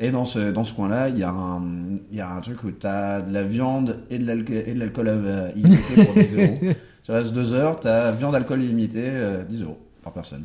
Euh, 0.00 0.06
Et 0.06 0.10
dans 0.10 0.24
ce, 0.24 0.50
dans 0.50 0.64
ce 0.64 0.72
coin-là, 0.74 1.08
il 1.08 1.18
y, 1.18 1.22
a 1.22 1.30
un- 1.30 1.62
il 2.10 2.16
y 2.16 2.20
a 2.20 2.30
un 2.30 2.40
truc 2.40 2.62
où 2.64 2.70
tu 2.70 2.86
as 2.86 3.20
de 3.20 3.32
la 3.32 3.42
viande 3.42 3.98
et 4.10 4.18
de 4.18 4.26
l'alcool 4.78 5.08
euh, 5.08 5.50
illimité 5.56 6.04
pour 6.04 6.14
10 6.14 6.36
euros. 6.36 6.58
Ça 7.02 7.14
reste 7.14 7.32
deux 7.32 7.54
heures, 7.54 7.80
tu 7.80 7.88
as 7.88 8.12
viande, 8.12 8.34
alcool 8.34 8.62
illimité, 8.62 9.04
euh, 9.06 9.42
10 9.44 9.62
euros 9.62 9.78
par 10.02 10.12
personne. 10.12 10.44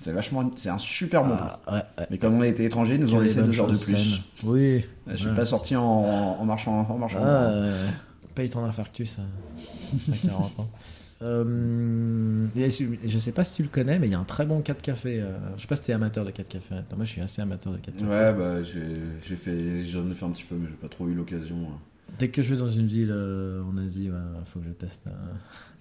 C'est 0.00 0.12
vachement. 0.12 0.50
C'est 0.56 0.70
un 0.70 0.78
super 0.78 1.24
bon. 1.24 1.34
Ah, 1.38 1.58
ouais, 1.70 1.82
ouais. 1.98 2.06
Mais 2.10 2.18
comme 2.18 2.34
on 2.34 2.40
a 2.40 2.46
été 2.46 2.64
étrangers, 2.64 2.94
ils 2.94 3.00
nous 3.00 3.14
ont 3.14 3.20
laissé 3.20 3.42
deux 3.42 3.58
heures 3.60 3.66
de 3.66 3.76
plus. 3.76 3.96
saines. 3.96 4.20
Oui. 4.44 4.84
Je 5.06 5.16
suis 5.16 5.28
Ouais. 5.28 5.34
pas 5.34 5.44
sorti 5.44 5.76
en, 5.76 5.82
en 5.84 6.44
marchant. 6.44 6.86
En 6.90 6.96
marchant 6.98 7.20
Ah, 7.22 7.26
euh, 7.26 7.86
paye 8.34 8.48
ton 8.48 8.64
infarctus 8.64 9.18
à, 9.18 9.22
à 10.12 10.28
40 10.28 10.60
ans. 10.60 10.68
Euh, 11.22 12.38
je 12.56 13.18
sais 13.18 13.32
pas 13.32 13.44
si 13.44 13.54
tu 13.56 13.62
le 13.62 13.68
connais, 13.68 13.98
mais 13.98 14.06
il 14.08 14.12
y 14.12 14.14
a 14.14 14.18
un 14.20 14.24
très 14.24 14.46
bon 14.46 14.60
4 14.60 14.80
café. 14.82 15.20
euh, 15.20 15.36
je 15.56 15.62
sais 15.62 15.68
pas 15.68 15.76
si 15.76 15.82
t'es 15.82 15.92
amateur 15.92 16.24
de 16.24 16.30
4 16.30 16.48
café. 16.48 16.74
Moi, 16.96 17.04
je 17.04 17.10
suis 17.10 17.20
assez 17.20 17.42
amateur 17.42 17.72
de 17.72 17.78
4 17.78 17.96
café. 17.96 18.10
Ouais, 18.10 18.32
bah 18.32 18.62
j'ai 18.62 19.36
fait. 19.36 19.84
J'en 19.84 20.10
ai 20.10 20.14
fait 20.14 20.24
un 20.24 20.30
petit 20.30 20.44
peu, 20.44 20.54
mais 20.56 20.66
j'ai 20.68 20.76
pas 20.76 20.88
trop 20.88 21.08
eu 21.08 21.14
l'occasion. 21.14 21.56
Dès 22.18 22.28
que 22.28 22.42
je 22.42 22.54
vais 22.54 22.60
dans 22.60 22.68
une 22.70 22.86
ville 22.86 23.10
euh, 23.12 23.62
en 23.62 23.76
Asie, 23.78 24.06
il 24.06 24.44
faut 24.46 24.58
que 24.60 24.66
je 24.66 24.72
teste. 24.72 25.02
euh. 25.06 25.10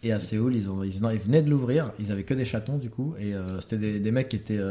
Et 0.04 0.12
à 0.14 0.20
Séoul, 0.20 0.56
ils, 0.56 0.70
ont, 0.70 0.84
ils, 0.84 0.92
venaient- 0.92 1.16
ils 1.16 1.20
venaient 1.20 1.42
de 1.42 1.50
l'ouvrir. 1.50 1.92
Ils 2.00 2.12
avaient 2.12 2.24
que 2.24 2.34
des 2.34 2.46
chatons, 2.46 2.78
du 2.78 2.90
coup. 2.90 3.16
Et 3.20 3.34
euh, 3.34 3.60
c'était 3.62 3.78
des, 3.78 4.00
des 4.00 4.12
mecs 4.12 4.30
qui 4.30 4.36
étaient, 4.38 4.62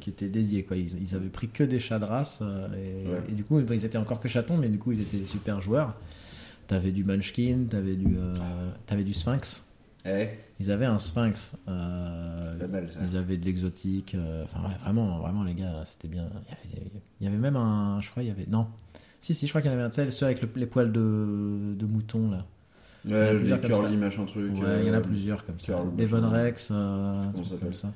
qui 0.00 0.10
étaient 0.10 0.28
dédiés. 0.28 0.64
Quoi. 0.64 0.76
Ils, 0.76 1.00
ils 1.00 1.14
avaient 1.14 1.28
pris 1.28 1.48
que 1.48 1.62
des 1.64 1.78
chats 1.78 1.98
de 1.98 2.04
race. 2.04 2.40
et, 2.42 3.08
Ouais. 3.08 3.20
et 3.30 3.32
du 3.32 3.44
coup, 3.44 3.60
ils 3.60 3.84
étaient 3.84 3.96
encore 3.98 4.20
que 4.20 4.28
chatons, 4.28 4.56
mais 4.56 4.68
du 4.68 4.78
coup, 4.78 4.92
ils 4.92 5.00
étaient 5.00 5.16
des 5.18 5.26
super 5.26 5.60
joueurs. 5.60 5.94
T'avais 6.66 6.90
du 6.90 7.04
Munchkin, 7.04 7.66
t'avais 7.70 7.94
du, 7.94 8.16
t'avais 8.86 9.04
du 9.04 9.12
Sphinx. 9.12 9.62
Eh, 10.06 10.28
Ils 10.60 10.70
avaient 10.70 10.84
un 10.86 10.98
sphinx. 10.98 11.54
euh, 11.68 12.52
c'est 12.52 12.58
pas 12.58 12.68
mal 12.68 12.88
ça. 12.90 13.00
Ils 13.10 13.16
avaient 13.16 13.36
de 13.36 13.44
l'exotique. 13.44 14.14
euh, 14.14 14.44
Enfin, 14.44 14.68
ouais, 14.68 14.74
vraiment, 14.82 15.18
vraiment, 15.18 15.42
les 15.44 15.54
gars, 15.54 15.82
c'était 15.90 16.08
bien. 16.08 16.28
Il 16.64 16.70
y, 16.70 16.76
avait, 16.80 16.90
il 17.20 17.24
y 17.24 17.28
avait 17.28 17.38
même 17.38 17.56
un. 17.56 18.00
Je 18.00 18.10
crois, 18.10 18.22
il 18.22 18.28
y 18.28 18.30
avait. 18.30 18.46
Non. 18.48 18.66
Si, 19.20 19.34
si, 19.34 19.46
je 19.46 19.50
crois 19.52 19.60
qu'il 19.60 19.70
y 19.70 19.74
en 19.74 19.76
avait 19.76 19.86
un. 19.86 19.90
Tu 19.90 19.96
sais, 19.96 20.10
ceux 20.10 20.26
avec 20.26 20.40
le- 20.42 20.48
les 20.56 20.66
poils 20.66 20.92
de, 20.92 21.74
de 21.76 21.86
mouton, 21.86 22.30
là. 22.30 22.44
Il 23.04 23.10
y 23.10 23.14
en 23.14 23.16
a 23.16 23.20
Ouais, 23.20 23.32
les 23.32 23.38
plusieurs 23.38 23.60
comme 23.60 23.72
ça. 23.74 23.80
curly, 23.80 23.96
machin 23.96 24.24
truc. 24.24 24.52
Ouais, 24.54 24.80
il 24.82 24.86
y 24.86 24.90
en 24.90 24.94
a 24.94 24.96
euh, 24.96 25.00
plusieurs 25.00 25.44
comme 25.46 25.58
ça. 25.60 25.82
Devon. 25.96 26.26
Rex, 26.28 26.68
Comment 26.68 27.32
ça 27.44 27.50
s'appelle 27.50 27.74
ça. 27.74 27.88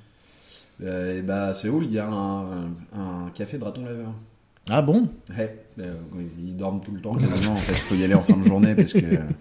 Et 0.82 1.22
bah, 1.22 1.46
à 1.48 1.54
Séoul, 1.54 1.84
il 1.84 1.92
y 1.92 1.98
a 1.98 2.08
un, 2.08 2.64
un 2.94 3.30
café 3.34 3.58
de 3.58 3.64
raton 3.64 3.84
laveur. 3.84 4.12
Ah 4.70 4.82
bon? 4.82 5.08
Ouais, 5.36 5.64
euh, 5.80 5.94
ils, 6.38 6.56
dorment 6.56 6.80
tout 6.80 6.92
le 6.92 7.00
temps, 7.00 7.14
quasiment. 7.14 7.54
En 7.54 7.56
fait, 7.56 7.72
il 7.72 7.76
faut 7.76 7.94
y 7.96 8.04
aller 8.04 8.14
en 8.14 8.22
fin 8.22 8.36
de 8.36 8.44
journée 8.46 8.74
parce 8.74 8.92
que 8.92 9.00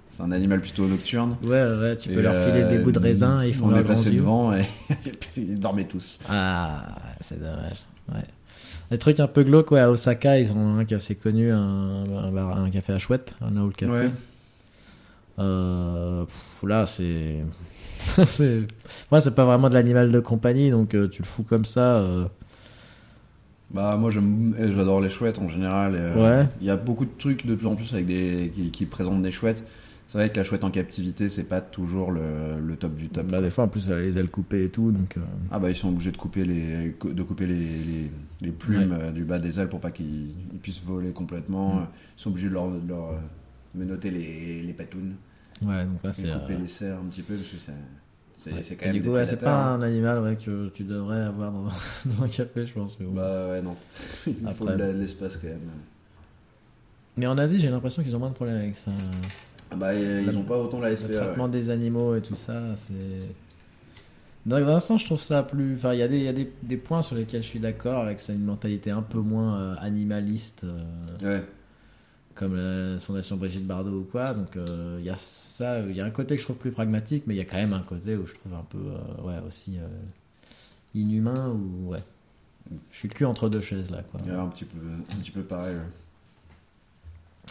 c'est 0.09 0.23
un 0.23 0.31
animal 0.31 0.59
plutôt 0.61 0.87
nocturne. 0.87 1.35
Ouais, 1.43 1.49
ouais, 1.61 1.95
tu 1.97 2.09
peux 2.09 2.19
Et, 2.19 2.21
leur 2.23 2.33
filer 2.33 2.63
euh, 2.63 2.69
des 2.69 2.79
bouts 2.79 2.91
de 2.91 2.99
raisin 2.99 3.43
et 3.43 3.49
ils 3.49 3.53
font 3.55 3.65
On 3.67 3.69
leurs 3.69 3.79
est 3.79 3.83
passé 3.85 4.11
devant 4.11 4.53
et 4.53 4.63
ils 5.37 5.59
dormaient 5.59 5.83
tous. 5.85 6.19
Ah, 6.29 6.95
c'est 7.19 7.39
dommage. 7.39 7.83
Ouais. 8.11 8.23
Les 8.91 8.97
trucs 8.97 9.19
un 9.19 9.27
peu 9.27 9.43
glauques, 9.43 9.71
ouais, 9.71 9.79
à 9.79 9.91
Osaka, 9.91 10.39
ils 10.39 10.51
ont 10.53 10.77
un 10.79 10.85
qui 10.85 10.93
est 10.95 10.97
assez 10.97 11.13
connu, 11.15 11.51
un, 11.51 11.57
un, 11.57 12.31
bar- 12.31 12.57
un 12.57 12.69
café 12.71 12.93
à 12.93 12.97
chouette, 12.97 13.37
un 13.41 13.55
old 13.57 13.75
café. 13.75 13.91
Ouais. 13.91 14.09
Euh, 15.37 16.25
pff, 16.25 16.67
là, 16.67 16.85
c'est. 16.85 17.35
Moi, 19.11 19.21
c'est 19.21 19.35
pas 19.35 19.45
vraiment 19.45 19.69
de 19.69 19.73
l'animal 19.75 20.11
de 20.11 20.19
compagnie, 20.19 20.69
donc 20.71 20.95
euh, 20.95 21.07
tu 21.07 21.21
le 21.21 21.27
fous 21.27 21.43
comme 21.43 21.65
ça. 21.65 21.97
euh, 21.99 22.25
Bah 23.71 23.95
moi 23.97 24.09
eh, 24.11 24.73
j'adore 24.73 24.99
les 25.01 25.09
chouettes 25.09 25.39
en 25.39 25.47
général. 25.47 25.93
euh, 25.95 26.41
Ouais. 26.43 26.47
Il 26.61 26.67
y 26.67 26.69
a 26.71 26.77
beaucoup 26.77 27.05
de 27.05 27.11
trucs 27.17 27.45
de 27.45 27.53
plus 27.55 27.67
en 27.67 27.75
plus 27.75 27.93
avec 27.93 28.05
des 28.07 28.51
qui, 28.53 28.71
qui 28.71 28.85
présentent 28.85 29.21
des 29.21 29.31
chouettes. 29.31 29.63
C'est 30.07 30.17
vrai 30.17 30.31
que 30.31 30.37
la 30.37 30.43
chouette 30.43 30.63
en 30.63 30.71
captivité 30.71 31.29
c'est 31.29 31.43
pas 31.43 31.61
toujours 31.61 32.11
le, 32.11 32.59
le 32.65 32.75
top 32.77 32.95
du 32.95 33.09
top. 33.09 33.27
Bah, 33.27 33.41
des 33.41 33.51
fois, 33.51 33.65
en 33.65 33.67
plus, 33.67 33.91
elle 33.91 33.97
a 33.99 34.01
les 34.01 34.17
ailes 34.17 34.29
coupées 34.31 34.63
et 34.65 34.69
tout, 34.69 34.91
donc. 34.91 35.17
euh, 35.17 35.21
Ah 35.51 35.59
bah 35.59 35.69
ils 35.69 35.75
sont 35.75 35.89
obligés 35.89 36.11
de 36.11 36.17
couper 36.17 36.45
les 36.45 36.95
de 37.03 37.21
couper 37.21 37.45
les, 37.45 37.53
les, 37.53 38.11
les 38.41 38.51
plumes 38.51 38.97
euh, 38.99 39.11
du 39.11 39.23
bas 39.23 39.37
des 39.37 39.59
ailes 39.59 39.69
pour 39.69 39.79
pas 39.79 39.91
qu'ils 39.91 40.29
ils 40.51 40.59
puissent 40.59 40.81
voler 40.83 41.11
complètement. 41.11 41.75
Mm. 41.75 41.87
Ils 42.17 42.21
sont 42.23 42.29
obligés 42.31 42.49
de 42.49 42.53
leur, 42.55 42.71
de 42.71 42.87
leur 42.89 43.19
menotter 43.75 44.09
les, 44.09 44.63
les 44.63 44.73
patounes 44.73 45.13
Ouais, 45.61 45.83
donc 45.85 46.01
là, 46.03 46.11
c'est. 46.11 46.23
couper 46.23 46.53
euh, 46.55 46.59
les 46.61 46.67
serres 46.67 46.97
un 46.97 47.07
petit 47.09 47.21
peu 47.21 47.35
parce 47.35 47.47
que 47.49 47.57
ça- 47.57 47.71
c'est 48.39 48.53
ouais. 48.53 48.61
quand 48.79 48.85
même 48.87 48.95
du 48.95 49.01
coup, 49.03 49.09
ouais, 49.09 49.25
c'est 49.25 49.37
pas 49.37 49.53
un 49.73 49.81
animal 49.81 50.21
ouais, 50.23 50.35
que 50.35 50.69
tu 50.69 50.83
devrais 50.83 51.21
avoir 51.21 51.51
dans 51.51 51.67
un, 51.67 51.71
dans 52.05 52.23
un 52.23 52.27
café, 52.27 52.65
je 52.65 52.73
pense. 52.73 52.99
Mais, 52.99 53.05
bon. 53.05 53.13
Bah 53.13 53.47
ouais 53.49 53.61
non. 53.61 53.75
Il 54.27 54.33
faut 54.33 54.47
Après. 54.47 54.73
de 54.73 54.79
la- 54.79 54.93
de 54.93 54.97
l'espace 54.99 55.37
quand 55.37 55.47
même. 55.47 55.59
mais 57.17 57.27
en 57.27 57.37
Asie, 57.37 57.59
j'ai 57.59 57.69
l'impression 57.69 58.01
qu'ils 58.01 58.15
ont 58.15 58.19
moins 58.19 58.29
de 58.29 58.35
problèmes 58.35 58.57
avec 58.57 58.75
ça. 58.75 58.91
Ah 59.71 59.75
Bah 59.75 59.93
ils 59.93 60.35
ont 60.37 60.43
pas 60.43 60.57
autant 60.57 60.79
la 60.79 60.89
Le 60.89 60.95
SPA. 60.95 61.09
traitement 61.09 61.43
ouais. 61.45 61.49
des 61.51 61.69
animaux 61.69 62.15
et 62.15 62.21
tout 62.21 62.35
ça, 62.35 62.61
c'est. 62.75 62.93
Dans 64.45 64.55
un 64.55 64.79
sens, 64.79 65.01
je 65.01 65.05
trouve 65.05 65.21
ça 65.21 65.43
plus. 65.43 65.75
Enfin, 65.75 65.93
il 65.93 65.99
y 65.99 66.01
a, 66.01 66.07
des, 66.07 66.19
y 66.19 66.27
a 66.27 66.33
des, 66.33 66.49
des 66.63 66.77
points 66.77 67.01
sur 67.01 67.15
lesquels 67.15 67.43
je 67.43 67.47
suis 67.47 67.59
d'accord 67.59 68.01
avec 68.01 68.19
ça, 68.21 68.31
une 68.33 68.45
mentalité 68.45 68.89
un 68.89 69.01
peu 69.01 69.19
moins 69.19 69.59
euh, 69.59 69.75
animaliste, 69.79 70.63
euh, 70.63 71.39
Ouais. 71.39 71.43
Comme 72.35 72.55
la 72.55 72.99
Fondation 72.99 73.35
Brigitte 73.37 73.67
Bardot 73.67 73.99
ou 73.99 74.07
quoi. 74.09 74.33
Donc, 74.33 74.55
euh, 74.55 74.97
il 74.99 75.05
y 75.05 75.09
a 75.09 75.15
ça, 75.15 75.79
il 75.79 75.95
y 75.95 76.01
a 76.01 76.05
un 76.05 76.09
côté 76.09 76.35
que 76.35 76.39
je 76.41 76.45
trouve 76.45 76.57
plus 76.57 76.71
pragmatique, 76.71 77.23
mais 77.27 77.35
il 77.35 77.37
y 77.37 77.41
a 77.41 77.45
quand 77.45 77.57
même 77.57 77.73
un 77.73 77.81
côté 77.81 78.15
où 78.15 78.25
je 78.25 78.35
trouve 78.35 78.53
un 78.53 78.65
peu, 78.69 78.77
euh, 78.77 79.27
ouais, 79.27 79.39
aussi 79.47 79.77
euh, 79.77 79.87
inhumain 80.95 81.49
ou 81.49 81.89
ouais. 81.91 82.03
Je 82.91 82.97
suis 82.97 83.07
le 83.07 83.13
cul 83.13 83.25
entre 83.25 83.49
deux 83.49 83.61
chaises 83.61 83.89
là, 83.89 84.03
quoi. 84.09 84.19
Il 84.25 84.31
y 84.31 84.35
a 84.35 84.39
un 84.39 84.47
petit 84.47 84.65
peu 84.65 84.77
un 85.11 85.15
petit 85.19 85.31
peu 85.31 85.41
pareil. 85.41 85.75
ouais. 85.75 85.81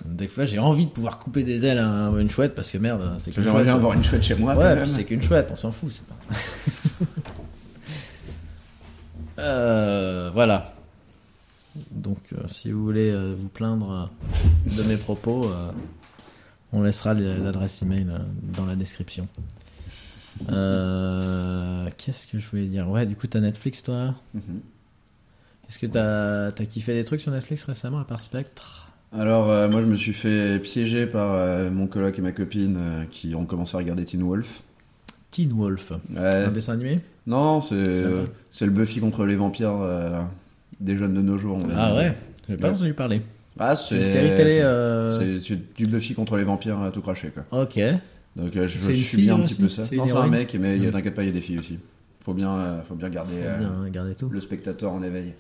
Des 0.05 0.29
fois, 0.29 0.45
j'ai 0.45 0.61
envie 0.61 0.87
de 0.87 0.93
pouvoir 0.93 1.19
couper 1.19 1.43
des 1.43 1.65
ailes 1.65 1.81
à 1.81 2.13
une 2.17 2.31
chouette 2.31 2.55
parce 2.55 2.71
que 2.71 2.79
merde, 2.79 3.17
c'est 3.19 3.33
qu'une 3.33 3.43
J'aimerais 3.43 3.65
bien 3.65 3.75
avoir 3.75 3.95
une 3.95 4.05
chouette 4.05 4.23
chez 4.23 4.37
moi. 4.37 4.55
Ouais, 4.55 4.87
c'est 4.87 5.05
qu'une 5.05 5.23
chouette, 5.23 5.49
on 5.51 5.57
s'en 5.57 5.73
fout, 5.73 5.91
c'est 5.93 6.05
pas. 6.07 6.15
Euh, 9.39 10.31
voilà. 10.35 10.73
Donc, 11.91 12.19
euh, 12.33 12.37
si 12.47 12.71
vous 12.73 12.83
voulez 12.85 13.11
euh, 13.11 13.35
vous 13.39 13.49
plaindre 13.49 14.11
euh, 14.69 14.77
de 14.77 14.83
mes 14.83 14.97
propos, 14.97 15.51
on 16.73 16.83
laissera 16.83 17.15
l'adresse 17.15 17.83
email 17.83 18.07
dans 18.57 18.67
la 18.67 18.77
description. 18.77 19.27
Euh, 20.51 21.89
Qu'est-ce 21.97 22.27
que 22.27 22.39
je 22.39 22.49
voulais 22.49 22.67
dire? 22.67 22.89
Ouais, 22.89 23.07
du 23.07 23.17
coup, 23.17 23.27
t'as 23.27 23.41
Netflix, 23.41 23.83
toi? 23.83 24.15
Mhm. 24.35 24.61
Est-ce 25.69 25.79
que 25.79 25.87
t'as 25.87 26.47
as 26.47 26.67
kiffé 26.67 26.95
des 26.95 27.05
trucs 27.05 27.21
sur 27.21 27.31
Netflix 27.33 27.65
récemment 27.65 27.99
à 27.99 28.05
part 28.05 28.23
Spectre? 28.23 28.91
Alors, 29.13 29.51
euh, 29.51 29.69
moi, 29.71 29.81
je 29.81 29.87
me 29.87 29.97
suis 29.97 30.13
fait 30.13 30.59
piéger 30.61 31.07
par 31.07 31.33
euh, 31.35 31.71
mon 31.71 31.87
coloc 31.87 32.19
et 32.19 32.23
ma 32.23 32.33
copine 32.33 33.07
qui 33.11 33.35
ont 33.35 33.45
commencé 33.47 33.75
à 33.77 33.79
regarder 33.79 34.05
Teen 34.05 34.23
Wolf. 34.23 34.63
Teen 35.31 35.53
Wolf, 35.53 35.93
Ouais. 36.15 36.45
un 36.45 36.51
dessin 36.51 36.73
animé? 36.75 37.01
Non, 37.27 37.61
c'est 37.61 37.75
le 37.75 38.71
Buffy 38.71 39.01
contre 39.01 39.27
les 39.27 39.37
vampires 39.37 39.77
des 40.81 40.97
jeunes 40.97 41.15
de 41.15 41.23
nos 41.23 41.37
jours. 41.39 41.59
on 41.63 41.69
Ah 41.77 41.95
ouais 41.97 42.15
J'ai 42.49 42.57
pas 42.57 42.69
Ouais. 42.69 42.75
entendu 42.75 42.95
parler. 42.95 43.23
Ah, 43.59 43.75
C'est 43.77 43.97
une 43.99 44.05
série 44.05 44.35
télé. 44.37 44.61
euh, 44.61 45.11
C'est 45.41 45.51
du 45.77 45.87
Buffy 45.87 46.15
contre 46.15 46.37
les 46.37 46.45
vampires 46.45 46.81
à 46.81 46.91
tout 46.91 47.01
cracher, 47.03 47.31
quoi. 47.31 47.45
Ok. 47.63 47.79
Donc, 48.37 48.55
euh, 48.57 48.67
je, 48.69 48.79
je 48.79 48.93
suis 48.93 49.17
bien 49.17 49.35
un 49.35 49.41
petit 49.41 49.61
peu 49.61 49.69
ça. 49.69 49.83
C'est 49.85 49.97
Non, 49.97 50.05
une 50.05 50.11
c'est 50.11 50.17
un 50.17 50.27
mec, 50.29 50.57
mais 50.61 50.77
il 50.77 50.83
y 50.85 50.87
a- 50.87 50.91
Mm. 50.91 50.93
t'inquiète 50.93 51.15
pas, 51.15 51.23
il 51.25 51.27
y 51.27 51.31
a 51.31 51.33
des 51.33 51.41
filles 51.41 51.59
aussi. 51.59 51.79
Faut 52.21 52.35
bien, 52.35 52.51
euh, 52.53 52.83
faut 52.83 52.95
bien 52.95 53.09
garder 53.09 53.33
Faut 53.33 53.39
euh, 53.43 53.59
bien 53.59 53.73
regarder 53.85 54.15
tout. 54.15 54.29
le 54.29 54.39
spectateur 54.41 54.93
en 54.93 55.03
éveil. 55.03 55.33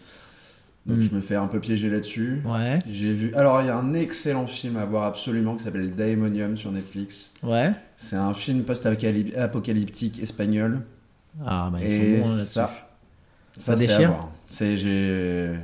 Donc, 0.87 0.99
Mm. 0.99 1.03
je 1.03 1.15
me 1.15 1.21
fais 1.21 1.37
un 1.37 1.47
peu 1.47 1.61
piéger 1.61 1.91
là-dessus. 1.91 2.41
Ouais. 2.45 2.81
J'ai 2.91 3.13
vu. 3.13 3.33
Alors, 3.35 3.61
il 3.61 3.67
y 3.67 3.71
a 3.71 3.77
un 3.77 3.95
excellent 3.95 4.47
film 4.47 4.77
à 4.79 4.85
voir 4.87 5.05
absolument 5.05 5.55
qui 5.55 5.63
s'appelle 5.65 5.95
Daemonium 5.95 6.57
sur 6.57 6.73
Netflix. 6.73 7.35
Ouais. 7.45 7.71
C'est 7.97 8.17
un 8.17 8.33
film 8.35 8.63
post-apocalyptique 8.65 10.21
espagnol. 10.21 10.81
Ah, 11.47 11.69
bah 11.73 11.79
ils 11.83 11.91
sont 11.91 11.97
bons 12.03 12.37
là-dessus. 12.37 12.53
ça, 12.53 12.71
Ça 13.57 13.73
à 13.73 13.77
déchire. 13.77 14.29
C'est 14.51 14.77
j'ai 14.77 15.55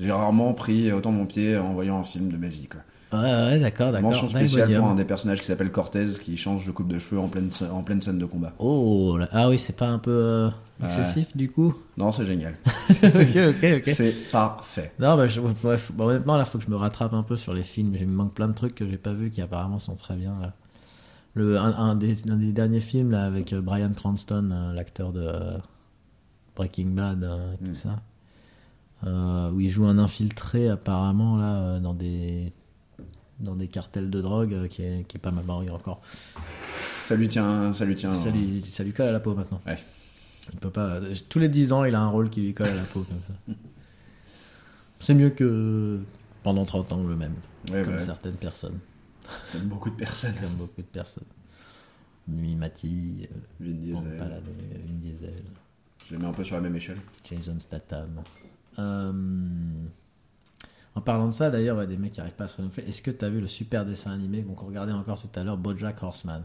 j'ai 0.00 0.10
rarement 0.12 0.52
pris 0.54 0.90
autant 0.92 1.12
mon 1.12 1.26
pied 1.26 1.56
en 1.56 1.72
voyant 1.72 1.98
un 2.00 2.02
film 2.04 2.30
de 2.30 2.36
ma 2.36 2.48
vie. 2.48 2.66
Quoi. 2.68 2.80
Ouais, 3.12 3.28
ouais, 3.28 3.58
d'accord, 3.60 3.92
d'accord. 3.92 4.10
Mention 4.10 4.28
spéciale 4.30 4.74
pour 4.74 4.86
un 4.86 4.94
des 4.94 5.04
personnages 5.04 5.40
qui 5.40 5.46
s'appelle 5.46 5.70
Cortez 5.70 6.06
qui 6.20 6.36
change 6.36 6.66
de 6.66 6.72
coupe 6.72 6.88
de 6.88 6.98
cheveux 6.98 7.20
en 7.20 7.28
pleine 7.28 7.50
en 7.70 7.82
pleine 7.82 8.00
scène 8.02 8.18
de 8.18 8.24
combat. 8.24 8.52
Oh, 8.58 9.16
là- 9.18 9.28
ah 9.32 9.48
oui, 9.50 9.58
c'est 9.58 9.76
pas 9.76 9.88
un 9.88 9.98
peu 9.98 10.10
euh, 10.10 10.50
excessif 10.82 11.36
du 11.36 11.50
coup? 11.50 11.74
Non, 11.96 12.10
c'est 12.10 12.24
génial. 12.26 12.54
Ok, 12.90 13.36
ok, 13.36 13.64
ok. 13.76 13.82
C'est 13.84 14.14
parfait. 14.30 14.92
Non, 14.98 15.16
bah, 15.16 15.26
je- 15.26 15.40
bah, 15.40 16.04
honnêtement, 16.04 16.36
là, 16.36 16.44
faut 16.44 16.58
que 16.58 16.64
je 16.64 16.70
me 16.70 16.76
rattrape 16.76 17.12
un 17.14 17.22
peu 17.22 17.36
sur 17.36 17.52
les 17.54 17.62
films. 17.62 17.94
Il 17.98 18.06
me 18.08 18.14
manque 18.14 18.34
plein 18.34 18.48
de 18.48 18.54
trucs 18.54 18.74
que 18.74 18.88
j'ai 18.88 18.96
pas 18.98 19.12
vus 19.12 19.30
qui 19.30 19.40
apparemment 19.42 19.78
sont 19.78 19.94
très 19.94 20.16
bien. 20.16 20.34
Là. 20.40 20.52
Le, 21.34 21.58
un, 21.58 21.72
un 21.76 21.94
des, 21.94 22.30
un 22.30 22.36
des 22.36 22.52
derniers 22.52 22.80
films 22.80 23.10
là, 23.10 23.24
avec 23.24 23.52
euh, 23.52 23.60
Brian 23.60 23.92
Cranston, 23.92 24.50
euh, 24.52 24.72
l'acteur 24.74 25.12
de 25.12 25.30
Breaking 26.56 26.88
Bad, 26.90 27.24
euh, 27.24 27.54
et 27.54 27.58
tout 27.58 27.70
Mm. 27.70 27.76
ça, 27.76 28.02
euh, 29.06 29.50
où 29.50 29.60
il 29.60 29.70
joue 29.70 29.86
un 29.86 29.98
infiltré 29.98 30.68
apparemment 30.68 31.36
là 31.36 31.56
euh, 31.56 31.80
dans 31.80 31.94
des 31.94 32.52
dans 33.40 33.56
des 33.56 33.66
cartels 33.66 34.08
de 34.10 34.20
drogue 34.20 34.54
euh, 34.54 34.68
qui, 34.68 34.82
est, 34.82 35.04
qui 35.08 35.16
est 35.16 35.20
pas 35.20 35.32
mal 35.32 35.44
barré 35.44 35.68
encore. 35.70 36.00
Ça 37.00 37.16
lui 37.16 37.26
tient, 37.26 37.72
ça 37.72 37.84
lui 37.84 37.96
tient. 37.96 38.14
Ça 38.14 38.30
lui, 38.30 38.60
ça 38.60 38.84
lui 38.84 38.92
colle 38.92 39.08
à 39.08 39.12
la 39.12 39.18
peau 39.18 39.34
maintenant. 39.34 39.60
Ouais. 39.66 39.78
Il 40.52 40.58
peut 40.60 40.70
pas. 40.70 41.00
Tous 41.28 41.38
les 41.40 41.48
10 41.48 41.72
ans, 41.72 41.84
il 41.84 41.94
a 41.96 42.00
un 42.00 42.06
rôle 42.08 42.30
qui 42.30 42.40
lui 42.42 42.54
colle 42.54 42.68
à 42.68 42.74
la 42.74 42.82
peau 42.82 43.00
comme 43.02 43.18
ça. 43.26 43.54
C'est 45.00 45.14
mieux 45.14 45.30
que 45.30 46.00
pendant 46.44 46.64
30 46.64 46.92
ans 46.92 47.02
le 47.02 47.16
même, 47.16 47.34
Ouais, 47.70 47.82
comme 47.82 47.94
bah, 47.94 47.98
certaines 48.00 48.34
personnes, 48.36 48.78
comme 49.52 49.62
beaucoup 49.62 49.90
de 49.90 49.96
personnes. 49.96 50.34
comme 50.40 50.54
beaucoup 50.54 50.80
de 50.82 50.86
personnes. 50.86 51.24
Nuit 52.28 52.54
Mati, 52.54 53.26
euh, 53.32 53.36
Vin 53.66 53.72
Diesel. 53.72 54.18
Vin 54.18 54.94
Diesel, 55.00 55.34
Je 56.12 56.18
les 56.18 56.22
mets 56.22 56.28
un 56.28 56.32
peu 56.34 56.44
sur 56.44 56.56
la 56.56 56.60
même 56.60 56.76
échelle. 56.76 56.98
Jason 57.24 57.58
Statham. 57.58 58.22
Euh, 58.78 59.10
En 60.94 61.00
parlant 61.00 61.26
de 61.26 61.32
ça, 61.32 61.48
d'ailleurs, 61.48 61.86
des 61.86 61.96
mecs 61.96 62.12
qui 62.12 62.20
arrivent 62.20 62.34
pas 62.34 62.44
à 62.44 62.48
se 62.48 62.58
renouveler. 62.58 62.86
Est-ce 62.86 63.00
que 63.00 63.10
tu 63.10 63.24
as 63.24 63.30
vu 63.30 63.40
le 63.40 63.46
super 63.46 63.86
dessin 63.86 64.10
animé 64.10 64.42
qu'on 64.42 64.66
regardait 64.66 64.92
encore 64.92 65.18
tout 65.18 65.40
à 65.40 65.42
l'heure, 65.42 65.56
BoJack 65.56 66.02
Horseman? 66.02 66.44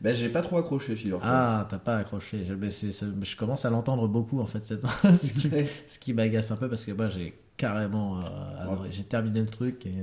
Ben, 0.00 0.12
j'ai 0.12 0.28
pas 0.28 0.42
trop 0.42 0.58
accroché, 0.58 0.96
figure 0.96 1.20
Ah, 1.22 1.68
t'as 1.70 1.78
pas 1.78 1.98
accroché. 1.98 2.44
Je, 2.44 2.54
je 2.54 3.36
commence 3.36 3.64
à 3.64 3.70
l'entendre 3.70 4.08
beaucoup 4.08 4.40
en 4.40 4.46
fait, 4.46 4.58
cette... 4.58 4.84
ce 5.14 5.32
qui, 5.34 5.50
ce 5.86 5.98
qui 6.00 6.12
m'agace 6.12 6.50
un 6.50 6.56
peu 6.56 6.68
parce 6.68 6.84
que 6.84 6.90
moi 6.90 7.08
j'ai 7.08 7.38
carrément 7.56 8.18
euh, 8.18 8.24
adoré. 8.58 8.88
J'ai 8.90 9.04
terminé 9.04 9.38
le 9.38 9.46
truc 9.46 9.86
et. 9.86 9.94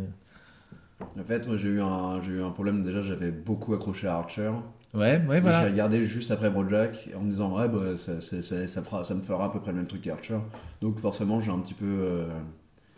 En 1.01 1.24
fait, 1.24 1.45
moi, 1.45 1.58
j'ai 1.58 1.68
eu 1.68 1.82
un, 1.82 2.22
j'ai 2.22 2.32
eu 2.32 2.41
un 2.41 2.51
problème. 2.51 2.82
Déjà, 2.84 3.01
j'avais 3.01 3.32
beaucoup 3.32 3.74
accroché 3.74 4.08
à 4.08 4.16
Archer. 4.16 4.51
Ouais, 4.94 5.20
ouais, 5.28 5.38
Et 5.38 5.41
J'ai 5.41 5.41
voilà. 5.41 5.62
regardé 5.66 6.06
juste 6.06 6.30
après 6.32 6.50
Brojack 6.52 7.10
en 7.16 7.22
me 7.22 7.30
disant 7.32 7.58
ouais 7.58 7.68
bah, 7.68 7.98
ça, 7.98 8.22
ça, 8.22 8.41
ça, 8.41 8.68
ça 8.68 8.84
fera, 8.84 9.04
ça 9.04 9.16
me 9.16 9.22
fera 9.24 9.46
à 9.46 9.50
peu 9.50 9.60
près 9.60 9.72
le 9.72 9.78
même 9.78 9.88
truc 9.88 10.02
qu'Archer. 10.04 10.38
Donc 10.82 11.00
forcément 11.00 11.41
j'ai 11.41 11.52
un 11.52 11.60
petit 11.60 11.74
peu 11.74 11.86
euh, 11.86 12.26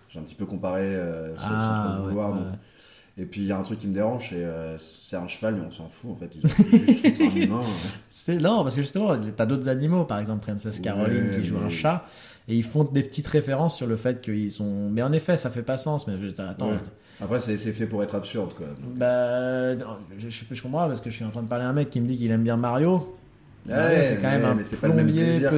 j'ai 0.10 0.20
un 0.20 0.24
petit 0.24 0.36
peu 0.36 0.46
comparé 0.46 0.82
euh, 0.84 1.38
sans, 1.38 1.44
sans 1.44 1.50
Ah, 1.52 1.94
trop 1.94 2.04
ouais, 2.04 2.10
vouloir. 2.10 2.32
ouais. 2.32 2.40
donc. 2.40 2.48
Et 3.18 3.26
puis 3.26 3.40
il 3.42 3.48
y 3.48 3.52
a 3.54 3.58
un 3.58 3.64
truc 3.64 3.80
qui 3.80 3.88
me 3.88 3.94
dérange, 3.94 4.28
c'est 4.30 4.44
euh, 4.44 4.78
c'est 4.78 5.16
un 5.16 5.28
cheval, 5.30 5.56
mais 5.56 5.66
on 5.66 5.72
s'en 5.72 5.88
fout 5.88 6.12
en 6.12 6.16
fait. 6.16 6.30
Ils 6.36 6.46
ont 6.46 6.50
juste 6.50 7.06
foutu 7.06 7.24
un 7.24 7.36
humain. 7.46 7.62
C'est 8.10 8.38
non, 8.42 8.62
parce 8.64 8.76
que 8.76 8.82
justement, 8.82 9.14
t'as 9.38 9.46
d'autres 9.46 9.70
animaux, 9.70 10.04
par 10.04 10.20
exemple 10.20 10.42
Princess 10.42 10.82
Caroline 10.82 11.30
Ouais, 11.30 11.38
qui 11.40 11.46
joue 11.46 11.58
un 11.58 11.70
chat, 11.70 12.06
et 12.48 12.56
ils 12.56 12.64
font 12.64 12.84
des 12.84 13.04
petites 13.04 13.28
références 13.28 13.76
sur 13.78 13.88
le 13.88 13.96
fait 13.98 14.22
qu'ils 14.22 14.52
sont. 14.52 14.90
Mais 14.90 15.02
en 15.02 15.12
effet, 15.14 15.38
ça 15.38 15.50
fait 15.50 15.64
pas 15.64 15.78
sens. 15.78 16.08
Mais 16.08 16.14
attends, 16.38 16.70
Ouais. 16.72 16.78
Après, 17.22 17.40
c'est 17.40 17.56
fait 17.58 17.86
pour 17.86 18.04
être 18.04 18.14
absurde 18.16 18.54
quoi. 18.56 18.66
Donc, 18.68 18.96
bah, 18.98 19.74
non, 19.76 19.86
je, 20.18 20.28
je, 20.30 20.44
je 20.52 20.62
comprends 20.62 20.86
parce 20.88 21.00
que 21.00 21.10
je 21.10 21.16
suis 21.16 21.24
en 21.24 21.30
train 21.30 21.44
de 21.44 21.48
parler 21.48 21.64
à 21.64 21.70
un 21.70 21.74
mec 21.74 21.90
qui 21.90 22.02
me 22.02 22.08
dit 22.08 22.18
qu'il 22.18 22.30
aime 22.32 22.44
bien 22.44 22.58
Mario. 22.58 23.18
Ouais, 23.68 24.04
c'est 24.04 24.18
quand 24.18 24.24
même 24.24 24.42
mais- 24.42 24.48
un 24.48 24.54
mais 24.56 24.64
pas 24.80 24.88
le 24.90 24.94
même 24.94 25.08
petit 25.08 25.20
vidéo 25.20 25.50
que 25.50 25.56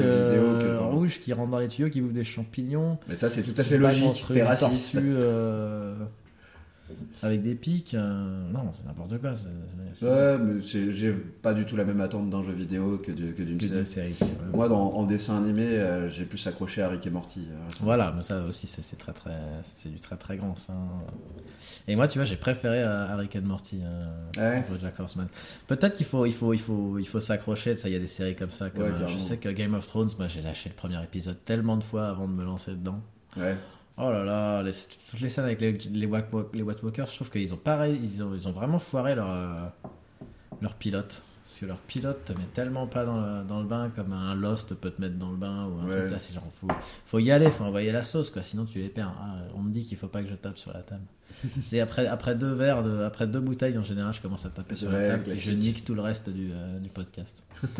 euh, 0.00 0.78
quand- 0.78 0.90
rouge 0.92 1.20
qui 1.20 1.32
rentre 1.34 1.50
dans 1.50 1.58
les 1.58 1.68
tuyaux, 1.68 1.90
qui 1.90 2.00
bouffe 2.00 2.12
des 2.14 2.24
champignons. 2.24 2.96
Mais 3.08 3.16
ça, 3.16 3.28
c'est 3.28 3.42
tout 3.42 3.52
à 3.60 3.62
fait 3.64 3.76
logique. 3.76 4.24
T'es 4.32 4.42
raciste. 4.42 4.92
tortue, 4.94 5.14
euh, 5.16 5.94
avec 7.22 7.42
des 7.42 7.54
pics. 7.54 7.94
euh, 7.94 8.50
non, 8.52 8.70
c'est 8.72 8.84
n'importe 8.86 9.18
quoi. 9.20 9.32
Ouais, 10.02 10.38
mais 10.38 10.60
j'ai 10.62 11.12
pas 11.12 11.52
du 11.54 11.64
tout 11.66 11.76
la 11.76 11.84
même 11.84 12.00
attente 12.00 12.30
d'un 12.30 12.42
jeu 12.42 12.52
vidéo 12.52 12.98
que 12.98 13.12
d'une 13.12 13.58
que 13.58 13.84
série. 13.84 14.16
ouais. 14.20 14.26
Moi, 14.54 14.68
dans, 14.68 14.92
en 14.94 15.04
dessin 15.04 15.36
animé, 15.38 15.66
euh, 15.66 16.08
j'ai 16.08 16.24
plus 16.24 16.44
accroché 16.46 16.82
à 16.82 16.88
Rick 16.88 17.06
et 17.06 17.10
Morty. 17.10 17.46
euh. 17.50 17.56
Voilà, 17.82 18.12
mais 18.16 18.22
ça 18.22 18.44
aussi, 18.44 18.66
c'est 18.66 18.82
c'est 18.82 18.96
très 18.96 19.12
très, 19.12 19.36
c'est 19.74 19.88
du 19.90 20.00
très 20.00 20.16
très 20.16 20.36
grand 20.36 20.56
ça. 20.56 20.72
Et 21.88 21.96
moi, 21.96 22.08
tu 22.08 22.18
vois, 22.18 22.24
j'ai 22.24 22.36
préféré 22.36 22.82
à, 22.82 23.02
à 23.12 23.16
Rick 23.16 23.36
and 23.36 23.42
Morty, 23.46 23.80
euh, 23.82 24.00
Ouais. 24.38 24.64
BoJack 24.70 24.98
Horseman. 25.00 25.28
Peut-être 25.66 25.94
qu'il 25.96 26.06
faut, 26.06 26.26
il 26.26 26.32
faut, 26.32 26.52
il 26.54 26.60
faut, 26.60 26.98
il 26.98 27.06
faut 27.06 27.20
s'accrocher. 27.20 27.76
Ça, 27.76 27.88
il 27.88 27.92
y 27.92 27.96
a 27.96 28.00
des 28.00 28.06
séries 28.06 28.36
comme 28.36 28.50
ça. 28.50 28.70
Comme, 28.70 29.06
je 29.08 29.18
sais 29.18 29.36
que 29.36 29.48
Game 29.48 29.74
of 29.74 29.86
Thrones, 29.86 30.10
moi, 30.18 30.28
j'ai 30.28 30.42
lâché 30.42 30.68
le 30.70 30.74
premier 30.74 31.02
épisode 31.02 31.36
tellement 31.44 31.76
de 31.76 31.84
fois 31.84 32.08
avant 32.08 32.28
de 32.28 32.34
me 32.36 32.44
lancer 32.44 32.72
dedans. 32.72 33.00
Ouais. 33.36 33.56
Oh 34.02 34.10
là 34.10 34.24
là, 34.24 34.62
les- 34.62 34.72
toutes 35.10 35.20
les 35.20 35.28
scènes 35.28 35.44
avec 35.44 35.60
les, 35.60 35.72
les, 35.72 36.06
White, 36.06 36.26
Walkers, 36.82 37.06
je 37.06 37.14
trouve 37.16 37.30
qu'ils 37.30 37.52
ont 37.52 37.58
pareil, 37.58 38.00
ils 38.02 38.22
ont, 38.22 38.32
ils 38.34 38.48
ont 38.48 38.52
vraiment 38.52 38.78
foiré 38.78 39.14
leur, 39.14 39.30
euh, 39.30 39.66
leur 40.62 40.74
pilote. 40.74 41.22
Parce 41.44 41.58
que 41.60 41.66
leur 41.66 41.80
pilote 41.80 42.24
te 42.24 42.32
met 42.32 42.44
tellement 42.54 42.86
pas 42.86 43.04
dans 43.04 43.20
le, 43.20 43.44
dans 43.44 43.60
le 43.60 43.66
bain 43.66 43.90
comme 43.94 44.12
un 44.12 44.34
Lost 44.36 44.72
peut 44.74 44.90
te 44.90 45.00
mettre 45.00 45.16
dans 45.16 45.30
le 45.32 45.36
bain 45.36 45.66
ou 45.66 45.80
un 45.80 45.84
Ouais. 45.86 45.98
truc 46.02 46.12
là, 46.12 46.18
c'est 46.20 46.32
genre 46.32 46.46
faut, 46.60 46.68
faut 47.04 47.18
y 47.18 47.30
aller, 47.32 47.50
faut 47.50 47.64
envoyer 47.64 47.90
la 47.92 48.04
sauce 48.04 48.30
quoi, 48.30 48.42
sinon 48.42 48.64
tu 48.64 48.78
les 48.78 48.88
perds. 48.88 49.12
Ah, 49.20 49.34
on 49.56 49.60
me 49.62 49.72
dit 49.72 49.82
qu'il 49.84 49.98
faut 49.98 50.06
pas 50.08 50.22
que 50.22 50.28
je 50.28 50.34
tape 50.36 50.56
sur 50.56 50.72
la 50.72 50.82
table. 50.82 51.02
c'est 51.60 51.80
après, 51.80 52.06
après 52.06 52.36
deux 52.36 52.52
verres, 52.52 52.84
de, 52.84 53.02
après 53.02 53.26
deux 53.26 53.40
bouteilles 53.40 53.76
en 53.76 53.82
général, 53.82 54.14
je 54.14 54.20
commence 54.22 54.46
à 54.46 54.50
taper 54.50 54.76
sur 54.76 54.90
la 54.92 55.08
table 55.08 55.30
et 55.32 55.36
je 55.36 55.50
nique 55.50 55.84
tout 55.84 55.94
le 55.94 56.02
reste 56.02 56.30
du, 56.30 56.50
euh, 56.52 56.78
du 56.78 56.88
podcast. 56.88 57.42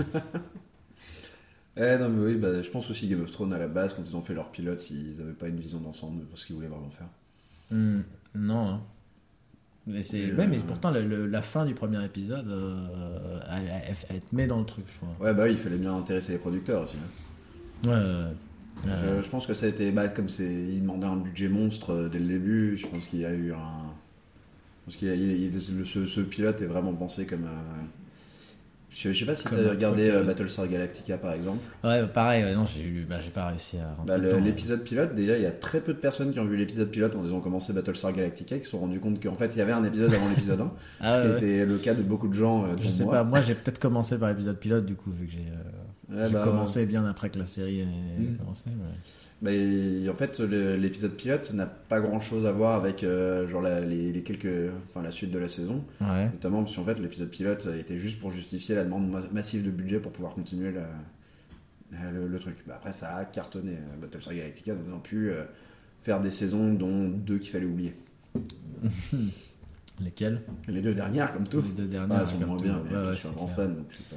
Eh 1.77 1.97
non, 1.99 2.09
mais 2.09 2.27
oui, 2.27 2.35
bah, 2.37 2.63
je 2.63 2.69
pense 2.71 2.91
aussi 2.91 3.07
Game 3.09 3.23
of 3.23 3.31
Thrones 3.31 3.53
à 3.53 3.59
la 3.59 3.69
base, 3.69 3.95
quand 3.95 4.03
ils 4.07 4.17
ont 4.17 4.23
fait 4.23 4.35
leur 4.35 4.51
pilote, 4.51 4.91
ils 4.91 5.21
avaient 5.21 5.33
pas 5.33 5.49
une 5.49 5.59
vision 5.61 5.79
d'ensemble 5.79 6.21
de 6.31 6.37
ce 6.37 6.47
qu'ils 6.47 6.57
voulaient 6.57 6.69
vraiment 6.69 6.91
faire. 6.91 7.07
Hmm, 7.71 8.01
non. 8.35 8.69
hein. 8.69 8.81
Mais 9.87 10.03
c'est 10.03 10.33
ouais, 10.35 10.47
mais 10.47 10.59
euh, 10.59 10.63
pourtant 10.67 10.91
le- 10.91 11.07
le- 11.07 11.27
la 11.27 11.43
fin 11.43 11.65
du 11.65 11.75
premier 11.75 12.05
épisode, 12.05 12.47
euh, 12.49 13.41
elle, 13.51 13.65
elle- 13.89 13.97
elle 14.11 14.21
te 14.21 14.35
met 14.37 14.47
dans 14.47 14.59
le 14.61 14.67
truc, 14.67 14.85
je 14.93 14.97
crois. 14.99 15.27
Ouais, 15.27 15.35
bah 15.35 15.45
oui, 15.45 15.53
il 15.53 15.59
fallait 15.59 15.79
bien 15.79 15.97
intéresser 15.97 16.33
les 16.33 16.39
producteurs 16.39 16.83
aussi. 16.83 16.97
hein. 16.97 17.89
Ouais. 17.89 17.95
Euh, 17.97 18.33
Je, 19.21 19.23
je 19.25 19.29
pense 19.31 19.47
que 19.47 19.55
ça 19.55 19.67
a 19.67 19.69
été, 19.69 19.91
bah, 19.93 20.09
comme 20.09 20.29
c'est, 20.29 20.53
ils 20.53 20.81
demandaient 20.83 21.07
un 21.07 21.17
budget 21.17 21.49
monstre 21.49 21.91
euh, 21.93 22.09
dès 22.09 22.19
le 22.19 22.27
début, 22.27 22.77
je 22.77 22.87
pense 22.87 23.07
qu'il 23.07 23.21
y 23.21 23.25
a 23.25 23.33
eu 23.33 23.53
un. 23.53 23.57
Je 24.81 24.85
pense 24.87 24.97
qu'il 24.97 25.09
y 25.09 25.11
a- 25.11 25.15
il 25.15 25.61
ce, 25.61 26.05
ce 26.07 26.21
pilote 26.21 26.61
est 26.61 26.67
vraiment 26.67 26.93
pensé 26.95 27.27
comme. 27.27 27.45
un- 27.45 27.87
Je, 28.93 29.13
je 29.13 29.19
sais 29.21 29.25
pas 29.25 29.37
si 29.37 29.45
t'as 29.45 29.55
un 29.57 29.71
regardé 29.71 30.03
truc, 30.05 30.15
euh, 30.17 30.21
euh, 30.23 30.25
Battlestar 30.25 30.67
Galactica 30.67 31.17
par 31.17 31.33
exemple. 31.33 31.59
Ouais, 31.85 32.05
pareil, 32.09 32.43
ouais, 32.43 32.55
non, 32.57 32.67
j'ai 32.67 33.07
bah, 33.09 33.19
pas 33.33 33.47
réussi 33.49 33.79
à 33.79 33.93
rentrer 33.95 34.19
Bah, 34.21 34.39
l'épisode 34.41 34.83
pilote, 34.83 35.15
déjà, 35.15 35.37
il 35.37 35.43
y 35.43 35.47
a 35.47 35.53
très 35.53 35.81
peu 35.81 35.95
de 35.95 35.99
personnes 35.99 36.33
qui 36.33 36.41
ont 36.41 36.45
vu 36.45 36.57
l'épisode 36.57 36.91
pilote 36.91 37.13
quand 37.15 37.25
ils 37.25 37.33
ont 37.33 37.41
commencé 37.41 37.73
Battlestar 37.73 38.13
Galactica, 38.13 38.59
qui 38.59 38.65
se 38.65 38.71
sont 38.73 38.81
rendus 38.81 38.99
compte 38.99 39.23
qu'en 39.23 39.37
fait 39.37 39.55
il 39.55 39.59
y 39.59 39.61
avait 39.63 39.71
un 39.73 39.85
épisode 39.85 40.13
avant 40.13 40.29
l'épisode 40.29 40.61
1, 40.61 40.73
Ah, 41.01 41.21
ce 41.21 41.25
qui 41.25 41.31
ouais, 41.31 41.37
été 41.39 41.65
le 41.65 41.79
cas 41.79 41.95
de 41.95 42.03
beaucoup 42.03 42.27
de 42.29 42.35
gens. 42.35 42.65
euh, 42.65 42.75
Je 42.81 42.89
sais 42.91 43.05
moi. 43.05 43.13
pas, 43.15 43.23
moi 43.25 43.41
j'ai 43.41 43.55
peut-être 43.55 43.79
commencé 43.79 44.19
par 44.19 44.29
l'épisode 44.29 44.59
pilote 44.59 44.87
du 44.87 44.97
coup, 44.97 45.13
vu 45.13 45.27
que 45.27 45.33
j'ai 45.33 45.47
euh, 46.13 46.29
bah, 46.29 46.43
commencé 46.43 46.85
bien 46.85 47.07
après 47.07 47.31
que 47.31 47.39
la 47.39 47.47
série 47.47 47.81
ait 47.81 47.85
Mm. 47.87 48.39
commencé. 48.39 48.71
Bah, 49.43 49.53
et 49.53 50.07
en 50.11 50.15
fait, 50.15 50.39
l'épisode 50.41 51.13
pilote 51.13 51.53
n'a 51.55 51.65
pas 51.67 52.01
grand 52.01 52.21
chose 52.21 52.45
à 52.45 52.53
voir 52.53 52.75
avec 52.77 53.03
euh, 53.03 53.49
genre 53.49 53.63
la, 53.63 53.81
les, 53.81 54.13
les 54.13 54.23
quelques, 54.23 54.71
enfin 54.91 55.03
la 55.03 55.11
suite 55.11 55.31
de 55.31 55.39
la 55.39 55.49
saison. 55.49 55.83
Ouais. 56.01 56.27
Notamment 56.27 56.63
parce 56.63 56.77
qu'en 56.77 56.85
fait, 56.85 56.99
l'épisode 56.99 57.31
pilote 57.31 57.67
était 57.79 57.99
juste 57.99 58.21
pour 58.21 58.31
justifier 58.31 58.75
la 58.75 58.85
demande 58.85 59.11
ma- 59.11 59.27
massive 59.33 59.65
de 59.65 59.71
budget 59.71 59.99
pour 59.99 60.13
pouvoir 60.13 60.35
continuer 60.35 60.73
la- 60.73 60.91
la- 61.93 62.11
le, 62.11 62.29
le 62.29 62.39
truc. 62.39 62.57
Bah, 62.67 62.75
après, 62.77 62.93
ça 62.93 63.17
a 63.17 63.25
cartonné. 63.25 63.73
euh, 63.73 63.97
Battlestar 64.01 64.35
Galactica 64.35 64.75
nous 64.75 64.91
avons 64.91 65.01
pu 65.01 65.31
euh, 65.31 65.45
faire 66.03 66.21
des 66.21 66.31
saisons, 66.31 66.75
dont 66.75 67.09
deux 67.09 67.39
qu'il 67.39 67.51
fallait 67.51 67.65
oublier. 67.67 67.95
Lesquels 70.01 70.41
Les 70.69 70.81
deux 70.83 70.95
dernières, 70.95 71.33
comme 71.33 71.47
tout. 71.47 71.61
Les 71.63 71.69
deux 71.71 71.85
Bah, 71.85 71.91
dernières. 72.07 72.21
elles 72.21 72.27
sont 72.27 72.39
moins 72.47 72.57
bien, 72.61 72.83
mais 72.91 72.97
ouais, 72.97 73.13
je 73.13 73.19
suis 73.19 73.29
un 73.29 73.31
c'est 73.31 73.37
grand 73.37 73.47
fan. 73.49 73.75
Pas. 74.11 74.17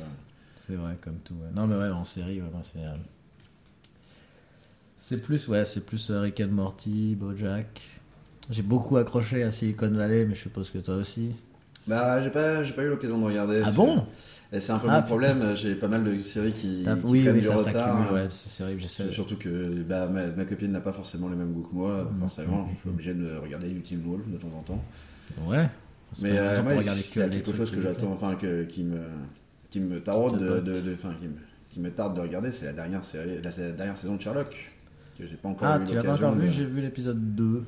C'est 0.66 0.76
vrai, 0.76 0.96
comme 1.02 1.18
tout. 1.24 1.34
ouais. 1.36 1.50
Non, 1.56 1.68
mais 1.68 1.76
ouais, 1.76 1.90
en 1.90 2.06
série, 2.06 2.40
moi, 2.40 2.62
c'est. 2.64 2.80
Euh, 5.04 5.08
C'est 5.10 5.18
plus, 5.18 5.48
ouais, 5.48 5.66
c'est 5.66 5.86
plus 5.86 6.10
euh, 6.10 6.22
Rick 6.22 6.42
and 6.42 6.52
Morty, 6.52 7.16
Bojack. 7.16 7.82
J'ai 8.50 8.62
beaucoup 8.62 8.98
accroché 8.98 9.44
à 9.44 9.52
Silicon 9.52 9.90
Valley, 9.92 10.26
mais 10.26 10.36
je 10.36 10.42
suppose 10.42 10.70
que 10.70 10.80
toi 10.80 10.96
aussi. 10.96 11.36
Bah, 11.88 12.22
j'ai 12.24 12.30
pas, 12.30 12.64
j'ai 12.64 12.74
pas 12.74 12.84
eu 12.84 12.90
l'occasion 12.90 13.18
de 13.20 13.26
regarder. 13.26 13.62
Ah 13.66 13.72
bon? 13.72 14.02
que- 14.02 14.56
Et 14.56 14.60
c'est 14.60 14.72
un 14.72 14.80
peu 14.80 14.88
Ah, 14.90 15.00
mon 15.02 15.06
problème. 15.08 15.54
J'ai 15.56 15.76
pas 15.76 15.88
mal 15.88 16.04
de 16.04 16.22
séries 16.22 16.54
qui, 16.54 16.84
qui 16.84 16.90
Oui, 17.06 17.24
prennent 17.24 17.36
oui, 17.36 17.42
du 17.42 17.48
ça 17.48 17.56
retard. 17.56 18.14
ouais, 18.14 18.28
c'est 18.30 18.64
horrible, 18.64 18.82
j'essaie. 18.82 19.12
Surtout 19.12 19.36
que 19.38 19.82
bah, 19.84 20.08
ma, 20.08 20.28
ma 20.28 20.46
copine 20.46 20.72
n'a 20.72 20.80
pas 20.80 20.94
forcément 20.94 21.28
les 21.30 21.36
mêmes 21.36 21.52
goûts 21.54 21.64
que 21.70 21.76
moi, 21.76 22.10
forcément. 22.20 22.70
Je 22.76 22.80
suis 22.82 22.90
obligé 22.90 23.14
de 23.14 23.36
regarder 23.38 23.70
YouTube 23.70 24.02
Wolf 24.06 24.30
de 24.30 24.38
temps 24.38 24.52
en 24.58 24.62
temps. 24.62 24.84
Ouais. 25.48 25.68
Mais 26.22 26.38
euh, 26.38 26.62
ouais, 26.64 26.78
il 26.82 26.86
y 26.86 27.22
a 27.24 27.30
quelque 27.30 27.54
chose 27.54 27.72
que 27.72 27.82
j'attends, 27.82 28.12
enfin 28.12 28.36
que, 28.36 28.64
qui 28.66 28.84
me 28.84 29.00
qui 29.72 29.80
me 29.80 30.00
taraude 30.00 30.38
de, 30.38 30.60
de, 30.60 30.74
qui 30.74 31.26
me, 31.26 31.34
qui 31.72 31.80
me 31.80 31.90
tarde 31.90 32.16
de 32.16 32.22
regarder, 32.22 32.52
c'est 32.52 32.68
la 32.68 32.74
dernière 32.74 33.04
série, 33.04 33.42
la, 33.42 33.50
la 33.50 33.72
dernière 33.72 33.98
saison 33.98 34.16
de 34.18 34.22
Sherlock 34.22 34.72
que 35.18 35.28
j'ai 35.28 35.36
pas 35.36 35.50
encore 35.50 35.68
Ah, 35.68 35.80
tu 35.80 35.96
l'as 35.96 36.04
pas 36.04 36.14
encore 36.16 36.34
vu 36.36 36.46
de- 36.48 36.52
J'ai 36.52 36.66
vu 36.66 36.82
l'épisode 36.82 37.36
2. 37.36 37.64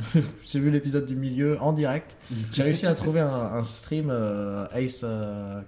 j'ai 0.44 0.60
vu 0.60 0.70
l'épisode 0.70 1.04
du 1.06 1.14
milieu 1.16 1.60
en 1.60 1.72
direct. 1.72 2.16
J'ai 2.52 2.62
réussi 2.62 2.86
à 2.86 2.94
trouver 2.94 3.20
un, 3.20 3.28
un 3.28 3.62
stream 3.62 4.08
euh, 4.10 4.66
Ace, 4.72 5.02
euh, 5.04 5.60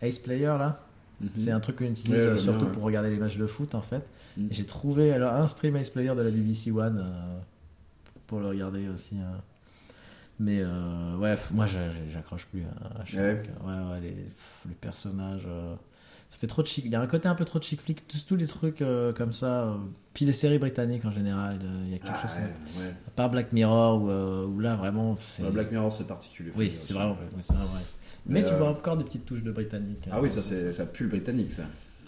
Ace 0.00 0.18
Player 0.20 0.46
là. 0.46 0.78
Mhm. 1.20 1.28
C'est 1.36 1.50
un 1.50 1.60
truc 1.60 1.76
qu'on 1.76 1.84
utilise 1.86 2.12
Ouais, 2.20 2.26
euh, 2.28 2.36
surtout 2.36 2.58
bien, 2.60 2.66
ouais. 2.68 2.72
pour 2.72 2.82
regarder 2.84 3.10
les 3.10 3.16
matchs 3.18 3.36
de 3.38 3.46
foot 3.46 3.74
en 3.74 3.82
fait. 3.82 4.02
Mhm. 4.36 4.48
J'ai 4.50 4.64
trouvé 4.64 5.12
alors, 5.12 5.34
un 5.34 5.46
stream 5.48 5.76
Ace 5.76 5.90
Player 5.90 6.14
de 6.14 6.22
la 6.22 6.30
BBC 6.30 6.70
One 6.70 6.98
euh, 7.04 7.38
pour 8.26 8.40
le 8.40 8.46
regarder 8.48 8.88
aussi. 8.88 9.16
euh. 9.16 9.36
Mais 10.40 10.64
ouais, 10.64 11.36
moi 11.52 11.66
j'a- 11.66 11.90
j'a- 11.92 12.08
j'accroche 12.10 12.46
plus 12.46 12.62
à, 12.62 13.00
à 13.02 13.04
Sherlock. 13.04 13.44
Ouais, 13.64 13.72
ouais, 13.92 14.00
les, 14.00 14.10
pff, 14.10 14.64
les 14.68 14.74
personnages. 14.74 15.46
Ça 16.32 16.38
fait 16.38 16.46
trop 16.48 16.62
de 16.62 16.66
chic. 16.66 16.84
Il 16.86 16.90
y 16.90 16.96
a 16.96 17.00
un 17.00 17.06
côté 17.06 17.28
un 17.28 17.34
peu 17.36 17.44
trop 17.44 17.58
de 17.60 17.64
chic 17.64 17.80
flic. 17.80 18.08
Tous, 18.08 18.24
tous 18.26 18.34
les 18.36 18.46
trucs 18.48 18.82
euh, 18.82 19.12
comme 19.12 19.32
ça. 19.32 19.64
euh, 19.64 19.74
puis 20.14 20.24
les 20.24 20.32
séries 20.32 20.58
britanniques 20.58 21.04
en 21.04 21.12
général. 21.12 21.58
euh, 21.62 21.82
Il 21.86 21.92
y 21.92 21.94
a 21.94 21.98
quelque 21.98 22.10
Ah, 22.14 22.22
chose. 22.22 22.32
comme- 22.32 22.42
ouais, 22.82 22.88
ouais. 22.88 22.94
À 23.06 23.10
part 23.10 23.30
Black 23.30 23.52
Mirror 23.52 24.02
où, 24.02 24.08
où 24.56 24.58
là 24.60 24.74
vraiment. 24.76 25.16
Bah, 25.40 25.50
Black 25.50 25.70
Mirror 25.70 25.92
c'est 25.92 26.06
particulier. 26.08 26.50
Oui, 26.56 26.70
c'est 26.70 26.94
vraiment, 26.94 27.16
c'est 27.40 27.52
vraiment 27.52 27.68
vrai. 27.70 27.80
Mais, 28.26 28.40
Mais, 28.42 28.48
tu 28.48 28.54
vois 28.54 28.68
encore 28.70 28.96
des 28.96 29.04
petites 29.04 29.24
touches 29.26 29.42
de 29.42 29.52
britannique. 29.52 30.08
Ah 30.10 30.20
oui, 30.20 30.30
ça 30.30 30.42
ça 30.42 30.86
pue 30.86 31.04
le 31.04 31.10
britannique 31.10 31.52
ça. 31.52 31.64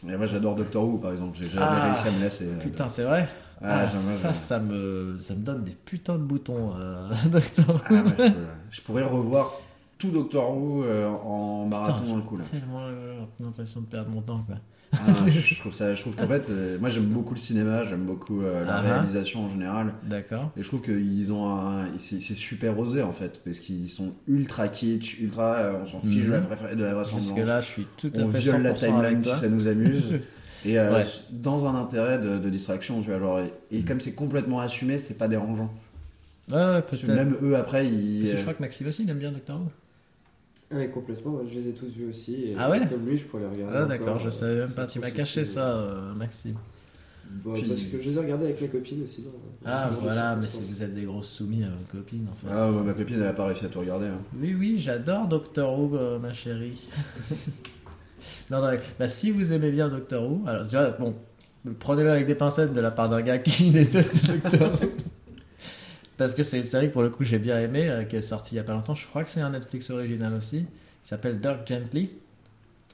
Et 0.07 0.17
moi 0.17 0.27
j'adore 0.27 0.55
Doctor 0.55 0.85
Who 0.87 0.99
par 0.99 1.13
exemple, 1.13 1.37
j'ai 1.41 1.49
jamais 1.49 1.65
Ah, 1.67 1.95
réussi 1.95 2.45
à 2.45 2.47
me 2.51 2.61
Putain, 2.61 2.89
c'est 2.89 3.05
vrai. 3.05 3.29
Ah, 3.63 3.87
Ah, 3.87 3.91
ça, 3.91 4.35
ça 4.35 4.59
me, 4.61 5.17
ça 5.19 5.35
me 5.35 5.41
donne 5.43 5.65
des 5.65 5.71
putains 5.73 6.19
de 6.19 6.23
boutons, 6.25 6.73
euh, 6.79 7.09
Doctor 7.31 7.83
Who. 7.89 7.95
ouais, 7.95 8.33
je 8.71 8.81
pourrais 8.83 9.03
revoir 9.05 9.55
tout 10.09 10.11
Doctor 10.11 10.57
Who 10.57 10.85
euh, 10.85 11.07
en 11.09 11.67
marathon 11.67 12.17
d'un 12.17 12.23
coup 12.23 12.37
là. 12.37 12.45
Tellement 12.51 12.81
euh, 12.83 13.21
l'impression 13.41 13.81
de 13.81 13.87
perdre 13.87 14.11
mon 14.11 14.21
temps, 14.23 14.43
quoi. 14.47 14.57
Ah, 14.93 14.99
je 15.29 15.59
trouve 15.59 15.73
ça, 15.73 15.93
je 15.97 16.01
trouve 16.01 16.15
qu'en 16.15 16.29
fait, 16.29 16.51
euh, 16.51 16.79
moi 16.79 16.89
j'aime 16.89 17.07
beaucoup 17.07 17.35
le 17.35 17.41
cinéma, 17.41 17.85
j'aime 17.85 18.05
beaucoup 18.05 18.43
euh, 18.43 18.65
la 18.65 18.77
Ah, 18.77 18.79
ah. 18.79 18.93
réalisation 18.93 19.45
en 19.45 19.49
général, 19.49 19.93
D'accord. 20.05 20.53
et 20.57 20.63
je 20.63 20.69
trouve 20.69 20.83
qu'ils 20.83 21.33
ont 21.33 21.49
un, 21.51 21.87
c'est 21.99 22.21
super 22.21 22.79
osé 22.79 23.03
en 23.03 23.13
fait, 23.13 23.41
parce 23.45 23.59
qu'ils 23.59 23.91
sont 23.91 24.13
ultra 24.29 24.69
kitsch, 24.69 25.19
ultra, 25.19 25.55
euh, 25.57 25.73
on 25.83 25.87
s'en 25.87 25.99
fiche 25.99 26.23
Mhm. 26.23 26.27
de 26.27 26.31
la 26.33 26.41
vraie, 26.41 26.77
de 26.77 26.85
la 26.85 26.95
vraisemblance. 26.95 27.25
Jusque 27.35 27.45
là, 27.45 27.61
je 27.61 27.67
suis 27.67 27.87
tout 27.97 28.13
à 28.15 28.21
on 28.21 28.29
fait 28.29 28.39
viole 28.39 28.61
100% 28.61 28.63
la 28.63 28.73
timeline 28.75 29.23
si 29.23 29.35
ça 29.35 29.49
nous 29.49 29.67
amuse. 29.67 30.21
Et 30.67 30.79
euh, 30.79 30.93
Ouais. 30.95 31.05
dans 31.33 31.67
un 31.67 31.75
intérêt 31.75 32.21
de, 32.21 32.39
de 32.39 32.49
distraction, 32.49 33.03
tu 33.03 33.11
vois, 33.11 33.19
genre, 33.19 33.41
et, 33.41 33.53
et 33.77 33.83
comme 33.83 33.99
c'est 34.01 34.15
complètement 34.15 34.61
assumé, 34.61 34.97
c'est 34.99 35.19
pas 35.19 35.27
dérangeant. 35.29 35.71
Ouais, 36.51 36.57
ouais, 36.57 36.83
Parce 36.89 37.03
que 37.03 37.07
peut-être. 37.07 37.17
même 37.17 37.37
eux 37.43 37.57
après, 37.57 37.87
ils. 37.89 38.21
Parce 38.21 38.31
que 38.33 38.37
je 38.37 38.43
crois 38.43 38.55
que 38.55 38.63
Maxime 38.63 38.87
aussi, 38.87 39.03
il 39.03 39.11
aime 39.11 39.19
bien 39.19 39.33
Doctor 39.33 39.57
Who. 39.61 39.67
Ah 40.75 40.79
oui, 40.79 40.91
complètement, 40.91 41.41
je 41.49 41.55
les 41.55 41.69
ai 41.69 41.73
tous 41.73 41.87
vus 41.87 42.09
aussi. 42.09 42.35
Et 42.35 42.57
Ah 42.59 42.69
ouais 42.69 42.81
Comme 42.89 43.07
lui, 43.07 43.17
je 43.17 43.25
pourrais 43.25 43.45
les 43.45 43.49
regarder. 43.49 43.77
Ah, 43.79 43.85
d'accord, 43.85 44.21
je 44.21 44.29
euh, 44.29 44.31
savais 44.33 44.57
même 44.57 44.71
pas. 44.73 44.87
Tu 44.89 44.99
m'as 44.99 45.11
caché 45.13 45.45
ça, 45.45 45.77
euh, 45.77 46.15
Maxime. 46.15 46.57
Bah, 47.45 47.53
Puis- 47.55 47.63
Parce 47.69 47.81
que 47.83 48.01
je 48.01 48.09
les 48.11 48.17
ai 48.17 48.21
regardés 48.21 48.45
avec 48.47 48.61
mes 48.61 48.69
copines 48.69 49.03
aussi. 49.05 49.23
dans- 49.23 49.31
Ah, 49.65 49.89
voilà, 50.01 50.37
mais 50.37 50.47
si 50.47 50.63
vous 50.63 50.83
êtes 50.83 50.91
des 50.95 51.05
grosses 51.05 51.29
soumis 51.31 51.63
à 51.65 51.69
vos 51.69 51.85
copines, 51.99 52.27
en 52.31 52.35
fait. 52.35 52.47
Ah, 52.51 52.69
ouais, 52.71 52.83
ma 52.83 52.93
copine 52.93 53.17
elle 53.17 53.27
a 53.29 53.33
pas 53.33 53.47
réussi 53.47 53.65
à 53.65 53.69
tout 53.69 53.81
regarder. 53.81 54.07
hein. 54.07 54.19
Oui, 54.39 54.55
oui, 54.59 54.79
j'adore 54.79 55.29
Doctor 55.29 55.79
Who, 55.79 55.97
euh, 55.97 56.19
ma 56.19 56.33
chérie. 56.33 56.87
non, 58.51 58.61
non, 58.61 58.77
bah, 58.99 59.09
si 59.09 59.31
vous 59.31 59.53
aimez 59.53 59.71
bien 59.71 59.89
Doctor 59.89 60.25
Who, 60.31 60.43
alors 60.47 60.67
tu 60.69 60.77
vois, 60.77 60.91
bon, 60.91 61.15
prenez-le 61.79 62.11
avec 62.11 62.27
des 62.27 62.35
pincettes 62.35 62.73
de 62.73 62.81
la 62.81 62.91
part 62.91 63.09
d'un 63.09 63.23
gars 63.23 63.39
qui 63.39 63.71
déteste 63.71 64.27
Doctor 64.27 64.73
Who. 64.73 64.89
Parce 66.17 66.35
que 66.35 66.43
c'est 66.43 66.59
une 66.59 66.65
série 66.65 66.89
que 66.89 66.93
pour 66.93 67.03
le 67.03 67.11
coup 67.11 67.25
j'ai 67.25 67.39
bien 67.39 67.59
aimé, 67.61 67.89
euh, 67.89 68.05
qui 68.05 68.17
est 68.17 68.23
sortie 68.23 68.55
il 68.55 68.59
y 68.59 68.61
a 68.61 68.65
pas 68.65 68.73
longtemps. 68.75 68.95
Je 68.95 69.07
crois 69.07 69.25
que 69.25 69.31
c'est 69.31 69.41
un 69.41 69.51
Netflix 69.51 69.91
original 69.91 70.33
aussi. 70.35 70.59
Il 70.59 71.09
s'appelle 71.09 71.41
Dirk 71.41 71.67
Gently. 71.67 72.11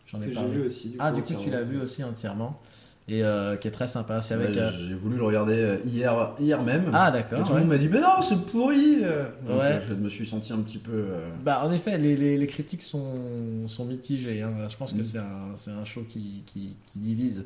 J'en 0.06 0.20
ai 0.22 0.28
parlé. 0.28 0.50
vu 0.50 0.62
aussi. 0.66 0.88
du 0.90 0.96
Ah, 0.98 1.10
coup, 1.12 1.16
du 1.20 1.34
coup 1.34 1.42
tu 1.44 1.50
l'as 1.50 1.62
vu 1.62 1.80
aussi 1.80 2.02
entièrement. 2.02 2.60
Et 3.08 3.24
euh, 3.24 3.56
qui 3.56 3.66
est 3.66 3.72
très 3.72 3.88
sympa. 3.88 4.20
C'est 4.20 4.34
avec. 4.34 4.56
Euh, 4.56 4.70
J'ai 4.88 4.94
voulu 4.94 5.16
le 5.16 5.24
regarder 5.24 5.54
euh, 5.54 5.76
hier, 5.84 6.32
hier 6.38 6.62
même. 6.62 6.90
Ah, 6.92 7.08
Et 7.08 7.12
d'accord. 7.12 7.42
tout 7.42 7.48
ouais. 7.52 7.54
le 7.54 7.60
monde 7.66 7.68
m'a 7.70 7.78
dit, 7.78 7.88
mais 7.88 8.00
non, 8.00 8.22
c'est 8.22 8.40
pourri. 8.46 9.00
Donc, 9.46 9.58
Ouais. 9.60 9.80
Je 9.88 9.94
me 9.94 10.08
suis 10.08 10.24
senti 10.26 10.52
un 10.52 10.58
petit 10.58 10.78
peu. 10.78 10.92
euh, 10.92 11.28
Bah, 11.44 11.62
en 11.64 11.72
effet, 11.72 11.98
les, 11.98 12.16
les, 12.16 12.36
les 12.38 12.46
critiques 12.46 12.82
sont, 12.82 13.66
sont 13.66 13.84
mitigées. 13.84 14.42
hein. 14.42 14.52
Je 14.68 14.76
pense 14.76 14.92
que 14.92 15.00
Mm. 15.00 15.04
c'est 15.04 15.18
un, 15.18 15.52
c'est 15.56 15.70
un 15.72 15.84
show 15.84 16.04
qui, 16.08 16.42
qui, 16.46 16.76
qui 16.86 16.98
divise. 17.00 17.44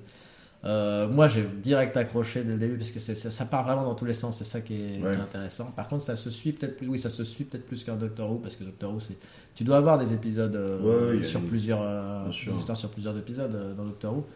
Euh, 0.65 1.09
moi, 1.09 1.29
j'ai 1.29 1.47
direct 1.63 1.95
accroché 1.97 2.43
dès 2.43 2.53
le 2.55 2.59
début 2.59 2.77
parce 2.79 2.91
que 2.91 2.99
ça, 2.99 3.15
ça 3.15 3.45
part 3.45 3.65
vraiment 3.65 3.85
dans 3.85 3.95
tous 3.95 4.07
les 4.07 4.15
sens. 4.15 4.39
C'est 4.39 4.45
ça 4.45 4.61
qui 4.63 4.75
est, 4.75 4.99
Ouais. 5.03 5.15
intéressant. 5.17 5.67
Par 5.77 5.89
contre, 5.89 6.03
ça 6.03 6.17
se 6.17 6.31
suit 6.31 6.53
peut-être 6.53 6.79
plus. 6.79 6.89
Oui, 6.89 6.99
ça 6.99 7.11
se 7.11 7.23
suit 7.23 7.45
peut-être 7.45 7.67
plus 7.67 7.85
qu'un 7.85 7.97
Doctor 7.97 8.31
Who 8.31 8.39
parce 8.39 8.57
que 8.57 8.65
Doctor 8.65 8.93
Who, 8.95 9.01
c'est. 9.01 9.17
Tu 9.55 9.63
dois 9.65 9.77
avoir 9.77 9.99
des 9.99 10.15
épisodes 10.15 10.57
euh, 10.57 11.17
Ouais, 11.17 11.23
sur 11.23 11.41
des- 11.41 11.49
plusieurs, 11.49 11.83
euh, 11.83 12.25
des 12.29 12.59
histoires 12.59 12.79
sur 12.79 12.89
plusieurs 12.91 13.17
épisodes 13.19 13.75
dans 13.77 13.85
Doctor 13.85 14.15
Who. 14.17 14.27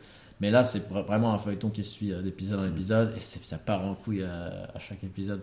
Mais 0.41 0.51
là, 0.51 0.65
c'est 0.65 0.89
vra- 0.91 1.05
vraiment 1.07 1.33
un 1.33 1.39
feuilleton 1.39 1.71
qui 1.71 1.83
se 1.83 1.93
suit 1.93 2.13
d'épisode 2.23 2.61
en 2.61 2.65
Mm. 2.67 2.73
épisode 2.73 3.13
et 3.17 3.21
ça 3.21 3.57
part 3.59 3.85
en 3.85 3.95
couille 3.95 4.23
à, 4.23 4.69
à 4.75 4.79
chaque 4.79 5.03
épisode. 5.05 5.41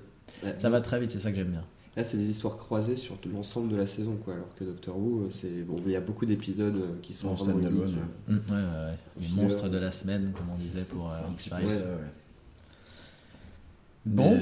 Ça 0.60 0.70
va 0.70 0.82
très 0.82 1.00
vite, 1.00 1.12
c'est 1.12 1.20
ça 1.20 1.32
que 1.32 1.38
j'aime 1.38 1.50
bien. 1.52 1.64
Là, 1.98 2.04
c'est 2.04 2.18
des 2.18 2.30
histoires 2.30 2.58
croisées 2.58 2.98
sur 2.98 3.18
l'ensemble 3.34 3.70
de 3.70 3.78
la 3.78 3.86
saison, 3.86 4.18
quoi. 4.24 4.34
Alors 4.34 4.54
que 4.56 4.66
Doctor 4.66 4.98
Who, 4.98 5.22
euh, 5.24 5.30
c'est 5.30 5.64
bon, 5.64 5.78
il 5.86 5.92
y 5.92 5.96
a 5.96 6.02
beaucoup 6.02 6.26
d'épisodes 6.26 6.76
euh, 6.76 6.88
qui 7.02 7.14
sont 7.14 7.30
En 7.30 7.34
vraiment 7.36 7.54
stand-alone, 7.60 7.84
uniques. 7.84 7.96
ouais. 8.28 8.34
Ouais, 8.36 8.42
ouais, 8.50 8.62
ouais. 8.64 8.96
Le 9.16 9.22
Filler. 9.22 9.42
monstre 9.42 9.70
de 9.70 9.78
la 9.78 9.92
semaine, 9.92 10.34
comme 10.36 10.48
on 10.54 10.58
disait 10.58 10.84
pour 10.84 11.10
euh, 11.12 11.16
X-Files. 11.34 11.68
ça, 11.70 11.86
ouais. 11.86 12.12
Bon. 14.08 14.38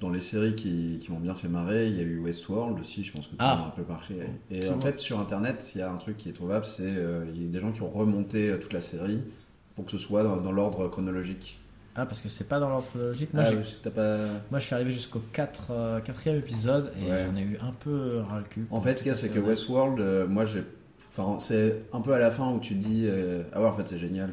Dans 0.00 0.10
les 0.10 0.20
séries 0.20 0.54
qui, 0.54 1.00
qui 1.02 1.10
m'ont 1.10 1.18
bien 1.18 1.34
fait 1.34 1.48
marrer, 1.48 1.88
il 1.88 1.96
y 1.96 2.00
a 2.00 2.04
eu 2.04 2.18
Westworld 2.20 2.78
aussi, 2.78 3.02
je 3.02 3.10
pense 3.12 3.22
que 3.26 3.30
tout 3.30 3.36
Ah. 3.40 3.54
a 3.54 3.66
un 3.66 3.70
peu 3.70 3.82
marché. 3.90 4.14
Et 4.52 4.68
en 4.68 4.78
fait, 4.78 5.00
sur 5.00 5.18
internet, 5.18 5.72
il 5.74 5.78
y 5.78 5.82
a 5.82 5.90
un 5.90 5.96
truc 5.96 6.16
qui 6.16 6.28
est 6.28 6.32
trouvable, 6.32 6.64
c'est 6.64 6.82
euh, 6.84 7.24
il 7.34 7.42
y 7.42 7.48
a 7.48 7.50
des 7.50 7.60
gens 7.60 7.72
qui 7.72 7.82
ont 7.82 7.90
remonté 7.90 8.50
euh, 8.50 8.58
toute 8.58 8.72
la 8.72 8.80
série 8.80 9.18
pour 9.74 9.84
que 9.86 9.90
ce 9.90 9.98
soit 9.98 10.22
dans, 10.22 10.36
dans 10.36 10.52
l'ordre 10.52 10.86
chronologique. 10.88 11.58
Ah, 11.96 12.06
parce 12.06 12.20
que 12.20 12.28
c'est 12.28 12.48
pas 12.48 12.58
dans 12.58 12.68
l'ordre 12.68 12.86
chronologique. 12.88 13.32
Moi, 13.32 13.44
Ah, 13.46 13.50
oui, 13.52 13.90
pas. 13.94 14.16
moi, 14.50 14.58
je 14.58 14.64
suis 14.64 14.74
arrivé 14.74 14.92
jusqu'au 14.92 15.20
4, 15.32 15.66
euh, 15.70 16.00
quatrième 16.00 16.38
épisode 16.38 16.90
et 17.00 17.10
Ouais. 17.10 17.24
j'en 17.26 17.36
ai 17.36 17.42
eu 17.42 17.56
un 17.60 17.72
peu 17.72 18.18
ras 18.20 18.38
le 18.38 18.44
cul. 18.44 18.66
En 18.70 18.80
fait, 18.80 18.98
ce 18.98 19.02
qu'il 19.04 19.10
y 19.10 19.12
a, 19.12 19.16
c'est 19.16 19.28
que 19.28 19.38
Westworld, 19.38 20.00
euh, 20.00 20.26
moi, 20.26 20.44
j'ai. 20.44 20.64
Enfin, 21.16 21.38
c'est 21.38 21.84
un 21.92 22.00
peu 22.00 22.12
à 22.12 22.18
la 22.18 22.32
fin 22.32 22.50
où 22.50 22.58
tu 22.58 22.74
dis 22.74 23.04
euh, 23.06 23.44
Ah 23.52 23.60
ouais, 23.60 23.68
en 23.68 23.72
fait, 23.72 23.86
c'est 23.86 23.98
génial. 23.98 24.30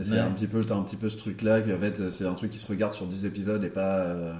C'est 0.00 0.12
Ouais. 0.14 0.18
un 0.20 0.30
petit 0.30 0.46
peu, 0.46 0.64
t'as 0.64 0.74
un 0.74 0.82
petit 0.82 0.96
peu 0.96 1.10
ce 1.10 1.18
truc-là, 1.18 1.60
qu'en 1.60 1.76
fait, 1.78 2.10
c'est 2.10 2.24
un 2.26 2.32
truc 2.32 2.50
qui 2.50 2.56
se 2.58 2.66
regarde 2.66 2.94
sur 2.94 3.06
10 3.06 3.26
épisodes 3.26 3.62
et 3.62 3.68
pas, 3.68 3.98
euh, 3.98 4.32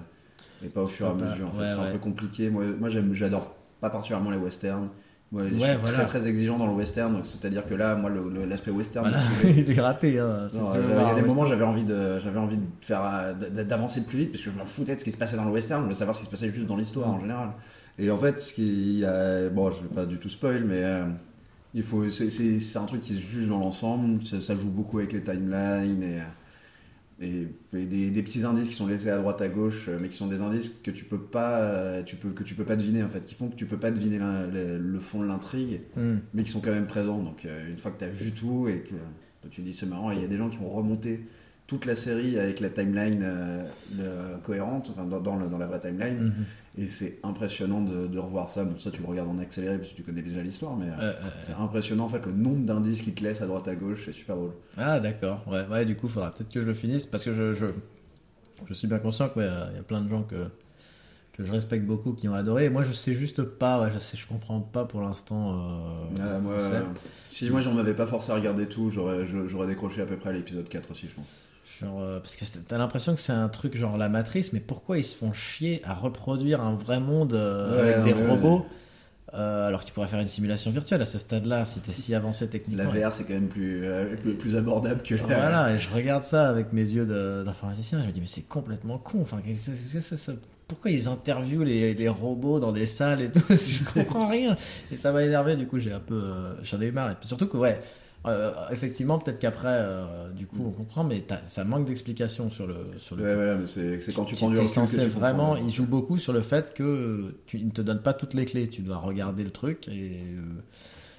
et 0.65 0.69
pas 0.69 0.81
au 0.81 0.87
fur 0.87 1.07
et 1.07 1.11
à 1.11 1.15
mesure. 1.15 1.49
En 1.49 1.53
fait, 1.53 1.69
c'est 1.69 1.79
un 1.79 1.91
peu 1.93 1.99
compliqué. 1.99 2.49
Moi, 2.49 2.89
j'adore 3.13 3.55
pas 3.83 3.91
particulièrement 3.91 4.31
les 4.31 4.39
westerns. 4.39 4.89
Je 5.35 5.37
Ouais, 5.39 5.49
suis 5.49 5.57
voilà. 5.59 5.79
très 5.99 6.05
très 6.05 6.29
exigeant 6.29 6.59
dans 6.59 6.67
le 6.67 6.75
western, 6.75 7.13
donc 7.13 7.25
c'est-à-dire 7.27 7.67
que 7.67 7.73
là, 7.75 7.95
moi, 7.95 8.11
l'aspect 8.47 8.71
western, 8.71 9.09
Voilà, 9.09 9.25
il 9.57 9.71
est 9.71 9.81
raté. 9.81 10.19
Hein. 10.19 10.47
Non, 10.53 10.75
euh, 10.75 10.83
il 10.85 10.91
y 10.91 10.93
a 10.93 10.97
des 10.97 11.03
western. 11.23 11.27
moments 11.27 11.45
j'avais 11.47 11.65
envie 11.65 11.85
de 11.85 12.19
j'avais 12.19 12.39
envie 12.39 12.59
de 12.59 12.63
faire 12.83 13.01
euh, 13.03 13.33
d'avancer 13.65 14.03
plus 14.03 14.19
vite 14.19 14.33
parce 14.33 14.45
que 14.45 14.51
je 14.51 14.57
m'en 14.59 14.65
foutais 14.67 14.95
de 14.95 15.01
ce 15.01 15.05
qui 15.05 15.13
se 15.13 15.17
passait 15.17 15.37
dans 15.37 15.47
le 15.47 15.51
western 15.53 15.81
je 15.81 15.85
voulais 15.85 15.95
savoir 15.97 16.15
ce 16.17 16.21
qui 16.21 16.27
se 16.27 16.31
passait 16.31 16.53
juste 16.53 16.67
dans 16.67 16.77
l'histoire 16.77 17.09
en 17.09 17.19
général 17.21 17.51
et 17.99 18.11
en 18.11 18.19
fait 18.19 18.41
ce 18.43 18.53
qui 18.53 19.05
bon 19.55 19.71
je 19.71 19.83
vais 19.83 19.95
pas 19.95 20.05
du 20.05 20.19
tout 20.19 20.29
spoil 20.29 20.65
mais 20.65 20.83
euh, 20.85 21.05
il 21.75 21.83
faut 21.83 22.09
c'est- 22.11 22.77
un 22.77 22.85
truc 22.85 23.01
qui 23.01 23.15
se 23.15 23.21
juge 23.23 23.49
dans 23.49 23.59
l'ensemble 23.59 24.25
ça, 24.27 24.39
ça 24.41 24.55
joue 24.55 24.69
beaucoup 24.69 24.99
avec 24.99 25.13
les 25.15 25.23
timelines 25.23 26.03
et 26.03 26.19
et, 27.21 27.47
et 27.75 27.85
des, 27.87 28.11
des 28.11 28.23
petits 28.23 28.45
indices 28.45 28.69
qui 28.69 28.75
sont 28.75 28.87
laissés 28.87 29.11
à 29.11 29.19
droite 29.19 29.41
à 29.43 29.49
gauche 29.49 29.87
euh, 29.89 29.99
mais 30.01 30.09
qui 30.09 30.17
sont 30.17 30.27
des 30.29 30.41
indices 30.41 30.71
que 30.83 30.91
tu 30.91 31.05
peux 31.05 31.21
pas 31.21 31.61
euh, 31.61 32.03
tu 32.03 32.17
peux 32.17 32.31
que 32.31 32.43
tu 32.43 32.55
peux 32.55 32.65
pas 32.65 32.77
deviner 32.77 33.03
en 33.03 33.09
fait 33.09 33.25
qui 33.25 33.35
font 33.35 33.49
que 33.49 33.55
tu 33.57 33.67
peux 33.67 33.77
pas 33.77 33.91
deviner 33.91 34.19
le, 34.19 34.79
le 34.79 35.01
fond 35.01 35.21
de 35.21 35.27
l'intrigue 35.27 35.81
Hmm. 35.97 36.17
mais 36.35 36.43
qui 36.45 36.51
sont 36.51 36.61
quand 36.61 36.71
même 36.73 36.87
présents. 36.87 37.23
Donc 37.23 37.45
euh, 37.45 37.71
une 37.71 37.79
fois 37.79 37.91
que 37.91 37.99
tu 37.99 38.05
as 38.05 38.09
vu 38.09 38.31
tout 38.33 38.67
et 38.69 38.79
que 38.81 38.95
donc, 39.43 39.51
tu 39.51 39.61
dis 39.63 39.75
c'est 39.75 39.87
marrant, 39.87 40.11
il 40.11 40.21
y 40.21 40.25
a 40.25 40.29
des 40.29 40.37
gens 40.39 40.49
qui 40.49 40.59
ont 40.59 40.69
remonté 40.69 41.21
toute 41.67 41.85
la 41.87 41.95
série 41.95 42.39
avec 42.39 42.61
la 42.61 42.71
timeline 42.71 43.21
euh, 43.23 43.65
le- 43.97 44.39
cohérente, 44.45 44.91
enfin 44.91 45.05
dans, 45.05 45.21
dans, 45.21 45.37
le- 45.37 45.49
dans 45.49 45.59
la 45.59 45.67
vraie 45.67 45.81
timeline, 45.81 46.19
Mhm. 46.27 46.33
Et 46.79 46.87
c'est 46.87 47.19
impressionnant 47.23 47.83
de, 47.83 48.07
de 48.07 48.19
revoir 48.19 48.49
ça. 48.49 48.65
Bon, 48.65 48.79
ça 48.79 48.91
tu 48.91 49.03
le 49.03 49.07
regardes 49.07 49.29
en 49.29 49.39
accéléré 49.39 49.77
parce 49.79 49.91
que 49.91 49.97
tu 49.97 50.03
connais 50.03 50.23
déjà 50.23 50.41
l'histoire, 50.43 50.75
mais 50.77 50.87
euh, 50.87 50.95
Euh, 51.01 51.13
euh, 51.13 51.29
c'est 51.41 51.53
impressionnant 51.53 52.05
en 52.05 52.09
fait 52.09 52.25
le 52.25 52.33
nombre 52.33 52.65
d'indices 52.65 53.03
qu'ils 53.03 53.15
te 53.15 53.23
laissent 53.23 53.43
à 53.43 53.47
droite 53.47 53.69
à 53.69 53.75
gauche, 53.75 54.05
c'est 54.07 54.13
super 54.13 54.37
drôle. 54.37 54.53
Ah, 54.79 54.99
d'accord. 55.01 55.43
Ouais, 55.47 55.67
ouais, 55.71 55.85
du 55.85 55.97
coup, 55.97 56.07
il 56.07 56.13
faudra 56.13 56.31
peut-être 56.33 56.51
que 56.51 56.61
je 56.61 56.67
le 56.67 56.75
finisse 56.75 57.05
parce 57.07 57.25
que 57.25 57.35
je, 57.35 57.53
je, 57.53 57.67
je 58.67 58.75
suis 58.75 58.89
bien 58.89 58.99
conscient 58.99 59.29
qu'il 59.29 59.43
y 59.43 59.47
a 59.47 59.83
plein 59.87 60.01
de 60.03 60.09
gens 60.09 60.23
que, 60.23 60.47
que 61.33 61.45
je 61.45 61.51
respecte 61.53 61.85
beaucoup 61.87 62.13
qui 62.13 62.29
ont 62.29 62.35
adoré. 62.35 62.67
Et 62.67 62.69
moi, 62.71 62.83
je 62.83 62.93
sais 62.93 63.15
juste 63.15 63.43
pas, 63.43 63.81
ouais, 63.81 63.91
je, 63.93 63.99
sais, 63.99 64.17
je 64.17 64.27
comprends 64.27 64.61
pas 64.61 64.85
pour 64.85 65.01
l'instant. 65.01 65.55
euh, 65.55 66.23
Ah, 66.23 66.39
moi, 66.39 66.59
si 67.29 67.49
moi 67.51 67.61
j'en 67.61 67.77
avais 67.79 67.95
pas 67.95 68.07
forcé 68.07 68.33
à 68.33 68.35
regarder 68.35 68.67
tout, 68.67 68.91
j'aurais 68.91 69.67
décroché 69.67 70.03
à 70.03 70.07
peu 70.07 70.17
près 70.17 70.31
à 70.31 70.33
l'épisode 70.33 70.69
4 70.69 70.91
aussi, 70.91 71.09
je 71.09 71.15
pense. 71.15 71.25
Genre, 71.81 72.01
euh, 72.03 72.21
parce 72.21 72.37
que 72.37 72.45
t'as 72.69 72.77
l'impression 72.77 73.15
que 73.15 73.21
c'est 73.21 73.33
un 73.33 73.49
truc 73.49 73.77
genre 73.77 73.97
la 73.97 74.09
matrice, 74.11 74.53
mais 74.53 74.61
pourquoi 74.61 74.99
ils 74.99 75.05
se 75.05 75.17
font 75.17 75.33
chier 75.33 75.81
à 75.85 75.95
reproduire 75.95 76.61
un 76.61 76.75
vrai 76.75 77.01
monde 77.01 77.33
euh, 77.33 77.83
Ouais, 77.83 77.95
avec 77.95 78.05
des 78.15 78.21
ouais, 78.21 78.29
robots 78.29 78.67
euh, 79.35 79.67
alors 79.69 79.81
que 79.81 79.87
tu 79.87 79.95
pourrais 79.95 80.09
faire 80.09 80.21
une 80.21 80.29
simulation 80.29 80.71
virtuelle 80.71 81.01
à 81.01 81.07
ce 81.07 81.19
stade-là 81.19 81.65
si 81.65 81.81
t'es 81.81 81.93
si 81.93 82.15
avancé 82.15 82.45
La 82.45 82.51
techniquement. 82.51 82.91
VR 82.91 83.13
c'est 83.15 83.25
quand 83.25 83.33
même 83.33 83.49
plus, 83.49 83.87
euh, 83.87 84.15
plus, 84.17 84.35
plus 84.35 84.57
abordable 84.57 85.03
que 85.03 85.15
la. 85.15 85.23
Voilà, 85.23 85.73
et 85.73 85.79
je 85.79 85.89
regarde 85.89 86.25
ça 86.25 86.47
avec 86.51 86.75
mes 86.75 86.83
yeux 86.83 87.07
d'informaticien, 87.45 88.03
je 88.03 88.07
me 88.09 88.13
dis, 88.13 88.21
mais 88.21 88.27
c'est 88.27 88.43
complètement 88.47 88.99
con. 88.99 89.21
Enfin, 89.23 89.41
qu'est-ce 89.43 89.71
que 89.71 89.77
c'est- 89.77 90.17
c'est- 90.17 90.33
pourquoi 90.73 90.91
ils 90.91 91.07
interviewent 91.09 91.65
les, 91.65 91.93
les 91.95 92.09
robots 92.09 92.59
dans 92.61 92.73
des 92.73 92.87
salles 92.87 93.21
et 93.23 93.31
tout 93.31 93.41
Je 93.51 93.85
comprends 93.93 94.29
rien. 94.29 94.57
Et 94.91 94.97
ça 94.97 95.13
m'a 95.13 95.23
énervé, 95.23 95.55
du 95.57 95.67
coup, 95.67 95.79
j'ai 95.79 95.93
un 95.93 96.01
peu. 96.01 96.15
euh, 96.23 96.55
J'en 96.63 96.81
ai 96.81 96.87
eu 96.87 96.93
marre. 96.93 97.11
Et 97.11 97.15
puis 97.15 97.29
surtout 97.29 97.47
que, 97.47 97.57
ouais, 97.59 97.79
euh, 98.27 98.53
effectivement, 98.71 99.19
peut-être 99.19 99.39
qu'après, 99.39 99.69
euh, 99.71 100.31
du 100.31 100.47
coup, 100.47 100.63
on 100.65 100.71
comprend, 100.71 101.05
mais 101.05 101.25
ça 101.47 101.65
manque 101.65 101.85
d'explication 101.85 102.49
sur 102.51 102.67
le. 102.67 102.77
Sur 102.99 103.17
le 103.17 103.25
Ouais, 103.25 103.35
voilà, 103.35 103.55
mais 103.57 103.67
c'est 103.67 104.13
quand 104.15 104.25
tu 104.25 104.35
prends 104.37 104.49
du 104.49 104.57
recul 104.57 104.69
censé 104.69 105.07
vraiment, 105.07 105.57
il 105.57 105.71
joue 105.73 105.87
beaucoup 105.87 106.17
sur 106.19 106.33
le 106.33 106.41
fait 106.41 106.73
que 106.73 107.35
tu 107.47 107.59
il 107.59 107.67
ne 107.67 107.71
te 107.73 107.83
donne 107.83 108.01
pas 108.01 108.15
toutes 108.15 108.35
les 108.35 108.45
clés. 108.45 108.69
Tu 108.69 108.83
dois 108.83 108.97
regarder 108.99 109.45
le 109.45 109.51
truc 109.51 109.89
et 109.89 110.25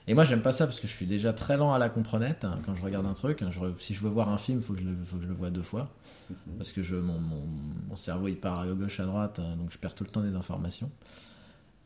et 0.06 0.14
moi 0.16 0.26
j'aime 0.26 0.41
pas 0.41 0.51
ça 0.51 0.66
parce 0.66 0.82
que 0.82 0.88
je 0.88 0.91
suis 0.91 1.06
déjà 1.06 1.32
très 1.32 1.56
lent 1.56 1.72
à 1.74 1.80
la 1.80 1.88
comprenette 1.88 2.43
hein, 2.43 2.60
quand 2.66 2.76
je 2.76 2.82
regarde 2.82 3.06
un 3.06 3.14
truc. 3.14 3.41
Je 3.49 3.60
si 3.80 3.93
je 3.93 4.01
veux 4.01 4.10
voir 4.10 4.28
un 4.30 4.38
film, 4.38 4.62
faut 4.62 4.74
que 4.74 4.80
je 4.80 4.86
le, 4.86 4.95
faut 5.06 5.16
que 5.18 5.24
je 5.24 5.28
le 5.30 5.34
vois 5.34 5.49
deux 5.49 5.62
fois 5.62 5.89
Mhm. 6.30 6.57
parce 6.57 6.71
que 6.71 6.82
je 6.84 6.95
mon, 6.95 7.19
mon, 7.19 7.45
mon 7.89 7.95
cerveau 7.95 8.28
il 8.28 8.38
part 8.38 8.59
à 8.59 8.67
gauche 8.67 8.99
à 8.99 9.05
droite 9.05 9.39
euh, 9.39 9.55
donc 9.55 9.71
je 9.71 9.78
perds 9.78 9.95
tout 9.95 10.03
le 10.03 10.09
temps 10.09 10.21
des 10.21 10.36
informations. 10.36 10.91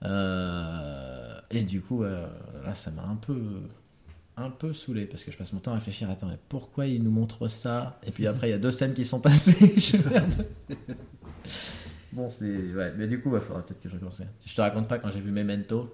Euh, 0.03 1.39
et 1.49 1.63
du 1.63 1.81
coup 1.81 2.03
euh, 2.03 2.27
là 2.63 2.73
ça 2.73 2.91
m'a 2.91 3.03
un 3.03 3.15
peu 3.15 3.41
un 4.35 4.51
peu 4.51 4.71
saoulé 4.73 5.07
parce 5.07 5.23
que 5.23 5.31
je 5.31 5.37
passe 5.37 5.53
mon 5.53 5.59
temps 5.59 5.71
à 5.71 5.75
réfléchir. 5.75 6.09
Attends 6.09 6.27
mais 6.27 6.39
pourquoi 6.49 6.85
il 6.87 7.03
nous 7.03 7.11
montre 7.11 7.47
ça? 7.47 7.99
Et 8.05 8.11
puis 8.11 8.27
après 8.27 8.47
il 8.49 8.51
y 8.51 8.53
a 8.53 8.59
deux 8.59 8.71
scènes 8.71 8.93
qui 8.93 9.05
sont 9.05 9.19
passées 9.19 9.73
je 9.77 9.97
bon 12.11 12.29
c'est 12.29 12.73
ouais 12.73 12.93
mais 12.97 13.07
du 13.07 13.21
coup 13.21 13.35
il 13.35 13.41
faudra 13.41 13.65
peut-être 13.65 13.81
que 13.81 13.89
je 13.89 13.95
recommence. 13.95 14.21
Je 14.45 14.55
te 14.55 14.61
raconte 14.61 14.87
pas 14.87 14.99
quand 14.99 15.11
j'ai 15.11 15.21
vu 15.21 15.31
Memento 15.31 15.91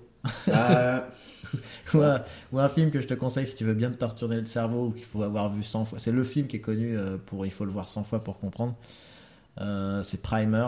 Ah, 0.51 1.07
ou 1.93 1.99
un, 2.01 2.21
ou 2.51 2.59
un 2.59 2.67
film 2.69 2.89
que 2.91 2.99
je 3.01 3.07
te 3.07 3.13
conseille 3.13 3.45
si 3.45 3.55
tu 3.55 3.63
veux 3.65 3.73
bien 3.73 3.91
te 3.91 3.97
torturer 3.97 4.39
le 4.39 4.45
cerveau 4.45 4.87
ou 4.87 4.91
qu'il 4.91 5.03
faut 5.03 5.21
avoir 5.21 5.51
vu 5.53 5.61
100 5.63 5.85
fois 5.85 5.99
c'est 5.99 6.11
le 6.11 6.23
film 6.23 6.47
qui 6.47 6.55
est 6.57 6.61
connu 6.61 6.97
euh, 6.97 7.17
pour 7.25 7.45
il 7.45 7.51
faut 7.51 7.65
le 7.65 7.71
voir 7.71 7.89
100 7.89 8.03
fois 8.05 8.23
pour 8.23 8.39
comprendre 8.39 8.75
Euh, 9.61 10.01
c'est 10.03 10.21
Primer 10.21 10.67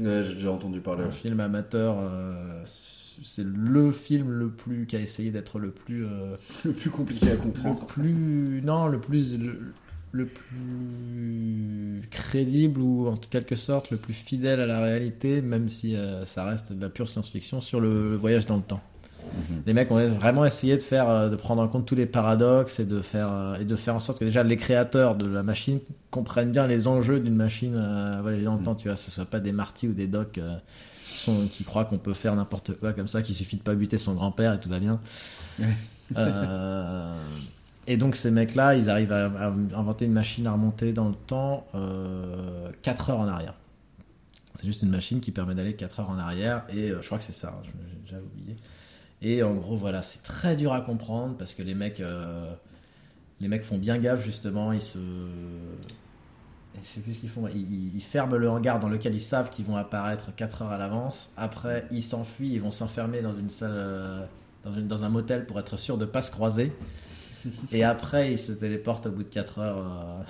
ouais, 0.00 0.24
j'ai 0.38 0.48
entendu 0.48 0.80
parler. 0.80 1.04
un 1.04 1.10
film 1.10 1.38
amateur 1.40 1.98
euh, 2.00 2.62
c'est 2.66 3.44
le 3.46 3.92
film 3.92 4.30
le 4.32 4.48
plus 4.48 4.86
qui 4.86 4.96
a 4.96 5.00
essayé 5.00 5.30
d'être 5.30 5.60
le 5.60 5.70
plus 5.70 6.04
euh, 6.04 6.34
Le 6.64 6.72
plus 6.72 6.90
compliqué 6.90 7.28
à 7.30 7.34
le 7.34 7.36
comprendre. 7.40 7.86
plus 7.86 8.60
non 8.64 8.88
le 8.88 8.98
plus 9.00 9.38
le, 9.38 9.72
le 10.10 10.26
plus 10.26 12.02
crédible 12.10 12.80
ou 12.80 13.06
en 13.06 13.16
quelque 13.16 13.54
sorte 13.56 13.90
le 13.92 13.98
plus 13.98 14.14
fidèle 14.14 14.60
à 14.60 14.66
la 14.66 14.80
réalité 14.80 15.42
même 15.42 15.68
si 15.68 15.94
euh, 15.94 16.24
ça 16.24 16.44
reste 16.44 16.72
de 16.72 16.80
la 16.80 16.88
pure 16.88 17.06
science-fiction 17.08 17.60
sur 17.60 17.80
le, 17.80 18.10
le 18.10 18.16
voyage 18.16 18.46
dans 18.46 18.56
le 18.56 18.62
temps 18.62 18.82
les 19.66 19.72
mecs 19.72 19.90
ont 19.90 20.06
vraiment 20.06 20.44
essayé 20.44 20.76
de 20.76 20.82
faire 20.82 21.08
euh, 21.08 21.28
de 21.28 21.36
prendre 21.36 21.62
en 21.62 21.68
compte 21.68 21.86
tous 21.86 21.94
les 21.94 22.06
paradoxes 22.06 22.80
et 22.80 22.84
de 22.84 23.00
faire 23.00 23.32
euh, 23.32 23.56
et 23.56 23.64
de 23.64 23.76
faire 23.76 23.94
en 23.94 24.00
sorte 24.00 24.18
que 24.18 24.24
déjà 24.24 24.42
les 24.42 24.56
créateurs 24.56 25.14
de 25.14 25.26
la 25.26 25.42
machine 25.42 25.80
comprennent 26.10 26.52
bien 26.52 26.66
les 26.66 26.86
enjeux 26.86 27.20
d'une 27.20 27.34
machine 27.34 27.74
euh, 27.76 28.44
dans 28.44 28.56
le 28.56 28.64
temps 28.64 28.74
tu 28.74 28.88
vois 28.88 28.96
ce 28.96 29.10
soit 29.10 29.24
pas 29.24 29.40
des 29.40 29.52
marty 29.52 29.88
ou 29.88 29.92
des 29.92 30.06
docs 30.06 30.38
euh, 30.38 30.56
qui, 31.06 31.16
sont, 31.16 31.46
qui 31.50 31.64
croient 31.64 31.84
qu'on 31.84 31.98
peut 31.98 32.14
faire 32.14 32.34
n'importe 32.34 32.78
quoi 32.78 32.92
comme 32.92 33.08
ça 33.08 33.22
qu'il 33.22 33.34
suffit 33.34 33.56
de 33.56 33.62
pas 33.62 33.74
buter 33.74 33.98
son 33.98 34.14
grand-père 34.14 34.54
et 34.54 34.60
tout 34.60 34.68
va 34.68 34.80
bien. 34.80 35.00
Euh, 36.18 37.18
et 37.86 37.96
donc 37.96 38.14
ces 38.14 38.30
mecs-là, 38.30 38.74
ils 38.74 38.90
arrivent 38.90 39.12
à, 39.12 39.24
à 39.24 39.46
inventer 39.48 40.04
une 40.04 40.12
machine 40.12 40.46
à 40.46 40.52
remonter 40.52 40.92
dans 40.92 41.08
le 41.08 41.14
temps 41.14 41.66
euh, 41.74 42.70
4 42.82 43.10
heures 43.10 43.20
en 43.20 43.26
arrière. 43.26 43.54
C'est 44.54 44.66
juste 44.66 44.82
une 44.82 44.90
machine 44.90 45.20
qui 45.20 45.32
permet 45.32 45.54
d'aller 45.54 45.74
4 45.74 46.00
heures 46.00 46.10
en 46.10 46.18
arrière, 46.18 46.64
et 46.68 46.88
je 46.88 47.06
crois 47.06 47.16
que 47.16 47.24
c'est 47.24 47.32
ça, 47.32 47.58
hein, 47.58 47.68
déjà 48.04 48.18
oublié. 48.18 48.54
Et 49.24 49.42
en 49.42 49.54
gros, 49.54 49.76
voilà, 49.76 50.02
c'est 50.02 50.22
très 50.22 50.54
dur 50.54 50.72
à 50.74 50.82
comprendre 50.82 51.34
parce 51.36 51.54
que 51.54 51.62
les 51.62 51.74
mecs, 51.74 52.00
euh, 52.00 52.52
les 53.40 53.48
mecs 53.48 53.64
font 53.64 53.78
bien 53.78 53.98
gaffe 53.98 54.22
justement, 54.22 54.70
ils 54.70 54.82
se, 54.82 54.98
je 56.82 56.86
sais 56.86 57.00
plus 57.00 57.14
ce 57.14 57.20
qu'ils 57.20 57.30
font. 57.30 57.48
Ils, 57.48 57.96
ils 57.96 58.02
ferment 58.02 58.36
le 58.36 58.50
hangar 58.50 58.78
dans 58.78 58.90
lequel 58.90 59.14
ils 59.14 59.20
savent 59.20 59.48
qu'ils 59.48 59.64
vont 59.64 59.76
apparaître 59.76 60.34
4 60.36 60.62
heures 60.62 60.72
à 60.72 60.78
l'avance. 60.78 61.30
Après, 61.38 61.86
ils 61.90 62.02
s'enfuient, 62.02 62.52
ils 62.52 62.60
vont 62.60 62.70
s'enfermer 62.70 63.22
dans 63.22 63.34
une 63.34 63.48
salle, 63.48 63.72
euh, 63.72 64.26
dans, 64.62 64.74
une, 64.74 64.88
dans 64.88 65.04
un 65.04 65.08
motel 65.08 65.46
pour 65.46 65.58
être 65.58 65.78
sûr 65.78 65.96
de 65.96 66.04
pas 66.04 66.20
se 66.20 66.30
croiser. 66.30 66.70
Et 67.72 67.82
après, 67.82 68.32
ils 68.32 68.38
se 68.38 68.52
téléportent 68.52 69.06
au 69.06 69.10
bout 69.10 69.22
de 69.22 69.30
4 69.30 69.58
heures 69.58 69.78
euh, 69.78 70.22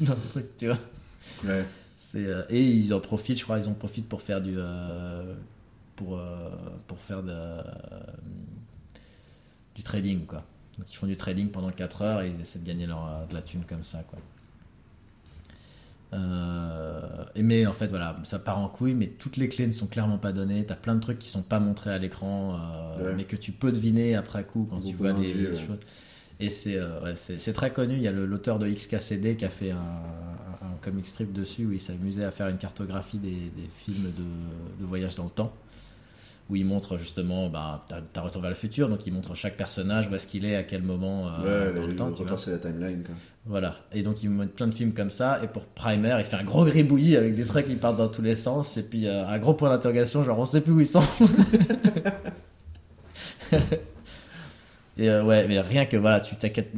dans 0.00 0.14
le 0.14 0.28
truc, 0.28 0.56
tu 0.56 0.66
vois. 0.66 0.78
Ouais. 1.44 1.64
Euh, 2.16 2.44
et 2.48 2.64
ils 2.64 2.92
en 2.92 3.00
profitent, 3.00 3.38
je 3.38 3.44
crois, 3.44 3.58
ils 3.58 3.68
en 3.68 3.74
profitent 3.74 4.08
pour 4.08 4.22
faire 4.22 4.40
du, 4.40 4.54
euh, 4.56 5.34
pour, 6.00 6.16
euh, 6.16 6.48
pour 6.86 6.96
faire 6.98 7.22
de, 7.22 7.30
euh, 7.30 7.62
du 9.74 9.82
trading, 9.82 10.24
quoi. 10.24 10.42
Donc 10.78 10.90
ils 10.90 10.96
font 10.96 11.06
du 11.06 11.16
trading 11.16 11.50
pendant 11.50 11.70
4 11.70 12.00
heures 12.02 12.22
et 12.22 12.30
ils 12.30 12.40
essaient 12.40 12.58
de 12.58 12.66
gagner 12.66 12.86
leur, 12.86 13.04
euh, 13.06 13.26
de 13.26 13.34
la 13.34 13.42
thune 13.42 13.64
comme 13.68 13.84
ça, 13.84 14.02
quoi. 14.08 14.18
Euh, 16.12 17.24
et 17.34 17.42
mais 17.42 17.66
en 17.66 17.72
fait, 17.72 17.86
voilà, 17.88 18.16
ça 18.24 18.38
part 18.38 18.58
en 18.58 18.68
couille, 18.68 18.94
mais 18.94 19.08
toutes 19.08 19.36
les 19.36 19.48
clés 19.48 19.66
ne 19.66 19.72
sont 19.72 19.86
clairement 19.86 20.18
pas 20.18 20.32
données. 20.32 20.64
T'as 20.66 20.74
plein 20.74 20.94
de 20.94 21.00
trucs 21.00 21.18
qui 21.18 21.28
sont 21.28 21.42
pas 21.42 21.60
montrés 21.60 21.90
à 21.92 21.98
l'écran, 21.98 22.56
euh, 22.58 23.04
Ouais. 23.10 23.14
mais 23.14 23.24
que 23.24 23.36
tu 23.36 23.52
peux 23.52 23.70
deviner 23.70 24.14
après 24.16 24.42
coup 24.44 24.66
quand 24.70 24.80
tu 24.80 24.94
vois 24.94 25.12
les, 25.12 25.54
choses. 25.54 25.78
Et 26.40 26.48
c'est 26.48 26.76
euh, 26.78 27.02
ouais, 27.14 27.52
très 27.52 27.72
connu. 27.72 27.94
Il 27.96 28.02
y 28.02 28.08
a 28.08 28.12
l'auteur 28.12 28.58
de 28.58 28.66
XKCD 28.68 29.36
qui 29.36 29.44
a 29.44 29.50
fait 29.50 29.70
un, 29.72 29.76
un- 29.76 30.66
un 30.66 30.76
comic 30.82 31.06
strip 31.06 31.32
dessus 31.32 31.66
où 31.66 31.72
il 31.72 31.80
s'amusait 31.80 32.24
à 32.24 32.30
faire 32.30 32.48
une 32.48 32.56
cartographie 32.58 33.18
des, 33.18 33.28
des 33.30 33.68
films 33.76 34.10
de, 34.16 34.80
de 34.82 34.86
voyage 34.86 35.14
dans 35.14 35.24
le 35.24 35.30
temps. 35.30 35.52
Où 36.50 36.56
il 36.56 36.64
montre 36.64 36.98
justement, 36.98 37.48
bah, 37.48 37.86
t'as 38.12 38.20
Retour 38.20 38.42
vers 38.42 38.50
le 38.50 38.56
futur, 38.56 38.88
donc 38.88 39.06
il 39.06 39.12
montre 39.12 39.34
chaque 39.36 39.56
personnage, 39.56 40.08
où 40.10 40.14
est-ce 40.14 40.26
qu'il 40.26 40.44
est, 40.44 40.56
à 40.56 40.64
quel 40.64 40.82
moment 40.82 41.28
euh, 41.28 41.68
ouais, 41.68 41.74
dans 41.74 41.82
le, 41.82 41.88
le 41.88 41.96
temps. 41.96 42.08
le 42.08 42.36
c'est 42.36 42.50
la 42.50 42.58
timeline. 42.58 43.04
Quoi. 43.04 43.14
Voilà. 43.46 43.74
Et 43.92 44.02
donc, 44.02 44.22
il 44.22 44.30
montre 44.30 44.52
plein 44.52 44.66
de 44.66 44.74
films 44.74 44.92
comme 44.92 45.10
ça. 45.10 45.40
Et 45.42 45.46
pour 45.46 45.64
Primer, 45.66 46.16
il 46.18 46.24
fait 46.24 46.36
un 46.36 46.44
gros 46.44 46.64
gribouillis 46.64 47.16
avec 47.16 47.34
des 47.34 47.44
traits 47.46 47.66
qui 47.66 47.76
partent 47.76 47.96
dans 47.96 48.08
tous 48.08 48.22
les 48.22 48.34
sens. 48.34 48.76
Et 48.76 48.82
puis, 48.82 49.06
euh, 49.06 49.26
un 49.26 49.38
gros 49.38 49.54
point 49.54 49.70
d'interrogation, 49.70 50.24
genre, 50.24 50.38
on 50.38 50.44
sait 50.44 50.60
plus 50.60 50.72
où 50.72 50.80
ils 50.80 50.86
sont. 50.86 51.02
et 54.98 55.08
euh, 55.08 55.24
ouais, 55.24 55.46
mais 55.48 55.60
rien 55.60 55.86
que, 55.86 55.96
voilà, 55.96 56.20
tu 56.20 56.36
t'inquiètes. 56.36 56.72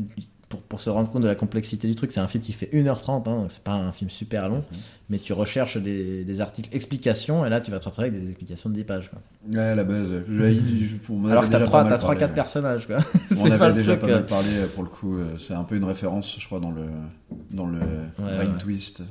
Pour, 0.52 0.60
pour 0.60 0.80
se 0.82 0.90
rendre 0.90 1.10
compte 1.10 1.22
de 1.22 1.28
la 1.28 1.34
complexité 1.34 1.88
du 1.88 1.94
truc, 1.94 2.12
c'est 2.12 2.20
un 2.20 2.28
film 2.28 2.44
qui 2.44 2.52
fait 2.52 2.68
1h30, 2.74 3.26
hein, 3.26 3.46
c'est 3.48 3.62
pas 3.62 3.72
un 3.72 3.90
film 3.90 4.10
super 4.10 4.50
long, 4.50 4.62
mais 5.08 5.18
tu 5.18 5.32
recherches 5.32 5.78
des, 5.78 6.24
des 6.24 6.40
articles 6.42 6.68
explications, 6.76 7.46
et 7.46 7.48
là 7.48 7.62
tu 7.62 7.70
vas 7.70 7.78
te 7.78 7.86
retrouver 7.86 8.08
avec 8.08 8.20
des 8.20 8.28
explications 8.28 8.68
de 8.68 8.74
10 8.74 8.84
pages. 8.84 9.08
Quoi. 9.10 9.20
Ouais, 9.50 9.74
la 9.74 9.82
base. 9.82 10.10
ouais. 10.10 10.22
Je- 10.28 10.96
on 11.08 11.24
Alors 11.30 11.46
que 11.46 11.50
t'as 11.50 11.58
déjà 11.60 11.64
3, 11.70 11.78
pas 11.78 11.84
mal 11.84 11.92
t'as 11.94 11.98
3 11.98 12.08
parlé, 12.10 12.20
4 12.20 12.28
ouais. 12.28 12.34
personnages. 12.34 12.86
Quoi. 12.86 12.98
On 13.38 13.48
pas 13.48 13.54
avait 13.54 13.68
le 13.68 13.72
déjà 13.72 13.96
truc, 13.96 14.00
pas 14.02 14.08
euh, 14.08 14.14
mal 14.16 14.26
parlé 14.26 14.48
euh, 14.58 14.66
pour 14.66 14.82
le 14.82 14.90
coup. 14.90 15.16
euh, 15.16 15.38
C'est 15.38 15.54
un 15.54 15.64
peu 15.64 15.74
une 15.76 15.84
référence, 15.84 16.36
je 16.38 16.44
crois, 16.44 16.60
dans 16.60 16.70
le 16.70 16.84
dans 17.50 17.66
le 17.66 17.78
ouais. 17.78 18.48
Twist. 18.58 19.02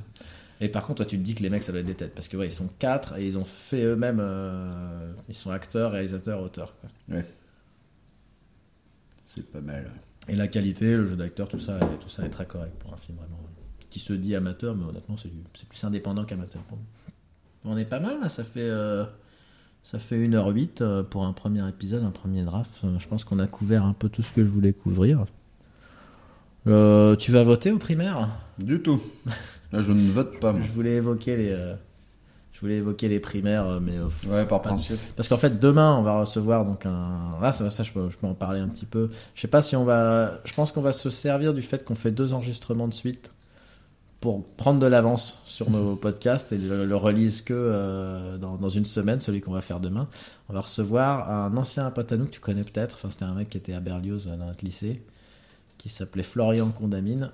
Et 0.60 0.68
par 0.68 0.86
contre, 0.86 0.98
toi, 0.98 1.06
tu 1.06 1.18
te 1.18 1.22
dis 1.24 1.34
que 1.34 1.42
les 1.42 1.50
mecs, 1.50 1.64
ça 1.64 1.72
doit 1.72 1.80
être 1.80 1.86
des 1.88 1.94
têtes. 1.96 2.14
Parce 2.14 2.28
que, 2.28 2.36
ouais, 2.36 2.46
ils 2.46 2.52
sont 2.52 2.68
quatre 2.78 3.18
et 3.18 3.26
ils 3.26 3.36
ont 3.36 3.44
fait 3.44 3.82
eux-mêmes. 3.82 4.20
euh, 4.20 5.12
ils 5.28 5.34
sont 5.34 5.50
acteurs, 5.50 5.90
réalisateurs, 5.90 6.40
auteurs. 6.40 6.76
Quoi. 6.80 7.18
C'est 9.20 9.50
pas 9.50 9.60
mal. 9.60 9.90
Et 10.28 10.36
la 10.36 10.46
qualité, 10.48 10.96
le 10.96 11.06
jeu 11.06 11.16
d'acteur, 11.16 11.48
tout 11.48 11.58
ça, 11.58 11.78
tout 12.00 12.08
ça 12.08 12.24
est 12.24 12.30
très 12.30 12.46
correct 12.46 12.72
pour 12.78 12.92
un 12.94 12.96
film 12.96 13.18
vraiment. 13.18 13.38
Qui 13.90 14.00
se 14.00 14.12
dit 14.14 14.34
amateur, 14.34 14.74
mais 14.74 14.84
honnêtement, 14.86 15.16
c'est 15.18 15.68
plus 15.68 15.84
indépendant 15.84 16.24
qu'amateur 16.24 16.62
pour 16.62 16.78
nous. 16.78 17.70
On 17.70 17.76
est 17.76 17.84
pas 17.84 18.00
mal 18.00 18.20
là, 18.20 18.28
ça 18.28 18.42
fait. 18.44 18.60
euh, 18.60 19.04
ça 19.84 19.98
fait 19.98 20.16
1h08 20.16 20.80
euh, 20.80 21.02
pour 21.02 21.24
un 21.24 21.32
premier 21.32 21.68
épisode, 21.68 22.02
un 22.04 22.10
premier 22.10 22.42
draft. 22.42 22.70
Euh, 22.84 22.98
Je 22.98 23.08
pense 23.08 23.24
qu'on 23.24 23.38
a 23.40 23.46
couvert 23.46 23.84
un 23.84 23.92
peu 23.92 24.08
tout 24.08 24.22
ce 24.22 24.32
que 24.32 24.44
je 24.44 24.48
voulais 24.48 24.72
couvrir. 24.72 25.24
Euh, 26.68 27.16
tu 27.16 27.32
vas 27.32 27.42
voter 27.42 27.72
au 27.72 27.78
primaire? 27.78 28.28
Du 28.58 28.80
tout. 28.80 29.02
Là, 29.72 29.80
je 29.80 29.92
ne 29.92 30.08
vote 30.10 30.38
pas. 30.40 30.52
moi. 30.52 30.62
Je 30.62 30.70
voulais 30.70 30.94
évoquer 30.94 31.36
les, 31.36 31.74
voulais 32.62 32.76
évoquer 32.78 33.08
les 33.08 33.20
primaires, 33.20 33.66
euh, 33.66 33.80
mais 33.80 33.98
euh, 33.98 34.08
Ouais, 34.26 34.46
par 34.46 34.62
principe. 34.62 34.98
Parce 35.16 35.28
qu'en 35.28 35.36
fait, 35.36 35.60
demain, 35.60 35.96
on 35.96 36.02
va 36.02 36.20
recevoir 36.20 36.64
donc 36.64 36.86
un. 36.86 37.36
Ah, 37.42 37.52
ça, 37.52 37.68
ça 37.68 37.82
je, 37.82 37.92
peux, 37.92 38.08
je 38.08 38.16
peux 38.16 38.26
en 38.26 38.34
parler 38.34 38.60
un 38.60 38.68
petit 38.68 38.86
peu. 38.86 39.10
Je 39.34 39.40
sais 39.40 39.48
pas 39.48 39.62
si 39.62 39.76
on 39.76 39.84
va. 39.84 40.40
Je 40.44 40.54
pense 40.54 40.72
qu'on 40.72 40.80
va 40.80 40.92
se 40.92 41.10
servir 41.10 41.52
du 41.54 41.62
fait 41.62 41.84
qu'on 41.84 41.94
fait 41.94 42.10
deux 42.12 42.32
enregistrements 42.32 42.88
de 42.88 42.94
suite 42.94 43.30
pour 44.20 44.46
prendre 44.46 44.78
de 44.78 44.86
l'avance 44.86 45.40
sur 45.44 45.70
nos 45.70 45.96
podcasts 46.06 46.52
et 46.52 46.58
le, 46.58 46.86
le 46.86 46.96
release 46.96 47.42
que 47.42 47.52
euh, 47.52 48.38
dans, 48.38 48.56
dans 48.56 48.68
une 48.68 48.84
semaine, 48.84 49.20
celui 49.20 49.40
qu'on 49.40 49.52
va 49.52 49.60
faire 49.60 49.80
demain. 49.80 50.08
On 50.48 50.54
va 50.54 50.60
recevoir 50.60 51.30
un 51.30 51.56
ancien 51.56 51.90
pote 51.90 52.12
à 52.12 52.16
nous 52.16 52.26
que 52.26 52.30
tu 52.30 52.40
connais 52.40 52.64
peut-être. 52.64 52.94
Enfin, 52.94 53.10
c'était 53.10 53.24
un 53.24 53.34
mec 53.34 53.50
qui 53.50 53.58
était 53.58 53.74
à 53.74 53.80
Berlioz 53.80 54.26
dans 54.26 54.46
notre 54.46 54.64
lycée, 54.64 55.02
qui 55.76 55.88
s'appelait 55.88 56.22
Florian 56.22 56.70
Condamine 56.70 57.30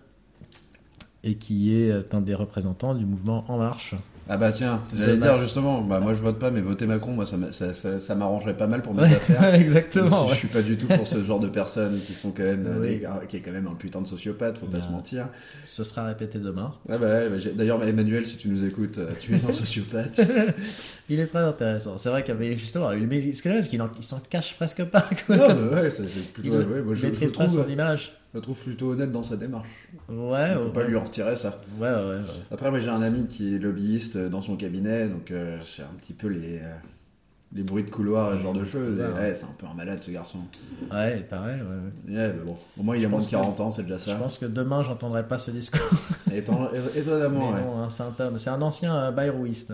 et 1.25 1.37
qui 1.37 1.75
est 1.75 2.15
un 2.15 2.21
des 2.21 2.35
représentants 2.35 2.95
du 2.95 3.05
mouvement 3.05 3.45
En 3.49 3.59
Marche. 3.59 3.95
Ah 4.31 4.37
bah 4.37 4.53
tiens, 4.53 4.83
j'allais 4.97 5.17
dire 5.17 5.39
justement, 5.39 5.81
bah 5.81 6.01
moi 6.01 6.13
je 6.13 6.21
vote 6.23 6.39
pas, 6.39 6.51
mais 6.51 6.61
voter 6.61 6.87
Macron, 6.87 7.13
moi 7.13 7.25
ça, 7.25 7.39
m'a- 7.39 7.51
ça, 7.51 7.73
ça, 7.73 7.99
ça 7.99 8.15
m'arrangerait 8.15 8.57
pas 8.59 8.67
mal 8.67 8.83
pour 8.83 8.93
mes 8.93 9.05
affaires. 9.05 9.55
Exactement. 9.55 10.09
si 10.09 10.25
ouais. 10.25 10.31
Je 10.33 10.35
suis 10.37 10.49
pas 10.49 10.61
du 10.61 10.77
tout 10.77 10.87
pour 10.87 11.07
ce 11.09 11.25
genre 11.25 11.41
de 11.41 11.49
personnes 11.49 11.99
qui 11.99 12.13
sont 12.13 12.31
quand 12.33 12.43
même 12.43 12.67
euh, 12.67 12.79
Oui. 12.81 12.99
des- 12.99 13.07
un- 13.07 13.25
qui 13.27 13.39
est 13.39 13.41
quand 13.41 13.53
même 13.53 13.67
un 13.67 13.75
putain 13.75 14.03
de 14.03 14.07
sociopathe, 14.07 14.59
faut 14.59 14.67
pas 14.67 14.83
se 14.83 14.89
mentir. 14.91 15.29
Ce 15.65 15.83
sera 15.83 16.05
répété 16.05 16.39
demain. 16.39 16.73
Ah 16.91 16.99
bah, 16.99 17.29
bah, 17.31 17.37
d'ailleurs 17.55 17.83
Emmanuel, 17.87 18.27
si 18.27 18.37
tu 18.37 18.49
nous 18.51 18.65
écoutes, 18.67 18.99
euh, 18.99 19.11
tu 19.19 19.33
es 19.35 19.45
un 19.45 19.53
sociopathe. 19.53 20.21
Il 21.09 21.21
est 21.21 21.27
très 21.27 21.39
intéressant. 21.39 21.97
C'est 21.97 22.11
vrai 22.11 22.23
qu'avec 22.23 22.59
justement, 22.59 22.91
mais 23.09 23.33
ce 23.33 23.43
que 23.43 23.49
j'aime, 23.51 23.63
c'est 23.63 23.71
qu'il 23.71 23.81
en- 23.81 23.89
il 23.97 24.03
s'en 24.03 24.21
cache 24.29 24.57
presque 24.57 24.85
pas. 24.85 25.09
quoi. 25.27 25.37
non, 25.37 25.49
mais 25.49 25.65
ouais, 25.83 25.91
c'est 25.91 26.05
plutôt. 26.35 26.49
il 26.49 26.53
ne 26.53 26.65
ouais, 26.65 26.83
moi, 26.83 26.95
je, 26.95 27.01
je 27.01 27.07
maîtrise 27.07 27.33
pas 27.33 27.47
trouve, 27.47 27.65
son 27.65 27.71
image. 27.71 28.13
Je 28.33 28.39
le 28.39 28.41
trouve 28.43 28.61
plutôt 28.61 28.91
honnête 28.93 29.11
dans 29.13 29.23
sa 29.23 29.37
démarche. 29.37 29.89
Ouais, 30.09 30.15
On 30.17 30.31
ouais, 30.33 30.55
peut 30.65 30.73
pas 30.73 30.85
lui 30.85 30.97
en 30.97 31.01
retirer 31.05 31.35
ça. 31.37 31.61
Ouais, 31.79 31.89
ouais, 31.89 31.95
ouais. 32.05 32.21
Après, 32.51 32.71
moi 32.71 32.79
j'ai 32.79 32.91
un 32.91 33.03
ami 33.03 33.27
qui 33.27 33.55
est 33.55 33.59
lobbyiste 33.59 34.17
euh, 34.17 34.29
dans 34.29 34.43
son 34.43 34.57
cabinet, 34.57 35.09
donc 35.09 35.31
euh, 35.31 35.59
c'est 35.63 35.83
un 35.83 35.95
petit 35.99 36.13
peu 36.13 36.29
les, 36.29 36.59
euh, 36.59 36.75
les 37.55 37.63
bruits 37.63 37.85
de 37.85 37.91
couloir 37.91 38.35
et 38.35 38.37
ce 38.39 38.43
genre 38.43 38.53
de 38.55 38.65
choses. 38.67 38.99
Et, 38.99 39.03
Ouais. 39.03 39.35
c'est 39.35 39.45
un 39.47 39.55
peu 39.57 39.67
un 39.67 39.73
malade 39.75 40.03
ce 40.03 40.11
garçon. 40.11 40.39
Ouais, 40.93 41.21
pareil, 41.31 41.61
ouais, 41.63 41.67
ouais. 41.67 41.93
Mais 42.07 42.29
bon, 42.45 42.57
au 42.79 42.83
moins 42.83 42.97
il 42.97 43.01
a 43.01 43.03
Je 43.05 43.09
moins 43.09 43.19
de 43.21 43.25
pense 43.25 43.31
40 43.31 43.61
ans, 43.61 43.71
c'est 43.71 43.83
déjà 43.85 43.97
Je 43.99 44.05
ça. 44.05 44.15
pense 44.17 44.37
que 44.39 44.45
demain, 44.47 44.83
j'entendrai 44.83 45.27
pas 45.27 45.39
ce 45.39 45.51
discours. 45.51 45.81
Éton- 46.31 46.69
étonnamment, 46.95 47.53
Mais 47.53 47.61
ouais. 47.63 47.67
hein, 47.67 47.89
c'est 47.91 48.03
un. 48.03 48.13
C'est 48.39 48.51
un 48.51 48.61
ancien 48.61 48.95
euh, 48.95 49.11
bayrouiste. 49.11 49.73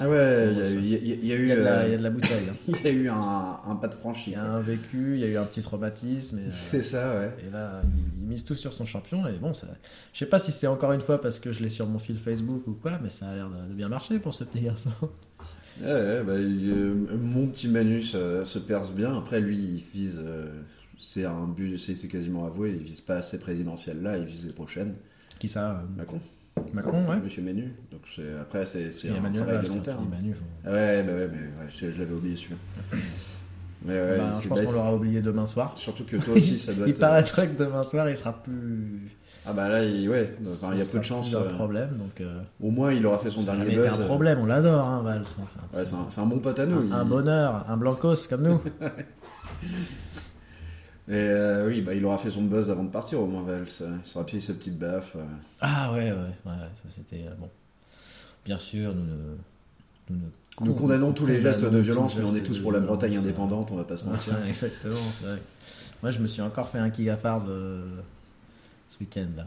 Ah 0.00 0.08
ouais, 0.08 0.52
il 0.52 0.58
y, 0.58 0.62
a 0.62 0.70
eu- 0.70 0.78
il 0.78 0.88
y 1.26 1.32
a- 1.32 1.36
Il 1.36 1.44
y 1.44 1.48
de 1.50 1.54
la, 1.62 1.80
euh, 1.80 1.86
il 1.86 1.90
y 1.90 1.94
a 1.94 1.98
de 1.98 2.02
la 2.02 2.10
bouteille. 2.10 2.48
hein. 2.50 2.54
il 2.68 2.84
y 2.84 2.86
a 2.86 2.90
eu 2.90 3.08
un, 3.08 3.60
un 3.68 3.76
pas 3.76 3.88
de 3.88 3.94
franchi. 3.94 4.30
Il 4.30 4.32
y 4.32 4.36
a 4.36 4.44
un 4.44 4.60
vécu, 4.60 5.12
il 5.14 5.20
y 5.20 5.24
a 5.24 5.28
eu 5.28 5.36
un 5.36 5.44
petit 5.44 5.60
traumatisme. 5.62 6.38
Euh, 6.38 6.50
C'est 6.70 6.82
ça, 6.82 7.18
ouais. 7.18 7.30
Et 7.46 7.50
là, 7.52 7.82
il, 7.84 8.22
il 8.22 8.28
mise 8.28 8.44
tout 8.44 8.54
sur 8.54 8.72
son 8.72 8.84
champion. 8.86 9.26
Et 9.28 9.34
bon, 9.34 9.52
ça, 9.54 9.66
je 10.12 10.18
sais 10.18 10.26
pas 10.26 10.38
si 10.38 10.52
c'est 10.52 10.66
encore 10.66 10.92
une 10.92 11.00
fois 11.02 11.20
parce 11.20 11.38
que 11.38 11.52
je 11.52 11.62
l'ai 11.62 11.68
sur 11.68 11.86
mon 11.86 11.98
fil 11.98 12.18
Facebook 12.18 12.66
ou 12.66 12.72
quoi, 12.72 12.98
mais 13.02 13.10
ça 13.10 13.28
a 13.28 13.34
l'air 13.34 13.48
de, 13.50 13.68
de 13.68 13.74
bien 13.74 13.88
marcher 13.88 14.18
pour 14.18 14.34
ce 14.34 14.44
petit 14.44 14.62
garçon. 14.64 14.90
Ouais, 15.82 15.86
ouais, 15.92 16.22
bah, 16.24 16.32
euh, 16.32 16.94
mon 17.18 17.46
petit 17.46 17.68
Manus 17.68 18.12
euh, 18.14 18.44
se 18.44 18.58
perce 18.58 18.90
bien. 18.92 19.16
Après, 19.16 19.40
lui, 19.40 19.56
il 19.58 19.82
vise. 19.94 20.22
c'est 20.98 21.24
un 21.24 21.46
but, 21.46 21.78
c'est 21.78 21.94
quasiment 22.08 22.46
avoué. 22.46 22.70
Il 22.76 22.82
vise 22.82 23.00
pas 23.00 23.22
ces 23.22 23.38
présidentielles 23.38 24.02
là, 24.02 24.16
il 24.18 24.24
vise 24.24 24.46
les 24.46 24.52
prochaines. 24.52 24.94
Qui 25.38 25.48
ça 25.48 25.82
Macron. 25.96 26.20
Macron, 26.72 27.04
ouais. 27.08 27.16
Monsieur 27.22 27.42
Menu. 27.42 27.72
Donc 27.92 28.00
c'est- 28.14 28.22
après, 28.40 28.64
c'est 28.64 28.90
c'est 28.90 29.10
un 29.10 29.16
Emmanuel 29.16 29.44
travail 29.44 29.64
de 29.66 29.68
long 29.68 29.80
terme. 29.80 30.06
Emmanuel, 30.12 30.34
faut- 30.36 30.70
ouais, 30.70 31.02
bah 31.02 31.12
ouais, 31.12 31.28
mais 31.32 31.38
ouais, 31.38 31.68
je, 31.68 31.90
je 31.90 31.98
l'avais 31.98 32.14
oublié 32.14 32.36
celui-là. 32.36 32.56
Mais 33.82 33.94
ouais, 33.94 34.18
Bah, 34.18 34.32
c'est- 34.36 34.42
je 34.44 34.48
pense 34.48 34.60
qu'on 34.60 34.72
l'aura 34.72 34.94
oublié 34.94 35.22
demain 35.22 35.46
soir. 35.46 35.72
c'est- 35.74 35.84
Surtout 35.84 36.04
que 36.04 36.16
toi 36.18 36.34
aussi, 36.34 36.58
ça 36.58 36.74
doit 36.74 36.84
Il 36.86 36.90
être. 36.90 36.98
euh, 36.98 37.00
paraîtrait 37.00 37.48
que 37.48 37.56
demain 37.58 37.82
soir, 37.82 38.10
il 38.10 38.16
sera 38.16 38.34
plus. 38.34 39.10
Ah 39.46 39.54
bah 39.54 39.70
là, 39.70 39.82
il, 39.82 40.06
ouais, 40.06 40.36
enfin, 40.42 40.74
il 40.74 40.80
y 40.80 40.82
a 40.82 40.84
peu 40.84 40.98
de 40.98 41.02
chance. 41.04 41.34
un 41.34 41.38
euh, 41.38 41.48
problème, 41.48 41.96
donc. 41.96 42.20
euh, 42.20 42.40
Au 42.62 42.70
moins, 42.70 42.92
il 42.92 43.06
aura 43.06 43.18
fait 43.18 43.30
son 43.30 43.40
ça 43.40 43.56
dernier 43.56 43.76
buzz. 43.76 43.86
un 43.86 44.00
euh, 44.02 44.04
problème, 44.04 44.38
on 44.42 44.44
l'adore, 44.44 44.86
hein, 44.86 45.02
Ouais, 45.02 45.12
c'est 45.72 45.94
un, 45.94 46.06
c'est 46.10 46.20
un 46.20 46.26
bon 46.26 46.40
pote 46.40 46.58
à 46.58 46.66
nous. 46.66 46.92
un, 46.92 46.98
un 46.98 47.04
il- 47.04 47.08
bonheur, 47.08 47.64
un 47.70 47.76
blancos 47.78 48.26
comme 48.28 48.42
nous. 48.42 48.60
Et 51.10 51.14
euh, 51.14 51.66
oui, 51.66 51.80
bah, 51.80 51.92
il 51.94 52.04
aura 52.04 52.18
fait 52.18 52.30
son 52.30 52.42
buzz 52.42 52.70
avant 52.70 52.84
de 52.84 52.88
partir 52.90 53.20
au 53.20 53.26
moins, 53.26 53.42
Valls. 53.42 53.66
Il 53.68 54.04
sera 54.06 54.24
payé 54.24 54.40
sa 54.40 54.54
petite 54.54 54.78
baffe. 54.78 55.16
euh. 55.16 55.24
Ah 55.60 55.92
ouais, 55.92 56.12
ouais, 56.12 56.18
ouais, 56.18 56.52
ça 56.82 56.88
c'était 56.94 57.24
euh, 57.26 57.34
bon. 57.38 57.48
Bien 58.44 58.58
sûr, 58.58 58.94
nous 58.94 59.04
ne. 59.04 59.36
Nous, 60.10 60.16
ne 60.60 60.66
Nous 60.66 60.74
condamnons 60.74 61.12
tous 61.12 61.26
les 61.26 61.40
gestes 61.40 61.64
de 61.64 61.78
violence, 61.78 62.16
mais 62.16 62.24
on 62.24 62.34
est 62.34 62.42
tous 62.42 62.58
de 62.58 62.62
pour 62.62 62.70
la 62.72 62.80
Bretagne 62.80 63.16
indépendante, 63.16 63.72
on 63.72 63.76
va 63.76 63.84
pas 63.84 63.96
se 63.96 64.04
Ouais, 64.04 64.12
mentir. 64.12 64.44
exactement, 64.48 64.94
c'est 65.18 65.24
vrai. 65.26 65.42
Moi, 66.02 66.12
je 66.12 66.20
me 66.20 66.28
suis 66.28 66.42
encore 66.42 66.68
fait 66.68 66.78
un 66.78 66.90
Kigafars 66.90 67.44
euh, 67.48 68.00
ce 68.88 68.98
week-end 69.00 69.26
là. 69.36 69.46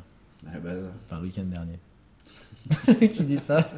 À 0.49 0.53
la 0.55 0.59
base. 0.59 0.83
Enfin, 1.05 1.17
le 1.21 1.23
week-end 1.27 1.43
dernier. 1.45 3.07
Qui 3.09 3.23
dit 3.23 3.39
ça? 3.39 3.69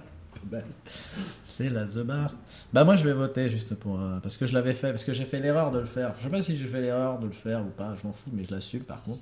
C'est 1.44 1.70
la 1.70 1.86
The 1.86 2.00
Bar. 2.00 2.32
Bah, 2.74 2.84
moi, 2.84 2.96
je 2.96 3.04
vais 3.04 3.14
voter 3.14 3.50
juste 3.50 3.76
pour. 3.76 4.00
euh, 4.00 4.20
parce 4.22 4.38
que 4.38 4.46
je 4.46 4.54
l'avais 4.54 4.74
fait. 4.74 4.90
Parce 4.92 5.04
que 5.04 5.14
j'ai 5.14 5.26
fait 5.26 5.40
l'erreur 5.40 5.72
de 5.72 5.80
le 5.80 5.86
faire. 5.86 6.14
Je 6.18 6.24
sais 6.24 6.30
pas 6.30 6.42
si 6.42 6.58
j'ai 6.58 6.68
fait 6.68 6.82
l'erreur 6.82 7.20
de 7.20 7.26
le 7.28 7.32
faire 7.34 7.62
ou 7.62 7.70
pas, 7.70 7.96
je 8.02 8.06
m'en 8.08 8.14
fous, 8.14 8.30
mais 8.34 8.44
je 8.44 8.54
l'assume 8.54 8.84
par 8.84 9.04
contre. 9.04 9.22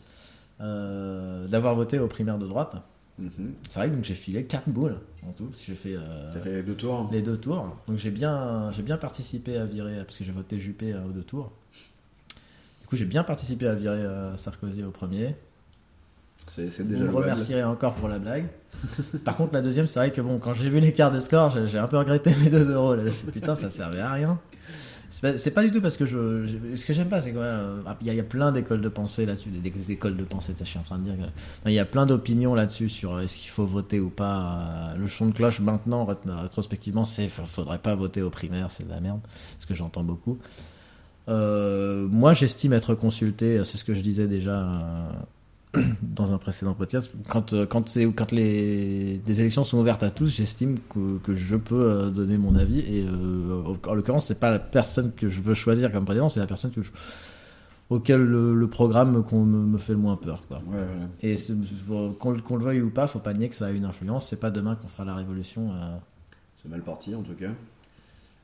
Euh, 0.61 1.47
D'avoir 1.47 1.75
voté 1.75 1.99
aux 1.99 2.07
primaires 2.07 2.37
de 2.37 2.47
droite. 2.47 2.75
Mhm. 3.19 3.53
C'est 3.69 3.79
vrai 3.79 3.89
que 3.89 3.95
donc, 3.95 4.03
j'ai 4.03 4.15
filé 4.15 4.43
4 4.45 4.69
boules 4.69 4.97
en 5.27 5.31
tout. 5.31 5.49
J'ai 5.65 5.75
fait. 5.75 5.95
euh, 5.95 6.29
Ça 6.31 6.39
fait 6.41 6.63
deux 6.63 6.75
tours. 6.75 7.09
les 7.11 7.21
deux 7.21 7.37
tours. 7.37 7.75
Donc 7.87 7.97
j'ai 7.97 8.11
bien, 8.11 8.71
j'ai 8.71 8.81
bien 8.83 8.97
participé 8.97 9.57
à 9.57 9.65
virer, 9.65 9.97
parce 10.03 10.17
que 10.17 10.23
j'ai 10.23 10.31
voté 10.31 10.59
Juppé 10.59 10.93
euh, 10.93 11.05
aux 11.05 11.11
deux 11.11 11.23
tours. 11.23 11.51
Du 12.81 12.87
coup, 12.87 12.95
j'ai 12.95 13.05
bien 13.05 13.23
participé 13.23 13.67
à 13.67 13.75
virer 13.75 13.97
euh, 13.97 14.35
Sarkozy 14.37 14.83
au 14.83 14.91
premier. 14.91 15.35
C'est 16.47 16.69
c'est 16.71 16.83
Vous 16.83 16.89
déjà 16.89 17.05
me 17.05 17.11
remercierez 17.11 17.63
encore 17.63 17.93
pour 17.95 18.07
la 18.09 18.19
blague. 18.19 18.45
Par 19.25 19.35
contre, 19.37 19.53
la 19.53 19.61
deuxième, 19.61 19.87
c'est 19.87 19.99
vrai 19.99 20.11
que 20.11 20.21
bon, 20.21 20.39
quand 20.39 20.53
j'ai 20.53 20.69
vu 20.69 20.79
l'écart 20.79 21.11
de 21.11 21.19
score, 21.19 21.49
j'ai 21.67 21.77
un 21.77 21.87
peu 21.87 21.97
regretté 21.97 22.31
mes 22.43 22.49
2 22.49 22.71
euros. 22.71 22.95
Là. 22.95 23.03
Putain, 23.31 23.55
ça 23.55 23.69
servait 23.69 23.99
à 24.01 24.11
rien. 24.11 24.39
C'est 25.09 25.51
pas, 25.51 25.61
pas 25.61 25.63
du 25.67 25.71
tout 25.71 25.79
parce 25.79 25.95
que 25.95 26.07
je. 26.07 26.45
je- 26.47 26.75
ce 26.75 26.85
que 26.85 26.93
j'aime 26.93 27.07
pas, 27.07 27.21
c'est 27.21 27.31
quoi 27.33 27.45
Il 28.01 28.07
y, 28.07 28.09
a- 28.09 28.13
y 28.15 28.19
a 28.19 28.23
plein 28.23 28.51
d'écoles 28.51 28.81
de 28.81 28.89
pensée 28.89 29.27
là-dessus, 29.27 29.49
des, 29.49 29.69
des 29.69 29.91
écoles 29.91 30.17
de 30.17 30.23
pensée, 30.23 30.53
ça, 30.55 30.63
je 30.65 30.69
suis 30.71 30.79
en 30.79 30.83
train 30.83 30.97
de 30.97 31.03
dire. 31.03 31.13
Il 31.67 31.71
y 31.71 31.77
a 31.79 31.85
plein 31.85 32.07
d'opinions 32.07 32.55
là-dessus 32.55 32.89
sur 32.89 33.13
euh, 33.13 33.21
est-ce 33.21 33.37
qu'il 33.37 33.51
faut 33.51 33.65
voter 33.67 33.99
ou 33.99 34.09
pas. 34.09 34.93
Euh, 34.95 34.97
Le 34.97 35.07
son 35.07 35.27
de 35.27 35.33
cloche, 35.33 35.59
maintenant, 35.59 36.05
rét- 36.05 36.17
rétrospectivement, 36.41 37.03
c'est 37.03 37.27
fa- 37.27 37.45
faudrait 37.45 37.77
pas 37.77 37.93
voter 37.93 38.23
aux 38.23 38.31
primaires, 38.31 38.71
c'est 38.71 38.85
de 38.85 38.89
la 38.89 38.99
merde. 39.01 39.19
Ce 39.59 39.67
que 39.67 39.75
j'entends 39.75 40.03
beaucoup. 40.03 40.39
Euh, 41.29 42.07
moi, 42.09 42.33
j'estime 42.33 42.73
être 42.73 42.95
consulté, 42.95 43.63
c'est 43.63 43.77
ce 43.77 43.83
que 43.83 43.93
je 43.93 44.01
disais 44.01 44.27
déjà 44.27 44.55
euh, 44.63 45.09
dans 46.01 46.33
un 46.33 46.37
précédent 46.37 46.73
podcast. 46.73 47.11
Quand, 47.29 47.53
euh, 47.53 47.65
quand, 47.65 47.97
quand 48.15 48.31
les, 48.31 49.21
les 49.25 49.39
élections 49.41 49.63
sont 49.63 49.79
ouvertes 49.79 50.03
à 50.03 50.11
tous, 50.11 50.27
j'estime 50.27 50.77
que, 50.89 51.17
que 51.19 51.33
je 51.33 51.55
peux 51.55 51.83
euh, 51.83 52.09
donner 52.11 52.37
mon 52.37 52.55
avis. 52.55 52.79
Et 52.79 53.05
euh, 53.07 53.73
en 53.87 53.93
l'occurrence, 53.93 54.27
c'est 54.27 54.39
pas 54.39 54.49
la 54.51 54.59
personne 54.59 55.11
que 55.13 55.27
je 55.27 55.41
veux 55.41 55.53
choisir 55.55 55.91
comme 55.91 56.05
président, 56.05 56.29
c'est 56.29 56.39
la 56.39 56.47
personne 56.47 56.71
que 56.71 56.81
je, 56.81 56.91
auquel 57.89 58.21
le, 58.21 58.53
le 58.55 58.67
programme 58.67 59.13
me, 59.13 59.21
qu'on 59.23 59.43
me, 59.45 59.65
me 59.65 59.77
fait 59.77 59.93
le 59.93 59.99
moins 59.99 60.15
peur. 60.15 60.45
Quoi. 60.47 60.61
Ouais, 60.67 60.77
ouais. 60.77 61.07
Et 61.31 61.35
qu'on, 62.19 62.31
le- 62.57 62.63
veuille 62.63 62.81
ou 62.81 62.89
pas, 62.91 63.07
faut 63.07 63.19
pas 63.19 63.33
nier 63.33 63.49
que 63.49 63.55
ça 63.55 63.67
a 63.67 63.71
une 63.71 63.85
influence. 63.85 64.29
C'est 64.29 64.39
pas 64.39 64.51
demain 64.51 64.75
qu'on 64.75 64.87
fera 64.87 65.05
la 65.05 65.15
révolution. 65.15 65.71
euh. 65.73 65.95
C'est 66.61 66.69
mal 66.69 66.81
parti 66.81 67.13
en 67.15 67.23
tout 67.23 67.33
cas. 67.33 67.49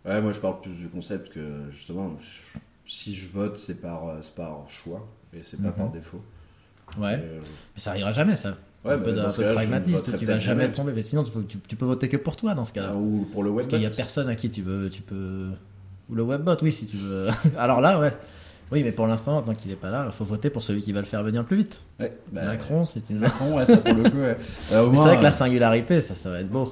Ouais, 0.06 0.22
moi 0.22 0.32
je 0.32 0.40
parle 0.40 0.62
plus 0.62 0.72
du 0.74 0.88
concept 0.88 1.32
que 1.34 1.70
justement, 1.72 2.12
je- 2.20 2.60
si 2.88 3.14
je 3.14 3.30
vote, 3.32 3.56
c'est 3.56 3.80
par, 3.82 4.02
par 4.36 4.68
choix 4.70 5.08
et 5.34 5.44
c'est 5.44 5.62
pas 5.62 5.70
Mhm. 5.70 5.76
par 5.76 5.90
défaut. 5.92 6.22
Ouais. 6.98 7.20
Euh, 7.22 7.40
Mais 7.76 7.82
ça 7.82 7.92
arrivera 7.92 8.12
jamais, 8.12 8.36
ça. 8.36 8.58
Ouais, 8.86 8.94
un 8.94 8.98
bah, 8.98 9.04
peu 9.06 9.12
de, 9.12 9.20
un 9.20 9.30
peu 9.30 9.50
pragmatisme, 9.54 10.18
tu 10.18 10.26
vas 10.26 10.40
jamais 10.40 10.72
tomber. 10.72 10.94
Mais 10.94 11.02
sinon, 11.04 11.24
tu, 11.24 11.32
tu- 11.46 11.60
tu 11.60 11.76
peux 11.76 11.86
voter 11.86 12.08
que 12.08 12.18
pour 12.18 12.36
toi 12.38 12.54
dans 12.54 12.64
ce 12.66 12.72
cas-là. 12.74 12.96
ou 12.96 13.28
pour 13.32 13.44
le 13.44 13.50
web. 13.50 13.58
Parce 13.58 13.68
qu'il 13.68 13.82
y 13.82 13.86
a 13.86 13.90
personne 13.90 14.30
à 14.30 14.36
qui 14.36 14.50
tu 14.50 14.62
veux, 14.62 14.90
tu 14.90 15.02
peux. 15.02 15.50
Ou 16.10 16.16
le 16.16 16.24
webbot, 16.24 16.56
oui, 16.62 16.72
si 16.72 16.86
tu 16.88 16.96
veux. 16.98 17.28
Alors 17.58 17.82
là, 17.82 18.00
ouais. 18.00 18.14
Oui, 18.72 18.84
mais 18.84 18.92
pour 18.92 19.08
l'instant, 19.08 19.42
tant 19.42 19.54
qu'il 19.54 19.72
est 19.72 19.76
pas 19.76 19.90
là, 19.90 20.06
il 20.08 20.14
faut 20.14 20.24
voter 20.24 20.50
pour 20.52 20.62
celui 20.62 20.82
qui 20.82 20.92
va 20.94 21.00
le 21.00 21.08
faire 21.08 21.24
venir 21.24 21.42
le 21.42 21.48
plus 21.48 21.58
vite. 21.58 21.82
Ouais, 22.00 22.16
bah, 22.32 22.46
Macron, 22.46 22.86
c'est 22.86 23.10
une. 23.10 23.18
Macron, 23.18 23.58
ouais, 23.58 23.66
ça 23.66 23.78
pour 23.78 23.96
le 23.96 24.10
coup. 24.10 24.18
Ouais. 24.18 24.38
Mais 24.72 24.98
c'est 24.98 25.04
vrai 25.04 25.18
que 25.18 25.24
la 25.24 25.32
singularité, 25.32 26.00
ça, 26.02 26.14
ça 26.16 26.30
va 26.30 26.40
être 26.42 26.50
beau. 26.50 26.66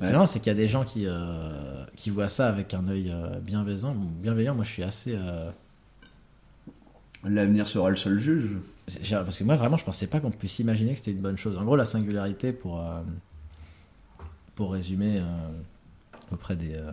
C'est 0.00 0.12
marrant, 0.12 0.26
c'est 0.26 0.38
qu'il 0.38 0.50
y 0.52 0.56
a 0.56 0.58
des 0.58 0.68
gens 0.68 0.84
qui, 0.84 1.06
euh, 1.06 1.84
qui 1.96 2.10
voient 2.10 2.28
ça 2.28 2.48
avec 2.48 2.72
un 2.72 2.86
œil 2.88 3.10
euh, 3.12 3.38
bienveillant. 3.40 3.94
Bienveillant, 4.22 4.54
moi 4.54 4.64
je 4.64 4.70
suis 4.70 4.82
assez. 4.84 5.18
L'avenir 7.24 7.66
sera 7.66 7.90
le 7.90 7.96
seul 7.96 8.18
juge. 8.18 8.50
Parce 8.86 9.38
que 9.38 9.44
moi 9.44 9.56
vraiment, 9.56 9.76
je 9.76 9.84
pensais 9.84 10.06
pas 10.06 10.20
qu'on 10.20 10.30
puisse 10.30 10.58
imaginer 10.58 10.92
que 10.92 10.98
c'était 10.98 11.12
une 11.12 11.20
bonne 11.20 11.36
chose. 11.36 11.56
En 11.56 11.64
gros, 11.64 11.76
la 11.76 11.84
singularité, 11.84 12.52
pour, 12.52 12.80
euh, 12.80 13.00
pour 14.54 14.72
résumer 14.72 15.20
euh, 15.20 15.24
auprès 16.32 16.56
des, 16.56 16.74
euh, 16.74 16.90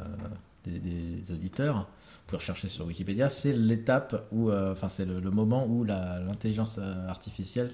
des, 0.66 0.80
des 0.80 1.32
auditeurs, 1.32 1.88
pouvez 2.28 2.38
rechercher 2.38 2.68
sur 2.68 2.86
Wikipédia, 2.86 3.30
c'est 3.30 3.54
l'étape 3.54 4.28
où, 4.32 4.52
enfin, 4.52 4.90
c'est 4.90 5.06
le, 5.06 5.32
moment 5.32 5.66
où 5.66 5.86
l'intelligence 5.86 6.78
artificielle 7.08 7.72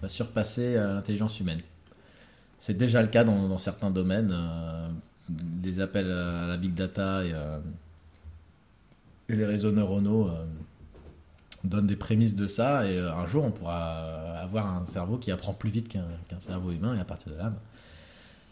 va 0.00 0.08
surpasser 0.08 0.74
l'intelligence 0.74 1.40
humaine. 1.40 1.60
C'est 2.60 2.76
déjà 2.76 3.02
le 3.02 3.08
cas 3.08 3.24
dans, 3.24 3.58
certains 3.58 3.90
domaines. 3.90 4.32
les 5.64 5.80
appels 5.80 6.12
à 6.12 6.46
la 6.46 6.56
big 6.56 6.74
data 6.74 7.24
et 7.24 7.34
les 9.34 9.44
réseaux 9.44 9.72
neuronaux 9.72 10.30
donnent 11.64 11.86
des 11.86 11.96
prémices 11.96 12.36
de 12.36 12.46
ça. 12.46 12.86
Et 12.86 12.96
euh, 12.98 13.12
un 13.12 13.26
jour, 13.26 13.44
on 13.44 13.50
pourra 13.50 14.38
avoir 14.42 14.66
un 14.66 14.84
cerveau 14.86 15.16
qui 15.18 15.30
apprend 15.32 15.52
plus 15.52 15.70
vite 15.70 15.88
qu'un 15.88 16.40
cerveau 16.40 16.70
humain. 16.70 16.94
Et 16.96 17.00
à 17.00 17.04
partir 17.04 17.32
de 17.32 17.38
là, 17.38 17.50
bah, 17.50 17.60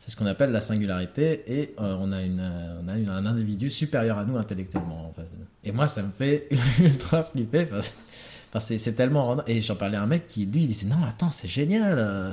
c'est 0.00 0.10
ce 0.10 0.16
qu'on 0.16 0.26
appelle 0.26 0.50
la 0.50 0.60
singularité. 0.60 1.42
Et 1.60 1.74
euh, 1.80 1.96
on 2.00 2.12
a, 2.12 2.22
une, 2.22 2.40
euh, 2.40 2.80
on 2.84 2.88
a 2.88 2.96
une- 2.96 3.08
un 3.08 3.26
individu 3.26 3.70
supérieur 3.70 4.18
à 4.18 4.24
nous 4.24 4.36
intellectuellement 4.36 5.08
en 5.08 5.12
face 5.12 5.32
de 5.32 5.36
nous. 5.38 5.46
Et 5.64 5.72
moi, 5.72 5.86
ça 5.86 6.02
me 6.02 6.10
fait 6.10 6.48
ultra 6.80 7.22
flipper. 7.22 7.66
Parce... 7.66 7.92
C'est 8.58 8.78
c'est 8.78 8.94
tellement. 8.94 9.44
Et 9.46 9.60
j'en 9.60 9.76
parlais 9.76 9.98
à 9.98 10.02
un 10.02 10.06
mec 10.06 10.26
qui, 10.26 10.46
lui, 10.46 10.62
il 10.62 10.68
disait 10.68 10.86
Non, 10.86 10.96
attends, 11.06 11.28
c'est 11.28 11.48
génial. 11.48 12.30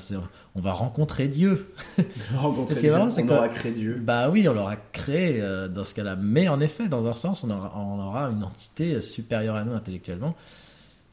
On 0.55 0.61
va 0.61 0.71
rencontrer 0.71 1.27
Dieu. 1.27 1.73
Rencontrer 2.35 2.75
Dieu, 2.75 2.91
marrant, 2.93 3.09
on 3.17 3.27
aura 3.29 3.49
créé 3.49 3.71
Dieu. 3.73 3.99
Bah 4.01 4.29
oui, 4.29 4.47
on 4.47 4.53
l'aura 4.53 4.77
créé 4.77 5.41
euh, 5.41 5.67
dans 5.67 5.83
ce 5.83 5.93
cas-là. 5.95 6.15
Mais 6.15 6.47
en 6.47 6.61
effet, 6.61 6.87
dans 6.87 7.05
un 7.07 7.11
sens, 7.11 7.43
on 7.43 7.49
aura, 7.49 7.73
on 7.77 7.99
aura 7.99 8.29
une 8.29 8.41
entité 8.43 9.01
supérieure 9.01 9.57
à 9.57 9.65
nous 9.65 9.73
intellectuellement. 9.73 10.33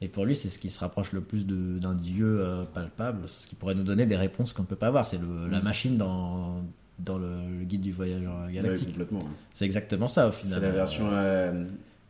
Et 0.02 0.08
pour 0.08 0.24
lui, 0.24 0.34
c'est 0.34 0.48
ce 0.48 0.58
qui 0.58 0.70
se 0.70 0.80
rapproche 0.80 1.12
le 1.12 1.20
plus 1.20 1.46
d'un 1.46 1.94
dieu 1.94 2.40
euh, 2.40 2.64
palpable, 2.64 3.28
ce 3.28 3.46
qui 3.46 3.54
pourrait 3.54 3.74
nous 3.74 3.82
donner 3.84 4.06
des 4.06 4.16
réponses 4.16 4.52
qu'on 4.54 4.62
ne 4.62 4.66
peut 4.66 4.76
pas 4.76 4.86
avoir. 4.86 5.06
C'est 5.06 5.18
la 5.50 5.60
Mm. 5.60 5.62
machine 5.62 5.96
dans, 5.98 6.62
dans 6.98 7.18
le, 7.18 7.28
le 7.58 7.64
guide 7.64 7.82
du 7.82 7.92
voyageur 7.92 8.46
Ouais, 8.46 8.52
galactique. 8.54 8.88
complètement. 8.88 9.20
c'est 9.52 9.66
exactement 9.66 10.06
ça 10.06 10.28
au 10.28 10.32
final. 10.32 10.58
C'est 10.60 10.66
la 10.66 10.70
version 10.72 11.06
euh, 11.10 11.64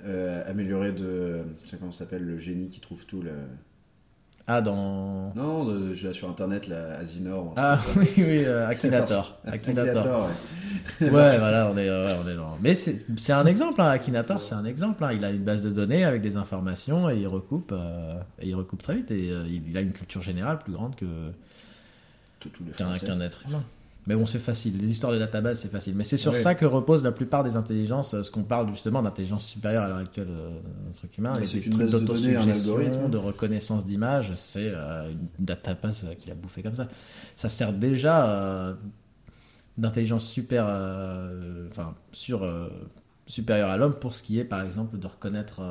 euh, 0.04 0.48
améliorée 0.50 0.92
de. 0.92 1.42
Comment 1.80 1.90
ça 1.92 2.00
s'appelle 2.00 2.22
Le 2.24 2.38
génie 2.38 2.68
qui 2.68 2.78
trouve 2.80 3.04
tout. 3.06 3.22
Le... 3.22 3.32
Ah, 4.52 4.60
dans. 4.60 5.32
Non, 5.36 5.64
de, 5.64 5.94
je 5.94 6.08
l'ai 6.08 6.12
sur 6.12 6.28
internet, 6.28 6.66
la 6.66 6.98
Asinor. 6.98 7.54
Ah 7.56 7.76
oui, 7.96 8.08
oui, 8.16 8.44
euh, 8.44 8.66
Akinator. 8.68 9.38
Akinator. 9.46 10.28
Ouais. 11.00 11.08
Voilà, 11.08 11.70
on 11.72 11.76
est, 11.76 11.88
ouais, 11.88 12.14
on 12.24 12.28
est 12.28 12.34
dans. 12.34 12.58
Mais 12.60 12.74
c'est 12.74 13.32
un 13.32 13.46
exemple, 13.46 13.80
hein, 13.80 13.88
Akinator, 13.90 14.42
c'est 14.42 14.54
un 14.54 14.64
exemple. 14.64 15.04
hein. 15.04 15.10
Il 15.12 15.24
a 15.24 15.30
une 15.30 15.44
base 15.44 15.62
de 15.62 15.70
données 15.70 16.04
avec 16.04 16.20
des 16.20 16.36
informations 16.36 17.08
et 17.10 17.18
il 17.18 17.26
recoupe, 17.28 17.72
euh, 17.72 18.14
et 18.40 18.48
il 18.48 18.54
recoupe 18.54 18.82
très 18.82 18.94
vite. 18.96 19.10
Et 19.12 19.30
euh, 19.30 19.44
il 19.46 19.68
il 19.68 19.76
a 19.76 19.80
une 19.82 19.92
culture 19.92 20.22
générale 20.22 20.58
plus 20.58 20.72
grande 20.72 20.96
que 20.96 21.06
qu'un 22.76 23.20
être 23.20 23.44
humain. 23.46 23.62
Mais 24.06 24.16
bon, 24.16 24.24
c'est 24.24 24.38
facile. 24.38 24.78
Les 24.78 24.90
histoires 24.90 25.12
de 25.12 25.18
database, 25.18 25.60
c'est 25.60 25.68
facile. 25.70 25.94
Mais 25.94 26.04
c'est 26.04 26.16
sur 26.16 26.34
ça 26.34 26.54
que 26.54 26.64
repose 26.64 27.04
la 27.04 27.12
plupart 27.12 27.44
des 27.44 27.56
intelligences. 27.56 28.14
euh, 28.14 28.22
Ce 28.22 28.30
qu'on 28.30 28.44
parle 28.44 28.68
justement 28.70 29.02
d'intelligence 29.02 29.44
supérieure 29.44 29.84
à 29.84 29.88
l'heure 29.88 29.98
actuelle 29.98 30.28
euh, 30.30 30.50
notre 30.86 30.98
truc 30.98 31.18
humain, 31.18 31.34
et 31.40 31.44
c'est 31.46 31.58
des 31.58 31.66
une 31.66 31.72
trucs 31.72 31.90
d'autosuggestion, 31.90 33.08
de 33.08 33.16
reconnaissance 33.18 33.84
d'image, 33.84 34.32
c'est 34.36 34.72
euh, 34.74 35.10
une 35.10 35.44
database 35.44 36.06
euh, 36.06 36.14
qu'il 36.14 36.30
a 36.30 36.34
bouffé 36.34 36.62
comme 36.62 36.74
ça. 36.74 36.88
Ça 37.36 37.48
sert 37.50 37.72
déjà 37.74 38.26
euh, 38.30 38.74
d'intelligence 39.76 40.26
super, 40.26 40.64
euh, 40.66 41.68
enfin 41.70 41.94
sur 42.10 42.48
supérieure 43.26 43.68
à 43.68 43.76
l'homme 43.76 43.94
pour 43.94 44.12
ce 44.12 44.22
qui 44.22 44.40
est, 44.40 44.44
par 44.44 44.62
exemple, 44.62 44.98
de 44.98 45.06
reconnaître, 45.06 45.62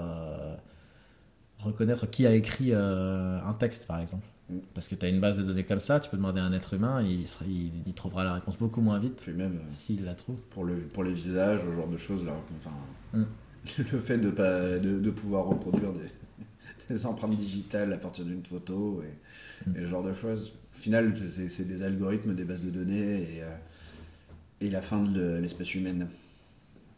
reconnaître 1.57 2.05
qui 2.09 2.25
a 2.25 2.33
écrit 2.33 2.73
un 2.73 3.53
texte, 3.59 3.85
par 3.85 3.99
exemple. 3.99 4.25
Parce 4.73 4.87
que 4.87 4.95
tu 4.95 5.05
as 5.05 5.09
une 5.09 5.19
base 5.19 5.37
de 5.37 5.43
données 5.43 5.63
comme 5.63 5.79
ça, 5.79 5.99
tu 5.99 6.09
peux 6.09 6.17
demander 6.17 6.39
à 6.39 6.45
un 6.45 6.53
être 6.53 6.73
humain, 6.73 7.01
il, 7.03 7.27
sera- 7.27 7.45
il, 7.47 7.71
il 7.85 7.93
trouvera 7.93 8.23
la 8.23 8.33
réponse 8.33 8.57
beaucoup 8.57 8.81
moins 8.81 8.97
vite 8.99 9.21
Puis 9.23 9.33
même 9.33 9.57
euh, 9.57 9.69
s'il 9.69 10.03
la 10.05 10.13
trouve. 10.15 10.37
pour, 10.49 10.63
le, 10.63 10.75
pour 10.75 11.03
les 11.03 11.13
visages, 11.13 11.61
ce 11.61 11.75
genre 11.75 11.87
de 11.87 11.97
choses. 11.97 12.25
Là, 12.25 12.33
enfin, 12.59 12.71
Mm. 13.13 13.23
Le 13.91 13.99
fait 13.99 14.17
de, 14.17 14.29
pas, 14.31 14.77
de, 14.79 14.99
de 14.99 15.09
pouvoir 15.11 15.45
reproduire 15.45 15.91
des, 15.93 16.09
des 16.93 17.05
empreintes 17.05 17.35
digitales 17.35 17.91
à 17.93 17.97
partir 17.97 18.23
d'une 18.25 18.43
photo 18.45 19.03
et, 19.03 19.69
Mm. 19.69 19.75
et 19.75 19.79
ce 19.81 19.85
genre 19.87 20.03
de 20.03 20.13
choses. 20.13 20.53
Au 20.75 20.79
final, 20.79 21.13
c'est 21.27 21.67
des 21.67 21.81
algorithmes, 21.81 22.33
des 22.33 22.45
bases 22.45 22.61
de 22.61 22.69
données 22.69 23.21
et, 23.23 23.43
euh, 23.43 23.55
et 24.61 24.69
la 24.69 24.81
fin 24.81 25.03
de 25.03 25.37
l'espèce 25.41 25.75
humaine. 25.75 26.07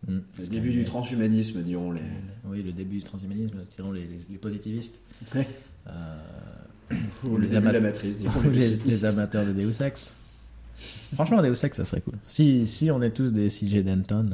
Mm. 0.08 0.20
Le 0.40 0.48
début 0.48 0.72
du 0.72 0.86
transhumanisme, 0.86 1.62
diront 1.64 1.92
les. 1.92 2.02
Oui, 2.46 2.62
le 2.64 2.72
début 2.72 2.98
du 2.98 3.04
transhumanisme, 3.04 3.58
diront 3.76 3.92
les, 3.92 4.06
les- 4.06 4.18
les 4.30 4.38
positivistes. 4.38 5.02
Ouais. 5.36 5.48
Euh, 5.88 6.18
Ou 7.24 7.38
les 7.38 7.48
la 7.50 7.62
matrice, 7.62 8.24
amateurs 9.06 9.46
de 9.46 9.52
Deus 9.54 9.82
Ex. 9.84 10.16
Franchement, 11.14 11.42
Deus 11.42 11.64
Ex, 11.64 11.78
ça 11.78 11.86
serait 11.86 12.02
cool. 12.02 12.16
Si, 12.26 12.68
si 12.68 12.90
on 12.92 13.02
est 13.02 13.12
tous 13.12 13.32
des 13.34 13.48
CJ 13.50 13.84
Denton, 13.84 14.30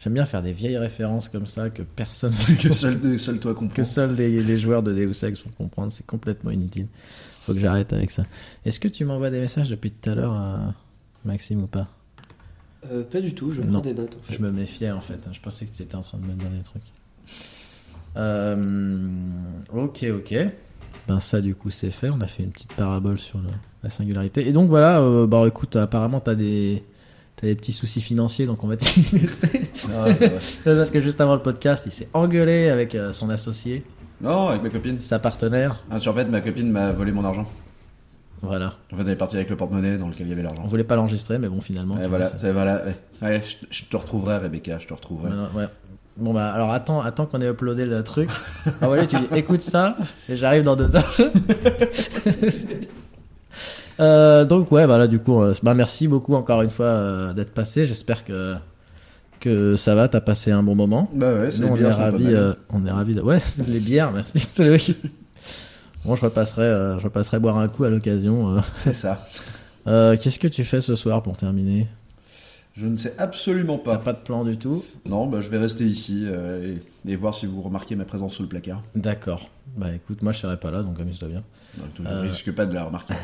j'aime 0.00 0.14
bien 0.14 0.26
faire 0.26 0.42
des 0.42 0.52
vieilles 0.52 0.76
références 0.78 1.28
comme 1.28 1.46
ça 1.46 1.70
que 1.70 1.82
personne, 1.82 2.32
que 2.60 2.72
seul, 2.72 3.18
seul 3.18 3.38
toi 3.40 3.54
comprends. 3.54 3.74
que 3.74 3.82
seuls 3.82 4.14
les, 4.14 4.42
les 4.42 4.56
joueurs 4.58 4.82
de 4.82 4.92
Deus 4.92 5.24
Ex 5.24 5.42
vont 5.44 5.50
comprendre. 5.56 5.92
C'est 5.92 6.06
complètement 6.06 6.50
inutile. 6.50 6.86
Faut 7.42 7.52
que 7.54 7.60
j'arrête 7.60 7.92
avec 7.92 8.10
ça. 8.10 8.24
Est-ce 8.64 8.80
que 8.80 8.88
tu 8.88 9.04
m'envoies 9.04 9.30
des 9.30 9.40
messages 9.40 9.68
depuis 9.70 9.90
tout 9.90 10.10
à 10.10 10.14
l'heure, 10.14 10.34
euh, 10.34 10.56
Maxime, 11.24 11.62
ou 11.62 11.66
pas? 11.66 11.88
Euh, 12.90 13.02
pas 13.02 13.20
du 13.20 13.34
tout, 13.34 13.52
je 13.52 13.62
Non. 13.62 13.72
prends 13.74 13.80
des 13.80 13.94
notes. 13.94 14.16
En 14.18 14.22
fait. 14.22 14.36
Je 14.36 14.42
me 14.42 14.50
méfiais 14.52 14.90
en 14.90 15.00
fait. 15.00 15.18
Je 15.32 15.40
pensais 15.40 15.64
que 15.66 15.74
tu 15.74 15.82
étais 15.82 15.94
en 15.94 16.02
train 16.02 16.18
de 16.18 16.24
me 16.26 16.34
dire 16.34 16.50
des 16.50 16.62
trucs. 16.62 16.82
Euh, 18.16 19.16
ok, 19.72 20.04
ok. 20.18 20.34
Ben 21.08 21.20
ça 21.20 21.40
du 21.40 21.54
coup 21.54 21.70
c'est 21.70 21.90
fait. 21.90 22.08
On 22.10 22.20
a 22.20 22.26
fait 22.26 22.42
une 22.42 22.50
petite 22.50 22.72
parabole 22.72 23.18
sur 23.18 23.38
le- 23.38 23.44
la 23.82 23.90
singularité. 23.90 24.46
Et 24.48 24.52
donc 24.52 24.68
voilà. 24.68 25.00
euh, 25.00 25.26
bah 25.26 25.42
écoute, 25.46 25.76
apparemment 25.76 26.20
t'as 26.20 26.34
des 26.34 26.82
t'as 27.36 27.46
des 27.48 27.54
petits 27.54 27.72
soucis 27.72 28.00
financiers, 28.00 28.46
donc 28.46 28.62
on 28.64 28.68
va 28.68 28.76
t'y 28.76 29.00
laisser. 29.12 29.70
Ça 29.74 29.88
va. 29.88 30.74
Parce 30.76 30.90
que 30.90 31.00
juste 31.00 31.20
avant 31.20 31.34
le 31.34 31.42
podcast, 31.42 31.82
il 31.86 31.92
s'est 31.92 32.08
engueulé 32.14 32.68
avec 32.70 32.94
euh, 32.94 33.12
son 33.12 33.28
associé, 33.30 33.84
non, 34.20 34.48
avec 34.48 34.62
ma 34.62 34.70
copine. 34.70 35.00
sa 35.00 35.18
partenaire. 35.18 35.84
Ah, 35.90 35.96
en 35.96 36.14
fait, 36.14 36.24
ma 36.26 36.40
copine 36.40 36.70
m'a 36.70 36.92
volé 36.92 37.12
mon 37.12 37.24
argent. 37.24 37.44
Voilà. 38.42 38.70
En 38.92 38.96
fait, 38.96 39.02
elle 39.02 39.08
est 39.10 39.16
partie 39.16 39.36
avec 39.36 39.48
le 39.48 39.56
porte-monnaie 39.56 39.96
dans 39.96 40.06
lequel 40.08 40.26
il 40.26 40.30
y 40.30 40.32
avait 40.32 40.42
On 40.42 40.44
l'argent. 40.44 40.66
voulait 40.66 40.84
pas 40.84 40.96
l'enregistrer, 40.96 41.38
mais 41.38 41.48
bon 41.48 41.62
finalement. 41.62 41.96
Et 41.98 42.02
tu 42.02 42.08
voilà, 42.08 42.30
c'est- 42.38 42.52
voilà. 42.52 42.82
ouais. 42.84 42.94
Ouais, 43.22 43.42
je, 43.42 43.66
je 43.70 43.84
te 43.84 43.96
retrouverai, 43.96 44.36
Rebecca, 44.36 44.78
je 44.78 44.86
te 44.86 44.92
retrouverai. 44.92 45.30
Non, 45.30 45.48
ouais. 45.54 45.66
Bon 46.16 46.32
bah 46.32 46.52
alors 46.52 46.70
attends, 46.72 47.00
attends 47.00 47.26
qu'on 47.26 47.40
ait 47.40 47.48
uploadé 47.48 47.84
le 47.86 48.02
truc. 48.04 48.30
Ah 48.80 48.86
voilà, 48.86 49.04
tu 49.06 49.16
dis 49.16 49.26
écoute 49.34 49.62
ça 49.62 49.96
et 50.28 50.36
j'arrive 50.36 50.62
dans 50.62 50.76
deux 50.76 50.94
heures. 50.94 51.14
Euh, 54.00 54.44
donc 54.44 54.72
ouais, 54.72 54.88
bah 54.88 54.98
là 54.98 55.06
du 55.06 55.20
coup, 55.20 55.40
euh, 55.40 55.54
bah 55.62 55.72
merci 55.74 56.08
beaucoup 56.08 56.34
encore 56.34 56.62
une 56.62 56.70
fois 56.70 56.86
euh, 56.86 57.32
d'être 57.32 57.52
passé. 57.54 57.86
J'espère 57.86 58.24
que 58.24 58.56
que 59.38 59.76
ça 59.76 59.94
va. 59.94 60.08
T'as 60.08 60.20
passé 60.20 60.50
un 60.50 60.64
bon 60.64 60.74
moment. 60.74 61.08
Bah 61.14 61.32
ouais, 61.34 61.50
c'est 61.52 61.60
Nous, 61.62 61.68
on 61.68 61.74
bien, 61.74 61.90
est 61.90 61.92
ravis. 61.92 62.26
euh, 62.34 62.54
on 62.70 62.84
est 62.86 62.90
ravis. 62.90 63.14
De... 63.14 63.20
Ouais, 63.22 63.38
les 63.68 63.78
bières, 63.78 64.10
merci. 64.10 64.48
bon, 66.04 66.16
je 66.16 66.22
repasserai, 66.22 66.62
euh, 66.62 66.98
je 66.98 67.04
repasserai 67.04 67.38
boire 67.38 67.56
un 67.58 67.68
coup 67.68 67.84
à 67.84 67.88
l'occasion. 67.88 68.56
euh. 68.56 68.60
C'est 68.74 68.94
ça. 68.94 69.24
Euh, 69.86 70.16
Qu'est-ce 70.20 70.40
que 70.40 70.48
tu 70.48 70.64
fais 70.64 70.80
ce 70.80 70.96
soir 70.96 71.22
pour 71.22 71.36
terminer? 71.36 71.86
Je 72.74 72.88
ne 72.88 72.96
sais 72.96 73.14
absolument 73.18 73.78
T'as 73.78 73.98
pas. 73.98 73.98
pas 73.98 74.12
de 74.14 74.18
plan 74.24 74.44
du 74.44 74.56
tout 74.58 74.84
Non, 75.08 75.26
bah 75.28 75.40
je 75.40 75.48
vais 75.48 75.58
rester 75.58 75.84
ici 75.84 76.22
euh, 76.26 76.74
et, 77.06 77.12
et 77.12 77.16
voir 77.16 77.32
si 77.34 77.46
vous 77.46 77.62
remarquez 77.62 77.94
ma 77.94 78.04
présence 78.04 78.34
sous 78.34 78.42
le 78.42 78.48
placard. 78.48 78.82
D'accord. 78.96 79.48
Bah 79.76 79.92
écoute, 79.94 80.22
moi 80.22 80.32
je 80.32 80.38
serai 80.40 80.56
pas 80.58 80.70
là, 80.72 80.82
donc 80.82 80.98
amuse-toi 80.98 81.28
bien. 81.28 81.42
Donc, 81.78 81.88
je 81.98 82.02
Euh. 82.04 82.20
risque 82.22 82.52
pas 82.52 82.66
de 82.66 82.74
la 82.74 82.84
remarquer. 82.84 83.14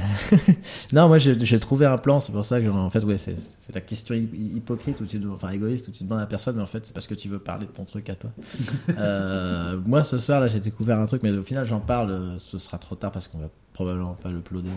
Non, 0.93 1.09
moi 1.09 1.19
j'ai 1.19 1.59
trouvé 1.61 1.87
un 1.87 1.99
plan, 1.99 2.21
c'est 2.21 2.31
pour 2.33 2.45
ça 2.45 2.61
que 2.61 2.69
en 2.69 2.91
fait 2.91 3.03
ouais, 3.05 3.19
c'est 3.19 3.35
la 3.75 3.81
question 3.81 4.15
hy- 4.15 4.29
hypocrite 4.57 5.01
ou 5.01 5.05
tu 5.07 5.21
enfin 5.33 5.51
égoïste 5.51 5.89
où 5.89 5.91
tu 5.91 6.05
demandes 6.05 6.21
à 6.21 6.27
personne, 6.27 6.55
mais 6.57 6.63
en 6.63 6.67
fait 6.67 6.87
c'est 6.87 6.93
parce 6.93 7.07
que 7.09 7.15
tu 7.15 7.29
veux 7.29 7.39
parler 7.41 7.67
de 7.67 7.73
ton 7.73 7.85
truc 7.85 8.09
à 8.09 8.15
toi. 8.15 8.31
Euh, 8.99 9.79
moi 9.87 10.03
ce 10.03 10.19
soir 10.19 10.41
là 10.41 10.49
j'ai 10.49 10.61
découvert 10.61 10.99
un 11.01 11.07
truc, 11.07 11.23
mais 11.23 11.31
au 11.33 11.43
final 11.43 11.65
j'en 11.67 11.81
parle, 11.81 12.11
euh, 12.11 12.39
ce 12.39 12.59
sera 12.59 12.79
trop 12.79 12.95
tard 12.97 13.11
parce 13.13 13.29
qu'on 13.29 13.39
va 13.39 13.49
probablement 13.73 14.15
pas 14.15 14.31
le 14.31 14.41
ploder. 14.41 14.69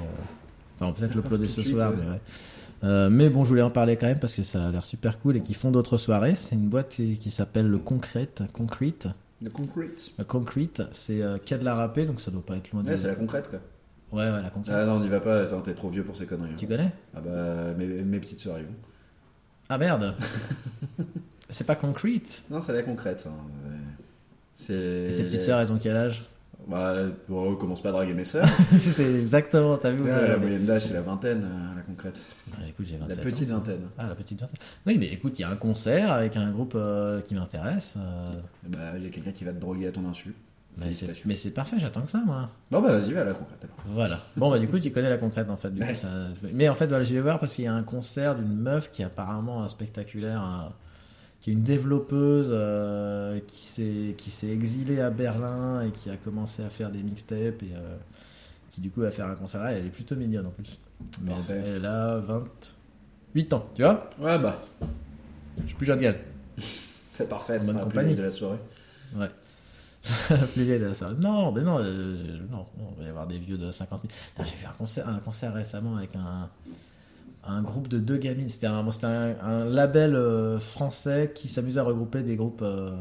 Enfin 0.79 0.91
peut-être 0.93 1.15
le 1.15 1.21
ploder 1.29 1.47
ce 1.47 1.61
soir, 1.61 1.91
mais 1.95 2.03
ouais. 2.09 2.21
Euh, 2.83 3.09
mais 3.09 3.29
bon, 3.29 3.43
je 3.43 3.49
voulais 3.49 3.61
en 3.61 3.69
parler 3.69 3.95
quand 3.95 4.07
même 4.07 4.19
parce 4.19 4.35
que 4.35 4.43
ça 4.43 4.67
a 4.67 4.71
l'air 4.71 4.81
super 4.81 5.19
cool 5.19 5.37
et 5.37 5.41
qu'ils 5.41 5.55
font 5.55 5.71
d'autres 5.71 5.97
soirées. 5.97 6.35
C'est 6.35 6.55
une 6.55 6.67
boîte 6.67 6.89
qui, 6.89 7.17
qui 7.17 7.31
s'appelle 7.31 7.67
le 7.67 7.77
Concrete. 7.77 8.43
Concrete. 8.51 9.07
Le 9.41 9.49
concrete. 9.49 10.11
Le 10.17 10.23
Concrete, 10.23 10.83
c'est 10.91 11.21
euh, 11.21 11.37
y 11.49 11.53
a 11.53 11.57
de 11.57 11.65
la 11.65 11.75
râpée, 11.75 12.05
donc 12.05 12.21
ça 12.21 12.31
doit 12.31 12.45
pas 12.45 12.55
être 12.55 12.71
loin 12.71 12.83
de. 12.83 12.89
Ouais, 12.89 12.97
c'est 12.97 13.07
la 13.07 13.15
concrète 13.15 13.49
quoi. 13.49 13.59
Ouais, 14.11 14.31
ouais, 14.31 14.41
la 14.41 14.49
concrète. 14.49 14.75
Ah 14.77 14.85
non, 14.85 14.93
on 14.93 14.99
n'y 14.99 15.09
va 15.09 15.19
pas, 15.19 15.41
attends, 15.41 15.61
t'es 15.61 15.73
trop 15.73 15.89
vieux 15.89 16.03
pour 16.03 16.15
ces 16.15 16.25
conneries. 16.25 16.55
Tu 16.55 16.65
hein. 16.65 16.67
connais? 16.69 16.91
Ah 17.15 17.19
bah, 17.19 17.73
mes, 17.77 17.87
mes 18.03 18.19
petites 18.19 18.39
soeurs 18.39 18.59
y 18.59 18.63
vont. 18.63 18.75
Ah 19.69 19.77
merde 19.77 20.15
C'est 21.49 21.65
pas 21.65 21.75
Concrete? 21.75 22.43
Non, 22.49 22.61
c'est 22.61 22.73
la 22.73 22.83
concrète. 22.83 23.27
hein. 23.27 23.33
C'est. 24.55 25.07
Et 25.09 25.15
tes 25.15 25.23
petites 25.23 25.41
sœurs, 25.41 25.59
elles 25.59 25.71
ont 25.71 25.77
quel 25.77 25.95
âge? 25.95 26.23
Bah, 26.67 26.93
bon, 27.27 27.55
commence 27.55 27.81
pas 27.81 27.89
à 27.89 27.91
draguer 27.91 28.13
mes 28.13 28.23
sœurs. 28.23 28.47
C'est 28.77 29.03
exactement, 29.03 29.77
t'as 29.77 29.91
vu 29.91 30.09
Ah, 30.09 30.27
la 30.29 30.37
moyenne 30.37 30.65
d'âge, 30.65 30.83
c'est 30.85 30.93
la 30.93 31.01
vingtaine, 31.01 31.43
euh, 31.43 31.75
la 31.75 31.81
concrète. 31.81 32.19
Ah, 32.53 32.57
Écoute, 32.67 32.85
j'ai 32.85 32.97
La 32.97 33.05
27 33.07 33.23
petite 33.23 33.51
ans. 33.51 33.55
vingtaine. 33.55 33.81
Ah, 33.97 34.07
la 34.07 34.15
petite 34.15 34.39
vingtaine. 34.39 34.57
Oui, 34.85 34.97
mais 34.97 35.07
écoute, 35.07 35.37
il 35.37 35.41
y 35.41 35.45
a 35.45 35.49
un 35.49 35.55
concert 35.57 36.11
avec 36.13 36.37
un 36.37 36.51
groupe 36.51 36.73
euh, 36.75 37.19
qui 37.21 37.35
m'intéresse. 37.35 37.95
euh, 37.97 38.25
Bah, 38.69 38.93
il 38.97 39.03
y 39.03 39.07
a 39.07 39.09
quelqu'un 39.09 39.31
qui 39.31 39.43
va 39.43 39.51
te 39.51 39.59
droguer 39.59 39.87
à 39.87 39.91
ton 39.91 40.07
insu. 40.09 40.33
mais 40.77 40.85
c'est- 40.85 40.85
Félicitations. 40.85 41.23
mais 41.27 41.35
c'est 41.35 41.51
parfait, 41.51 41.75
j'attends 41.79 42.01
que 42.01 42.09
ça, 42.09 42.21
moi. 42.25 42.47
Bon, 42.71 42.81
bah, 42.81 42.97
vas-y, 42.97 43.11
va 43.11 43.21
à 43.21 43.25
la 43.25 43.33
concrète 43.33 43.59
alors. 43.63 43.75
Voilà. 43.87 44.17
Bon, 44.37 44.49
bah, 44.49 44.57
du 44.57 44.67
coup, 44.69 44.79
tu 44.79 44.89
connais 44.91 45.09
la 45.09 45.17
concrète, 45.17 45.49
en 45.49 45.57
fait. 45.57 45.69
Du 45.69 45.81
coup, 45.81 45.87
Ouais. 45.87 45.95
ça... 45.95 46.07
Mais 46.53 46.69
en 46.69 46.75
fait, 46.75 46.87
voilà, 46.87 47.03
je 47.03 47.13
vais 47.13 47.21
voir 47.21 47.39
parce 47.39 47.55
qu'il 47.55 47.65
y 47.65 47.67
a 47.67 47.73
un 47.73 47.83
concert 47.83 48.35
d'une 48.35 48.55
meuf 48.55 48.89
qui 48.89 49.01
est 49.01 49.05
apparemment 49.05 49.67
spectaculaire, 49.67 50.41
euh, 50.41 50.69
qui 51.43 51.49
est 51.49 51.53
une 51.53 51.63
développeuse 51.63 52.47
euh, 52.51 53.37
qui 53.47 54.31
s'est 54.31 54.47
exilée 54.47 55.01
à 55.01 55.09
Berlin 55.09 55.81
et 55.81 55.91
qui 55.91 56.09
a 56.09 56.15
commencé 56.15 56.63
à 56.63 56.69
faire 56.69 56.89
des 56.89 57.03
mixtapes 57.03 57.61
et 57.63 57.73
euh, 57.75 57.97
qui, 58.69 58.79
du 58.79 58.89
coup, 58.89 59.01
va 59.01 59.11
faire 59.11 59.27
un 59.27 59.35
concert 59.35 59.61
là. 59.61 59.73
Elle 59.73 59.87
est 59.87 59.89
plutôt 59.89 60.15
mignonne 60.15 60.45
en 60.45 60.51
plus. 60.51 60.79
Mais 61.21 61.33
elle 61.49 61.85
a 61.85 62.19
28 62.19 63.53
ans, 63.53 63.67
tu 63.75 63.81
vois? 63.81 64.09
Ouais, 64.19 64.39
bah, 64.39 64.63
Je 65.61 65.67
suis 65.67 65.75
plus 65.75 65.85
jeune 65.85 65.99
qu'elle. 65.99 66.21
c'est 67.13 67.27
parfait, 67.27 67.59
c'est 67.59 67.73
compagnie. 67.73 68.13
vieille 68.13 68.19
de 68.19 68.23
la 68.23 68.31
soirée. 68.31 68.59
Ouais. 69.13 69.29
Vieille 70.55 70.79
de 70.79 70.85
la 70.85 70.93
soirée. 70.93 71.15
Non, 71.19 71.51
mais 71.51 71.61
non, 71.61 71.79
euh, 71.81 72.39
non, 72.49 72.65
non, 72.77 72.93
il 72.95 72.99
va 72.99 73.03
y 73.03 73.09
avoir 73.09 73.27
des 73.27 73.39
vieux 73.39 73.57
de 73.57 73.69
50 73.69 74.01
000. 74.01 74.13
Putain, 74.29 74.45
J'ai 74.45 74.55
fait 74.55 74.67
un 74.67 74.77
concert, 74.77 75.09
un 75.09 75.19
concert 75.19 75.53
récemment 75.53 75.97
avec 75.97 76.15
un, 76.15 76.49
un 77.45 77.61
groupe 77.61 77.87
de 77.87 77.99
deux 77.99 78.17
gamines. 78.17 78.49
C'était 78.49 78.67
un, 78.67 78.85
un, 79.41 79.65
label 79.65 80.15
euh, 80.15 80.59
français 80.59 81.31
qui 81.33 81.47
s'amusait 81.47 81.79
à 81.79 81.83
regrouper 81.83 82.21
des 82.21 82.35
groupes 82.35 82.61
euh, 82.61 82.91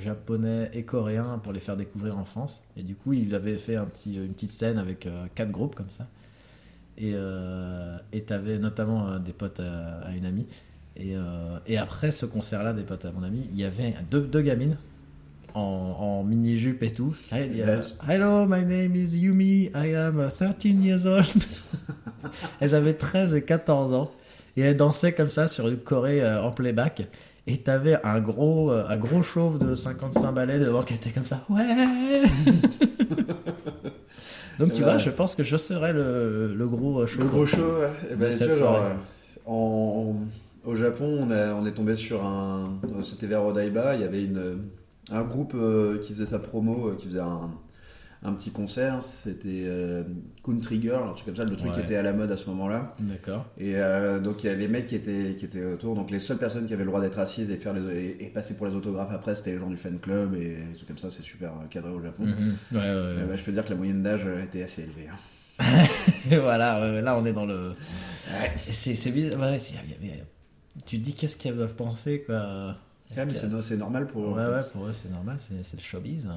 japonais 0.00 0.70
et 0.72 0.84
coréens 0.84 1.38
pour 1.42 1.52
les 1.52 1.60
faire 1.60 1.76
découvrir 1.76 2.18
en 2.18 2.24
France. 2.24 2.62
Et 2.76 2.82
du 2.82 2.94
coup, 2.94 3.12
il 3.12 3.34
avait 3.34 3.58
fait 3.58 3.76
un 3.76 3.84
petit, 3.84 4.16
une 4.16 4.32
petite 4.32 4.52
scène 4.52 4.78
avec 4.78 5.06
euh, 5.06 5.26
quatre 5.34 5.50
groupes 5.50 5.74
comme 5.74 5.90
ça. 5.90 6.06
Et 6.96 7.14
et 8.12 8.22
t'avais 8.22 8.58
notamment 8.58 9.18
des 9.18 9.32
potes 9.32 9.58
à, 9.58 10.10
une 10.14 10.24
amie. 10.24 10.46
Et, 10.96 11.16
et 11.66 11.76
après 11.76 12.12
ce 12.12 12.24
concert-là, 12.24 12.72
des 12.72 12.84
potes 12.84 13.04
à 13.04 13.10
mon 13.10 13.24
ami, 13.24 13.48
il 13.50 13.58
y 13.58 13.64
avait 13.64 13.96
deux, 14.12 14.20
deux 14.20 14.42
gamines 14.42 14.76
en, 15.54 15.60
en 15.60 16.24
mini-jupe 16.24 16.82
et 16.82 16.92
tout. 16.92 17.14
Il 17.32 17.56
y 17.56 17.62
a, 17.62 17.74
Yes. 17.76 17.96
Hello, 18.08 18.46
my 18.46 18.64
name 18.64 18.94
is 18.96 19.16
Yumi, 19.16 19.70
I 19.74 19.94
am 19.94 20.18
uh, 20.20 20.28
13 20.30 20.82
years 20.82 21.06
old. 21.06 21.24
elles 22.60 22.74
avaient 22.74 22.94
13 22.94 23.34
et 23.34 23.42
14 23.42 23.92
ans. 23.94 24.10
Et 24.56 24.62
elles 24.62 24.76
dansaient 24.76 25.12
comme 25.12 25.28
ça 25.28 25.48
sur 25.48 25.68
une 25.68 25.76
Corée 25.78 26.22
euh, 26.22 26.42
en 26.42 26.50
playback. 26.52 27.02
Et 27.46 27.58
t'avais 27.58 27.96
un 28.04 28.20
gros, 28.20 28.70
euh, 28.70 28.84
un 28.88 28.96
gros 28.96 29.22
chauve 29.22 29.58
de 29.58 29.74
55 29.74 30.32
balais 30.32 30.58
devant 30.58 30.82
qui 30.82 30.94
était 30.94 31.10
comme 31.10 31.26
ça. 31.26 31.44
Ouais 31.50 31.64
Donc 34.58 34.72
tu 34.72 34.82
Ouais. 34.82 34.88
vois, 34.90 34.98
je 34.98 35.10
pense 35.10 35.34
que 35.34 35.42
je 35.42 35.56
serais 35.56 35.92
le, 35.92 36.54
le 36.54 36.68
gros 36.68 37.00
euh, 37.00 37.06
chauve. 37.06 37.24
Le 37.24 37.28
gros 37.28 37.46
show, 37.46 37.80
ouais. 37.80 37.88
Eh 38.10 38.14
ben, 38.14 38.30
tu 38.30 38.38
cette 38.38 38.50
genre, 38.50 38.76
soirée. 38.76 38.92
euh, 38.92 39.50
en, 39.50 40.14
au 40.64 40.74
Japon, 40.76 41.18
on, 41.22 41.30
a- 41.30 41.52
on 41.54 41.66
est 41.66 41.72
tombé 41.72 41.96
sur 41.96 42.24
un. 42.24 42.78
C'était 43.02 43.26
vers 43.26 43.44
Odaiba, 43.44 43.96
il 43.96 44.02
y 44.02 44.04
avait 44.04 44.22
une, 44.24 44.58
un 45.10 45.22
groupe 45.22 45.52
euh, 45.54 45.98
qui 46.02 46.12
faisait 46.14 46.26
sa 46.26 46.38
promo, 46.38 46.88
euh, 46.88 46.96
qui 46.96 47.06
faisait 47.08 47.20
un, 47.20 47.50
un 48.22 48.32
petit 48.32 48.50
concert. 48.52 49.02
C'était 49.02 49.64
euh, 49.66 50.02
Country 50.44 50.80
Girl, 50.80 51.06
un 51.08 51.12
truc 51.12 51.26
comme 51.26 51.36
ça, 51.36 51.44
le 51.44 51.56
truc 51.56 51.72
qui 51.72 51.80
était 51.80 51.96
à 51.96 52.02
la 52.02 52.12
mode 52.14 52.30
à 52.32 52.36
ce 52.38 52.48
moment-là. 52.50 52.92
D'accord. 53.00 53.44
Et 53.58 53.72
euh, 53.76 54.18
donc 54.18 54.42
il 54.42 54.46
y 54.46 54.48
avait 54.50 54.60
les 54.60 54.68
mecs 54.68 54.86
qui 54.86 54.94
étaient, 54.96 55.34
qui 55.36 55.44
étaient 55.44 55.64
autour. 55.64 55.94
Donc 55.94 56.10
les 56.10 56.18
seules 56.18 56.38
personnes 56.38 56.66
qui 56.66 56.72
avaient 56.72 56.84
le 56.84 56.88
droit 56.90 57.00
d'être 57.02 57.18
assises 57.18 57.50
et, 57.50 57.56
faire 57.56 57.74
les, 57.74 57.84
et, 57.86 58.24
et 58.24 58.28
passer 58.30 58.56
pour 58.56 58.66
les 58.66 58.74
autographes 58.74 59.12
après, 59.12 59.34
c'était 59.34 59.52
les 59.52 59.58
gens 59.58 59.68
du 59.68 59.76
fan 59.76 59.98
club 59.98 60.34
et 60.34 60.56
des 60.70 60.74
trucs 60.74 60.88
comme 60.88 60.98
ça. 60.98 61.10
C'est 61.10 61.22
super 61.22 61.52
cadré 61.70 61.90
au 61.90 62.00
Japon. 62.00 62.24
Mhm. 62.24 62.54
Ouais, 62.72 62.78
ouais, 62.78 63.16
ouais. 63.18 63.24
Bah, 63.28 63.36
je 63.36 63.42
peux 63.44 63.52
dire 63.52 63.64
que 63.64 63.70
la 63.70 63.76
moyenne 63.76 64.02
d'âge 64.02 64.26
était 64.42 64.62
assez 64.62 64.82
élevée. 64.82 65.08
hein. 65.12 65.16
Voilà, 66.30 67.00
là 67.02 67.16
on 67.18 67.24
est 67.26 67.32
dans 67.32 67.44
le. 67.46 67.74
C'est 68.70 68.94
c'est 68.94 69.10
bizarre. 69.10 69.38
Tu 70.86 70.98
te 70.98 71.04
dis 71.04 71.14
qu'est-ce 71.14 71.36
qu'elles 71.36 71.54
doivent 71.54 71.76
penser 71.76 72.24
quoi? 72.26 72.74
Mais 73.16 73.34
c'est 73.34 73.48
no- 73.48 73.62
c'est 73.62 73.76
normal 73.76 74.06
pour. 74.06 74.32
Ouais, 74.34 74.46
ouais, 74.46 74.58
pour 74.72 74.86
eux 74.86 74.92
c'est 74.92 75.10
normal, 75.12 75.36
c'est 75.40 75.76
le 75.76 75.82
showbiz. 75.82 76.28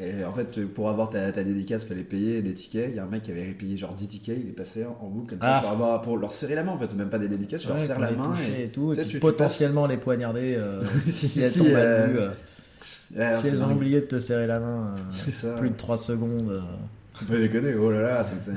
Et 0.00 0.24
en 0.24 0.32
fait, 0.32 0.64
pour 0.66 0.88
avoir 0.88 1.10
ta, 1.10 1.30
ta 1.32 1.42
dédicace, 1.44 1.84
fallait 1.84 2.04
payer 2.04 2.40
des 2.42 2.54
tickets. 2.54 2.88
Il 2.90 2.96
y 2.96 2.98
a 3.00 3.04
un 3.04 3.08
mec 3.08 3.22
qui 3.22 3.32
avait 3.32 3.44
payé 3.52 3.76
genre 3.76 3.92
10 3.92 4.06
tickets, 4.08 4.38
il 4.40 4.48
est 4.48 4.52
passé 4.52 4.84
en 4.86 5.08
boucle 5.08 5.30
comme 5.30 5.40
ça 5.42 5.56
Ah. 5.58 5.60
pour, 5.60 5.70
avoir, 5.70 6.00
pour 6.00 6.16
leur 6.16 6.32
serrer 6.32 6.54
la 6.54 6.62
main. 6.62 6.72
En 6.72 6.78
fait, 6.78 6.88
c'est 6.88 6.96
même 6.96 7.10
pas 7.10 7.18
des 7.18 7.28
dédicaces, 7.28 7.62
tu 7.62 7.68
leur 7.68 7.78
serres 7.78 7.98
la 7.98 8.12
main. 8.12 8.32
Et... 8.56 8.64
et, 8.64 8.68
tout, 8.68 8.92
et 8.92 8.96
puis 8.96 9.04
tu- 9.04 9.10
tu 9.12 9.18
potentiellement 9.20 9.86
les 9.86 9.96
poignarder 9.98 10.54
euh, 10.56 10.82
Si, 11.02 11.28
si 11.28 11.40
elles 11.42 11.50
si, 11.50 11.58
tombent 11.58 11.68
à 11.74 11.78
euh, 11.78 12.06
nu, 12.06 12.18
euh, 13.18 13.40
si 13.40 13.48
elles 13.48 13.62
ont 13.64 13.72
oublié 13.74 14.00
de 14.00 14.06
te 14.06 14.18
serrer 14.18 14.46
la 14.46 14.60
main 14.60 14.94
euh, 15.44 15.56
plus 15.58 15.70
de 15.70 15.76
3 15.76 15.96
secondes. 15.98 16.62
Tu 17.18 17.24
peux 17.26 17.38
déconner, 17.38 17.74
oh 17.74 17.90
là 17.90 18.00
là, 18.00 18.24
c'est. 18.24 18.52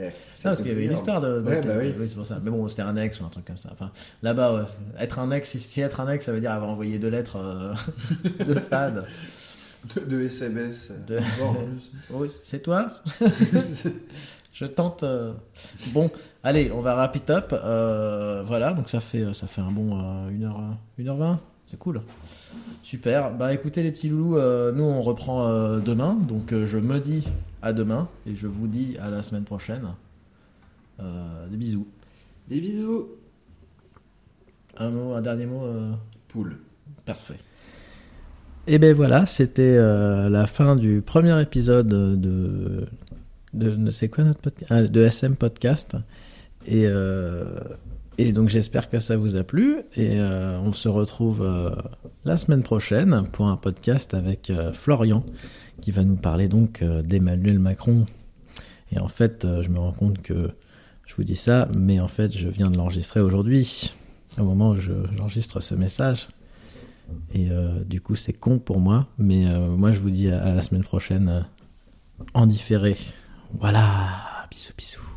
C'est- 0.00 0.06
eh, 0.06 0.08
Non, 0.08 0.50
parce 0.50 0.62
qu'il 0.62 0.70
y 0.70 0.74
avait 0.74 0.84
une 0.86 0.92
histoire 0.92 1.20
de. 1.20 1.40
Ouais, 1.40 1.60
bah 1.60 1.74
oui. 1.78 1.94
c'est 2.08 2.14
pour 2.14 2.26
ça. 2.26 2.38
Mais 2.42 2.50
bon, 2.50 2.66
c'était 2.68 2.82
un 2.82 2.96
ex 2.96 3.20
ou 3.20 3.24
un 3.24 3.28
truc 3.28 3.44
comme 3.44 3.58
ça. 3.58 3.70
Enfin, 3.72 3.90
là-bas, 4.22 4.54
ouais. 4.54 4.62
être 4.98 5.18
un 5.18 5.30
ex, 5.30 5.56
si, 5.56 5.80
être 5.80 6.00
un 6.00 6.10
ex, 6.10 6.24
ça 6.24 6.32
veut 6.32 6.40
dire 6.40 6.52
avoir 6.52 6.70
envoyé 6.70 6.98
deux 6.98 7.10
lettres 7.10 7.36
euh, 7.36 7.74
de 8.44 8.54
fad. 8.54 9.04
De, 9.96 10.00
de 10.04 10.22
SMS. 10.22 10.92
De- 11.06 11.20
Bon, 11.38 11.48
en 11.50 11.54
plus. 11.54 11.90
Oui, 12.10 12.28
c'est 12.44 12.60
toi 12.62 12.90
Je 14.52 14.66
tente. 14.66 15.02
euh. 15.04 15.32
Bon, 15.92 16.10
allez, 16.42 16.70
on 16.72 16.80
va 16.82 16.94
wrap 16.96 17.16
it 17.16 17.30
up. 17.30 17.52
Euh, 17.52 18.42
voilà, 18.44 18.72
donc 18.74 18.90
ça 18.90 19.00
fait, 19.00 19.32
ça 19.32 19.46
fait 19.46 19.60
un 19.62 19.70
bon 19.70 19.98
euh, 19.98 20.30
1h, 20.30 20.54
1h20. 20.98 21.36
C'est 21.70 21.78
cool. 21.78 22.00
Super. 22.82 23.32
Bah 23.36 23.54
écoutez 23.54 23.82
les 23.84 23.92
petits 23.92 24.08
loulous, 24.08 24.36
euh, 24.36 24.72
nous 24.72 24.82
on 24.82 25.02
reprend 25.02 25.46
euh, 25.46 25.78
demain. 25.78 26.14
Donc 26.14 26.52
euh, 26.52 26.66
je 26.66 26.78
me 26.78 26.98
dis 26.98 27.28
à 27.62 27.72
demain 27.72 28.08
et 28.26 28.34
je 28.34 28.48
vous 28.48 28.66
dis 28.66 28.96
à 29.00 29.08
la 29.10 29.22
semaine 29.22 29.44
prochaine. 29.44 29.82
Des 30.98 31.56
bisous. 31.56 31.86
Des 32.48 32.60
bisous. 32.60 33.06
Un 34.76 34.90
mot, 34.90 35.14
un 35.14 35.22
dernier 35.22 35.46
mot. 35.46 35.62
Poule. 36.28 36.58
Parfait. 37.06 37.38
Et 38.66 38.78
ben 38.78 38.92
voilà, 38.94 39.24
c'était 39.24 39.76
la 39.78 40.46
fin 40.46 40.76
du 40.76 41.00
premier 41.00 41.40
épisode 41.40 41.86
de. 41.88 42.86
de, 43.54 43.70
de- 43.76 43.90
c'est 43.90 44.08
quoi 44.10 44.24
notre 44.24 44.40
podcast 44.42 44.70
Ah, 44.72 44.82
De 44.82 45.00
SM 45.00 45.36
Podcast. 45.36 45.96
Et, 46.66 46.84
euh, 46.86 47.44
et 48.28 48.32
donc 48.32 48.48
j'espère 48.48 48.88
que 48.90 48.98
ça 48.98 49.16
vous 49.16 49.36
a 49.36 49.44
plu. 49.44 49.78
Et 49.96 50.18
euh, 50.20 50.58
on 50.60 50.72
se 50.72 50.88
retrouve 50.88 51.42
euh, 51.42 51.70
la 52.24 52.36
semaine 52.36 52.62
prochaine 52.62 53.24
pour 53.32 53.46
un 53.48 53.56
podcast 53.56 54.14
avec 54.14 54.50
euh, 54.50 54.72
Florian 54.72 55.24
qui 55.80 55.90
va 55.90 56.04
nous 56.04 56.16
parler 56.16 56.48
donc 56.48 56.84
d'Emmanuel 56.84 57.58
Macron. 57.58 58.06
Et 58.92 58.98
en 59.00 59.08
fait, 59.08 59.46
je 59.62 59.68
me 59.68 59.78
rends 59.78 59.92
compte 59.92 60.20
que 60.20 60.50
je 61.06 61.14
vous 61.16 61.24
dis 61.24 61.36
ça, 61.36 61.68
mais 61.74 62.00
en 62.00 62.08
fait, 62.08 62.36
je 62.36 62.48
viens 62.48 62.70
de 62.70 62.76
l'enregistrer 62.76 63.20
aujourd'hui, 63.20 63.92
au 64.38 64.44
moment 64.44 64.70
où 64.70 64.74
je- 64.76 64.92
j'enregistre 65.16 65.60
ce 65.60 65.74
message. 65.74 66.28
Et 67.34 67.48
du 67.86 68.00
coup, 68.02 68.14
c'est 68.14 68.32
con 68.34 68.58
pour 68.58 68.78
moi, 68.78 69.06
mais 69.16 69.44
moi, 69.70 69.90
je 69.92 69.98
vous 70.00 70.10
dis 70.10 70.28
à, 70.30 70.42
à 70.42 70.52
la 70.54 70.60
semaine 70.60 70.82
prochaine 70.82 71.46
en 72.34 72.46
différé. 72.46 72.96
Voilà, 73.54 73.88
bisous, 74.50 74.72
bisous. 74.76 75.09